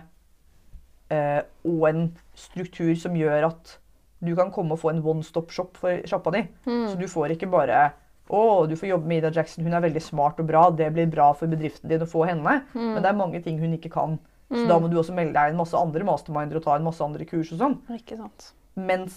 eh, 1.11 1.42
og 1.64 1.84
en 1.88 2.03
struktur 2.34 2.94
som 2.99 3.16
gjør 3.18 3.51
at 3.51 3.78
du 4.24 4.34
kan 4.36 4.50
komme 4.54 4.74
og 4.74 4.80
få 4.82 4.90
en 4.92 5.02
one 5.04 5.22
stop 5.26 5.52
shop 5.54 5.78
for 5.78 6.02
sjappa 6.08 6.32
di. 6.34 6.44
Så 6.90 6.98
du 6.98 7.06
får 7.10 7.36
ikke 7.36 7.50
bare 7.52 7.92
å, 8.28 8.66
du 8.68 8.74
får 8.76 8.90
jobbe 8.90 9.08
med 9.08 9.22
Ida 9.22 9.30
Jackson, 9.32 9.64
hun 9.64 9.72
er 9.72 9.84
veldig 9.86 10.02
smart 10.04 10.40
og 10.42 10.48
bra, 10.50 10.66
det 10.74 10.90
blir 10.92 11.06
bra 11.08 11.30
for 11.36 11.48
bedriften 11.48 11.88
din 11.88 12.02
å 12.04 12.08
få 12.08 12.26
henne. 12.28 12.58
Men 12.74 13.00
det 13.00 13.08
er 13.08 13.16
mange 13.16 13.40
ting 13.44 13.56
hun 13.62 13.72
ikke 13.78 13.92
kan. 13.94 14.18
Så 14.48 14.64
da 14.68 14.78
må 14.80 14.88
du 14.88 14.96
også 14.96 15.12
melde 15.16 15.36
deg 15.36 15.50
i 15.50 15.52
en 15.52 15.60
masse 15.60 15.76
andre 15.76 16.04
masterminder 16.08 16.56
og 16.56 16.64
ta 16.64 16.76
en 16.76 16.86
masse 16.86 17.04
andre 17.04 17.24
kurs 17.28 17.50
og 17.52 17.60
sånn. 17.60 17.76
Ikke 17.96 18.16
sant. 18.16 18.50
Mens 18.80 19.16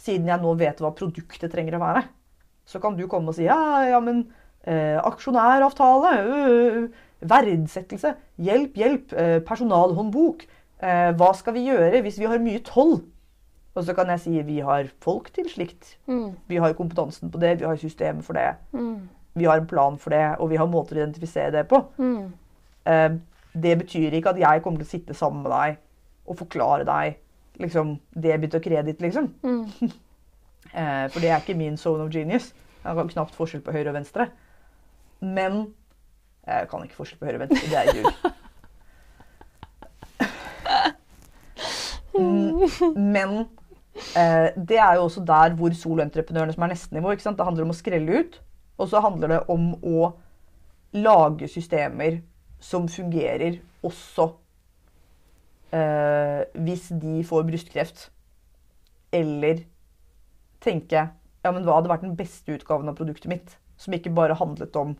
siden 0.00 0.28
jeg 0.30 0.40
nå 0.40 0.54
vet 0.60 0.80
hva 0.80 0.92
produktet 0.96 1.52
trenger 1.52 1.76
å 1.76 1.82
være, 1.82 2.04
så 2.68 2.80
kan 2.80 2.96
du 2.96 3.04
komme 3.10 3.32
og 3.32 3.36
si 3.36 3.44
ja, 3.48 3.58
ja, 3.88 3.98
men 4.00 4.22
eh, 4.64 4.96
aksjonæravtale, 5.00 6.12
øh, 6.24 6.86
verdsettelse, 7.20 8.14
hjelp, 8.40 8.78
hjelp, 8.80 9.12
eh, 9.12 9.38
personalhåndbok. 9.44 10.46
Eh, 10.80 11.10
hva 11.20 11.32
skal 11.36 11.56
vi 11.58 11.66
gjøre 11.68 12.00
hvis 12.04 12.20
vi 12.20 12.28
har 12.30 12.40
mye 12.40 12.62
toll? 12.64 13.02
Og 13.74 13.84
så 13.86 13.94
kan 13.94 14.10
jeg 14.10 14.20
si 14.20 14.42
vi 14.42 14.58
har 14.66 14.88
folk 15.02 15.30
til 15.34 15.48
slikt. 15.50 15.96
Mm. 16.06 16.32
Vi 16.48 16.56
har 16.56 16.72
kompetansen 16.74 17.30
på 17.30 17.38
det, 17.38 17.60
vi 17.60 17.68
har 17.68 17.76
systemet 17.78 18.24
for 18.26 18.32
det. 18.32 18.54
Mm. 18.72 19.08
Vi 19.34 19.44
har 19.46 19.60
en 19.60 19.66
plan 19.66 19.98
for 19.98 20.10
det, 20.10 20.24
og 20.38 20.50
vi 20.50 20.58
har 20.58 20.66
måter 20.66 20.98
å 20.98 21.02
identifisere 21.04 21.52
det 21.54 21.68
på. 21.70 21.78
Mm. 21.98 22.32
Eh, 22.90 23.10
det 23.62 23.78
betyr 23.78 24.14
ikke 24.18 24.34
at 24.34 24.40
jeg 24.42 24.62
kommer 24.62 24.82
til 24.82 24.88
å 24.88 24.90
sitte 24.90 25.14
sammen 25.14 25.42
med 25.46 25.54
deg 25.54 25.78
og 26.26 26.38
forklare 26.38 26.86
deg 26.86 27.18
liksom, 27.62 27.96
debit 28.14 28.54
og 28.58 28.62
kreditt, 28.62 29.02
liksom. 29.02 29.34
Mm. 29.42 29.66
Eh, 30.70 31.06
for 31.10 31.18
det 31.18 31.30
er 31.32 31.40
ikke 31.40 31.56
min 31.58 31.74
zone 31.80 32.04
of 32.04 32.12
genius. 32.14 32.52
Jeg 32.84 32.94
kan 32.94 33.08
knapt 33.10 33.34
forskjell 33.34 33.62
på 33.66 33.72
høyre 33.74 33.90
og 33.90 33.96
venstre. 33.96 34.28
Men 35.18 35.74
Jeg 36.46 36.68
kan 36.70 36.84
ikke 36.84 36.94
forskjell 36.94 37.18
på 37.18 37.26
høyre 37.26 37.40
og 37.40 37.42
venstre. 37.48 37.70
Det 37.72 37.78
er 37.80 37.84
ljug. 37.96 38.06
Mm, 42.20 42.68
Men 42.96 43.44
det 43.90 44.78
er 44.78 44.96
jo 44.96 45.04
også 45.04 45.22
der 45.26 45.54
hvor 45.58 45.74
soloentreprenørene 45.74 46.54
som 46.54 46.64
er 46.64 46.72
neste 46.72 46.94
nivå. 46.94 47.12
Ikke 47.12 47.26
sant? 47.26 47.38
Det 47.38 47.46
handler 47.46 47.66
om 47.66 47.72
å 47.74 47.78
skrelle 47.78 48.20
ut. 48.22 48.40
Og 48.80 48.88
så 48.88 49.02
handler 49.04 49.34
det 49.34 49.40
om 49.52 49.72
å 49.84 50.12
lage 50.96 51.48
systemer 51.50 52.20
som 52.60 52.88
fungerer 52.90 53.60
også 53.86 54.26
eh, 55.76 56.42
hvis 56.64 56.90
de 57.02 57.20
får 57.26 57.46
brystkreft. 57.48 58.08
Eller 59.12 59.64
tenke 60.62 61.08
ja, 61.40 61.52
men 61.52 61.64
hva 61.64 61.78
hadde 61.78 61.90
vært 61.92 62.04
den 62.04 62.18
beste 62.18 62.52
utgaven 62.52 62.90
av 62.90 62.98
produktet 62.98 63.30
mitt? 63.32 63.54
Som 63.80 63.96
ikke 63.96 64.12
bare 64.12 64.36
handlet 64.36 64.76
om 64.76 64.94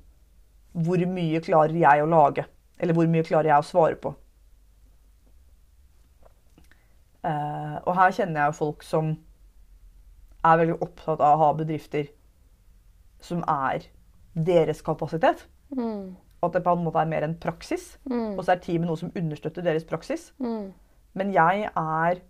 hvor 0.72 1.02
mye 1.10 1.42
klarer 1.44 1.76
jeg 1.76 2.02
å 2.02 2.08
lage, 2.08 2.46
eller 2.80 2.96
hvor 2.96 3.08
mye 3.10 3.26
klarer 3.26 3.50
jeg 3.50 3.60
å 3.60 3.66
svare 3.66 3.98
på. 4.00 4.14
Eh, 7.26 7.76
og 7.84 7.94
her 7.98 8.14
kjenner 8.16 8.40
jeg 8.40 8.52
jo 8.52 8.58
folk 8.60 8.84
som 8.86 9.12
er 10.46 10.60
veldig 10.62 10.78
opptatt 10.80 11.20
av 11.20 11.36
å 11.36 11.42
ha 11.42 11.52
bedrifter 11.58 12.08
som 13.20 13.42
er 13.48 13.84
deres 14.34 14.80
kapasitet. 14.84 15.46
Mm. 15.76 16.16
At 16.40 16.54
det 16.56 16.62
på 16.64 16.72
en 16.72 16.84
måte 16.86 17.02
er 17.02 17.10
mer 17.10 17.26
en 17.26 17.36
praksis. 17.40 17.98
Mm. 18.08 18.38
Og 18.38 18.44
så 18.44 18.54
er 18.54 18.62
teamet 18.64 18.88
noe 18.88 19.00
som 19.00 19.12
understøtter 19.16 19.66
deres 19.66 19.84
praksis. 19.88 20.30
Mm. 20.40 20.70
Men 21.18 21.34
jeg 21.34 21.66
er 21.68 22.22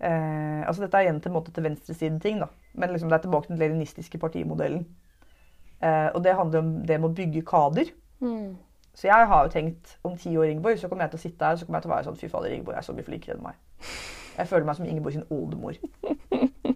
eh, 0.00 0.62
altså 0.64 0.84
Dette 0.84 0.96
er 0.96 1.08
igjen 1.08 1.20
til, 1.20 1.34
måte 1.34 1.52
til 1.52 1.66
venstresiden-ting, 1.66 2.40
da. 2.40 2.48
Men 2.78 2.94
liksom 2.94 3.10
det 3.10 3.18
er 3.18 3.26
tilbake 3.26 3.48
til 3.48 3.56
den 3.56 3.62
leninistiske 3.64 4.20
partimodellen. 4.22 4.86
Eh, 5.82 6.08
og 6.14 6.24
det 6.24 6.36
handler 6.38 6.64
om 6.64 6.72
det 6.86 7.00
med 7.00 7.10
å 7.10 7.16
bygge 7.20 7.44
kader. 7.46 7.92
Mm. 8.24 8.56
Så 8.98 9.06
jeg 9.06 9.26
har 9.30 9.44
jo 9.46 9.50
tenkt 9.52 9.92
om 10.04 10.16
ti 10.18 10.32
år, 10.36 10.48
Ingeborg, 10.50 10.78
så 10.80 10.88
kommer 10.90 11.04
jeg 11.06 11.12
til 11.12 11.20
å 11.20 11.22
sitte 11.22 11.44
her 11.46 11.54
og 11.54 11.60
så 11.60 11.66
kommer 11.68 11.78
jeg 11.78 11.84
til 11.86 11.90
å 11.92 11.94
være 11.94 12.06
sånn 12.08 12.16
Fy 12.18 12.28
fader, 12.32 12.54
Ingeborg 12.56 12.80
er 12.80 12.86
så 12.86 12.94
mye 12.96 13.06
flinkere 13.06 13.36
enn 13.36 13.44
meg. 13.44 13.54
Jeg 14.38 14.48
føler 14.50 14.66
meg 14.66 14.76
som 14.78 14.88
Ingeborg 14.90 15.14
sin 15.14 15.26
oldemor. 15.30 15.76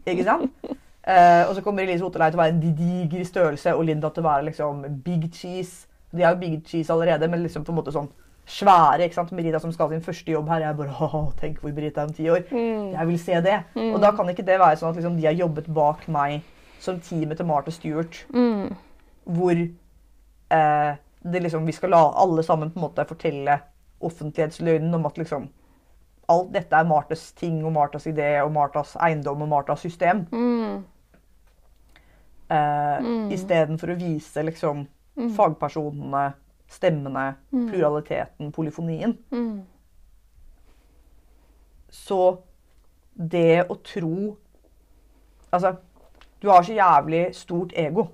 Ikke 0.07 0.25
sant? 0.27 0.51
Eh, 1.03 1.43
og 1.49 1.55
så 1.57 1.63
kommer 1.67 1.83
Elise 1.83 2.05
Otterlei 2.07 2.31
til 2.31 2.39
å 2.39 2.43
være 2.45 2.55
en 2.55 2.77
diger 2.79 3.25
størrelse, 3.27 3.73
og 3.75 3.85
Linda 3.89 4.11
til 4.15 4.23
å 4.23 4.29
være 4.29 4.47
liksom 4.53 4.85
big 5.03 5.27
cheese. 5.35 5.89
De 6.15 6.23
er 6.23 6.31
jo 6.37 6.39
big 6.45 6.61
cheese 6.69 6.93
allerede, 6.95 7.27
men 7.33 7.43
liksom 7.43 7.65
på 7.67 7.73
en 7.75 7.81
måte 7.81 7.95
sånn 7.95 8.07
svære. 8.47 9.03
ikke 9.09 9.15
sant? 9.19 9.33
Merida 9.35 9.59
som 9.63 9.73
skal 9.75 9.89
ha 9.91 9.95
sin 9.97 10.05
første 10.07 10.31
jobb 10.35 10.49
her. 10.53 10.63
Jeg 10.69 10.77
bare 10.79 10.95
Å, 11.09 11.23
tenk 11.41 11.59
hvor 11.63 11.75
Merita 11.75 12.03
er 12.05 12.11
om 12.11 12.15
ti 12.15 12.29
år. 12.31 12.45
Mm. 12.51 12.93
Jeg 12.95 13.07
vil 13.11 13.19
se 13.19 13.41
det. 13.49 13.59
Og 13.89 13.99
da 14.03 14.11
kan 14.15 14.31
ikke 14.31 14.47
det 14.47 14.59
være 14.63 14.79
sånn 14.79 14.91
at 14.95 14.99
liksom, 15.01 15.19
de 15.19 15.27
har 15.27 15.39
jobbet 15.43 15.71
bak 15.75 16.07
meg 16.13 16.43
som 16.83 16.99
teamet 17.03 17.39
til 17.39 17.47
Martha 17.51 17.71
Stewart, 17.75 18.25
Mm. 18.35 18.75
hvor 19.27 19.55
eh, 19.59 20.95
liksom, 21.25 21.67
vi 21.67 21.73
skal 21.73 21.91
la 21.91 22.03
alle 22.17 22.43
sammen 22.43 22.71
på 22.71 22.81
en 22.81 22.87
måte 22.87 23.05
fortelle 23.09 23.59
offentlighetsløgnen 24.03 24.95
om 24.95 25.07
at 25.07 25.19
liksom 25.19 25.49
alt 26.29 26.53
dette 26.55 26.77
er 26.77 26.87
Martas 26.89 27.33
ting 27.33 27.65
og 27.65 27.73
Martas 27.73 28.07
idé 28.07 28.41
og 28.43 28.53
Martas 28.53 28.97
eiendom 28.97 29.43
og 29.43 29.49
Martas 29.49 29.81
system. 29.81 30.27
Mm. 30.33 30.85
Uh, 32.53 32.99
Mm. 33.03 33.31
Istedenfor 33.33 33.95
å 33.95 33.97
vise 33.97 34.43
liksom 34.43 34.87
fagpersonene, 35.37 36.33
stemmene, 36.69 37.35
pluraliteten, 37.51 38.53
polyfonien. 38.53 39.17
Mm. 39.31 39.63
Så 41.91 42.39
det 43.15 43.67
å 43.69 43.77
tro 43.85 44.37
Altså, 45.53 45.75
du 46.41 46.49
har 46.49 46.63
så 46.63 46.73
jævlig 46.73 47.35
stort 47.37 47.73
ego 47.77 48.07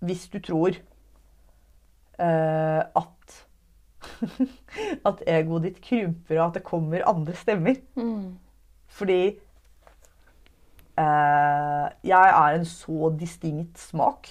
hvis 0.00 0.28
du 0.32 0.38
tror 0.40 0.78
at 2.22 3.12
At 5.08 5.22
egoet 5.28 5.62
ditt 5.66 5.80
krymper, 5.82 6.38
og 6.38 6.46
at 6.48 6.54
det 6.54 6.62
kommer 6.64 7.02
andre 7.08 7.34
stemmer. 7.36 7.74
Mm. 7.98 8.36
Fordi 8.96 9.18
eh, 10.98 11.86
jeg 12.06 12.30
er 12.30 12.54
en 12.56 12.64
så 12.68 13.10
distinkt 13.18 13.78
smak 13.82 14.30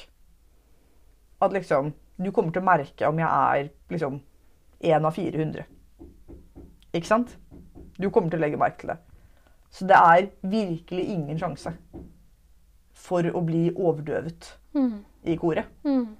at 1.43 1.51
liksom 1.53 1.91
Du 2.17 2.31
kommer 2.31 2.51
til 2.55 2.63
å 2.63 2.65
merke 2.69 3.07
om 3.09 3.19
jeg 3.19 3.27
er 3.27 3.69
liksom 3.91 4.21
én 4.85 5.05
av 5.05 5.11
400. 5.17 5.65
Ikke 6.95 7.09
sant? 7.09 7.33
Du 7.99 8.07
kommer 8.09 8.31
til 8.31 8.39
å 8.39 8.43
legge 8.45 8.59
merke 8.59 8.79
til 8.85 8.93
det. 8.93 8.97
Så 9.69 9.87
det 9.89 9.97
er 9.99 10.29
virkelig 10.47 11.03
ingen 11.11 11.39
sjanse 11.39 11.73
for 12.95 13.27
å 13.35 13.41
bli 13.43 13.67
overdøvet 13.75 14.53
Mm. 14.75 15.03
i 15.23 15.35
koret. 15.39 15.65
Mm. 15.83 16.15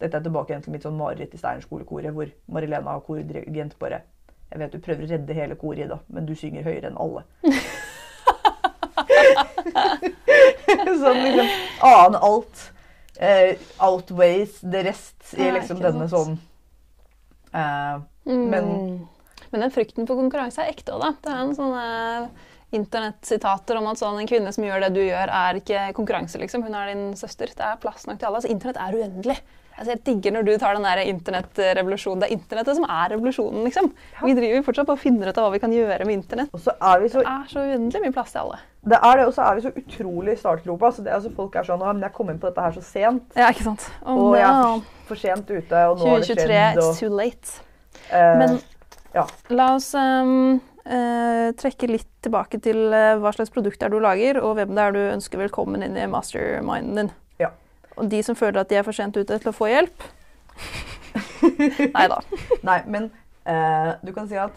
Dette 0.00 0.18
er 0.18 0.24
tilbake 0.26 0.52
igjen 0.52 0.62
til 0.64 0.74
mitt 0.74 0.84
sånn 0.84 0.98
mareritt 0.98 1.34
i 1.34 1.40
Steinerskolekoret, 1.40 2.12
hvor 2.12 2.28
Marilena 2.52 2.98
og 2.98 3.06
kordirigent 3.08 3.78
bare 3.80 4.02
Jeg 4.50 4.60
vet 4.60 4.72
du 4.72 4.78
prøver 4.78 5.02
å 5.06 5.10
redde 5.10 5.34
hele 5.34 5.56
koret, 5.58 5.86
Ida, 5.86 5.98
men 6.12 6.26
du 6.28 6.34
synger 6.38 6.62
høyere 6.66 6.92
enn 6.92 7.00
alle. 7.00 7.24
sånn 11.02 11.22
liksom 11.24 11.48
annen 11.84 12.18
alt 12.20 12.72
Uh, 13.16 13.56
outweighs 13.80 14.58
the 14.60 14.82
rest 14.84 15.30
i 15.40 15.46
liksom 15.48 15.78
denne 15.80 16.04
sånn 16.12 16.34
eh, 17.56 17.94
Men 18.28 18.66
Mm. 18.66 18.98
Men 19.50 19.62
den 19.62 19.72
frykten 19.72 20.04
for 20.08 20.18
konkurranse 20.18 20.60
er 20.60 20.72
ekte 20.74 20.92
òg, 20.92 21.00
da. 21.00 21.10
Det 21.22 21.30
er 21.32 21.38
en 21.40 21.54
sånne 21.56 21.84
internettsitater 22.76 23.78
om 23.78 23.86
at 23.88 24.00
sånn, 24.00 24.18
en 24.20 24.28
kvinne 24.28 24.52
som 24.52 24.66
gjør 24.66 24.82
det 24.84 24.90
du 24.96 25.00
gjør, 25.00 25.30
er 25.32 25.60
ikke 25.60 25.84
konkurranse, 25.96 26.40
liksom. 26.42 26.64
Hun 26.66 26.74
er 26.76 26.90
din 26.90 27.04
søster. 27.16 27.52
Det 27.56 27.64
er 27.64 27.78
plass 27.80 28.04
nok 28.08 28.18
til 28.18 28.28
alle. 28.28 28.42
Altså, 28.42 28.50
internett 28.52 28.80
er 28.82 28.98
uendelig. 28.98 29.38
Altså, 29.76 29.92
jeg 29.92 30.00
digger 30.06 30.32
når 30.32 30.46
du 30.46 30.52
tar 30.56 30.76
den 30.78 30.86
der 30.86 31.02
internettrevolusjonen. 31.04 32.22
Det 32.22 32.28
er 32.30 32.36
internettet 32.38 32.78
som 32.78 32.86
er 32.88 33.10
revolusjonen, 33.12 33.64
liksom. 33.66 33.90
Vi 34.24 34.36
driver 34.38 34.62
fortsatt 34.64 34.88
på 34.88 34.96
å 34.96 35.00
finne 35.00 35.28
ut 35.28 35.36
av 35.36 35.44
hva 35.44 35.52
vi 35.52 35.60
kan 35.60 35.74
gjøre 35.74 36.06
med 36.08 36.16
internett. 36.16 36.54
Og 36.56 36.62
så 36.64 36.72
er 36.80 37.02
vi 37.02 37.10
så 37.12 37.20
Det 37.20 37.34
er 37.34 37.50
så 37.50 37.64
uendelig 37.66 38.02
mye 38.06 38.14
plass 38.16 38.32
til 38.32 38.40
alle. 38.46 38.60
Det 38.86 39.00
er 39.02 39.20
det, 39.20 39.26
og 39.26 39.34
så 39.36 39.42
er 39.44 39.58
vi 39.58 39.64
så 39.66 39.72
utrolig 39.82 40.32
i 40.32 40.38
startgropa. 40.40 40.92
Så 40.96 41.04
det, 41.04 41.12
altså, 41.12 41.32
folk 41.36 41.58
er 41.60 41.68
sånn 41.68 41.84
men 41.84 42.00
'Jeg 42.00 42.12
kom 42.14 42.30
inn 42.30 42.38
på 42.38 42.48
dette 42.48 42.62
her 42.62 42.72
så 42.72 42.82
sent.' 42.82 43.36
Ja, 43.36 43.50
ikke 43.50 43.66
sant? 43.68 43.90
Og 44.04 44.36
jeg 44.36 44.48
er 44.48 44.80
for, 45.06 45.14
sent 45.14 45.50
ute, 45.50 45.84
og 45.90 45.98
nå 45.98 46.08
har 46.08 46.24
det 46.24 46.28
2023, 46.30 46.62
it's 46.76 47.00
too 47.00 47.12
late. 47.12 47.60
eh, 48.12 48.38
Men 48.38 48.58
ja. 49.14 49.26
la 49.50 49.74
oss 49.74 49.94
um, 49.94 50.60
uh, 50.86 51.52
trekke 51.52 51.90
litt 51.90 52.08
tilbake 52.22 52.60
til 52.62 52.92
eh, 52.92 53.16
hva 53.20 53.32
slags 53.34 53.50
produkt 53.50 53.78
det 53.80 53.86
er 53.86 53.90
du 53.94 54.00
lager, 54.00 54.40
og 54.42 54.56
hvem 54.56 54.74
det 54.74 54.82
er 54.82 54.92
du 54.92 55.02
ønsker 55.12 55.38
velkommen 55.38 55.82
inn 55.82 55.96
i 55.96 56.06
masterminden 56.10 56.96
din. 56.96 57.10
Og 57.96 58.10
de 58.10 58.22
som 58.22 58.36
føler 58.36 58.60
at 58.60 58.70
de 58.70 58.78
er 58.78 58.84
for 58.86 58.96
sent 58.96 59.16
ute 59.16 59.38
til 59.38 59.50
å 59.50 59.56
få 59.56 59.70
hjelp 59.70 60.04
Nei 61.96 62.06
da. 62.10 62.18
Nei, 62.64 62.78
men 62.88 63.08
eh, 63.48 63.90
du 64.04 64.12
kan 64.16 64.28
si 64.28 64.38
at 64.40 64.54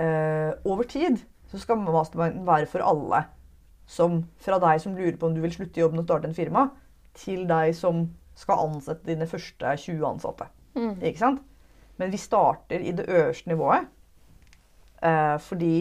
eh, 0.00 0.52
over 0.68 0.86
tid 0.88 1.20
så 1.52 1.60
skal 1.60 1.80
masterminden 1.80 2.46
være 2.46 2.68
for 2.70 2.84
alle. 2.84 3.24
Som 3.88 4.22
fra 4.40 4.58
deg 4.62 4.80
som 4.80 4.96
lurer 4.96 5.16
på 5.20 5.28
om 5.28 5.34
du 5.36 5.42
vil 5.44 5.52
slutte 5.52 5.80
i 5.80 5.82
jobben 5.82 6.00
og 6.00 6.06
starte 6.06 6.28
en 6.30 6.36
firma, 6.36 6.66
til 7.18 7.44
deg 7.48 7.74
som 7.76 8.06
skal 8.38 8.62
ansette 8.68 9.08
dine 9.08 9.28
første 9.28 9.74
20 9.84 10.06
ansatte. 10.08 10.48
Mm. 10.76 10.94
Ikke 11.02 11.20
sant? 11.20 11.42
Men 12.00 12.12
vi 12.12 12.20
starter 12.20 12.80
i 12.80 12.94
det 12.96 13.04
øverste 13.08 13.52
nivået. 13.52 13.90
Eh, 15.02 15.36
fordi 15.40 15.74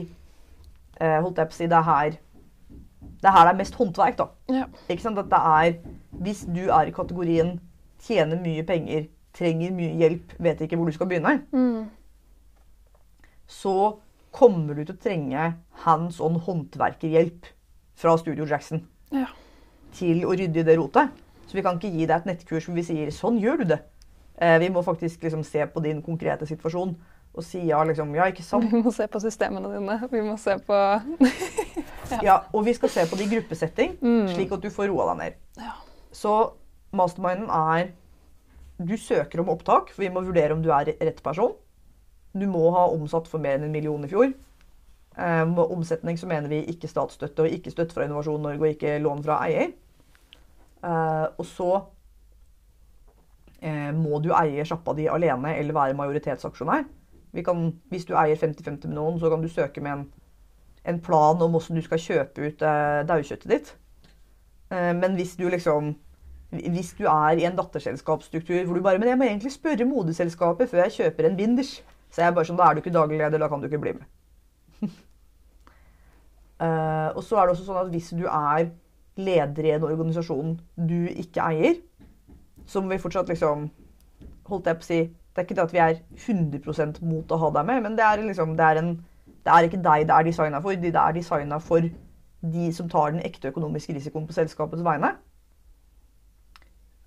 eh, 0.99 1.19
holdt 1.21 1.39
jeg 1.39 1.51
på 1.51 1.55
å 1.55 1.59
si, 1.59 1.69
det 1.71 1.77
er 1.77 1.87
her 1.87 2.19
det 3.21 3.27
er 3.29 3.31
her 3.31 3.45
det 3.45 3.53
er 3.53 3.57
mest 3.57 3.75
håndverk. 3.75 4.17
da. 4.17 4.25
Ja. 4.49 4.65
Ikke 4.89 5.01
sant? 5.01 5.17
At 5.17 5.29
det 5.29 5.39
er, 5.39 5.73
Hvis 6.21 6.45
du 6.45 6.69
er 6.69 6.87
i 6.87 6.91
kategorien 6.91 7.59
tjener 7.99 8.39
mye 8.41 8.63
penger, 8.63 9.05
trenger 9.33 9.71
mye 9.71 9.95
hjelp, 9.97 10.33
vet 10.39 10.59
ikke 10.61 10.75
hvor 10.77 10.85
du 10.85 10.91
skal 10.91 11.07
begynne, 11.07 11.41
Mm. 11.53 11.85
så 13.47 13.97
kommer 14.31 14.73
du 14.75 14.83
til 14.85 14.95
å 14.95 15.01
trenge 15.03 15.53
hands 15.85 16.19
on 16.23 16.35
håndverkerhjelp 16.39 17.45
fra 17.95 18.17
Studio 18.17 18.45
Jackson 18.47 18.85
Ja. 19.11 19.25
til 19.93 20.23
å 20.25 20.31
rydde 20.37 20.59
i 20.59 20.63
det 20.63 20.77
rotet. 20.79 21.09
Så 21.47 21.53
vi 21.53 21.61
kan 21.61 21.77
ikke 21.77 21.91
gi 21.91 22.05
deg 22.05 22.15
et 22.21 22.25
nettkurs 22.25 22.65
hvor 22.65 22.75
vi 22.75 22.83
sier 22.83 23.07
'sånn 23.11 23.39
gjør 23.41 23.57
du 23.57 23.65
det'. 23.65 23.81
Eh, 24.39 24.57
vi 24.59 24.69
må 24.69 24.81
faktisk 24.83 25.21
liksom 25.21 25.43
se 25.45 25.65
på 25.67 25.81
din 25.83 26.01
konkrete 26.01 26.45
situasjon 26.47 26.95
og 27.35 27.43
si 27.43 27.59
ja, 27.67 27.83
liksom, 27.83 28.15
ja, 28.15 28.23
ikke 28.25 28.43
sant? 28.43 28.71
Vi 28.71 28.81
må 28.81 28.91
se 28.93 29.05
på 29.07 29.19
systemene 29.21 29.67
dine. 29.73 29.99
Vi 30.11 30.21
må 30.21 30.37
se 30.39 30.57
på 30.57 31.01
Ja, 32.23 32.39
og 32.53 32.65
vi 32.65 32.73
skal 32.73 32.89
se 32.89 33.05
på 33.09 33.17
det 33.17 33.25
i 33.27 33.35
gruppesetting, 33.35 33.97
Mm. 34.01 34.27
slik 34.33 34.51
at 34.51 34.61
du 34.61 34.69
får 34.69 34.89
roa 34.91 35.13
deg 35.13 35.17
ned. 35.23 35.33
Ja. 35.63 35.71
Så 36.11 36.35
masterminden 36.93 37.49
er 37.49 37.91
Du 38.81 38.95
søker 38.97 39.39
om 39.39 39.49
opptak, 39.49 39.91
for 39.93 40.01
vi 40.01 40.09
må 40.09 40.23
vurdere 40.25 40.53
om 40.55 40.61
du 40.63 40.71
er 40.73 40.85
rett 40.99 41.19
person. 41.23 41.51
Du 42.33 42.47
må 42.47 42.71
ha 42.73 42.87
omsatt 42.89 43.27
for 43.27 43.37
mer 43.37 43.59
enn 43.59 43.63
en 43.67 43.71
million 43.71 44.03
i 44.03 44.07
fjor. 44.07 44.33
Eh, 45.17 45.45
med 45.45 45.69
omsetning 45.69 46.17
så 46.17 46.25
mener 46.25 46.49
vi 46.49 46.63
ikke 46.65 46.87
statsstøtte 46.89 47.43
og 47.45 47.51
ikke 47.53 47.69
støtte 47.69 47.93
fra 47.93 48.03
Innovasjon 48.07 48.41
Norge 48.41 48.57
og 48.63 48.71
ikke 48.73 48.95
lån 49.03 49.21
fra 49.23 49.37
eier. 49.45 49.73
Eh, 50.83 51.27
og 51.37 51.45
så 51.45 51.83
eh, 53.61 53.91
må 53.93 54.19
du 54.23 54.31
eie 54.33 54.65
sjappa 54.65 54.95
di 54.97 55.05
alene 55.11 55.53
eller 55.59 55.73
være 55.77 55.97
majoritetsaksjonær. 55.99 56.85
Vi 57.33 57.43
kan, 57.43 57.67
hvis 57.91 58.05
du 58.09 58.15
eier 58.17 58.35
50-50 58.35 58.87
med 58.89 58.97
noen, 58.97 59.19
så 59.21 59.29
kan 59.29 59.41
du 59.43 59.47
søke 59.51 59.81
med 59.83 59.91
en, 59.93 60.07
en 60.85 61.01
plan 61.01 61.41
om 61.41 61.51
hvordan 61.51 61.77
du 61.77 61.85
skal 61.85 62.01
kjøpe 62.01 62.47
ut 62.47 62.63
eh, 62.65 63.01
daukjøttet 63.09 63.51
ditt. 63.51 63.75
Eh, 64.71 64.93
Men 64.97 65.17
hvis 65.19 65.35
du 65.35 65.47
liksom 65.49 65.95
hvis 66.51 66.93
du 66.97 67.05
er 67.07 67.39
i 67.39 67.45
en 67.47 67.55
datterselskapsstruktur 67.55 68.65
hvor 68.65 68.75
du 68.75 68.81
bare 68.83 68.99
Men 68.99 69.07
jeg 69.07 69.17
må 69.17 69.23
egentlig 69.23 69.51
spørre 69.51 69.85
moderselskapet 69.87 70.69
før 70.69 70.83
jeg 70.83 70.91
kjøper 70.91 71.29
en 71.29 71.37
binders. 71.37 71.77
Så 72.11 72.21
jeg 72.21 72.27
er 72.27 72.33
bare 72.35 72.45
sånn, 72.45 72.57
da 72.59 72.67
er 72.67 72.75
du 72.75 72.81
ikke 72.81 72.91
daglig 72.91 73.21
leder, 73.21 73.39
da 73.39 73.47
kan 73.47 73.61
du 73.61 73.69
ikke 73.69 73.79
bli 73.79 73.93
med. 73.99 74.09
Eh, 76.61 77.09
og 77.17 77.23
så 77.25 77.39
er 77.39 77.47
det 77.47 77.55
også 77.55 77.63
sånn 77.65 77.79
at 77.79 77.87
hvis 77.89 78.11
du 78.13 78.27
er 78.29 78.67
leder 79.17 79.65
i 79.65 79.71
en 79.73 79.85
organisasjon 79.87 80.51
du 80.77 81.07
ikke 81.09 81.41
eier, 81.41 81.79
så 82.69 82.83
må 82.83 82.91
vi 82.91 82.99
fortsatt 83.01 83.31
liksom 83.31 83.63
Holdt 84.51 84.67
jeg 84.69 84.77
på 84.77 84.85
å 84.85 84.87
si 84.87 84.99
Det 85.07 85.41
er 85.41 85.47
ikke 85.47 85.57
det 85.57 85.63
at 85.63 85.73
vi 85.73 85.81
er 85.81 85.95
100% 86.19 86.99
mot 87.07 87.33
å 87.33 87.39
ha 87.41 87.49
deg 87.55 87.65
med, 87.65 87.81
men 87.87 87.97
det 87.97 88.05
er 88.05 88.21
liksom 88.27 88.53
det 88.59 88.67
er, 88.67 88.81
en, 88.83 88.91
det 89.41 89.51
er 89.53 89.67
ikke 89.67 89.81
deg 89.83 90.07
det 90.07 90.15
er 90.15 90.27
designa 90.27 90.61
for. 90.61 90.77
Det 90.77 90.95
er 90.95 91.17
designa 91.17 91.59
for 91.59 91.89
de 92.41 92.71
som 92.73 92.89
tar 92.89 93.11
den 93.13 93.25
ekte 93.25 93.51
økonomiske 93.51 93.93
risikoen 93.93 94.27
på 94.27 94.33
selskapets 94.37 94.83
vegne. 94.85 95.15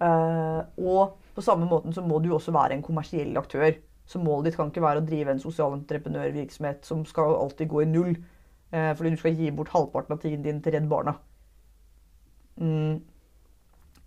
Eh, 0.02 0.60
og 0.78 1.18
på 1.34 1.42
samme 1.42 1.66
måten 1.70 1.94
så 1.94 2.02
må 2.02 2.18
du 2.18 2.32
også 2.34 2.52
være 2.54 2.74
en 2.74 2.82
kommersiell 2.82 3.36
aktør. 3.38 3.70
Så 4.06 4.18
målet 4.20 4.50
ditt 4.50 4.56
kan 4.58 4.70
ikke 4.70 4.84
være 4.84 5.00
å 5.00 5.06
drive 5.06 5.32
en 5.32 5.42
sosialentreprenørvirksomhet 5.42 6.84
som 6.86 7.04
skal 7.08 7.36
alltid 7.38 7.68
gå 7.68 7.82
i 7.82 7.90
null. 7.90 8.16
eh, 8.72 8.94
fordi 8.96 9.10
du 9.10 9.16
skal 9.16 9.34
gi 9.38 9.50
bort 9.50 9.68
halvparten 9.68 10.12
av 10.12 10.20
tiden 10.20 10.42
din 10.42 10.62
til 10.62 10.72
Redd 10.72 10.88
Barna. 10.88 11.14
Mm. 12.56 13.02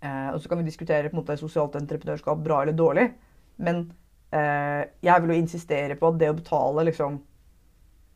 Eh, 0.02 0.28
og 0.34 0.40
så 0.40 0.48
kan 0.48 0.58
vi 0.58 0.64
diskutere 0.64 1.08
på 1.08 1.16
en 1.16 1.22
måte 1.22 1.36
sosialt 1.36 1.76
entreprenørskap 1.76 2.44
bra 2.44 2.62
eller 2.62 2.72
dårlig. 2.76 3.12
Men 3.56 3.92
eh, 4.32 4.84
jeg 5.02 5.22
vil 5.22 5.30
jo 5.34 5.40
insistere 5.40 5.96
på 5.96 6.08
at 6.08 6.20
det 6.20 6.30
å 6.30 6.36
betale 6.36 6.84
liksom, 6.84 7.18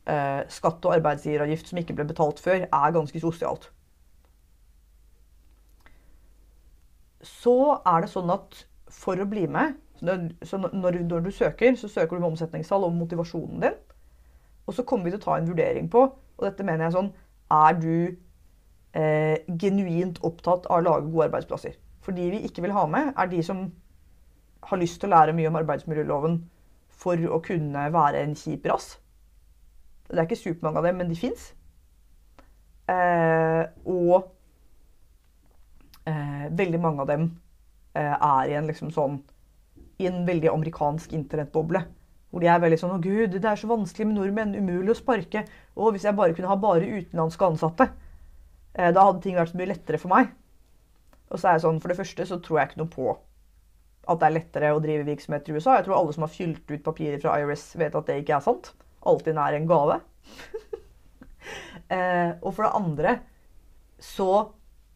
eh, 0.09 0.43
skatt 0.53 0.85
og 0.89 0.97
arbeidsgiveravgift 0.97 1.71
som 1.71 1.81
ikke 1.81 1.97
ble 1.99 2.09
betalt 2.11 2.43
før, 2.43 2.67
er 2.67 2.97
ganske 2.97 3.23
sosialt. 3.23 3.71
Så 7.23 7.57
er 7.87 8.03
det 8.03 8.11
sånn 8.11 8.31
at 8.35 8.65
for 8.93 9.21
å 9.23 9.29
bli 9.29 9.47
med 9.47 9.79
så 10.03 10.59
når, 10.59 10.97
når, 11.07 11.21
du 11.21 11.31
søker, 11.31 11.77
så 11.79 11.89
søker 11.89 12.17
du 12.17 12.21
med 12.21 12.33
omsetningstall 12.33 12.85
og 12.85 12.95
motivasjonen 12.97 13.63
din. 13.63 13.77
Og 14.67 14.75
så 14.75 14.83
kommer 14.83 15.05
vi 15.05 15.13
til 15.15 15.21
å 15.21 15.25
ta 15.25 15.37
en 15.39 15.47
vurdering 15.47 15.87
på, 15.91 16.03
og 16.11 16.47
dette 16.47 16.65
mener 16.67 16.89
jeg 16.89 16.97
sånn 16.97 17.13
Er 17.53 17.77
du 17.79 18.17
eh, 18.99 19.45
genuint 19.61 20.19
opptatt 20.27 20.67
av 20.67 20.81
å 20.81 20.87
lage 20.87 21.11
gode 21.11 21.29
arbeidsplasser? 21.29 21.77
For 22.03 22.17
de 22.17 22.31
vi 22.33 22.43
ikke 22.49 22.65
vil 22.65 22.75
ha 22.75 22.87
med, 22.91 23.13
er 23.15 23.31
de 23.31 23.43
som 23.47 23.69
har 24.67 24.81
lyst 24.81 25.01
til 25.01 25.11
å 25.11 25.15
lære 25.15 25.37
mye 25.37 25.51
om 25.51 25.59
arbeidsmiljøloven 25.61 26.41
for 27.03 27.23
å 27.31 27.39
kunne 27.45 27.87
være 27.95 28.25
en 28.25 28.35
kjip 28.39 28.67
rass. 28.71 28.97
Det 30.13 30.21
er 30.21 30.29
ikke 30.29 30.37
supermange 30.37 30.79
av 30.79 30.87
dem, 30.87 30.99
men 31.01 31.09
de 31.09 31.17
fins. 31.17 31.49
Eh, 32.93 33.63
og 33.89 34.29
eh, 36.05 36.47
veldig 36.53 36.81
mange 36.83 37.05
av 37.05 37.09
dem 37.09 37.25
eh, 37.97 38.13
er 38.13 38.51
i 38.51 38.57
en 38.59 38.69
liksom 38.69 38.91
sånn 38.93 39.23
i 40.03 40.09
en 40.11 40.27
veldig 40.27 40.51
amerikansk 40.53 41.15
internettboble. 41.17 41.85
Hvor 42.33 42.41
de 42.41 42.49
er 42.49 42.61
veldig 42.61 42.79
sånn 42.81 42.95
'Å, 42.95 43.01
gud, 43.05 43.35
det 43.37 43.49
er 43.49 43.61
så 43.61 43.69
vanskelig 43.69 44.07
med 44.09 44.17
nordmenn. 44.19 44.55
Umulig 44.57 44.95
å 44.95 45.01
sparke.' 45.01 45.47
Og 45.77 45.93
hvis 45.93 46.05
jeg 46.09 46.17
bare 46.17 46.37
kunne 46.37 46.49
ha 46.49 46.57
bare 46.57 46.89
utenlandske 46.89 47.49
ansatte, 47.49 47.91
eh, 48.75 48.93
da 48.93 49.05
hadde 49.05 49.23
ting 49.23 49.37
vært 49.37 49.53
så 49.53 49.61
mye 49.61 49.73
lettere 49.73 50.01
for 50.01 50.09
meg. 50.09 50.33
Og 51.31 51.39
så 51.39 51.49
er 51.49 51.53
jeg 51.57 51.65
sånn, 51.67 51.81
For 51.81 51.89
det 51.89 51.97
første 51.97 52.27
så 52.27 52.41
tror 52.41 52.59
jeg 52.59 52.69
ikke 52.69 52.83
noe 52.85 52.97
på 52.97 53.19
at 54.09 54.19
det 54.19 54.27
er 54.27 54.35
lettere 54.35 54.75
å 54.75 54.83
drive 54.83 55.07
virksomhet 55.07 55.49
i 55.49 55.53
USA. 55.53 55.77
Jeg 55.77 55.85
tror 55.87 55.97
alle 55.97 56.13
som 56.13 56.23
har 56.23 56.33
fylt 56.33 56.71
ut 56.71 56.83
papirer 56.83 57.21
fra 57.23 57.39
IRS, 57.39 57.77
vet 57.79 57.95
at 57.95 58.07
det 58.07 58.17
ikke 58.23 58.37
er 58.37 58.41
sant. 58.41 58.73
Altinn 59.11 59.39
nær 59.39 59.57
en 59.57 59.69
gave. 59.71 59.99
eh, 61.95 62.31
og 62.41 62.51
for 62.51 62.67
det 62.67 62.75
andre 62.79 63.17
så 64.03 64.33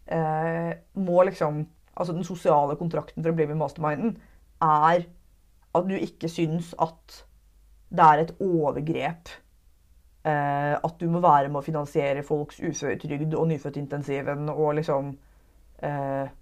eh, 0.06 0.74
må 0.98 1.22
liksom 1.28 1.64
Altså 1.96 2.12
den 2.12 2.26
sosiale 2.28 2.74
kontrakten 2.76 3.24
for 3.24 3.32
å 3.32 3.36
bli 3.38 3.46
med 3.48 3.54
i 3.54 3.56
masterminden 3.56 4.10
er 4.60 5.06
at 5.76 5.86
du 5.88 5.94
ikke 5.96 6.28
syns 6.28 6.74
at 6.76 7.22
det 7.88 8.04
er 8.04 8.20
et 8.20 8.32
overgrep 8.44 9.30
eh, 10.26 10.74
at 10.76 11.00
du 11.00 11.06
må 11.08 11.22
være 11.24 11.48
med 11.48 11.60
å 11.60 11.64
finansiere 11.64 12.24
folks 12.26 12.58
uføretrygd 12.60 13.32
og 13.32 13.48
nyfødtintensiven 13.52 14.50
og 14.52 14.74
liksom 14.80 15.14
eh, 15.82 16.34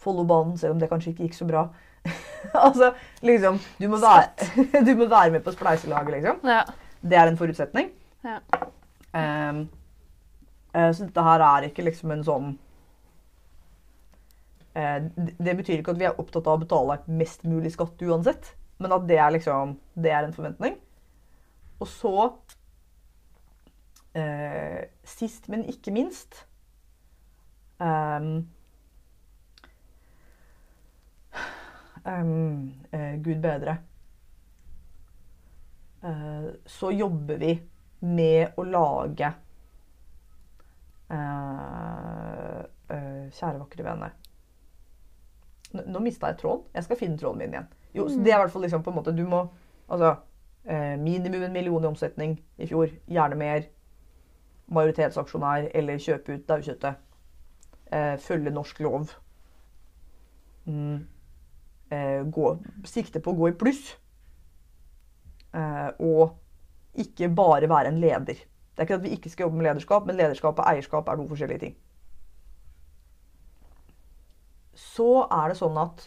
Follobanen, 0.00 0.54
selv 0.56 0.72
om 0.76 0.78
det 0.80 0.88
kanskje 0.88 1.10
ikke 1.10 1.26
gikk 1.26 1.34
så 1.36 1.44
bra. 1.44 1.66
altså, 2.66 2.94
liksom 3.20 3.58
du 3.76 3.88
må, 3.92 3.98
være, 4.00 4.46
du 4.86 4.94
må 4.96 5.10
være 5.10 5.34
med 5.34 5.42
på 5.44 5.52
spleiselaget, 5.52 6.14
liksom. 6.14 6.46
Ja. 6.48 6.62
Det 7.00 7.16
er 7.16 7.30
en 7.30 7.38
forutsetning. 7.40 7.92
Ja. 8.24 8.38
Um, 9.10 9.68
så 10.70 11.06
dette 11.06 11.22
her 11.26 11.42
er 11.42 11.66
ikke 11.66 11.82
liksom 11.82 12.12
en 12.14 12.20
sånn 12.22 12.50
eh, 14.78 15.00
Det 15.10 15.54
betyr 15.58 15.80
ikke 15.80 15.96
at 15.96 15.98
vi 15.98 16.06
er 16.06 16.20
opptatt 16.22 16.46
av 16.46 16.60
å 16.60 16.62
betale 16.62 17.00
mest 17.10 17.42
mulig 17.42 17.72
skatt 17.74 18.04
uansett, 18.06 18.52
men 18.78 18.94
at 18.94 19.08
det 19.08 19.18
er 19.18 19.34
liksom 19.34 19.74
Det 19.98 20.12
er 20.14 20.28
en 20.28 20.36
forventning. 20.36 20.78
Og 21.80 21.90
så 21.90 22.14
Uh, 24.10 24.82
Sist, 25.04 25.48
men 25.48 25.64
ikke 25.70 25.92
minst 25.94 26.46
um, 27.78 28.48
um, 32.06 32.74
uh, 32.94 33.14
Gud 33.22 33.42
bedre. 33.42 33.76
Eh, 36.02 36.50
så 36.66 36.92
jobber 36.92 37.36
vi 37.36 37.60
med 38.00 38.56
å 38.56 38.64
lage 38.64 39.28
uh, 41.12 42.62
uh, 42.64 43.26
Kjære, 43.28 43.58
vakre 43.60 43.84
vene. 43.84 44.08
Nå, 45.74 45.84
nå 45.84 46.00
mista 46.00 46.30
jeg 46.30 46.40
tråden. 46.40 46.64
Jeg 46.72 46.86
skal 46.86 47.00
finne 47.02 47.20
tråden 47.20 47.42
min 47.42 47.52
igjen. 47.52 47.68
Jo, 47.92 48.08
så 48.08 48.16
det 48.16 48.32
er 48.32 48.38
i 48.38 48.40
hvert 48.46 48.54
fall 48.54 48.64
liksom 48.64 48.84
på 48.86 48.92
en 48.92 48.96
måte 49.00 49.12
Du 49.12 49.24
må 49.26 49.42
Altså 49.90 50.14
uh, 50.14 50.96
minimum 51.02 51.42
en 51.42 51.52
million 51.52 51.84
i 51.84 51.90
omsetning 51.90 52.36
i 52.56 52.70
fjor. 52.70 52.88
Gjerne 53.10 53.36
mer. 53.36 53.68
Majoritetsaksjonær 54.70 55.68
eller 55.74 56.00
kjøpe 56.00 56.38
ut 56.38 56.48
daukjøttet. 56.48 57.06
Følge 58.22 58.52
norsk 58.54 58.78
lov. 58.86 59.08
Mm. 60.70 61.00
Gå, 62.30 62.52
sikte 62.86 63.18
på 63.18 63.32
å 63.32 63.38
gå 63.40 63.48
i 63.50 63.56
pluss. 63.58 63.96
Eh, 65.54 65.90
og 65.98 66.36
ikke 66.94 67.28
bare 67.34 67.68
være 67.68 67.88
en 67.88 68.00
leder. 68.00 68.34
Det 68.34 68.78
er 68.78 68.88
ikke 68.88 68.94
at 68.94 69.02
vi 69.02 69.14
ikke 69.16 69.30
skal 69.30 69.44
jobbe 69.44 69.56
med 69.56 69.66
lederskap, 69.66 70.06
men 70.06 70.16
lederskap 70.16 70.58
og 70.58 70.66
eierskap 70.66 71.08
er 71.08 71.16
to 71.16 71.26
forskjellige 71.28 71.58
ting. 71.58 71.76
Så 74.74 75.26
er 75.26 75.50
det 75.50 75.58
sånn 75.58 75.76
at 75.78 76.06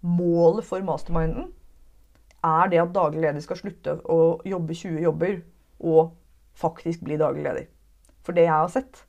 målet 0.00 0.64
for 0.64 0.82
masterminden 0.82 1.52
er 2.44 2.70
det 2.72 2.80
at 2.80 2.94
daglig 2.94 3.20
leder 3.20 3.44
skal 3.44 3.60
slutte 3.60 3.98
å 4.08 4.40
jobbe 4.48 4.74
20 4.74 5.04
jobber 5.04 5.38
og 5.84 6.16
faktisk 6.56 7.04
bli 7.04 7.20
daglig 7.20 7.44
leder. 7.44 7.68
For 8.24 8.36
det 8.36 8.46
jeg 8.48 8.56
har 8.56 8.72
sett, 8.72 9.04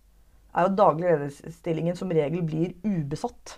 er 0.51 0.67
at 0.67 0.75
daglig 0.75 1.07
lederstillingen 1.07 1.95
som 1.95 2.11
regel 2.11 2.43
blir 2.43 2.75
ubesatt 2.83 3.57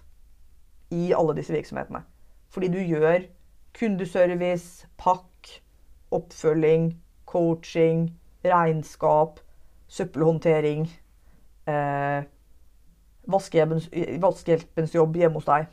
i 0.94 1.10
alle 1.18 1.34
disse 1.38 1.54
virksomhetene. 1.54 2.04
Fordi 2.54 2.70
du 2.70 2.78
gjør 2.78 3.26
kundeservice, 3.74 4.86
pakk, 5.02 5.26
oppfølging, 6.14 6.92
coaching, 7.30 8.08
regnskap, 8.46 9.40
søppelhåndtering, 9.88 10.88
eh, 11.68 12.24
vaskehjelpens, 13.30 13.90
vaskehjelpens 14.22 14.96
jobb 14.96 15.18
hjemme 15.18 15.40
hos 15.40 15.50
deg. 15.50 15.68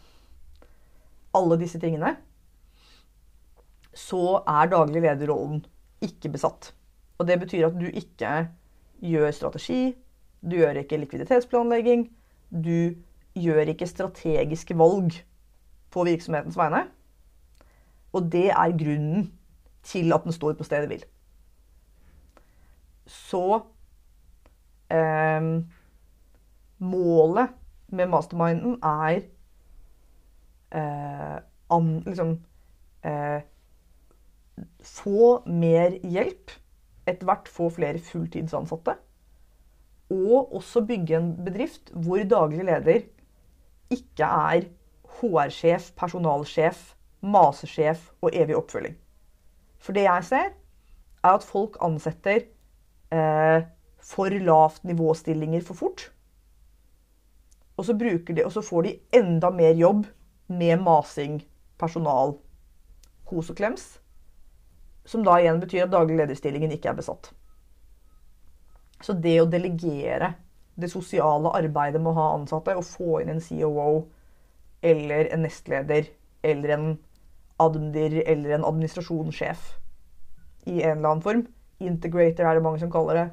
Alle 1.34 1.59
disse 1.61 1.80
tingene 1.82 2.16
så 3.95 4.41
er 4.47 4.70
daglig 4.70 5.03
lederrollen 5.03 5.64
ikke 6.05 6.30
besatt. 6.32 6.72
Og 7.18 7.26
det 7.28 7.41
betyr 7.43 7.66
at 7.68 7.76
du 7.76 7.86
ikke 7.86 8.49
gjør 9.05 9.30
strategi, 9.34 9.97
du 10.41 10.57
gjør 10.57 10.80
ikke 10.82 11.01
likviditetsplanlegging, 11.03 12.07
du 12.51 12.95
gjør 13.36 13.72
ikke 13.72 13.86
strategiske 13.86 14.76
valg 14.78 15.18
på 15.91 16.05
virksomhetens 16.07 16.57
vegne. 16.57 16.86
Og 18.12 18.32
det 18.32 18.49
er 18.51 18.78
grunnen 18.78 19.28
til 19.83 20.12
at 20.12 20.24
den 20.24 20.33
står 20.33 20.57
på 20.59 20.66
stedet 20.66 20.89
hvil. 20.91 21.05
Så 23.11 23.61
eh, 24.93 25.51
Målet 26.81 27.49
med 27.93 28.09
masterminden 28.09 28.78
er 28.83 29.20
eh, 30.72 31.37
an, 31.70 31.89
liksom, 32.07 32.39
eh, 33.05 33.43
få 34.81 35.43
mer 35.47 35.99
hjelp. 36.01 36.57
Etter 37.09 37.26
hvert 37.26 37.49
få 37.49 37.68
flere 37.74 37.99
fulltidsansatte. 37.99 38.95
Og 40.11 40.55
også 40.57 40.85
bygge 40.87 41.16
en 41.16 41.33
bedrift 41.45 41.93
hvor 41.95 42.22
daglig 42.28 42.64
leder 42.64 43.05
ikke 43.91 44.24
er 44.24 44.68
HR-sjef, 45.20 45.93
personalsjef, 45.99 46.95
masesjef 47.20 48.11
og 48.22 48.31
evig 48.33 48.57
oppfølging. 48.57 48.97
For 49.81 49.97
det 49.97 50.05
jeg 50.05 50.26
ser, 50.28 50.51
er 51.24 51.37
at 51.37 51.45
folk 51.45 51.78
ansetter 51.85 52.45
eh, 53.12 53.66
for 54.01 54.33
lavt 54.45 54.85
nivåstillinger 54.85 55.64
for 55.64 55.78
fort. 55.78 56.11
Og 57.76 57.85
så, 57.85 57.97
de, 57.97 58.45
og 58.45 58.53
så, 58.53 58.61
får 58.61 58.83
de 58.83 58.99
enda 59.16 59.51
mer 59.51 59.72
jobb 59.72 60.05
med 60.53 60.83
masing, 60.85 61.41
personal, 61.81 62.35
kos 63.24 63.51
og 63.51 63.57
klems. 63.57 63.87
Som 65.09 65.24
da 65.24 65.39
igjen 65.41 65.62
betyr 65.62 65.87
at 65.87 65.95
daglig 65.95 66.18
lederstillingen 66.20 66.74
ikke 66.76 66.93
er 66.93 66.99
besatt. 66.99 67.31
Så 69.01 69.16
det 69.16 69.39
å 69.41 69.49
delegere 69.49 70.35
det 70.81 70.91
sosiale 70.93 71.53
arbeidet 71.57 72.01
med 72.03 72.12
å 72.12 72.18
ha 72.18 72.26
ansatte 72.35 72.76
og 72.76 72.85
få 72.85 73.22
inn 73.22 73.33
en 73.33 73.41
COO 73.45 74.03
eller 74.85 75.31
en 75.33 75.45
nestleder 75.45 76.11
eller 76.45 76.74
en 76.76 76.87
admdir 77.61 78.21
eller 78.25 78.57
en 78.57 78.67
administrasjonssjef 78.69 79.71
i 80.67 80.83
en 80.83 80.99
eller 80.99 81.09
annen 81.09 81.25
form 81.25 81.47
Integrator 81.81 82.45
er 82.45 82.59
det 82.59 82.63
mange 82.63 82.81
som 82.81 82.91
kaller 82.93 83.17
det. 83.17 83.29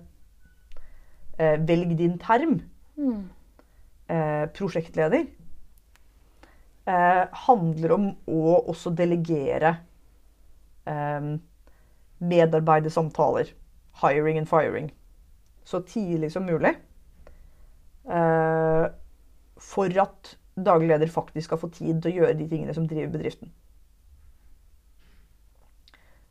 Eh, 1.39 1.57
velg 1.67 1.97
din 1.99 2.15
term. 2.19 2.61
Mm. 2.95 3.30
Eh, 4.09 4.45
prosjektleder. 4.55 5.25
Eh, 6.88 7.23
handler 7.47 7.91
om 7.91 8.07
å 8.32 8.55
også 8.71 8.93
delegere 8.95 9.75
eh, 10.88 11.36
medarbeidersamtaler. 12.19 13.51
Hiring 14.01 14.39
and 14.39 14.47
firing. 14.47 14.91
Så 15.67 15.84
tidlig 15.84 16.32
som 16.32 16.47
mulig. 16.47 16.78
Eh, 18.07 18.86
for 19.59 20.01
at 20.01 20.38
daglig 20.55 20.88
leder 20.88 21.11
faktisk 21.11 21.51
skal 21.51 21.59
få 21.59 21.69
tid 21.75 22.01
til 22.01 22.13
å 22.13 22.15
gjøre 22.21 22.39
de 22.39 22.47
tingene 22.47 22.73
som 22.73 22.88
driver 22.88 23.17
bedriften. 23.17 23.51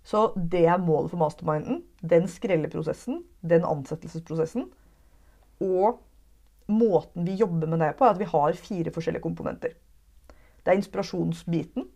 Så 0.06 0.28
det 0.36 0.62
er 0.70 0.78
målet 0.78 1.10
for 1.10 1.18
masterminden. 1.18 1.80
Den 2.00 2.28
skrelleprosessen, 2.30 3.24
den 3.42 3.66
ansettelsesprosessen. 3.66 4.68
Og 5.60 5.98
måten 6.70 7.26
vi 7.26 7.34
jobber 7.40 7.66
med 7.66 7.82
det 7.82 7.96
på, 7.98 8.04
er 8.04 8.14
at 8.14 8.22
vi 8.22 8.30
har 8.30 8.60
fire 8.60 8.92
forskjellige 8.94 9.22
komponenter. 9.22 9.74
Det 10.62 10.72
er 10.72 10.78
inspirasjonsbiten, 10.78 11.88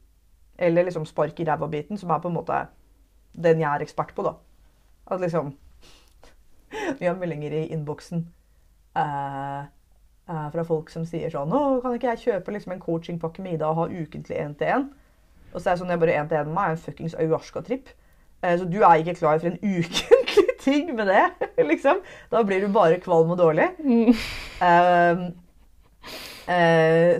eller 0.58 0.87
liksom 0.87 1.07
spark 1.07 1.41
i 1.41 1.46
ræva-biten, 1.46 1.99
som 1.99 2.11
er 2.11 2.18
på 2.18 2.28
en 2.28 2.34
måte 2.34 2.66
den 3.34 3.62
jeg 3.62 3.70
er 3.70 3.82
ekspert 3.82 4.14
på, 4.14 4.26
da. 4.26 4.34
At 5.07 5.20
liksom 5.20 5.54
Vi 7.00 7.07
har 7.07 7.16
meldinger 7.18 7.53
i 7.53 7.66
innboksen 7.74 8.26
eh, 8.96 9.62
uh, 10.30 10.49
fra 10.53 10.64
folk 10.66 10.91
som 10.91 11.07
sier 11.07 11.30
sånn 11.30 11.50
'Nå 11.50 11.80
kan 11.82 11.96
ikke 11.96 12.12
jeg 12.12 12.24
kjøpe 12.24 12.54
liksom 12.54 12.72
en 12.72 12.82
coachingpakke 12.82 13.42
med 13.42 13.57
Ida 13.57 13.70
og 13.70 13.76
ha 13.76 13.87
ukentlig 13.91 14.38
én-til-én?' 14.38 14.91
Og 15.54 15.61
så 15.61 15.70
er 15.70 15.74
det 15.74 15.80
sånn 15.80 15.91
jeg 15.91 16.03
bare 16.03 16.14
én-til-én 16.14 16.46
med 16.46 16.54
meg 16.54 16.70
en 16.70 16.78
fuckings 16.84 17.16
ayahuasca-tripp. 17.18 17.88
Uh, 18.41 18.57
så 18.58 18.64
du 18.64 18.80
er 18.80 19.00
ikke 19.00 19.18
klar 19.21 19.38
for 19.38 19.50
en 19.50 19.61
ukentlig 19.79 20.46
ting 20.61 20.95
med 20.96 21.08
det, 21.08 21.26
liksom. 21.71 22.03
Da 22.33 22.42
blir 22.46 22.67
du 22.67 22.72
bare 22.72 23.00
kvalm 23.00 23.30
og 23.30 23.38
dårlig. 23.38 23.71
Mm. 23.84 24.12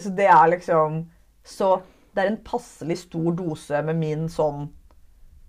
så 0.01 0.11
det 0.17 0.27
er 0.27 0.47
liksom 0.51 1.07
Så 1.45 1.81
det 2.15 2.23
er 2.23 2.29
en 2.31 2.45
passelig 2.45 2.99
stor 2.99 3.33
dose 3.33 3.83
med 3.83 3.97
min 3.97 4.29
sånn 4.29 4.67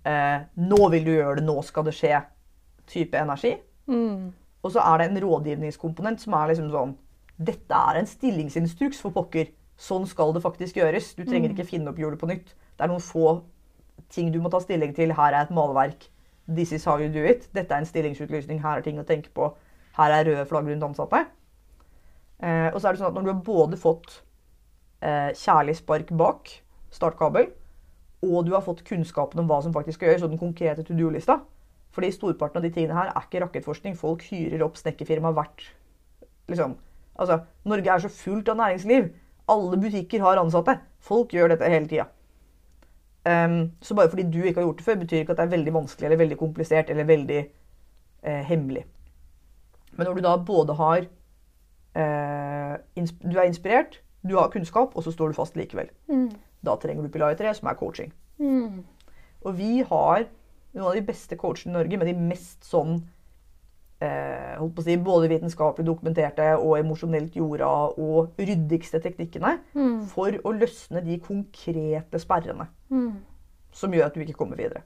uh, 0.06 0.38
'Nå 0.56 0.88
vil 0.94 1.04
du 1.04 1.12
gjøre 1.12 1.40
det, 1.40 1.44
nå 1.46 1.62
skal 1.62 1.84
det 1.84 1.94
skje' 1.96 2.22
type 2.86 3.18
energi. 3.18 3.56
Mm. 3.86 4.32
Og 4.62 4.72
så 4.72 4.82
er 4.82 4.98
det 4.98 5.08
en 5.10 5.22
rådgivningskomponent 5.24 6.22
som 6.22 6.36
er 6.38 6.52
liksom 6.52 6.70
sånn 6.70 6.96
Dette 7.42 7.74
er 7.74 7.98
en 7.98 8.06
stillingsinstruks, 8.06 9.00
for 9.02 9.10
pokker. 9.10 9.48
Sånn 9.80 10.04
skal 10.06 10.30
det 10.34 10.42
faktisk 10.44 10.76
gjøres. 10.78 11.14
Du 11.16 11.24
trenger 11.24 11.50
mm. 11.50 11.54
ikke 11.56 11.66
finne 11.66 11.90
opp 11.90 11.98
hjulet 11.98 12.20
på 12.20 12.28
nytt. 12.30 12.52
Det 12.76 12.84
er 12.84 12.90
noen 12.92 13.02
få 13.02 13.40
ting 14.10 14.32
du 14.32 14.40
må 14.42 14.50
ta 14.52 14.60
stilling 14.62 14.94
til. 14.96 15.14
Her 15.14 15.36
er 15.36 15.46
et 15.46 15.54
malverk. 15.54 16.08
This 16.48 16.72
is 16.72 16.84
how 16.84 16.98
you 16.98 17.12
do 17.12 17.22
it. 17.24 17.48
Dette 17.54 17.74
er 17.74 17.84
en 17.84 17.88
stillingsutlysning. 17.88 18.62
Her 18.62 18.80
er 18.80 18.86
ting 18.86 18.98
å 19.00 19.06
tenke 19.06 19.30
på. 19.34 19.52
Her 19.96 20.16
er 20.16 20.26
røde 20.28 20.48
flagg 20.48 20.68
rundt 20.70 20.88
ansatte. 20.88 21.24
Eh, 22.42 22.68
og 22.72 22.80
så 22.80 22.88
er 22.88 22.94
det 22.94 23.02
sånn 23.02 23.12
at 23.12 23.16
når 23.18 23.26
du 23.26 23.32
har 23.32 23.42
både 23.46 23.78
fått 23.78 24.22
eh, 25.04 25.30
kjærlig 25.38 25.76
spark 25.78 26.10
bak 26.18 26.50
startkabel, 26.92 27.50
og 28.22 28.46
du 28.46 28.52
har 28.54 28.64
fått 28.64 28.84
kunnskapen 28.86 29.42
om 29.42 29.48
hva 29.50 29.60
som 29.62 29.74
faktisk 29.74 29.98
skal 29.98 30.12
gjøres, 30.12 30.24
og 30.26 30.32
den 30.32 30.40
konkrete 30.40 30.84
to 30.86 30.96
do-lista. 30.98 31.40
Fordi 31.92 32.10
storparten 32.14 32.60
av 32.60 32.66
de 32.66 32.72
tingene 32.72 32.96
her 32.96 33.10
er 33.10 33.26
ikke 33.26 33.42
rakettforskning. 33.44 33.96
Folk 33.98 34.24
hyrer 34.30 34.64
opp 34.64 34.78
snekkerfirma 34.80 35.34
hvert 35.36 35.66
liksom, 36.48 36.76
altså, 37.20 37.42
Norge 37.68 37.92
er 37.92 38.04
så 38.04 38.10
fullt 38.12 38.48
av 38.48 38.58
næringsliv. 38.60 39.10
Alle 39.52 39.78
butikker 39.80 40.22
har 40.24 40.40
ansatte. 40.40 40.78
Folk 41.02 41.34
gjør 41.34 41.52
dette 41.52 41.68
hele 41.68 41.90
tida. 41.90 42.08
Um, 43.22 43.72
så 43.80 43.94
bare 43.94 44.10
fordi 44.10 44.24
du 44.26 44.40
ikke 44.42 44.60
har 44.60 44.66
gjort 44.66 44.80
det 44.80 44.84
før, 44.84 44.94
betyr 44.98 45.20
ikke 45.22 45.32
at 45.32 45.38
det 45.38 45.44
er 45.44 45.56
veldig 45.56 45.74
vanskelig 45.74 46.06
eller 46.06 46.18
veldig 46.18 46.38
komplisert 46.40 46.90
eller 46.90 47.04
veldig 47.06 47.38
eh, 48.22 48.42
hemmelig. 48.48 48.84
Men 49.92 50.06
når 50.06 50.14
du 50.14 50.22
da 50.24 50.36
både 50.36 50.74
har 50.74 50.98
eh, 51.94 52.74
Du 53.22 53.38
er 53.38 53.46
inspirert, 53.46 54.00
Du 54.22 54.36
har 54.38 54.48
kunnskap, 54.50 54.96
og 54.96 55.02
så 55.02 55.10
står 55.10 55.28
du 55.28 55.34
fast 55.34 55.56
likevel. 55.56 55.88
Da 56.64 56.76
trenger 56.76 57.02
du 57.02 57.08
pilar 57.10 57.34
3, 57.34 57.54
som 57.54 57.68
er 57.68 57.74
coaching. 57.74 58.12
Og 59.42 59.58
vi 59.58 59.82
har 59.82 60.24
noen 60.72 60.86
av 60.88 60.94
de 60.94 61.02
beste 61.06 61.36
coachene 61.36 61.72
i 61.72 61.76
Norge 61.76 61.98
med 61.98 62.06
de 62.06 62.14
mest 62.14 62.64
sånn 62.64 63.02
holdt 64.02 64.74
på 64.74 64.82
å 64.82 64.86
si, 64.86 64.96
både 64.98 65.28
vitenskapelig 65.30 65.86
dokumenterte 65.86 66.48
og 66.56 66.78
emosjonelt 66.78 67.36
jorda 67.38 67.68
og 68.02 68.40
ryddigste 68.40 68.98
teknikkene 69.04 69.52
for 70.10 70.34
å 70.42 70.54
løsne 70.56 71.04
de 71.06 71.18
konkrete 71.22 72.20
sperrene 72.22 72.66
som 73.72 73.94
gjør 73.94 74.08
at 74.08 74.16
du 74.16 74.24
ikke 74.24 74.36
kommer 74.40 74.58
videre. 74.60 74.82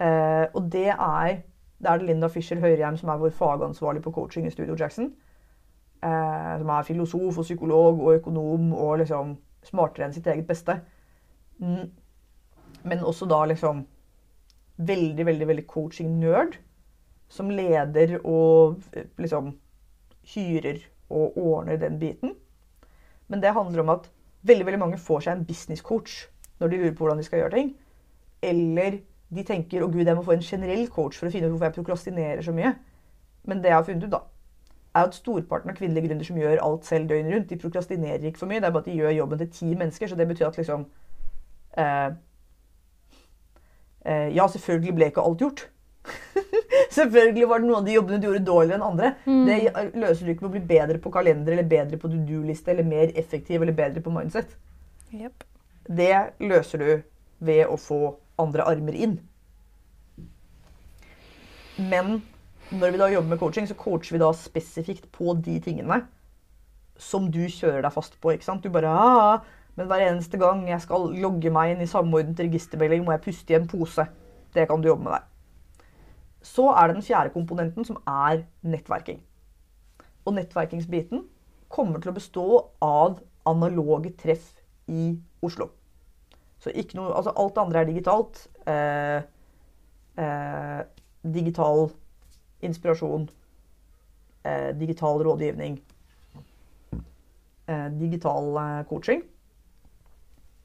Eh, 0.00 0.46
og 0.54 0.70
det 0.72 0.88
er 0.92 1.42
det 1.82 1.90
er 1.90 2.04
Linda 2.06 2.28
Fischer 2.30 2.60
Høyreheim 2.62 2.96
som 2.96 3.08
er 3.10 3.18
vår 3.18 3.32
fagansvarlig 3.34 4.02
på 4.02 4.12
coaching 4.14 4.46
i 4.46 4.50
Studio 4.50 4.76
Jackson. 4.78 5.12
Eh, 6.02 6.58
som 6.58 6.68
er 6.68 6.82
filosof 6.86 7.38
og 7.38 7.44
psykolog 7.44 8.00
og 8.00 8.14
økonom 8.14 8.72
og 8.72 8.98
liksom 8.98 9.36
smartere 9.66 10.06
enn 10.06 10.14
sitt 10.14 10.26
eget 10.26 10.46
beste. 10.46 10.80
Mm. 11.58 11.90
Men 12.84 13.04
også 13.04 13.26
da 13.26 13.44
liksom 13.44 13.84
veldig, 14.76 15.26
veldig, 15.26 15.48
veldig 15.48 15.66
coaching-nerd. 15.66 16.56
Som 17.32 17.50
leder 17.50 18.18
og 18.20 18.82
liksom 19.20 19.54
hyrer 20.34 20.82
og 21.12 21.38
ordner 21.38 21.78
den 21.80 21.98
biten. 22.00 22.34
Men 23.28 23.40
det 23.40 23.54
handler 23.56 23.80
om 23.80 23.94
at 23.94 24.10
veldig, 24.42 24.66
veldig 24.66 24.80
mange 24.82 24.98
får 25.00 25.24
seg 25.24 25.38
en 25.38 25.46
business 25.48 25.80
coach 25.80 26.26
når 26.60 26.68
de 26.68 26.80
lurer 26.82 26.94
på 26.94 27.04
hvordan 27.04 27.18
de 27.18 27.24
skal 27.26 27.42
gjøre 27.42 27.56
ting. 27.56 27.72
Eller 28.42 29.00
de 29.32 29.44
tenker 29.48 29.82
å 29.82 29.88
gud, 29.88 30.04
jeg 30.04 30.16
må 30.16 30.24
få 30.26 30.36
en 30.36 30.44
generell 30.44 30.88
coach 30.92 31.16
for 31.18 31.28
å 31.28 31.32
finne 31.32 31.48
ut 31.48 31.54
hvorfor 31.54 31.70
jeg 31.70 31.76
prokrastinerer 31.78 32.44
så 32.44 32.52
mye. 32.54 32.74
Men 33.48 33.62
det 33.62 33.72
jeg 33.72 33.78
har 33.78 33.86
funnet 33.86 34.04
ut, 34.06 34.12
da, 34.12 34.20
er 34.92 35.08
at 35.08 35.16
storparten 35.16 35.72
av 35.72 35.78
kvinnelige 35.78 36.08
gründere 36.08 36.28
som 36.28 36.38
gjør 36.38 36.60
alt 36.62 36.84
selv 36.86 37.08
døgnet 37.08 37.34
rundt, 37.34 37.48
de 37.50 37.58
prokrastinerer 37.62 38.28
ikke 38.28 38.42
for 38.42 38.50
mye. 38.50 38.60
Det 38.60 38.68
er 38.68 38.74
bare 38.76 38.84
at 38.84 38.90
de 38.90 38.98
gjør 38.98 39.16
jobben 39.16 39.40
til 39.40 39.50
ti 39.56 39.70
mennesker. 39.72 40.10
Så 40.10 40.18
det 40.20 40.28
betyr 40.28 40.50
at 40.50 40.60
liksom 40.60 40.84
eh, 41.78 42.10
eh, 44.04 44.28
Ja, 44.36 44.46
selvfølgelig 44.46 44.94
ble 44.98 45.10
ikke 45.10 45.24
alt 45.24 45.46
gjort. 45.46 45.64
selvfølgelig 46.96 47.48
var 47.48 47.62
det 47.62 47.68
noen 47.68 47.78
av 47.80 47.86
de 47.86 47.96
jobbene 47.96 48.18
du 48.20 48.26
gjorde 48.28 48.44
dårligere 48.46 48.78
enn 48.78 48.86
andre. 48.86 49.12
Mm. 49.26 49.44
Det 49.48 50.00
løser 50.02 50.26
du 50.26 50.32
ikke 50.32 50.46
med 50.46 50.50
å 50.50 50.56
bli 50.56 50.64
bedre 50.72 50.98
på 51.02 51.12
kalender 51.14 51.56
eller 51.56 51.68
bedre 51.68 52.00
på 52.00 52.10
to 52.10 52.20
do-liste 52.28 52.74
eller 52.74 52.88
mer 52.88 53.14
effektiv 53.18 53.62
eller 53.62 53.76
bedre 53.76 54.02
på 54.04 54.14
mindset. 54.14 54.56
Yep. 55.12 55.46
Det 55.88 56.14
løser 56.42 56.82
du 56.82 56.90
ved 57.42 57.66
å 57.66 57.78
få 57.80 58.00
andre 58.40 58.66
armer 58.70 58.96
inn. 58.96 59.16
Men 61.78 62.20
når 62.72 62.92
vi 62.92 63.00
da 63.00 63.08
jobber 63.12 63.34
med 63.34 63.40
coaching, 63.40 63.66
så 63.68 63.76
coacher 63.76 64.16
vi 64.16 64.22
da 64.22 64.30
spesifikt 64.36 65.08
på 65.12 65.34
de 65.44 65.58
tingene 65.64 66.02
som 67.00 67.26
du 67.32 67.42
kjører 67.50 67.82
deg 67.84 67.94
fast 67.94 68.18
på. 68.20 68.32
ikke 68.32 68.46
sant? 68.46 68.62
Du 68.62 68.72
bare 68.72 68.88
ah, 68.88 69.42
Men 69.74 69.88
hver 69.88 70.04
eneste 70.04 70.36
gang 70.36 70.66
jeg 70.68 70.84
skal 70.84 71.08
logge 71.16 71.50
meg 71.50 71.72
inn 71.72 71.80
i 71.80 71.88
samordnet 71.88 72.40
registermelding, 72.44 73.06
må 73.06 73.14
jeg 73.14 73.24
puste 73.24 73.54
i 73.54 73.56
en 73.56 73.68
pose. 73.68 74.04
Det 74.52 74.66
kan 74.68 74.82
du 74.82 74.90
jobbe 74.90 75.06
med 75.06 75.14
der. 75.16 75.31
Så 76.42 76.68
er 76.70 76.86
det 76.86 76.96
den 76.96 77.06
fjerde 77.06 77.30
komponenten, 77.34 77.84
som 77.84 77.98
er 78.06 78.42
nettverking. 78.62 79.20
Og 80.24 80.34
nettverkingsbiten 80.34 81.24
kommer 81.72 82.00
til 82.00 82.12
å 82.12 82.16
bestå 82.16 82.46
av 82.82 83.20
analoge 83.48 84.12
treff 84.18 84.52
i 84.90 85.14
Oslo. 85.42 85.70
Så 86.62 86.70
ikke 86.70 86.98
noe, 86.98 87.14
altså 87.14 87.32
alt 87.36 87.56
det 87.56 87.62
andre 87.62 87.80
er 87.80 87.88
digitalt. 87.88 88.42
Eh, 88.70 89.22
eh, 90.22 90.82
digital 91.34 91.88
inspirasjon. 92.62 93.28
Eh, 94.44 94.70
digital 94.78 95.22
rådgivning. 95.26 95.80
Eh, 97.66 97.88
digital 97.98 98.56
eh, 98.62 98.84
coaching. 98.90 99.24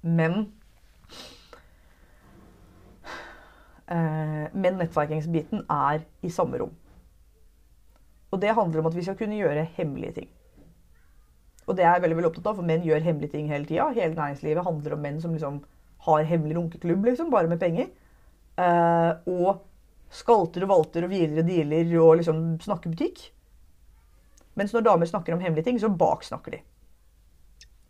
Men 0.01 0.53
eh, 3.03 3.76
Men 3.87 4.75
nettverkingsbiten 4.81 5.61
er 5.71 6.01
i 6.25 6.29
samme 6.33 6.59
rom. 6.59 6.73
Og 8.31 8.41
det 8.41 8.55
handler 8.55 8.81
om 8.81 8.89
at 8.89 8.97
vi 8.97 9.05
skal 9.05 9.15
kunne 9.15 9.37
gjøre 9.39 9.63
hemmelige 9.77 10.17
ting. 10.17 10.27
Og 11.67 11.75
det 11.77 11.83
er 11.83 11.93
jeg 11.95 12.03
veldig, 12.03 12.17
veldig 12.17 12.29
opptatt 12.29 12.49
av, 12.51 12.59
for 12.59 12.67
menn 12.67 12.85
gjør 12.87 13.03
hemmelige 13.03 13.33
ting 13.35 13.49
hele 13.51 13.67
tida. 13.67 13.89
Hele 13.95 14.15
næringslivet 14.15 14.63
handler 14.63 14.95
om 14.95 15.01
menn 15.03 15.21
som 15.23 15.33
liksom 15.35 15.61
har 16.07 16.27
hemmelig 16.29 16.55
runkeklubb, 16.55 17.09
liksom, 17.09 17.31
bare 17.31 17.51
med 17.51 17.59
penger. 17.59 17.89
Eh, 18.57 19.11
og 19.27 19.65
skalter 20.13 20.63
og 20.63 20.71
valter 20.71 21.03
og 21.03 21.11
hviler 21.11 21.41
og 21.41 21.49
dealer 21.49 21.91
og 21.99 22.13
liksom 22.21 22.45
snakker 22.63 22.93
butikk. 22.93 23.25
Mens 24.57 24.73
når 24.73 24.87
damer 24.87 25.09
snakker 25.09 25.35
om 25.35 25.43
hemmelige 25.43 25.67
ting, 25.67 25.79
så 25.81 25.91
baksnakker 25.91 26.55
de. 26.55 26.61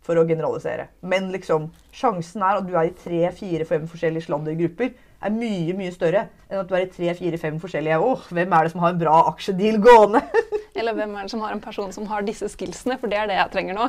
For 0.04 0.18
å 0.18 0.26
generalisere. 0.28 0.90
Men 1.02 1.30
liksom, 1.36 1.70
sjansen 1.94 2.44
er 2.44 2.58
at 2.58 2.68
du 2.68 2.74
er 2.74 2.90
i 2.90 2.98
tre, 2.98 3.22
fire, 3.36 3.68
fem 3.70 3.86
forskjellige 3.88 4.26
sladdergrupper, 4.26 4.96
er 5.24 5.34
mye 5.34 5.74
mye 5.78 5.92
større 5.96 6.28
enn 6.48 6.60
at 6.62 6.68
du 6.70 6.76
er 6.78 6.84
i 6.86 6.90
tre, 6.94 7.14
fire, 7.18 7.38
fem 7.42 7.56
forskjellige 7.62 7.98
åh, 8.04 8.28
hvem 8.30 8.54
er 8.54 8.68
det 8.68 8.72
som 8.74 8.84
har 8.84 8.94
en 8.94 9.00
bra 9.02 9.16
aksjedeal 9.32 9.80
gående? 9.82 10.22
Eller 10.78 10.94
hvem 10.94 11.16
er 11.18 11.26
det 11.26 11.32
som 11.34 11.42
har 11.42 11.56
en 11.56 11.62
person 11.64 11.90
som 11.96 12.06
har 12.12 12.22
disse 12.22 12.46
skillsene? 12.54 13.00
For 13.02 13.10
det 13.10 13.18
er 13.18 13.30
det 13.32 13.38
jeg 13.40 13.50
trenger 13.56 13.78
nå. 13.80 13.88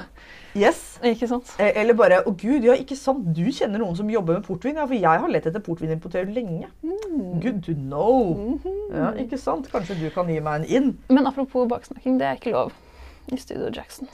yes. 0.57 0.79
Ikke 1.05 1.29
sant? 1.29 1.51
Eh, 1.61 1.75
Eller 1.83 1.93
bare 1.99 2.23
Å, 2.25 2.33
gud, 2.33 2.65
ja, 2.65 2.73
ikke 2.81 2.97
sant. 2.97 3.27
Du 3.37 3.43
kjenner 3.53 3.83
noen 3.83 3.99
som 3.99 4.09
jobber 4.09 4.39
med 4.39 4.47
portvin? 4.47 4.79
Ja, 4.81 4.87
for 4.89 4.97
jeg 4.97 5.05
har 5.25 5.29
lett 5.35 5.51
etter 5.51 5.61
portvinimportør 5.67 6.31
lenge. 6.33 6.71
Good 7.45 7.61
to 7.69 7.75
know. 7.77 8.57
Ja, 8.95 9.11
ikke 9.21 9.37
sant? 9.41 9.69
Kanskje 9.73 9.99
du 10.01 10.07
kan 10.15 10.33
gi 10.33 10.41
meg 10.41 10.63
en 10.63 10.71
inn? 10.79 10.89
Men 11.13 11.29
apropos 11.29 11.69
baksnakking, 11.69 12.17
det 12.23 12.31
er 12.31 12.41
ikke 12.41 12.55
lov 12.57 12.73
i 13.29 13.37
Studio 13.37 13.69
Jackson. 13.69 14.09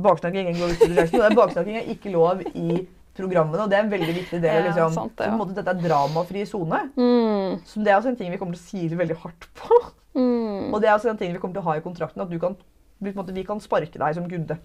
Baksnakking 0.00 0.56
Studio 0.56 0.96
Jackson, 1.02 1.36
baksnakking 1.36 1.76
er 1.82 1.92
ikke 1.92 2.16
lov 2.16 2.40
i 2.54 2.80
programmene. 3.16 3.64
Og 3.64 3.70
det 3.70 3.78
er 3.78 3.86
en 3.86 3.92
veldig 3.92 4.16
viktig 4.16 4.40
del. 4.42 4.58
Ja, 4.60 4.66
liksom. 4.68 4.94
sant 4.96 5.14
det, 5.16 5.26
Så 5.26 5.30
på 5.30 5.36
en 5.36 5.40
måte 5.42 5.56
Dette 5.58 5.74
er 5.74 5.84
dramafri 5.84 6.44
sone. 6.48 6.82
Mm. 6.96 7.60
Så 7.66 7.84
det 7.84 7.92
er 7.92 7.98
også 7.98 8.12
en 8.12 8.18
ting 8.20 8.32
vi 8.32 8.40
kommer 8.40 8.58
til 8.58 8.62
å 8.62 8.70
sile 8.70 9.00
veldig 9.00 9.18
hardt 9.24 9.48
på. 9.58 9.80
Mm. 10.18 10.72
Og 10.72 10.80
det 10.82 10.90
er 10.90 10.96
også 10.96 11.12
en 11.12 11.20
ting 11.20 11.32
vi 11.34 11.42
kommer 11.42 11.58
til 11.58 11.64
å 11.64 11.70
ha 11.70 11.78
i 11.78 11.84
kontrakten, 11.84 12.22
at 12.22 12.30
du 12.30 12.38
kan, 12.42 12.56
på 12.56 13.10
en 13.10 13.16
måte, 13.18 13.36
vi 13.36 13.46
kan 13.46 13.62
sparke 13.62 14.00
deg 14.00 14.18
som 14.18 14.28
kunde. 14.30 14.58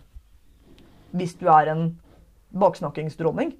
Hvis 1.15 1.37
du 1.39 1.47
er 1.51 1.71
en 1.71 1.87
baksnakkingsdronning. 2.55 3.53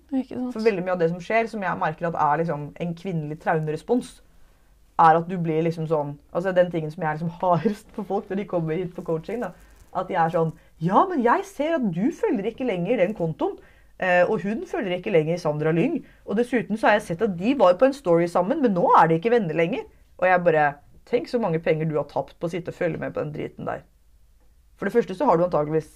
For 0.53 0.64
veldig 0.64 0.86
mye 0.86 0.95
av 0.95 1.02
det 1.02 1.10
som 1.12 1.22
skjer, 1.24 1.49
som 1.52 1.64
jeg 1.64 1.82
merker 1.82 2.10
at 2.10 2.18
er 2.28 2.41
liksom 2.41 2.70
en 2.82 2.95
kvinnelig 2.98 3.40
traumerespons, 3.44 4.20
er 4.95 5.20
at 5.20 5.28
du 5.28 5.36
blir 5.44 5.66
liksom 5.66 5.90
sånn 5.90 6.14
Altså 6.32 6.53
den 6.56 6.70
tingen 6.72 6.91
som 6.94 7.03
jeg 7.03 7.10
er 7.10 7.18
liksom 7.18 7.34
hardest 7.41 7.90
på 7.98 8.06
folk 8.07 8.30
når 8.30 8.40
de 8.40 8.45
kommer 8.48 8.80
hit 8.80 8.94
på 8.95 9.03
coaching, 9.03 9.41
da. 9.44 9.52
At 9.95 10.07
de 10.07 10.16
er 10.20 10.32
sånn 10.32 10.53
Ja, 10.80 11.03
men 11.10 11.24
jeg 11.24 11.44
ser 11.49 11.76
at 11.80 11.90
du 11.91 12.06
følger 12.16 12.48
ikke 12.52 12.68
lenger 12.68 13.03
den 13.03 13.16
kontoen. 13.18 13.57
Eh, 14.00 14.24
og 14.28 14.42
hun 14.44 14.66
følger 14.68 14.98
ikke 14.98 15.14
lenger 15.14 15.38
Sandra 15.40 15.72
Lyng. 15.72 16.02
Og 16.26 16.38
dessuten 16.38 16.78
så 16.78 16.90
har 16.90 16.98
jeg 16.98 17.08
sett 17.10 17.22
at 17.24 17.38
de 17.40 17.54
var 17.60 17.78
på 17.80 17.88
en 17.88 17.96
story 17.96 18.26
sammen, 18.28 18.62
men 18.62 18.76
nå 18.76 18.90
er 19.00 19.08
de 19.08 19.20
ikke 19.20 19.32
venner 19.32 19.56
lenger. 19.56 19.86
Og 20.18 20.28
jeg 20.30 20.44
bare 20.44 20.74
Tenk 21.06 21.28
så 21.30 21.38
mange 21.38 21.60
penger 21.62 21.86
du 21.86 22.00
har 22.00 22.08
tapt 22.10 22.34
på 22.42 22.48
å 22.48 22.50
sitte 22.50 22.72
og 22.74 22.78
følge 22.80 22.98
med 22.98 23.12
på 23.14 23.22
den 23.22 23.30
driten 23.30 23.68
der. 23.68 23.84
For 24.74 24.90
det 24.90 24.94
første 24.96 25.14
så 25.14 25.28
har 25.30 25.38
du 25.38 25.44
antageligvis 25.46 25.92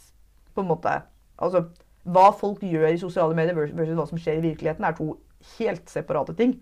på 0.54 0.62
en 0.62 0.70
måte 0.70 1.00
Altså, 1.40 1.64
hva 2.04 2.28
folk 2.36 2.62
gjør 2.62 2.92
i 2.92 3.00
sosiale 3.02 3.34
medier 3.34 3.56
versus 3.58 3.96
hva 3.98 4.06
som 4.06 4.20
skjer 4.22 4.38
i 4.38 4.44
virkeligheten, 4.44 4.86
er 4.86 4.94
to 4.94 5.16
helt 5.58 5.90
separate 5.90 6.36
ting. 6.38 6.60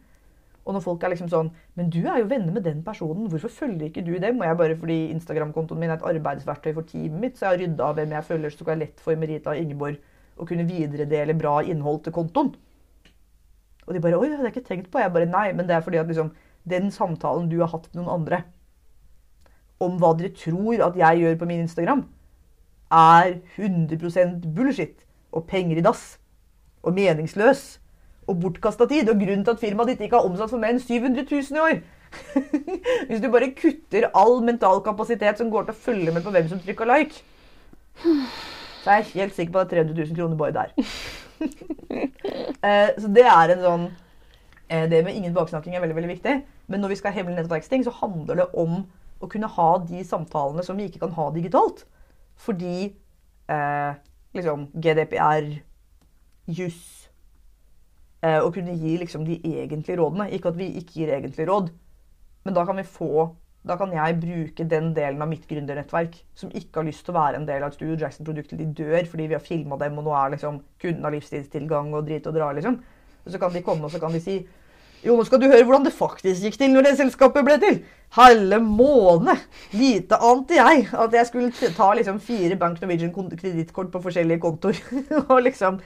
Og 0.64 0.76
når 0.76 0.84
folk 0.86 1.04
er 1.04 1.12
liksom 1.12 1.30
sånn 1.32 1.50
Men 1.76 1.90
du 1.92 2.02
er 2.06 2.22
jo 2.22 2.30
venner 2.30 2.54
med 2.54 2.64
den 2.64 2.84
personen, 2.86 3.28
hvorfor 3.32 3.52
følger 3.52 3.90
ikke 3.90 4.06
du 4.06 4.14
dem? 4.16 4.40
Og 4.40 4.48
jeg 4.48 4.60
bare 4.62 4.80
fordi 4.80 4.98
Instagram-kontoen 5.16 5.80
min 5.82 5.92
er 5.92 5.98
et 5.98 6.08
arbeidsverktøy 6.14 6.74
for 6.74 6.88
teamet 6.88 7.20
mitt, 7.20 7.38
så 7.38 7.48
jeg 7.48 7.52
har 7.52 7.62
rydda 7.64 7.90
av 7.90 8.00
hvem 8.00 8.16
jeg 8.16 8.30
følger, 8.32 8.54
så 8.54 8.64
det 8.64 8.74
jeg 8.74 8.84
lett 8.86 9.04
for 9.04 9.20
Merita 9.20 9.52
og 9.52 9.64
Ingeborg 9.64 10.00
å 10.38 10.48
kunne 10.48 10.68
videredele 10.68 11.36
bra 11.38 11.60
innhold 11.66 12.04
til 12.06 12.16
kontoen. 12.16 12.54
Og 13.88 13.96
de 13.96 14.04
bare 14.04 14.20
Oi, 14.20 14.28
det 14.28 14.38
har 14.38 14.50
jeg 14.50 14.58
ikke 14.58 14.68
tenkt 14.68 14.92
på. 14.92 15.00
Jeg 15.02 15.14
bare 15.14 15.30
Nei, 15.30 15.50
men 15.56 15.68
det 15.68 15.78
er 15.78 15.84
fordi 15.86 16.00
at 16.02 16.10
liksom 16.10 16.34
den 16.68 16.92
samtalen 16.92 17.48
du 17.50 17.60
har 17.62 17.72
hatt 17.72 17.88
med 17.94 18.02
noen 18.02 18.16
andre 18.20 18.44
om 19.84 19.98
hva 20.02 20.14
dere 20.18 20.34
tror 20.34 20.82
at 20.82 20.96
jeg 20.98 21.22
gjør 21.22 21.36
på 21.38 21.48
min 21.50 21.62
Instagram, 21.62 22.08
er 22.92 23.36
100% 23.60 24.48
bullshit 24.56 25.04
og 25.32 25.46
penger 25.50 25.78
i 25.78 25.84
dass 25.86 26.18
og 26.82 26.96
meningsløs 26.98 27.80
og 28.28 28.40
bortkasta 28.42 28.88
tid. 28.90 29.12
Og 29.12 29.22
grunnen 29.22 29.46
til 29.46 29.54
at 29.54 29.62
firmaet 29.62 29.94
ditt 29.94 30.08
ikke 30.08 30.18
har 30.18 30.28
omsatt 30.30 30.50
for 30.54 30.62
mer 30.62 30.74
enn 30.74 30.82
700 30.82 31.28
000 31.30 31.60
i 31.60 31.64
år. 31.68 31.82
Hvis 33.08 33.22
du 33.22 33.30
bare 33.32 33.54
kutter 33.54 34.10
all 34.16 34.40
mental 34.44 34.82
kapasitet 34.86 35.38
som 35.42 35.52
går 35.52 35.68
til 35.68 35.76
å 35.76 35.82
følge 35.88 36.14
med 36.16 36.26
på 36.26 36.34
hvem 36.34 36.48
som 36.50 36.62
trykker 36.64 36.90
like, 36.90 37.26
så 38.88 38.94
er 38.96 39.10
helt 39.12 39.36
sikker 39.36 39.52
på 39.52 39.60
at 39.60 39.72
det 39.72 39.82
er 39.82 39.84
300 39.84 40.06
000 40.08 40.16
kroner 40.16 40.38
bare 40.40 40.52
der. 40.56 40.70
Eh, 42.68 42.90
så 42.98 43.08
det 43.14 43.24
er 43.30 43.52
en 43.54 43.60
sånn 43.62 43.84
eh, 44.74 44.88
Det 44.90 45.04
med 45.06 45.14
ingen 45.14 45.36
baksnakking 45.36 45.76
er 45.78 45.84
veldig 45.84 45.96
veldig 45.96 46.10
viktig. 46.10 46.34
Men 46.68 46.82
når 46.82 46.92
vi 46.92 46.98
skal 47.00 47.14
ha 47.14 47.20
hemmelig 47.20 47.38
nettverksting, 47.38 47.84
så 47.86 47.94
handler 47.94 48.40
det 48.42 48.48
om 48.58 48.80
å 49.22 49.30
kunne 49.30 49.50
ha 49.54 49.68
de 49.86 50.02
samtalene 50.08 50.66
som 50.66 50.80
vi 50.80 50.88
ikke 50.90 51.04
kan 51.04 51.14
ha 51.16 51.28
digitalt. 51.36 51.84
Fordi 52.42 52.90
eh, 53.54 53.92
liksom 54.36 54.66
GDPR, 54.74 55.52
juss 56.58 56.82
eh, 58.26 58.42
Å 58.42 58.50
kunne 58.56 58.76
gi 58.82 58.98
liksom 58.98 59.28
de 59.30 59.38
egentlige 59.38 60.02
rådene. 60.02 60.32
Ikke 60.34 60.52
at 60.52 60.60
vi 60.60 60.72
ikke 60.82 61.04
gir 61.04 61.14
egentlige 61.20 61.52
råd, 61.52 61.70
men 62.44 62.58
da 62.58 62.66
kan 62.66 62.82
vi 62.82 62.88
få 62.98 63.30
Da 63.68 63.76
kan 63.76 63.92
jeg 63.92 64.20
bruke 64.22 64.64
den 64.70 64.94
delen 64.96 65.22
av 65.22 65.28
mitt 65.28 65.48
gründernettverk 65.50 66.14
som 66.38 66.52
ikke 66.56 66.80
har 66.80 66.88
lyst 66.88 67.04
til 67.06 67.12
å 67.12 67.18
være 67.18 67.42
en 67.42 67.48
del 67.48 67.64
av 67.64 67.74
et 67.74 67.76
Studio 67.76 67.98
Jackson-produkt 68.00 68.54
til 68.54 68.62
de 68.62 68.68
dør 68.78 69.02
fordi 69.10 69.28
vi 69.28 69.36
har 69.36 69.44
filma 69.44 69.80
dem, 69.82 69.98
og 70.00 70.08
nå 70.08 70.14
er 70.16 70.38
liksom 70.38 70.62
kunden 70.82 71.04
har 71.04 71.16
livstidstilgang 71.16 71.92
og 71.92 72.08
drit 72.08 72.30
og 72.30 72.38
dra, 72.38 72.54
liksom. 72.56 72.80
Så 73.28 73.42
kan 73.42 73.52
de 73.52 73.64
komme 73.66 73.84
og 73.84 73.92
så 73.92 74.00
kan 74.00 74.16
de 74.16 74.24
si 74.24 74.38
jo, 75.06 75.14
nå 75.14 75.24
skal 75.28 75.42
du 75.42 75.46
høre 75.46 75.62
hvordan 75.62 75.86
det 75.86 75.94
faktisk 75.94 76.48
gikk 76.48 76.56
til 76.58 76.72
når 76.74 76.88
det 76.88 76.96
selskapet 76.98 77.46
ble 77.46 77.60
til. 77.62 77.78
Halve 78.18 78.58
måne! 78.64 79.36
Lite 79.78 80.18
ante 80.26 80.58
jeg 80.58 80.88
at 80.90 81.14
jeg 81.14 81.30
skulle 81.30 81.72
ta 81.78 81.92
liksom 81.94 82.18
fire 82.24 82.58
Bank 82.58 82.82
Norwegian 82.82 83.14
kredittkort 83.14 83.92
på 83.94 84.02
forskjellige 84.08 84.42
kontoer 84.42 84.80
og 85.30 85.44
liksom 85.46 85.78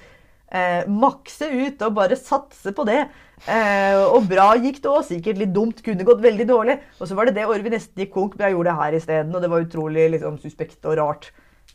eh, 0.54 0.88
makse 0.88 1.50
ut 1.50 1.84
og 1.88 1.96
bare 1.98 2.18
satse 2.20 2.74
på 2.76 2.86
det. 2.88 3.02
Eh, 3.50 3.98
og 4.04 4.28
bra 4.30 4.52
gikk 4.62 4.82
det 4.84 4.92
òg. 4.92 5.04
Sikkert 5.08 5.40
litt 5.42 5.54
dumt. 5.56 5.84
Kunne 5.86 6.08
gått 6.08 6.24
veldig 6.24 6.48
dårlig. 6.50 6.78
Og 7.00 7.10
så 7.10 7.18
var 7.18 7.28
det 7.28 7.38
det 7.40 7.48
året 7.50 7.66
vi 7.66 7.74
nesten 7.74 8.04
gikk 8.04 8.14
konk, 8.16 8.38
men 8.38 8.48
jeg 8.50 8.58
gjorde 8.58 8.70
det 8.70 8.80
her 8.82 9.00
isteden. 9.00 9.36
Og 9.36 9.44
det 9.44 9.52
var 9.54 9.66
utrolig 9.66 10.10
liksom, 10.16 10.40
suspekt 10.42 10.90
og 10.90 10.98
rart. 11.00 11.32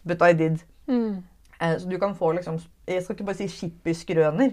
But 0.06 0.22
I 0.22 0.32
did. 0.38 0.62
Mm. 0.86 1.24
Eh, 1.60 1.78
så 1.78 1.88
du 1.88 1.98
kan 1.98 2.14
få 2.14 2.32
liksom 2.36 2.60
Jeg 2.86 3.02
skal 3.02 3.16
ikke 3.16 3.26
bare 3.26 3.40
si 3.40 3.48
skipperskrøner, 3.50 4.52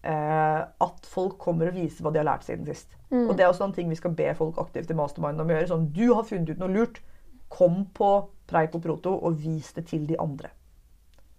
eh, 0.02 0.60
at 0.64 1.10
folk 1.10 1.36
kommer 1.42 1.68
og 1.68 1.76
viser 1.76 2.04
hva 2.04 2.14
de 2.14 2.22
har 2.22 2.30
lært 2.30 2.48
siden 2.48 2.64
sist. 2.68 2.96
Mm. 3.10 3.28
Og 3.28 3.36
det 3.36 3.44
er 3.44 3.52
også 3.52 3.68
en 3.68 3.76
ting 3.76 3.92
vi 3.92 4.00
skal 4.00 4.16
be 4.16 4.30
folk 4.38 4.58
aktivt 4.62 4.90
i 4.90 4.96
Mastermind 4.96 5.42
om 5.42 5.50
å 5.50 5.58
gjøre. 5.58 5.70
Sånn, 5.70 5.90
du 5.94 6.06
har 6.14 6.24
funnet 6.28 6.54
ut 6.54 6.62
noe 6.62 6.72
lurt. 6.72 7.02
Kom 7.52 7.84
på 7.94 8.10
Preik 8.50 8.74
og 8.74 8.82
Proto 8.84 9.12
og 9.20 9.36
vis 9.44 9.74
det 9.76 9.86
til 9.92 10.08
de 10.08 10.16
andre. 10.20 10.50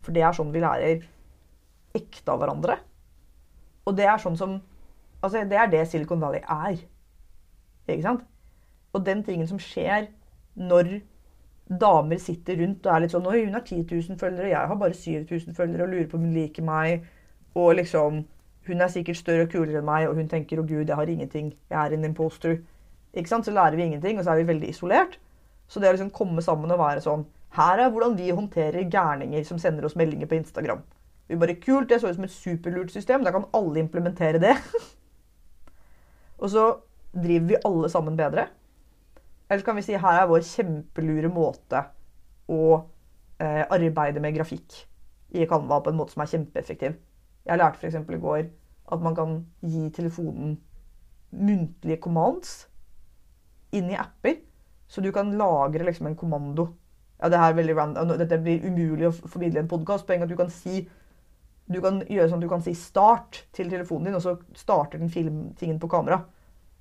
For 0.05 0.15
det 0.15 0.23
er 0.23 0.37
sånn 0.37 0.53
vi 0.53 0.61
lærer 0.61 1.01
ekte 1.95 2.31
av 2.31 2.41
hverandre. 2.41 2.77
Og 3.85 3.95
det 3.97 4.07
er 4.09 4.21
sånn 4.21 4.39
som 4.39 4.61
Altså, 5.23 5.41
det 5.49 5.57
er 5.57 5.69
det 5.71 5.87
Silicon 5.89 6.21
Valley 6.21 6.43
er. 6.43 6.75
Ikke 7.87 8.03
sant? 8.03 8.25
Og 8.93 9.05
den 9.05 9.23
tingen 9.25 9.47
som 9.49 9.57
skjer 9.57 10.05
når 10.55 10.99
damer 11.81 12.19
sitter 12.21 12.59
rundt 12.61 12.85
og 12.85 12.93
er 12.93 13.01
litt 13.01 13.13
sånn 13.15 13.25
Oi, 13.25 13.39
hun 13.47 13.57
har 13.57 13.63
10 13.65 13.87
000 13.89 14.19
følgere, 14.21 14.51
jeg 14.51 14.69
har 14.69 14.77
bare 14.77 14.93
7000 14.93 15.57
følgere 15.57 15.87
og 15.87 15.95
lurer 15.95 16.07
på 16.11 16.19
om 16.19 16.27
hun 16.27 16.35
liker 16.35 16.67
meg. 16.67 17.07
Og 17.55 17.75
liksom 17.79 18.25
Hun 18.65 18.81
er 18.81 18.89
sikkert 18.89 19.19
større 19.19 19.43
og 19.45 19.51
kulere 19.51 19.77
enn 19.77 19.85
meg, 19.85 20.07
og 20.09 20.15
hun 20.17 20.27
tenker 20.27 20.57
'Å, 20.57 20.65
gud, 20.65 20.87
jeg 20.87 20.95
har 20.95 21.05
ingenting. 21.05 21.53
Jeg 21.69 21.77
er 21.85 21.93
en 21.93 22.05
imposter'. 22.05 22.63
Ikke 23.13 23.29
sant? 23.29 23.45
Så 23.45 23.51
lærer 23.51 23.75
vi 23.75 23.83
ingenting, 23.83 24.17
og 24.17 24.23
så 24.25 24.31
er 24.31 24.41
vi 24.41 24.47
veldig 24.53 24.69
isolert. 24.69 25.19
Så 25.67 25.79
det 25.79 25.89
å 25.89 25.91
liksom 25.91 26.09
komme 26.09 26.41
sammen 26.41 26.71
og 26.71 26.79
være 26.79 27.01
sånn 27.01 27.25
Her 27.51 27.79
er 27.79 27.91
hvordan 27.91 28.17
vi 28.17 28.31
håndterer 28.31 28.89
gærninger 28.89 29.45
som 29.45 29.59
sender 29.59 29.85
oss 29.85 29.95
meldinger 29.95 30.25
på 30.25 30.35
Instagram. 30.35 30.81
Vi 31.27 31.37
bare 31.41 31.55
Kult, 31.61 31.89
det 31.89 31.99
så 32.01 32.09
ut 32.09 32.17
som 32.17 32.27
et 32.27 32.33
superlurt 32.33 32.91
system. 32.93 33.23
Da 33.25 33.31
kan 33.33 33.47
alle 33.53 33.81
implementere 33.81 34.41
det. 34.41 34.55
og 36.41 36.49
så 36.49 36.65
driver 37.15 37.47
vi 37.47 37.61
alle 37.65 37.89
sammen 37.89 38.17
bedre. 38.17 38.47
Eller 39.49 39.61
så 39.61 39.65
kan 39.65 39.75
vi 39.75 39.85
si 39.85 39.97
her 39.97 40.21
er 40.21 40.29
vår 40.29 40.45
kjempelure 40.45 41.29
måte 41.33 41.81
å 42.49 42.61
eh, 43.41 43.63
arbeide 43.63 44.21
med 44.21 44.35
grafikk 44.37 44.85
i 45.35 45.45
Canva 45.49 45.81
på 45.81 45.91
en 45.91 45.99
måte 45.99 46.13
som 46.13 46.23
er 46.23 46.31
kjempeeffektiv. 46.31 46.95
Jeg 47.45 47.61
lærte 47.61 47.81
f.eks. 47.81 47.97
i 47.97 48.21
går 48.21 48.47
at 48.93 49.01
man 49.01 49.15
kan 49.17 49.37
gi 49.65 49.89
telefonen 49.93 50.57
muntlige 51.35 52.01
commands 52.01 52.67
inn 53.73 53.89
i 53.89 53.97
apper. 53.99 54.39
Så 54.87 55.01
du 55.01 55.11
kan 55.11 55.33
lagre 55.37 55.85
liksom 55.85 56.07
en 56.07 56.17
kommando. 56.17 56.69
Ja, 57.19 57.29
det 57.29 57.39
her 57.39 57.53
er 57.53 57.57
veldig 57.57 57.75
random. 57.77 58.13
Dette 58.19 58.37
blir 58.41 58.65
umulig 58.65 59.09
å 59.09 59.15
formidle 59.15 59.59
i 59.59 59.63
en 59.63 59.71
podkast. 59.71 60.05
Poenget 60.05 60.27
at 60.27 60.33
du 60.33 60.37
kan 60.39 60.51
si 60.53 60.83
du 61.65 61.79
kan 61.81 62.03
gjøre 62.05 62.29
sånn 62.29 62.37
at 62.37 62.45
du 62.45 62.51
kan 62.51 62.61
si 62.61 62.75
'start' 62.77 63.47
til 63.53 63.69
telefonen 63.69 64.05
din, 64.05 64.15
og 64.15 64.21
så 64.21 64.37
starter 64.53 64.97
den 65.01 65.09
filmtingen 65.09 65.79
på 65.79 65.87
kamera. 65.89 66.25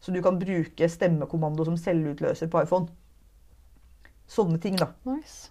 Så 0.00 0.12
du 0.12 0.22
kan 0.22 0.38
bruke 0.38 0.88
stemmekommando 0.88 1.64
som 1.64 1.76
selvutløser 1.76 2.46
på 2.52 2.62
iPhone. 2.62 2.88
Sånne 4.28 4.58
ting, 4.60 4.76
da. 4.76 4.86
Nice. 5.08 5.50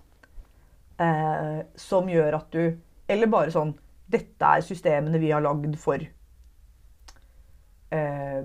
Eh, 1.02 1.64
som 1.76 2.10
gjør 2.10 2.34
at 2.38 2.52
du 2.52 2.78
Eller 3.10 3.28
bare 3.28 3.52
sånn 3.52 3.74
Dette 4.08 4.46
er 4.46 4.62
systemene 4.62 5.20
vi 5.20 5.32
har 5.34 5.42
lagd 5.42 5.78
for 5.82 5.96
eh, 5.98 6.08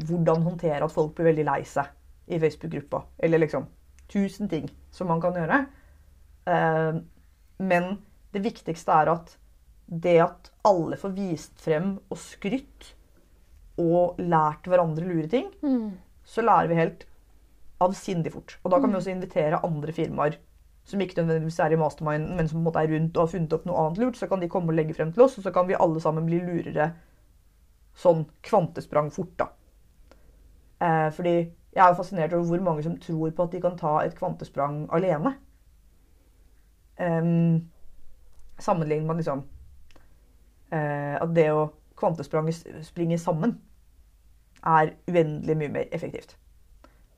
hvordan 0.09 0.43
håndtere 0.43 0.85
at 0.85 0.93
folk 0.93 1.15
blir 1.15 1.27
veldig 1.29 1.45
lei 1.45 1.65
seg 1.69 1.85
i 2.29 2.39
Facebook-gruppa. 2.41 3.03
Eller 3.19 3.39
liksom 3.39 3.67
tusen 4.09 4.49
ting 4.49 4.71
som 4.91 5.07
man 5.09 5.21
kan 5.21 5.35
gjøre. 5.37 5.67
Eh, 6.49 6.95
men 7.59 7.99
det 8.33 8.45
viktigste 8.45 8.93
er 8.93 9.09
at 9.13 9.39
det 9.89 10.19
at 10.21 10.51
alle 10.69 10.99
får 11.01 11.15
vist 11.17 11.63
frem 11.65 11.95
og 12.09 12.21
skrytt 12.21 12.93
og 13.79 14.19
lært 14.21 14.67
hverandre 14.69 15.07
lure 15.07 15.29
ting, 15.31 15.49
mm. 15.63 15.91
så 16.27 16.45
lærer 16.45 16.71
vi 16.71 16.79
helt 16.79 17.07
avsindig 17.83 18.33
fort. 18.35 18.57
Og 18.65 18.73
da 18.73 18.81
kan 18.81 18.91
vi 18.91 18.97
mm. 18.97 19.01
også 19.01 19.15
invitere 19.15 19.63
andre 19.67 19.95
firmaer 19.95 20.39
som 20.89 21.03
ikke 21.05 21.21
nødvendigvis 21.21 21.59
er 21.61 21.75
i 21.75 21.79
mastermind, 21.79 22.31
men 22.37 22.49
som 22.49 22.57
på 22.57 22.63
en 22.63 22.67
måte 22.71 22.81
er 22.81 22.91
rundt 22.95 23.17
og 23.17 23.27
har 23.27 23.33
funnet 23.35 23.53
opp 23.53 23.67
noe 23.69 23.83
annet 23.83 24.01
lurt. 24.01 24.17
Så 24.17 24.27
kan 24.31 24.41
de 24.41 24.49
komme 24.49 24.73
og 24.73 24.79
legge 24.79 24.97
frem 24.97 25.13
til 25.13 25.27
oss, 25.27 25.37
og 25.37 25.45
så 25.45 25.53
kan 25.53 25.69
vi 25.69 25.77
alle 25.77 26.01
sammen 26.01 26.27
bli 26.27 26.41
lurere 26.41 26.93
sånn 27.99 28.25
kvantesprang 28.47 29.11
fort, 29.13 29.35
da. 29.37 29.51
Eh, 30.81 31.09
fordi 31.13 31.35
jeg 31.77 31.83
er 31.85 31.99
fascinert 31.99 32.33
over 32.33 32.47
hvor 32.49 32.65
mange 32.71 32.87
som 32.87 32.97
tror 33.03 33.35
på 33.35 33.45
at 33.45 33.53
de 33.53 33.61
kan 33.61 33.77
ta 33.79 33.99
et 34.01 34.17
kvantesprang 34.17 34.87
alene. 34.95 35.35
Um, 36.99 37.69
sammenlignet 38.59 39.07
med 39.07 39.21
liksom 39.21 39.45
At 40.71 41.31
det 41.37 41.47
å 41.55 41.71
kvantespringe 41.99 43.19
sammen 43.19 43.57
er 44.67 44.93
uendelig 45.09 45.57
mye 45.57 45.73
mer 45.73 45.91
effektivt. 45.95 46.37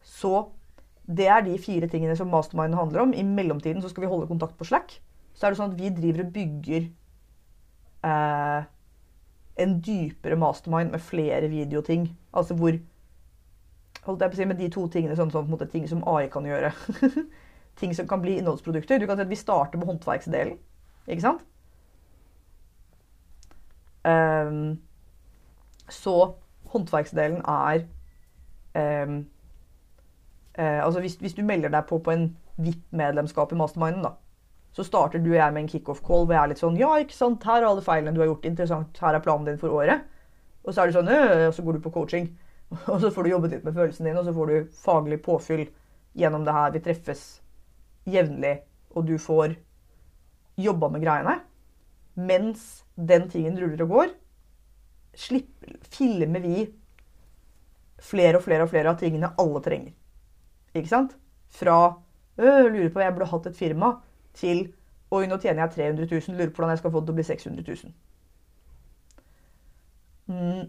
Så 0.03 0.51
det 1.11 1.27
er 1.29 1.43
de 1.45 1.57
fire 1.59 1.89
tingene 1.91 2.17
som 2.17 2.31
mastermind 2.31 2.77
handler 2.79 3.05
om. 3.05 3.15
I 3.15 3.25
mellomtiden 3.27 3.83
så 3.83 3.91
skal 3.91 4.05
vi 4.05 4.11
holde 4.13 4.29
kontakt 4.31 4.57
på 4.59 4.69
Slack. 4.69 5.01
Så 5.35 5.47
er 5.47 5.53
det 5.53 5.61
sånn 5.61 5.73
at 5.73 5.81
vi 5.81 5.91
driver 5.95 6.25
og 6.27 6.33
bygger 6.35 6.87
eh, 8.07 8.69
en 9.65 9.77
dypere 9.85 10.39
mastermind 10.39 10.95
med 10.95 11.03
flere 11.05 11.51
videoting. 11.51 12.11
Altså 12.37 12.55
hvor 12.59 12.79
holdt 14.07 14.23
jeg 14.23 14.33
på 14.33 14.37
å 14.37 14.41
si, 14.41 14.49
Med 14.49 14.61
de 14.61 14.71
to 14.73 14.87
tingene, 14.89 15.17
sånn, 15.17 15.33
sånn 15.33 15.51
måte, 15.51 15.69
ting 15.69 15.89
som 15.89 16.05
AI 16.09 16.29
kan 16.33 16.47
gjøre. 16.47 16.73
ting 17.81 17.95
som 17.97 18.09
kan 18.09 18.23
bli 18.23 18.39
innholdsprodukter. 18.39 19.01
Du 19.01 19.09
kan 19.09 19.19
si 19.19 19.27
at 19.27 19.33
Vi 19.33 19.41
starter 19.41 19.81
med 19.81 19.91
håndverksdelen. 19.91 20.59
Ikke 21.09 21.25
sant? 21.25 21.45
Um, 24.05 24.81
så 25.91 26.15
håndverksdelen 26.73 27.43
er 27.45 27.83
um, 29.05 29.17
uh, 30.59 30.87
Altså 30.87 31.01
hvis, 31.01 31.19
hvis, 31.21 31.35
du 31.35 31.43
melder 31.45 31.69
deg 31.69 31.85
på 31.89 31.99
på 31.99 32.15
en 32.15 32.37
VIP-medlemskap 32.57 33.53
i 33.53 33.59
masterminden, 33.61 34.07
da, 34.07 34.15
så 34.73 34.85
starter 34.87 35.19
du 35.19 35.31
og 35.31 35.37
jeg 35.37 35.53
med 35.53 35.63
en 35.63 35.69
kickoff-call 35.69 36.25
hvor 36.25 36.35
jeg 36.37 36.43
er 36.43 36.53
litt 36.53 36.63
sånn 36.63 36.79
Ja, 36.79 36.95
ikke 37.03 37.17
sant, 37.17 37.45
her 37.45 37.61
er 37.61 37.69
alle 37.69 37.85
feilene 37.85 38.15
du 38.15 38.23
har 38.23 38.31
gjort. 38.31 38.47
Interessant. 38.47 38.99
Her 39.03 39.19
er 39.19 39.25
planen 39.25 39.49
din 39.49 39.59
for 39.59 39.75
året. 39.75 40.07
Og 40.63 40.75
så 40.75 40.83
er 40.83 40.91
du 40.91 40.95
sånn 40.95 41.11
øh, 41.11 41.49
Og 41.49 41.55
så 41.57 41.65
går 41.67 41.77
du 41.77 41.85
på 41.85 41.93
coaching. 41.95 42.29
Og 42.93 43.01
så 43.03 43.11
får 43.11 43.27
du 43.27 43.33
jobbet 43.33 43.57
litt 43.57 43.65
med 43.67 43.75
følelsen 43.75 44.07
din, 44.07 44.19
og 44.21 44.25
så 44.29 44.33
får 44.35 44.47
du 44.47 44.75
faglig 44.79 45.17
påfyll 45.25 45.65
gjennom 46.15 46.45
det 46.47 46.53
her. 46.55 46.69
Vi 46.71 46.83
treffes 46.85 47.25
jevnlig, 48.07 48.61
og 48.95 49.09
du 49.09 49.17
får 49.19 49.57
jobba 50.55 50.89
med 50.95 51.03
greiene. 51.03 51.35
Mens 52.21 52.85
den 52.97 53.29
tingen 53.33 53.57
ruller 53.61 53.85
og 53.87 53.95
går, 53.95 54.13
slipp, 55.17 55.65
filmer 55.95 56.43
vi 56.45 56.67
flere 58.01 58.39
og 58.39 58.45
flere 58.45 58.65
og 58.65 58.73
flere 58.73 58.93
av 58.93 59.01
tingene 59.01 59.33
alle 59.41 59.63
trenger. 59.65 59.95
Ikke 60.75 60.91
sant? 60.91 61.17
Fra 61.51 61.79
øh, 62.39 62.67
lurer 62.71 62.91
på 62.91 63.01
om 63.01 63.05
jeg 63.05 63.15
burde 63.17 63.31
hatt 63.33 63.49
et 63.51 63.59
firma, 63.59 63.95
til 64.35 64.69
Oi, 65.11 65.25
nå 65.27 65.41
tjener 65.43 65.65
jeg 65.65 65.75
300 65.75 66.07
000, 66.07 66.37
lurer 66.39 66.53
på 66.55 66.61
hvordan 66.61 66.71
jeg 66.71 66.79
skal 66.79 66.93
få 66.95 67.01
det 67.01 67.09
til 67.09 67.13
å 67.13 67.19
bli 67.19 67.25
600 67.27 67.65
000. 67.67 67.95
Mm, 70.31 70.69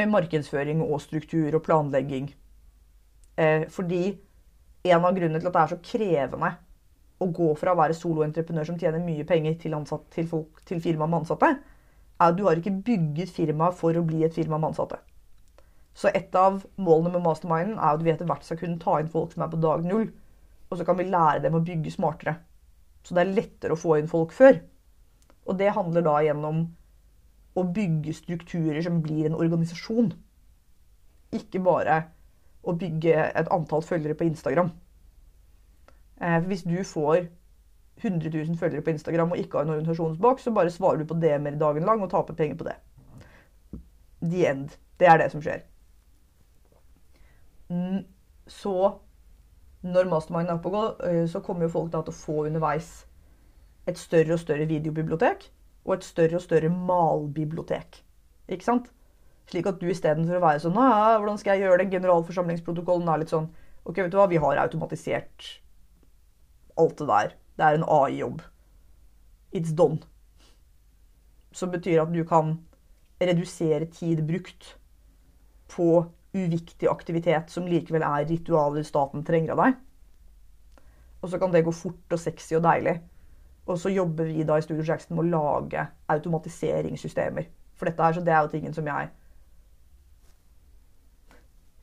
med 0.00 0.08
markedsføring 0.08 0.80
og 0.86 1.02
struktur 1.04 1.58
og 1.58 1.62
planlegging. 1.66 2.30
Eh, 3.36 3.66
fordi 3.68 4.06
en 4.88 5.04
av 5.04 5.12
grunnene 5.12 5.40
til 5.42 5.50
at 5.50 5.58
det 5.58 5.62
er 5.62 5.72
så 5.74 5.80
krevende 5.84 6.52
å 7.22 7.30
gå 7.34 7.52
fra 7.58 7.72
å 7.72 7.78
være 7.78 7.96
soloentreprenør 7.96 8.68
som 8.68 8.78
tjener 8.80 9.02
mye 9.04 9.24
penger, 9.28 9.56
til, 9.62 9.76
ansatt, 9.78 10.04
til, 10.14 10.26
folk, 10.28 10.60
til 10.68 10.82
firma 10.82 11.06
med 11.06 11.22
ansatte, 11.22 11.54
er 11.56 12.28
at 12.28 12.36
du 12.38 12.44
har 12.46 12.58
ikke 12.58 12.74
bygget 12.86 13.32
firma 13.32 13.70
for 13.74 13.96
å 13.96 14.04
bli 14.06 14.22
et 14.26 14.34
firma 14.34 14.58
med 14.58 14.72
ansatte. 14.72 15.00
Så 15.94 16.08
et 16.14 16.34
av 16.38 16.62
målene 16.80 17.18
med 17.18 17.24
masterminden 17.26 17.76
er 17.76 17.94
at 17.96 18.04
vi 18.04 18.12
etter 18.12 18.28
hvert 18.28 18.46
skal 18.46 18.60
kunne 18.60 18.80
ta 18.80 18.98
inn 19.00 19.10
folk 19.12 19.34
som 19.34 19.44
er 19.44 19.50
på 19.52 19.60
dag 19.60 19.84
null. 19.84 20.08
Og 20.70 20.78
så 20.78 20.86
kan 20.88 20.96
vi 20.96 21.08
lære 21.10 21.42
dem 21.44 21.58
å 21.58 21.64
bygge 21.64 21.92
smartere. 21.92 22.38
Så 23.04 23.16
det 23.16 23.24
er 23.24 23.34
lettere 23.36 23.76
å 23.76 23.80
få 23.80 23.98
inn 23.98 24.08
folk 24.08 24.32
før. 24.32 24.56
Og 25.44 25.58
det 25.58 25.74
handler 25.76 26.06
da 26.06 26.14
gjennom 26.24 26.64
å 27.58 27.64
bygge 27.76 28.14
strukturer 28.16 28.80
som 28.84 29.02
blir 29.04 29.28
en 29.28 29.36
organisasjon. 29.36 30.14
Ikke 31.36 31.60
bare 31.64 31.98
å 32.62 32.72
bygge 32.78 33.26
et 33.28 33.50
antall 33.52 33.84
følgere 33.84 34.16
på 34.16 34.30
Instagram. 34.30 34.70
Eh, 36.22 36.38
hvis 36.46 36.62
du 36.62 36.76
får 36.84 37.26
100 38.02 38.30
000 38.30 38.58
følgere 38.58 38.82
på 38.82 38.90
Instagram 38.90 39.30
og 39.30 39.38
ikke 39.38 39.58
har 39.58 39.64
en 39.66 39.70
orientasjonsbok, 39.70 40.40
så 40.40 40.50
bare 40.50 40.70
svarer 40.70 40.98
du 40.98 41.04
på 41.04 41.18
det 41.20 41.40
mer 41.40 41.58
dagen 41.58 41.84
lang 41.84 42.02
og 42.02 42.10
taper 42.10 42.34
penger 42.34 42.56
på 42.56 42.64
det. 42.64 42.76
The 44.22 44.50
end. 44.50 44.68
Det 45.00 45.08
er 45.08 45.18
det 45.18 45.30
som 45.32 45.42
skjer. 45.42 45.64
Så 48.46 48.92
når 49.82 50.08
mastermind 50.08 50.48
er 50.48 50.54
oppe 50.54 50.70
og 50.70 51.00
eh, 51.08 51.28
så 51.28 51.40
kommer 51.40 51.66
jo 51.66 51.74
folk 51.74 51.92
da 51.92 52.02
til 52.02 52.14
å 52.14 52.20
få 52.20 52.44
underveis 52.46 52.90
et 53.86 53.98
større 53.98 54.36
og 54.36 54.38
større 54.38 54.66
videobibliotek 54.70 55.48
og 55.84 55.94
et 55.96 56.04
større 56.06 56.38
og 56.38 56.44
større 56.44 56.68
malbibliotek. 56.70 58.04
Ikke 58.48 58.64
sant? 58.64 58.92
Slik 59.50 59.66
at 59.66 59.80
du 59.80 59.88
istedenfor 59.90 60.38
å 60.38 60.44
være 60.44 60.62
sånn 60.62 60.78
hvordan 60.78 61.38
skal 61.40 61.56
jeg 61.56 61.66
gjøre 61.66 61.82
det? 61.82 61.90
Generalforsamlingsprotokollen 61.96 63.10
er 63.10 63.24
litt 63.24 63.34
sånn 63.34 63.50
Ok, 63.82 63.96
vet 63.98 64.12
du 64.12 64.20
hva, 64.20 64.28
vi 64.30 64.38
har 64.38 64.60
automatisert 64.62 65.48
alt 66.80 66.98
det 66.98 67.08
der. 67.08 67.36
Det 67.58 67.66
er 67.66 67.78
en 67.78 67.86
AI-jobb. 67.88 68.42
It's 69.52 69.74
done. 69.76 70.00
Som 71.52 71.72
betyr 71.72 72.02
at 72.02 72.12
du 72.12 72.22
kan 72.24 72.56
redusere 73.20 73.86
tid 73.92 74.24
brukt 74.26 74.76
på 75.72 76.04
uviktig 76.32 76.88
aktivitet 76.88 77.52
som 77.52 77.68
likevel 77.68 78.04
er 78.06 78.26
ritualer 78.28 78.84
staten 78.86 79.24
trenger 79.24 79.54
av 79.54 79.64
deg. 79.66 79.80
Og 81.22 81.30
så 81.30 81.38
kan 81.38 81.52
det 81.52 81.64
gå 81.66 81.74
fort 81.76 82.14
og 82.16 82.20
sexy 82.20 82.56
og 82.58 82.64
deilig. 82.64 82.96
Og 83.68 83.78
så 83.78 83.92
jobber 83.92 84.26
vi 84.26 84.42
da 84.46 84.56
i 84.58 84.64
Studio 84.64 84.84
Jackson 84.86 85.16
med 85.16 85.28
å 85.28 85.32
lage 85.36 85.84
automatiseringssystemer. 86.10 87.46
For 87.78 87.88
dette 87.88 88.02
her, 88.02 88.16
så 88.16 88.24
det 88.24 88.32
er 88.34 88.46
jo 88.46 88.54
tingen 88.56 88.74
som 88.74 88.88
jeg 88.88 89.10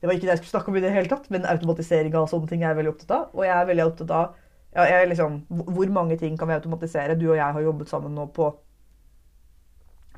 Det 0.00 0.08
var 0.08 0.16
ikke 0.16 0.24
det 0.24 0.32
jeg 0.32 0.40
skulle 0.40 0.54
snakke 0.54 0.70
om 0.72 0.76
i 0.78 0.80
det 0.80 0.90
hele 0.94 1.10
tatt, 1.12 1.26
men 1.28 1.44
automatisering 1.44 2.14
av 2.16 2.30
sånne 2.30 2.48
ting 2.48 2.62
er 2.62 2.70
jeg 2.70 2.76
veldig 2.78 2.92
opptatt 2.94 3.10
av. 3.12 3.24
Og 3.36 3.42
jeg 3.44 3.52
er 3.52 3.66
veldig 3.68 3.84
opptatt 3.84 4.12
av 4.16 4.30
ja, 4.74 5.04
liksom, 5.04 5.40
Hvor 5.48 5.90
mange 5.90 6.16
ting 6.16 6.38
kan 6.38 6.48
vi 6.48 6.54
automatisere? 6.54 7.18
Du 7.18 7.30
og 7.30 7.36
jeg 7.36 7.52
har 7.52 7.60
jobbet 7.60 7.88
sammen 7.88 8.14
nå 8.14 8.26
på, 8.34 8.50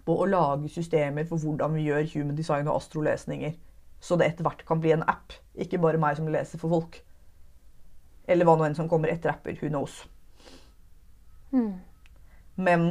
på 0.05 0.17
å 0.19 0.27
lage 0.29 0.69
systemer 0.69 1.25
for 1.25 1.41
hvordan 1.41 1.75
vi 1.75 1.87
gjør 1.87 2.09
human 2.15 2.37
design 2.37 2.69
og 2.69 2.77
astrolesninger 2.77 3.55
så 4.03 4.19
det 4.19 4.33
etter 4.33 4.47
hvert 4.47 4.65
kan 4.67 4.81
bli 4.83 4.91
en 4.97 5.05
app. 5.07 5.35
Ikke 5.55 5.79
bare 5.79 6.01
meg 6.03 6.17
som 6.19 6.27
leser 6.31 6.59
for 6.59 6.75
folk. 6.75 6.99
Eller 8.27 8.47
hva 8.47 8.57
nå 8.59 8.67
enn 8.67 8.75
som 8.75 8.89
kommer 8.91 9.13
etter 9.13 9.31
apper. 9.31 9.55
Who 9.61 9.71
knows. 9.71 10.01
Mm. 11.55 11.77
Men 12.67 12.89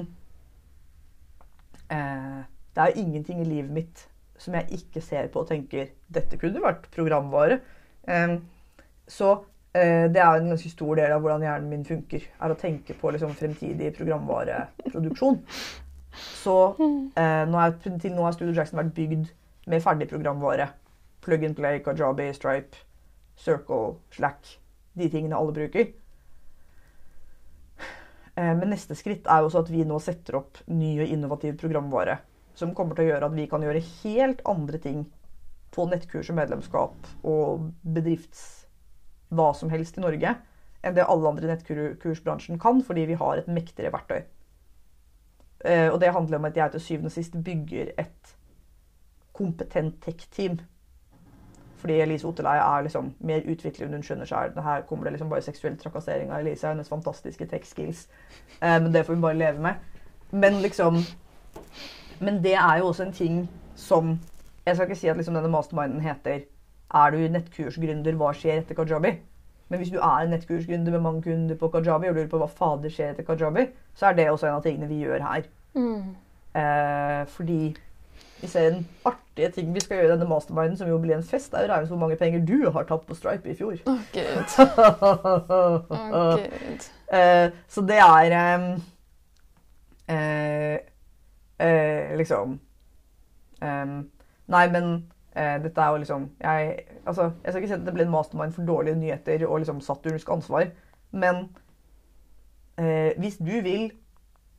eh, 1.92 2.40
det 2.48 2.86
er 2.86 3.02
ingenting 3.04 3.44
i 3.44 3.50
livet 3.50 3.76
mitt 3.76 4.06
som 4.40 4.56
jeg 4.58 4.80
ikke 4.80 5.04
ser 5.04 5.28
på 5.34 5.44
og 5.44 5.52
tenker 5.52 5.92
dette 6.08 6.40
kunne 6.40 6.64
vært 6.64 6.88
programvare. 6.96 7.60
Eh, 8.08 8.38
så 9.12 9.34
det 9.72 10.20
er 10.20 10.36
en 10.36 10.50
ganske 10.52 10.70
stor 10.72 10.98
del 11.00 11.14
av 11.16 11.22
hvordan 11.24 11.46
hjernen 11.46 11.70
min 11.72 11.86
funker. 11.88 12.26
Er 12.44 12.52
å 12.52 12.60
tenke 12.60 12.96
på 13.00 13.14
liksom, 13.16 13.32
fremtidig 13.40 13.94
programvareproduksjon. 13.96 15.40
Så 16.12 16.56
eh, 17.16 17.44
nå 17.48 17.60
er, 17.62 17.78
til 17.80 18.12
nå 18.12 18.26
har 18.26 18.36
Studio 18.36 18.56
Jackson 18.56 18.82
vært 18.82 18.96
bygd 18.98 19.30
med 19.72 19.84
ferdig 19.84 20.10
programvare 20.12 20.72
plug 21.22 21.46
and 21.46 21.56
play, 21.56 21.80
Kajabi, 21.86 22.34
Stripe, 22.34 22.78
Circle, 23.38 23.96
Slack. 24.12 24.58
De 24.94 25.08
tingene 25.10 25.38
alle 25.38 25.54
bruker. 25.56 25.92
Eh, 28.36 28.54
men 28.58 28.72
neste 28.74 28.98
skritt 28.98 29.28
er 29.30 29.42
jo 29.42 29.50
også 29.52 29.64
at 29.66 29.72
vi 29.72 29.86
nå 29.88 30.00
setter 30.04 30.40
opp 30.42 30.62
ny 30.72 30.96
og 31.04 31.14
innovativ 31.14 31.58
programvare. 31.62 32.18
Som 32.58 32.74
kommer 32.76 32.98
til 32.98 33.08
å 33.08 33.14
gjøre 33.14 33.30
at 33.30 33.38
vi 33.38 33.48
kan 33.52 33.64
gjøre 33.64 33.84
helt 34.02 34.42
andre 34.50 34.82
ting 34.82 35.06
på 35.72 35.86
nettkurs 35.88 36.32
og 36.34 36.40
medlemskap 36.42 37.12
og 37.28 37.70
bedrifts 37.96 38.61
hva 39.32 39.52
som 39.58 39.72
helst 39.72 39.98
i 39.98 40.04
Norge 40.04 40.36
enn 40.82 40.96
det 40.98 41.06
alle 41.06 41.30
andre 41.30 41.46
i 41.46 41.52
nettkursbransjen 41.52 42.60
kan, 42.60 42.82
fordi 42.84 43.06
vi 43.12 43.18
har 43.20 43.38
et 43.38 43.50
mektigere 43.52 43.94
verktøy. 43.94 44.24
Eh, 45.66 45.88
og 45.94 46.00
det 46.02 46.14
handler 46.14 46.40
om 46.40 46.48
at 46.50 46.58
jeg 46.58 46.74
til 46.74 46.82
syvende 46.82 47.12
og 47.12 47.16
sist 47.16 47.38
bygger 47.46 47.94
et 48.02 48.36
kompetent 49.38 50.02
tech-team 50.02 50.60
fordi 51.82 51.94
Elise 52.02 52.28
Otterleie 52.28 52.62
er 52.62 52.84
liksom 52.86 53.08
mer 53.26 53.42
utviklet 53.50 53.88
enn 53.88 53.96
hun 53.98 54.04
skjønner 54.06 54.30
seg. 54.30 54.58
Her 54.62 54.84
kommer 54.86 55.08
det 55.08 55.16
liksom 55.16 55.32
bare 55.32 55.42
seksuell 55.42 55.80
trakassering 55.82 56.30
av 56.30 56.44
Elise 56.44 56.68
og 56.68 56.76
hennes 56.76 56.92
fantastiske 56.92 57.48
tech-skills. 57.50 58.04
Eh, 58.60 58.78
men 58.84 58.92
det 58.94 59.02
får 59.08 59.18
hun 59.18 59.24
bare 59.24 59.40
leve 59.40 59.64
med. 59.66 59.82
Men 60.32 60.62
liksom 60.62 61.02
Men 62.22 62.44
det 62.44 62.54
er 62.54 62.78
jo 62.78 62.88
også 62.88 63.04
en 63.04 63.14
ting 63.14 63.50
som 63.76 64.20
Jeg 64.66 64.76
skal 64.76 64.86
ikke 64.88 65.00
si 65.00 65.08
at 65.08 65.18
liksom 65.18 65.36
denne 65.36 65.50
masterminden 65.50 66.02
heter 66.02 66.44
Er 66.94 67.12
du 67.14 67.18
nettkursgründer, 67.32 68.16
hva 68.20 68.34
skjer 68.36 68.58
etter 68.62 68.76
Kajabi? 68.76 69.12
Men 69.72 69.80
hvis 69.80 69.94
du 69.94 70.00
er 70.02 70.26
en 70.26 70.34
nettkursgründer 70.34 70.92
med 70.92 71.06
mange 71.06 71.22
kunder 71.24 71.56
på 71.56 71.70
Kajabi 71.72 72.10
og 72.10 72.16
lurer 72.18 72.32
på 72.32 72.40
hva 72.42 72.50
fader 72.52 72.92
skjer 72.92 73.10
etter 73.14 73.26
Kajabi, 73.28 73.64
så 73.96 74.06
er 74.10 74.14
det 74.18 74.32
også 74.32 74.46
en 74.50 74.58
av 74.58 74.64
tingene 74.66 74.90
vi 74.90 75.04
gjør 75.06 75.22
her. 75.24 75.44
Mm. 75.80 76.04
Eh, 76.60 77.22
fordi 77.32 77.62
vi 78.42 78.48
ser 78.48 78.68
en 78.68 78.88
artige 79.06 79.50
ting 79.56 79.76
vi 79.76 79.80
skal 79.80 79.98
gjøre 79.98 80.08
i 80.10 80.12
denne 80.12 80.28
masterminden, 80.28 80.78
som 80.78 80.90
jo 80.90 80.98
blir 81.00 81.16
en 81.16 81.24
fest, 81.24 81.54
er 81.54 81.70
å 81.70 81.72
regne 81.72 81.88
hvor 81.88 81.98
mange 82.02 82.16
penger 82.20 82.46
du 82.46 82.72
har 82.76 82.84
tapt 82.90 83.08
på 83.08 83.16
Stripe 83.16 83.48
i 83.48 83.56
fjor. 83.56 83.76
Oh, 83.88 84.00
gud. 84.12 84.60
oh, 85.96 86.36
gud. 86.42 86.82
Eh, 87.14 87.48
så 87.68 87.82
det 87.88 88.00
er 88.02 88.32
eh, 88.36 88.76
uh, 91.62 92.18
Liksom 92.18 92.60
Nei, 94.52 94.66
men 94.74 94.86
dette 95.32 95.80
er 95.80 95.94
jo 95.94 96.00
liksom 96.02 96.24
jeg, 96.42 96.72
altså, 97.08 97.30
jeg 97.44 97.54
skal 97.54 97.62
ikke 97.62 97.70
si 97.72 97.76
at 97.78 97.86
det 97.86 97.94
ble 97.96 98.04
en 98.04 98.12
mastermind 98.12 98.52
for 98.52 98.68
dårlige 98.68 99.00
nyheter 99.00 99.46
og 99.48 99.62
liksom 99.62 99.78
saturnsk 99.86 100.30
ansvar, 100.30 100.66
men 101.12 101.46
hvis 103.22 103.38
du 103.40 103.54
vil 103.64 103.86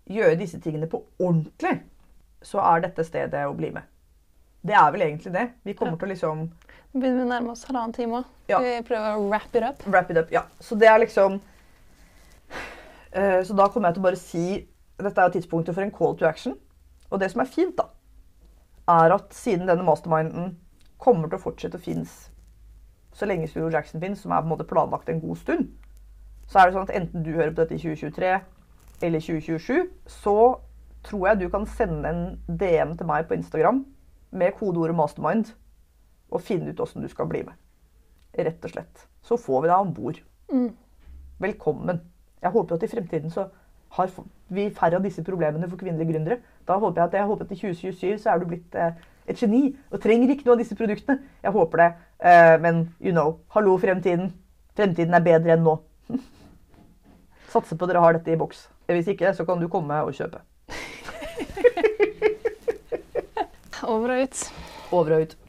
gjøre 0.08 0.38
disse 0.40 0.60
tingene 0.64 0.88
på 0.88 1.02
ordentlig 1.20 1.74
så 2.46 2.62
er 2.62 2.84
dette 2.86 3.04
stedet 3.06 3.46
å 3.46 3.54
bli 3.56 3.70
med. 3.74 3.86
Det 4.62 4.74
er 4.78 4.90
vel 4.94 5.06
egentlig 5.06 5.32
det. 5.34 5.46
Vi 5.66 5.74
kommer 5.78 5.96
ja. 5.96 6.00
til 6.00 6.08
å 6.08 6.12
liksom 6.12 6.42
Nå 6.92 7.00
begynner 7.00 7.22
vi 7.22 7.24
å 7.24 7.30
nærme 7.30 7.54
oss 7.54 7.64
halvannen 7.66 7.94
time 7.96 8.20
òg. 8.20 8.34
Ja. 8.50 8.58
Vi 8.62 8.74
prøver 8.86 9.16
å 9.16 9.24
wrap 9.30 9.56
it 9.56 9.64
up. 9.64 9.86
Wrap 9.88 10.10
it 10.12 10.20
up, 10.20 10.34
ja. 10.34 10.44
Så 10.60 10.76
det 10.78 10.90
er 10.90 11.00
liksom 11.02 11.38
eh, 13.10 13.40
Så 13.48 13.56
da 13.58 13.68
kommer 13.72 13.88
jeg 13.88 13.96
til 13.96 14.02
å 14.02 14.06
bare 14.06 14.20
si 14.20 14.44
Dette 15.02 15.18
er 15.18 15.30
jo 15.30 15.38
tidspunktet 15.38 15.74
for 15.74 15.82
en 15.82 15.94
call 15.94 16.18
to 16.18 16.28
action. 16.28 16.54
Og 17.10 17.18
det 17.18 17.32
som 17.32 17.42
er 17.42 17.48
fint, 17.50 17.72
da, 17.74 17.88
er 18.92 19.14
at 19.16 19.32
siden 19.34 19.66
denne 19.66 19.82
masterminden 19.82 20.52
kommer 21.02 21.28
til 21.28 21.40
å 21.40 21.44
fortsette 21.48 21.80
å 21.80 21.82
finnes 21.82 22.30
så 23.12 23.26
lenge 23.26 23.48
Studio 23.48 23.70
Jackson 23.70 24.00
finnes, 24.00 24.20
som 24.20 24.32
er 24.32 24.40
på 24.40 24.48
en 24.48 24.52
måte 24.54 24.68
planlagt 24.68 25.08
en 25.08 25.20
god 25.20 25.36
stund, 25.36 25.68
så 26.48 26.58
er 26.58 26.68
det 26.68 26.76
sånn 26.76 26.88
at 26.88 26.94
enten 26.96 27.24
du 27.24 27.32
hører 27.34 27.52
på 27.52 27.62
dette 27.62 27.76
i 27.76 27.82
2023 27.82 28.32
eller 29.06 29.24
2027, 29.24 29.88
så 30.06 30.36
tror 31.06 31.26
jeg 31.28 31.40
du 31.40 31.48
kan 31.50 31.66
sende 31.66 32.08
en 32.08 32.22
DM 32.48 32.94
til 32.98 33.08
meg 33.08 33.26
på 33.28 33.36
Instagram 33.36 33.82
med 34.30 34.54
kodeordet 34.58 34.96
'mastermind' 34.96 35.52
og 36.30 36.40
finne 36.40 36.70
ut 36.70 36.80
åssen 36.80 37.02
du 37.02 37.08
skal 37.08 37.28
bli 37.28 37.42
med. 37.42 37.54
Rett 38.38 38.64
og 38.64 38.70
slett. 38.70 39.08
Så 39.22 39.36
får 39.36 39.62
vi 39.62 39.68
deg 39.68 39.78
om 39.78 39.94
bord. 39.94 40.20
Velkommen. 41.38 42.00
Jeg 42.42 42.50
håper 42.50 42.74
at 42.74 42.82
i 42.82 42.88
fremtiden 42.88 43.30
så 43.30 43.48
har 43.90 44.10
vi 44.48 44.70
færre 44.70 44.96
av 44.96 45.02
disse 45.02 45.24
problemene 45.24 45.68
for 45.68 45.76
kvinnelige 45.76 46.12
gründere. 46.12 46.38
Da 46.68 46.78
håper 46.78 47.00
jeg 47.00 47.08
at, 47.08 47.12
jeg 47.12 47.26
håper 47.26 47.44
at 47.44 47.52
i 47.52 47.60
2027 47.60 48.18
så 48.18 48.30
er 48.30 48.38
du 48.38 48.46
blitt 48.46 48.74
eh, 48.74 48.92
et 49.28 49.38
geni 49.38 49.76
og 49.92 50.00
trenger 50.02 50.32
ikke 50.32 50.46
noe 50.46 50.56
av 50.56 50.62
disse 50.62 50.76
produktene. 50.78 51.18
Jeg 51.44 51.54
håper 51.54 51.82
det. 51.82 51.90
Eh, 52.22 52.56
men 52.62 52.84
you 53.00 53.12
know, 53.14 53.38
hallo 53.54 53.76
fremtiden. 53.82 54.32
Fremtiden 54.78 55.14
er 55.14 55.24
bedre 55.24 55.56
enn 55.56 55.66
nå. 55.66 55.76
Satser 57.52 57.76
på 57.78 57.88
dere 57.90 58.02
har 58.02 58.16
dette 58.16 58.32
i 58.32 58.40
boks. 58.40 58.68
Hvis 58.92 59.08
ikke, 59.12 59.34
så 59.36 59.46
kan 59.48 59.60
du 59.60 59.68
komme 59.72 60.02
og 60.04 60.14
kjøpe. 60.16 60.42
Over 63.92 64.14
og 64.14 64.22
ut. 64.26 64.42
Over 64.92 65.16
og 65.16 65.20
ut. 65.26 65.41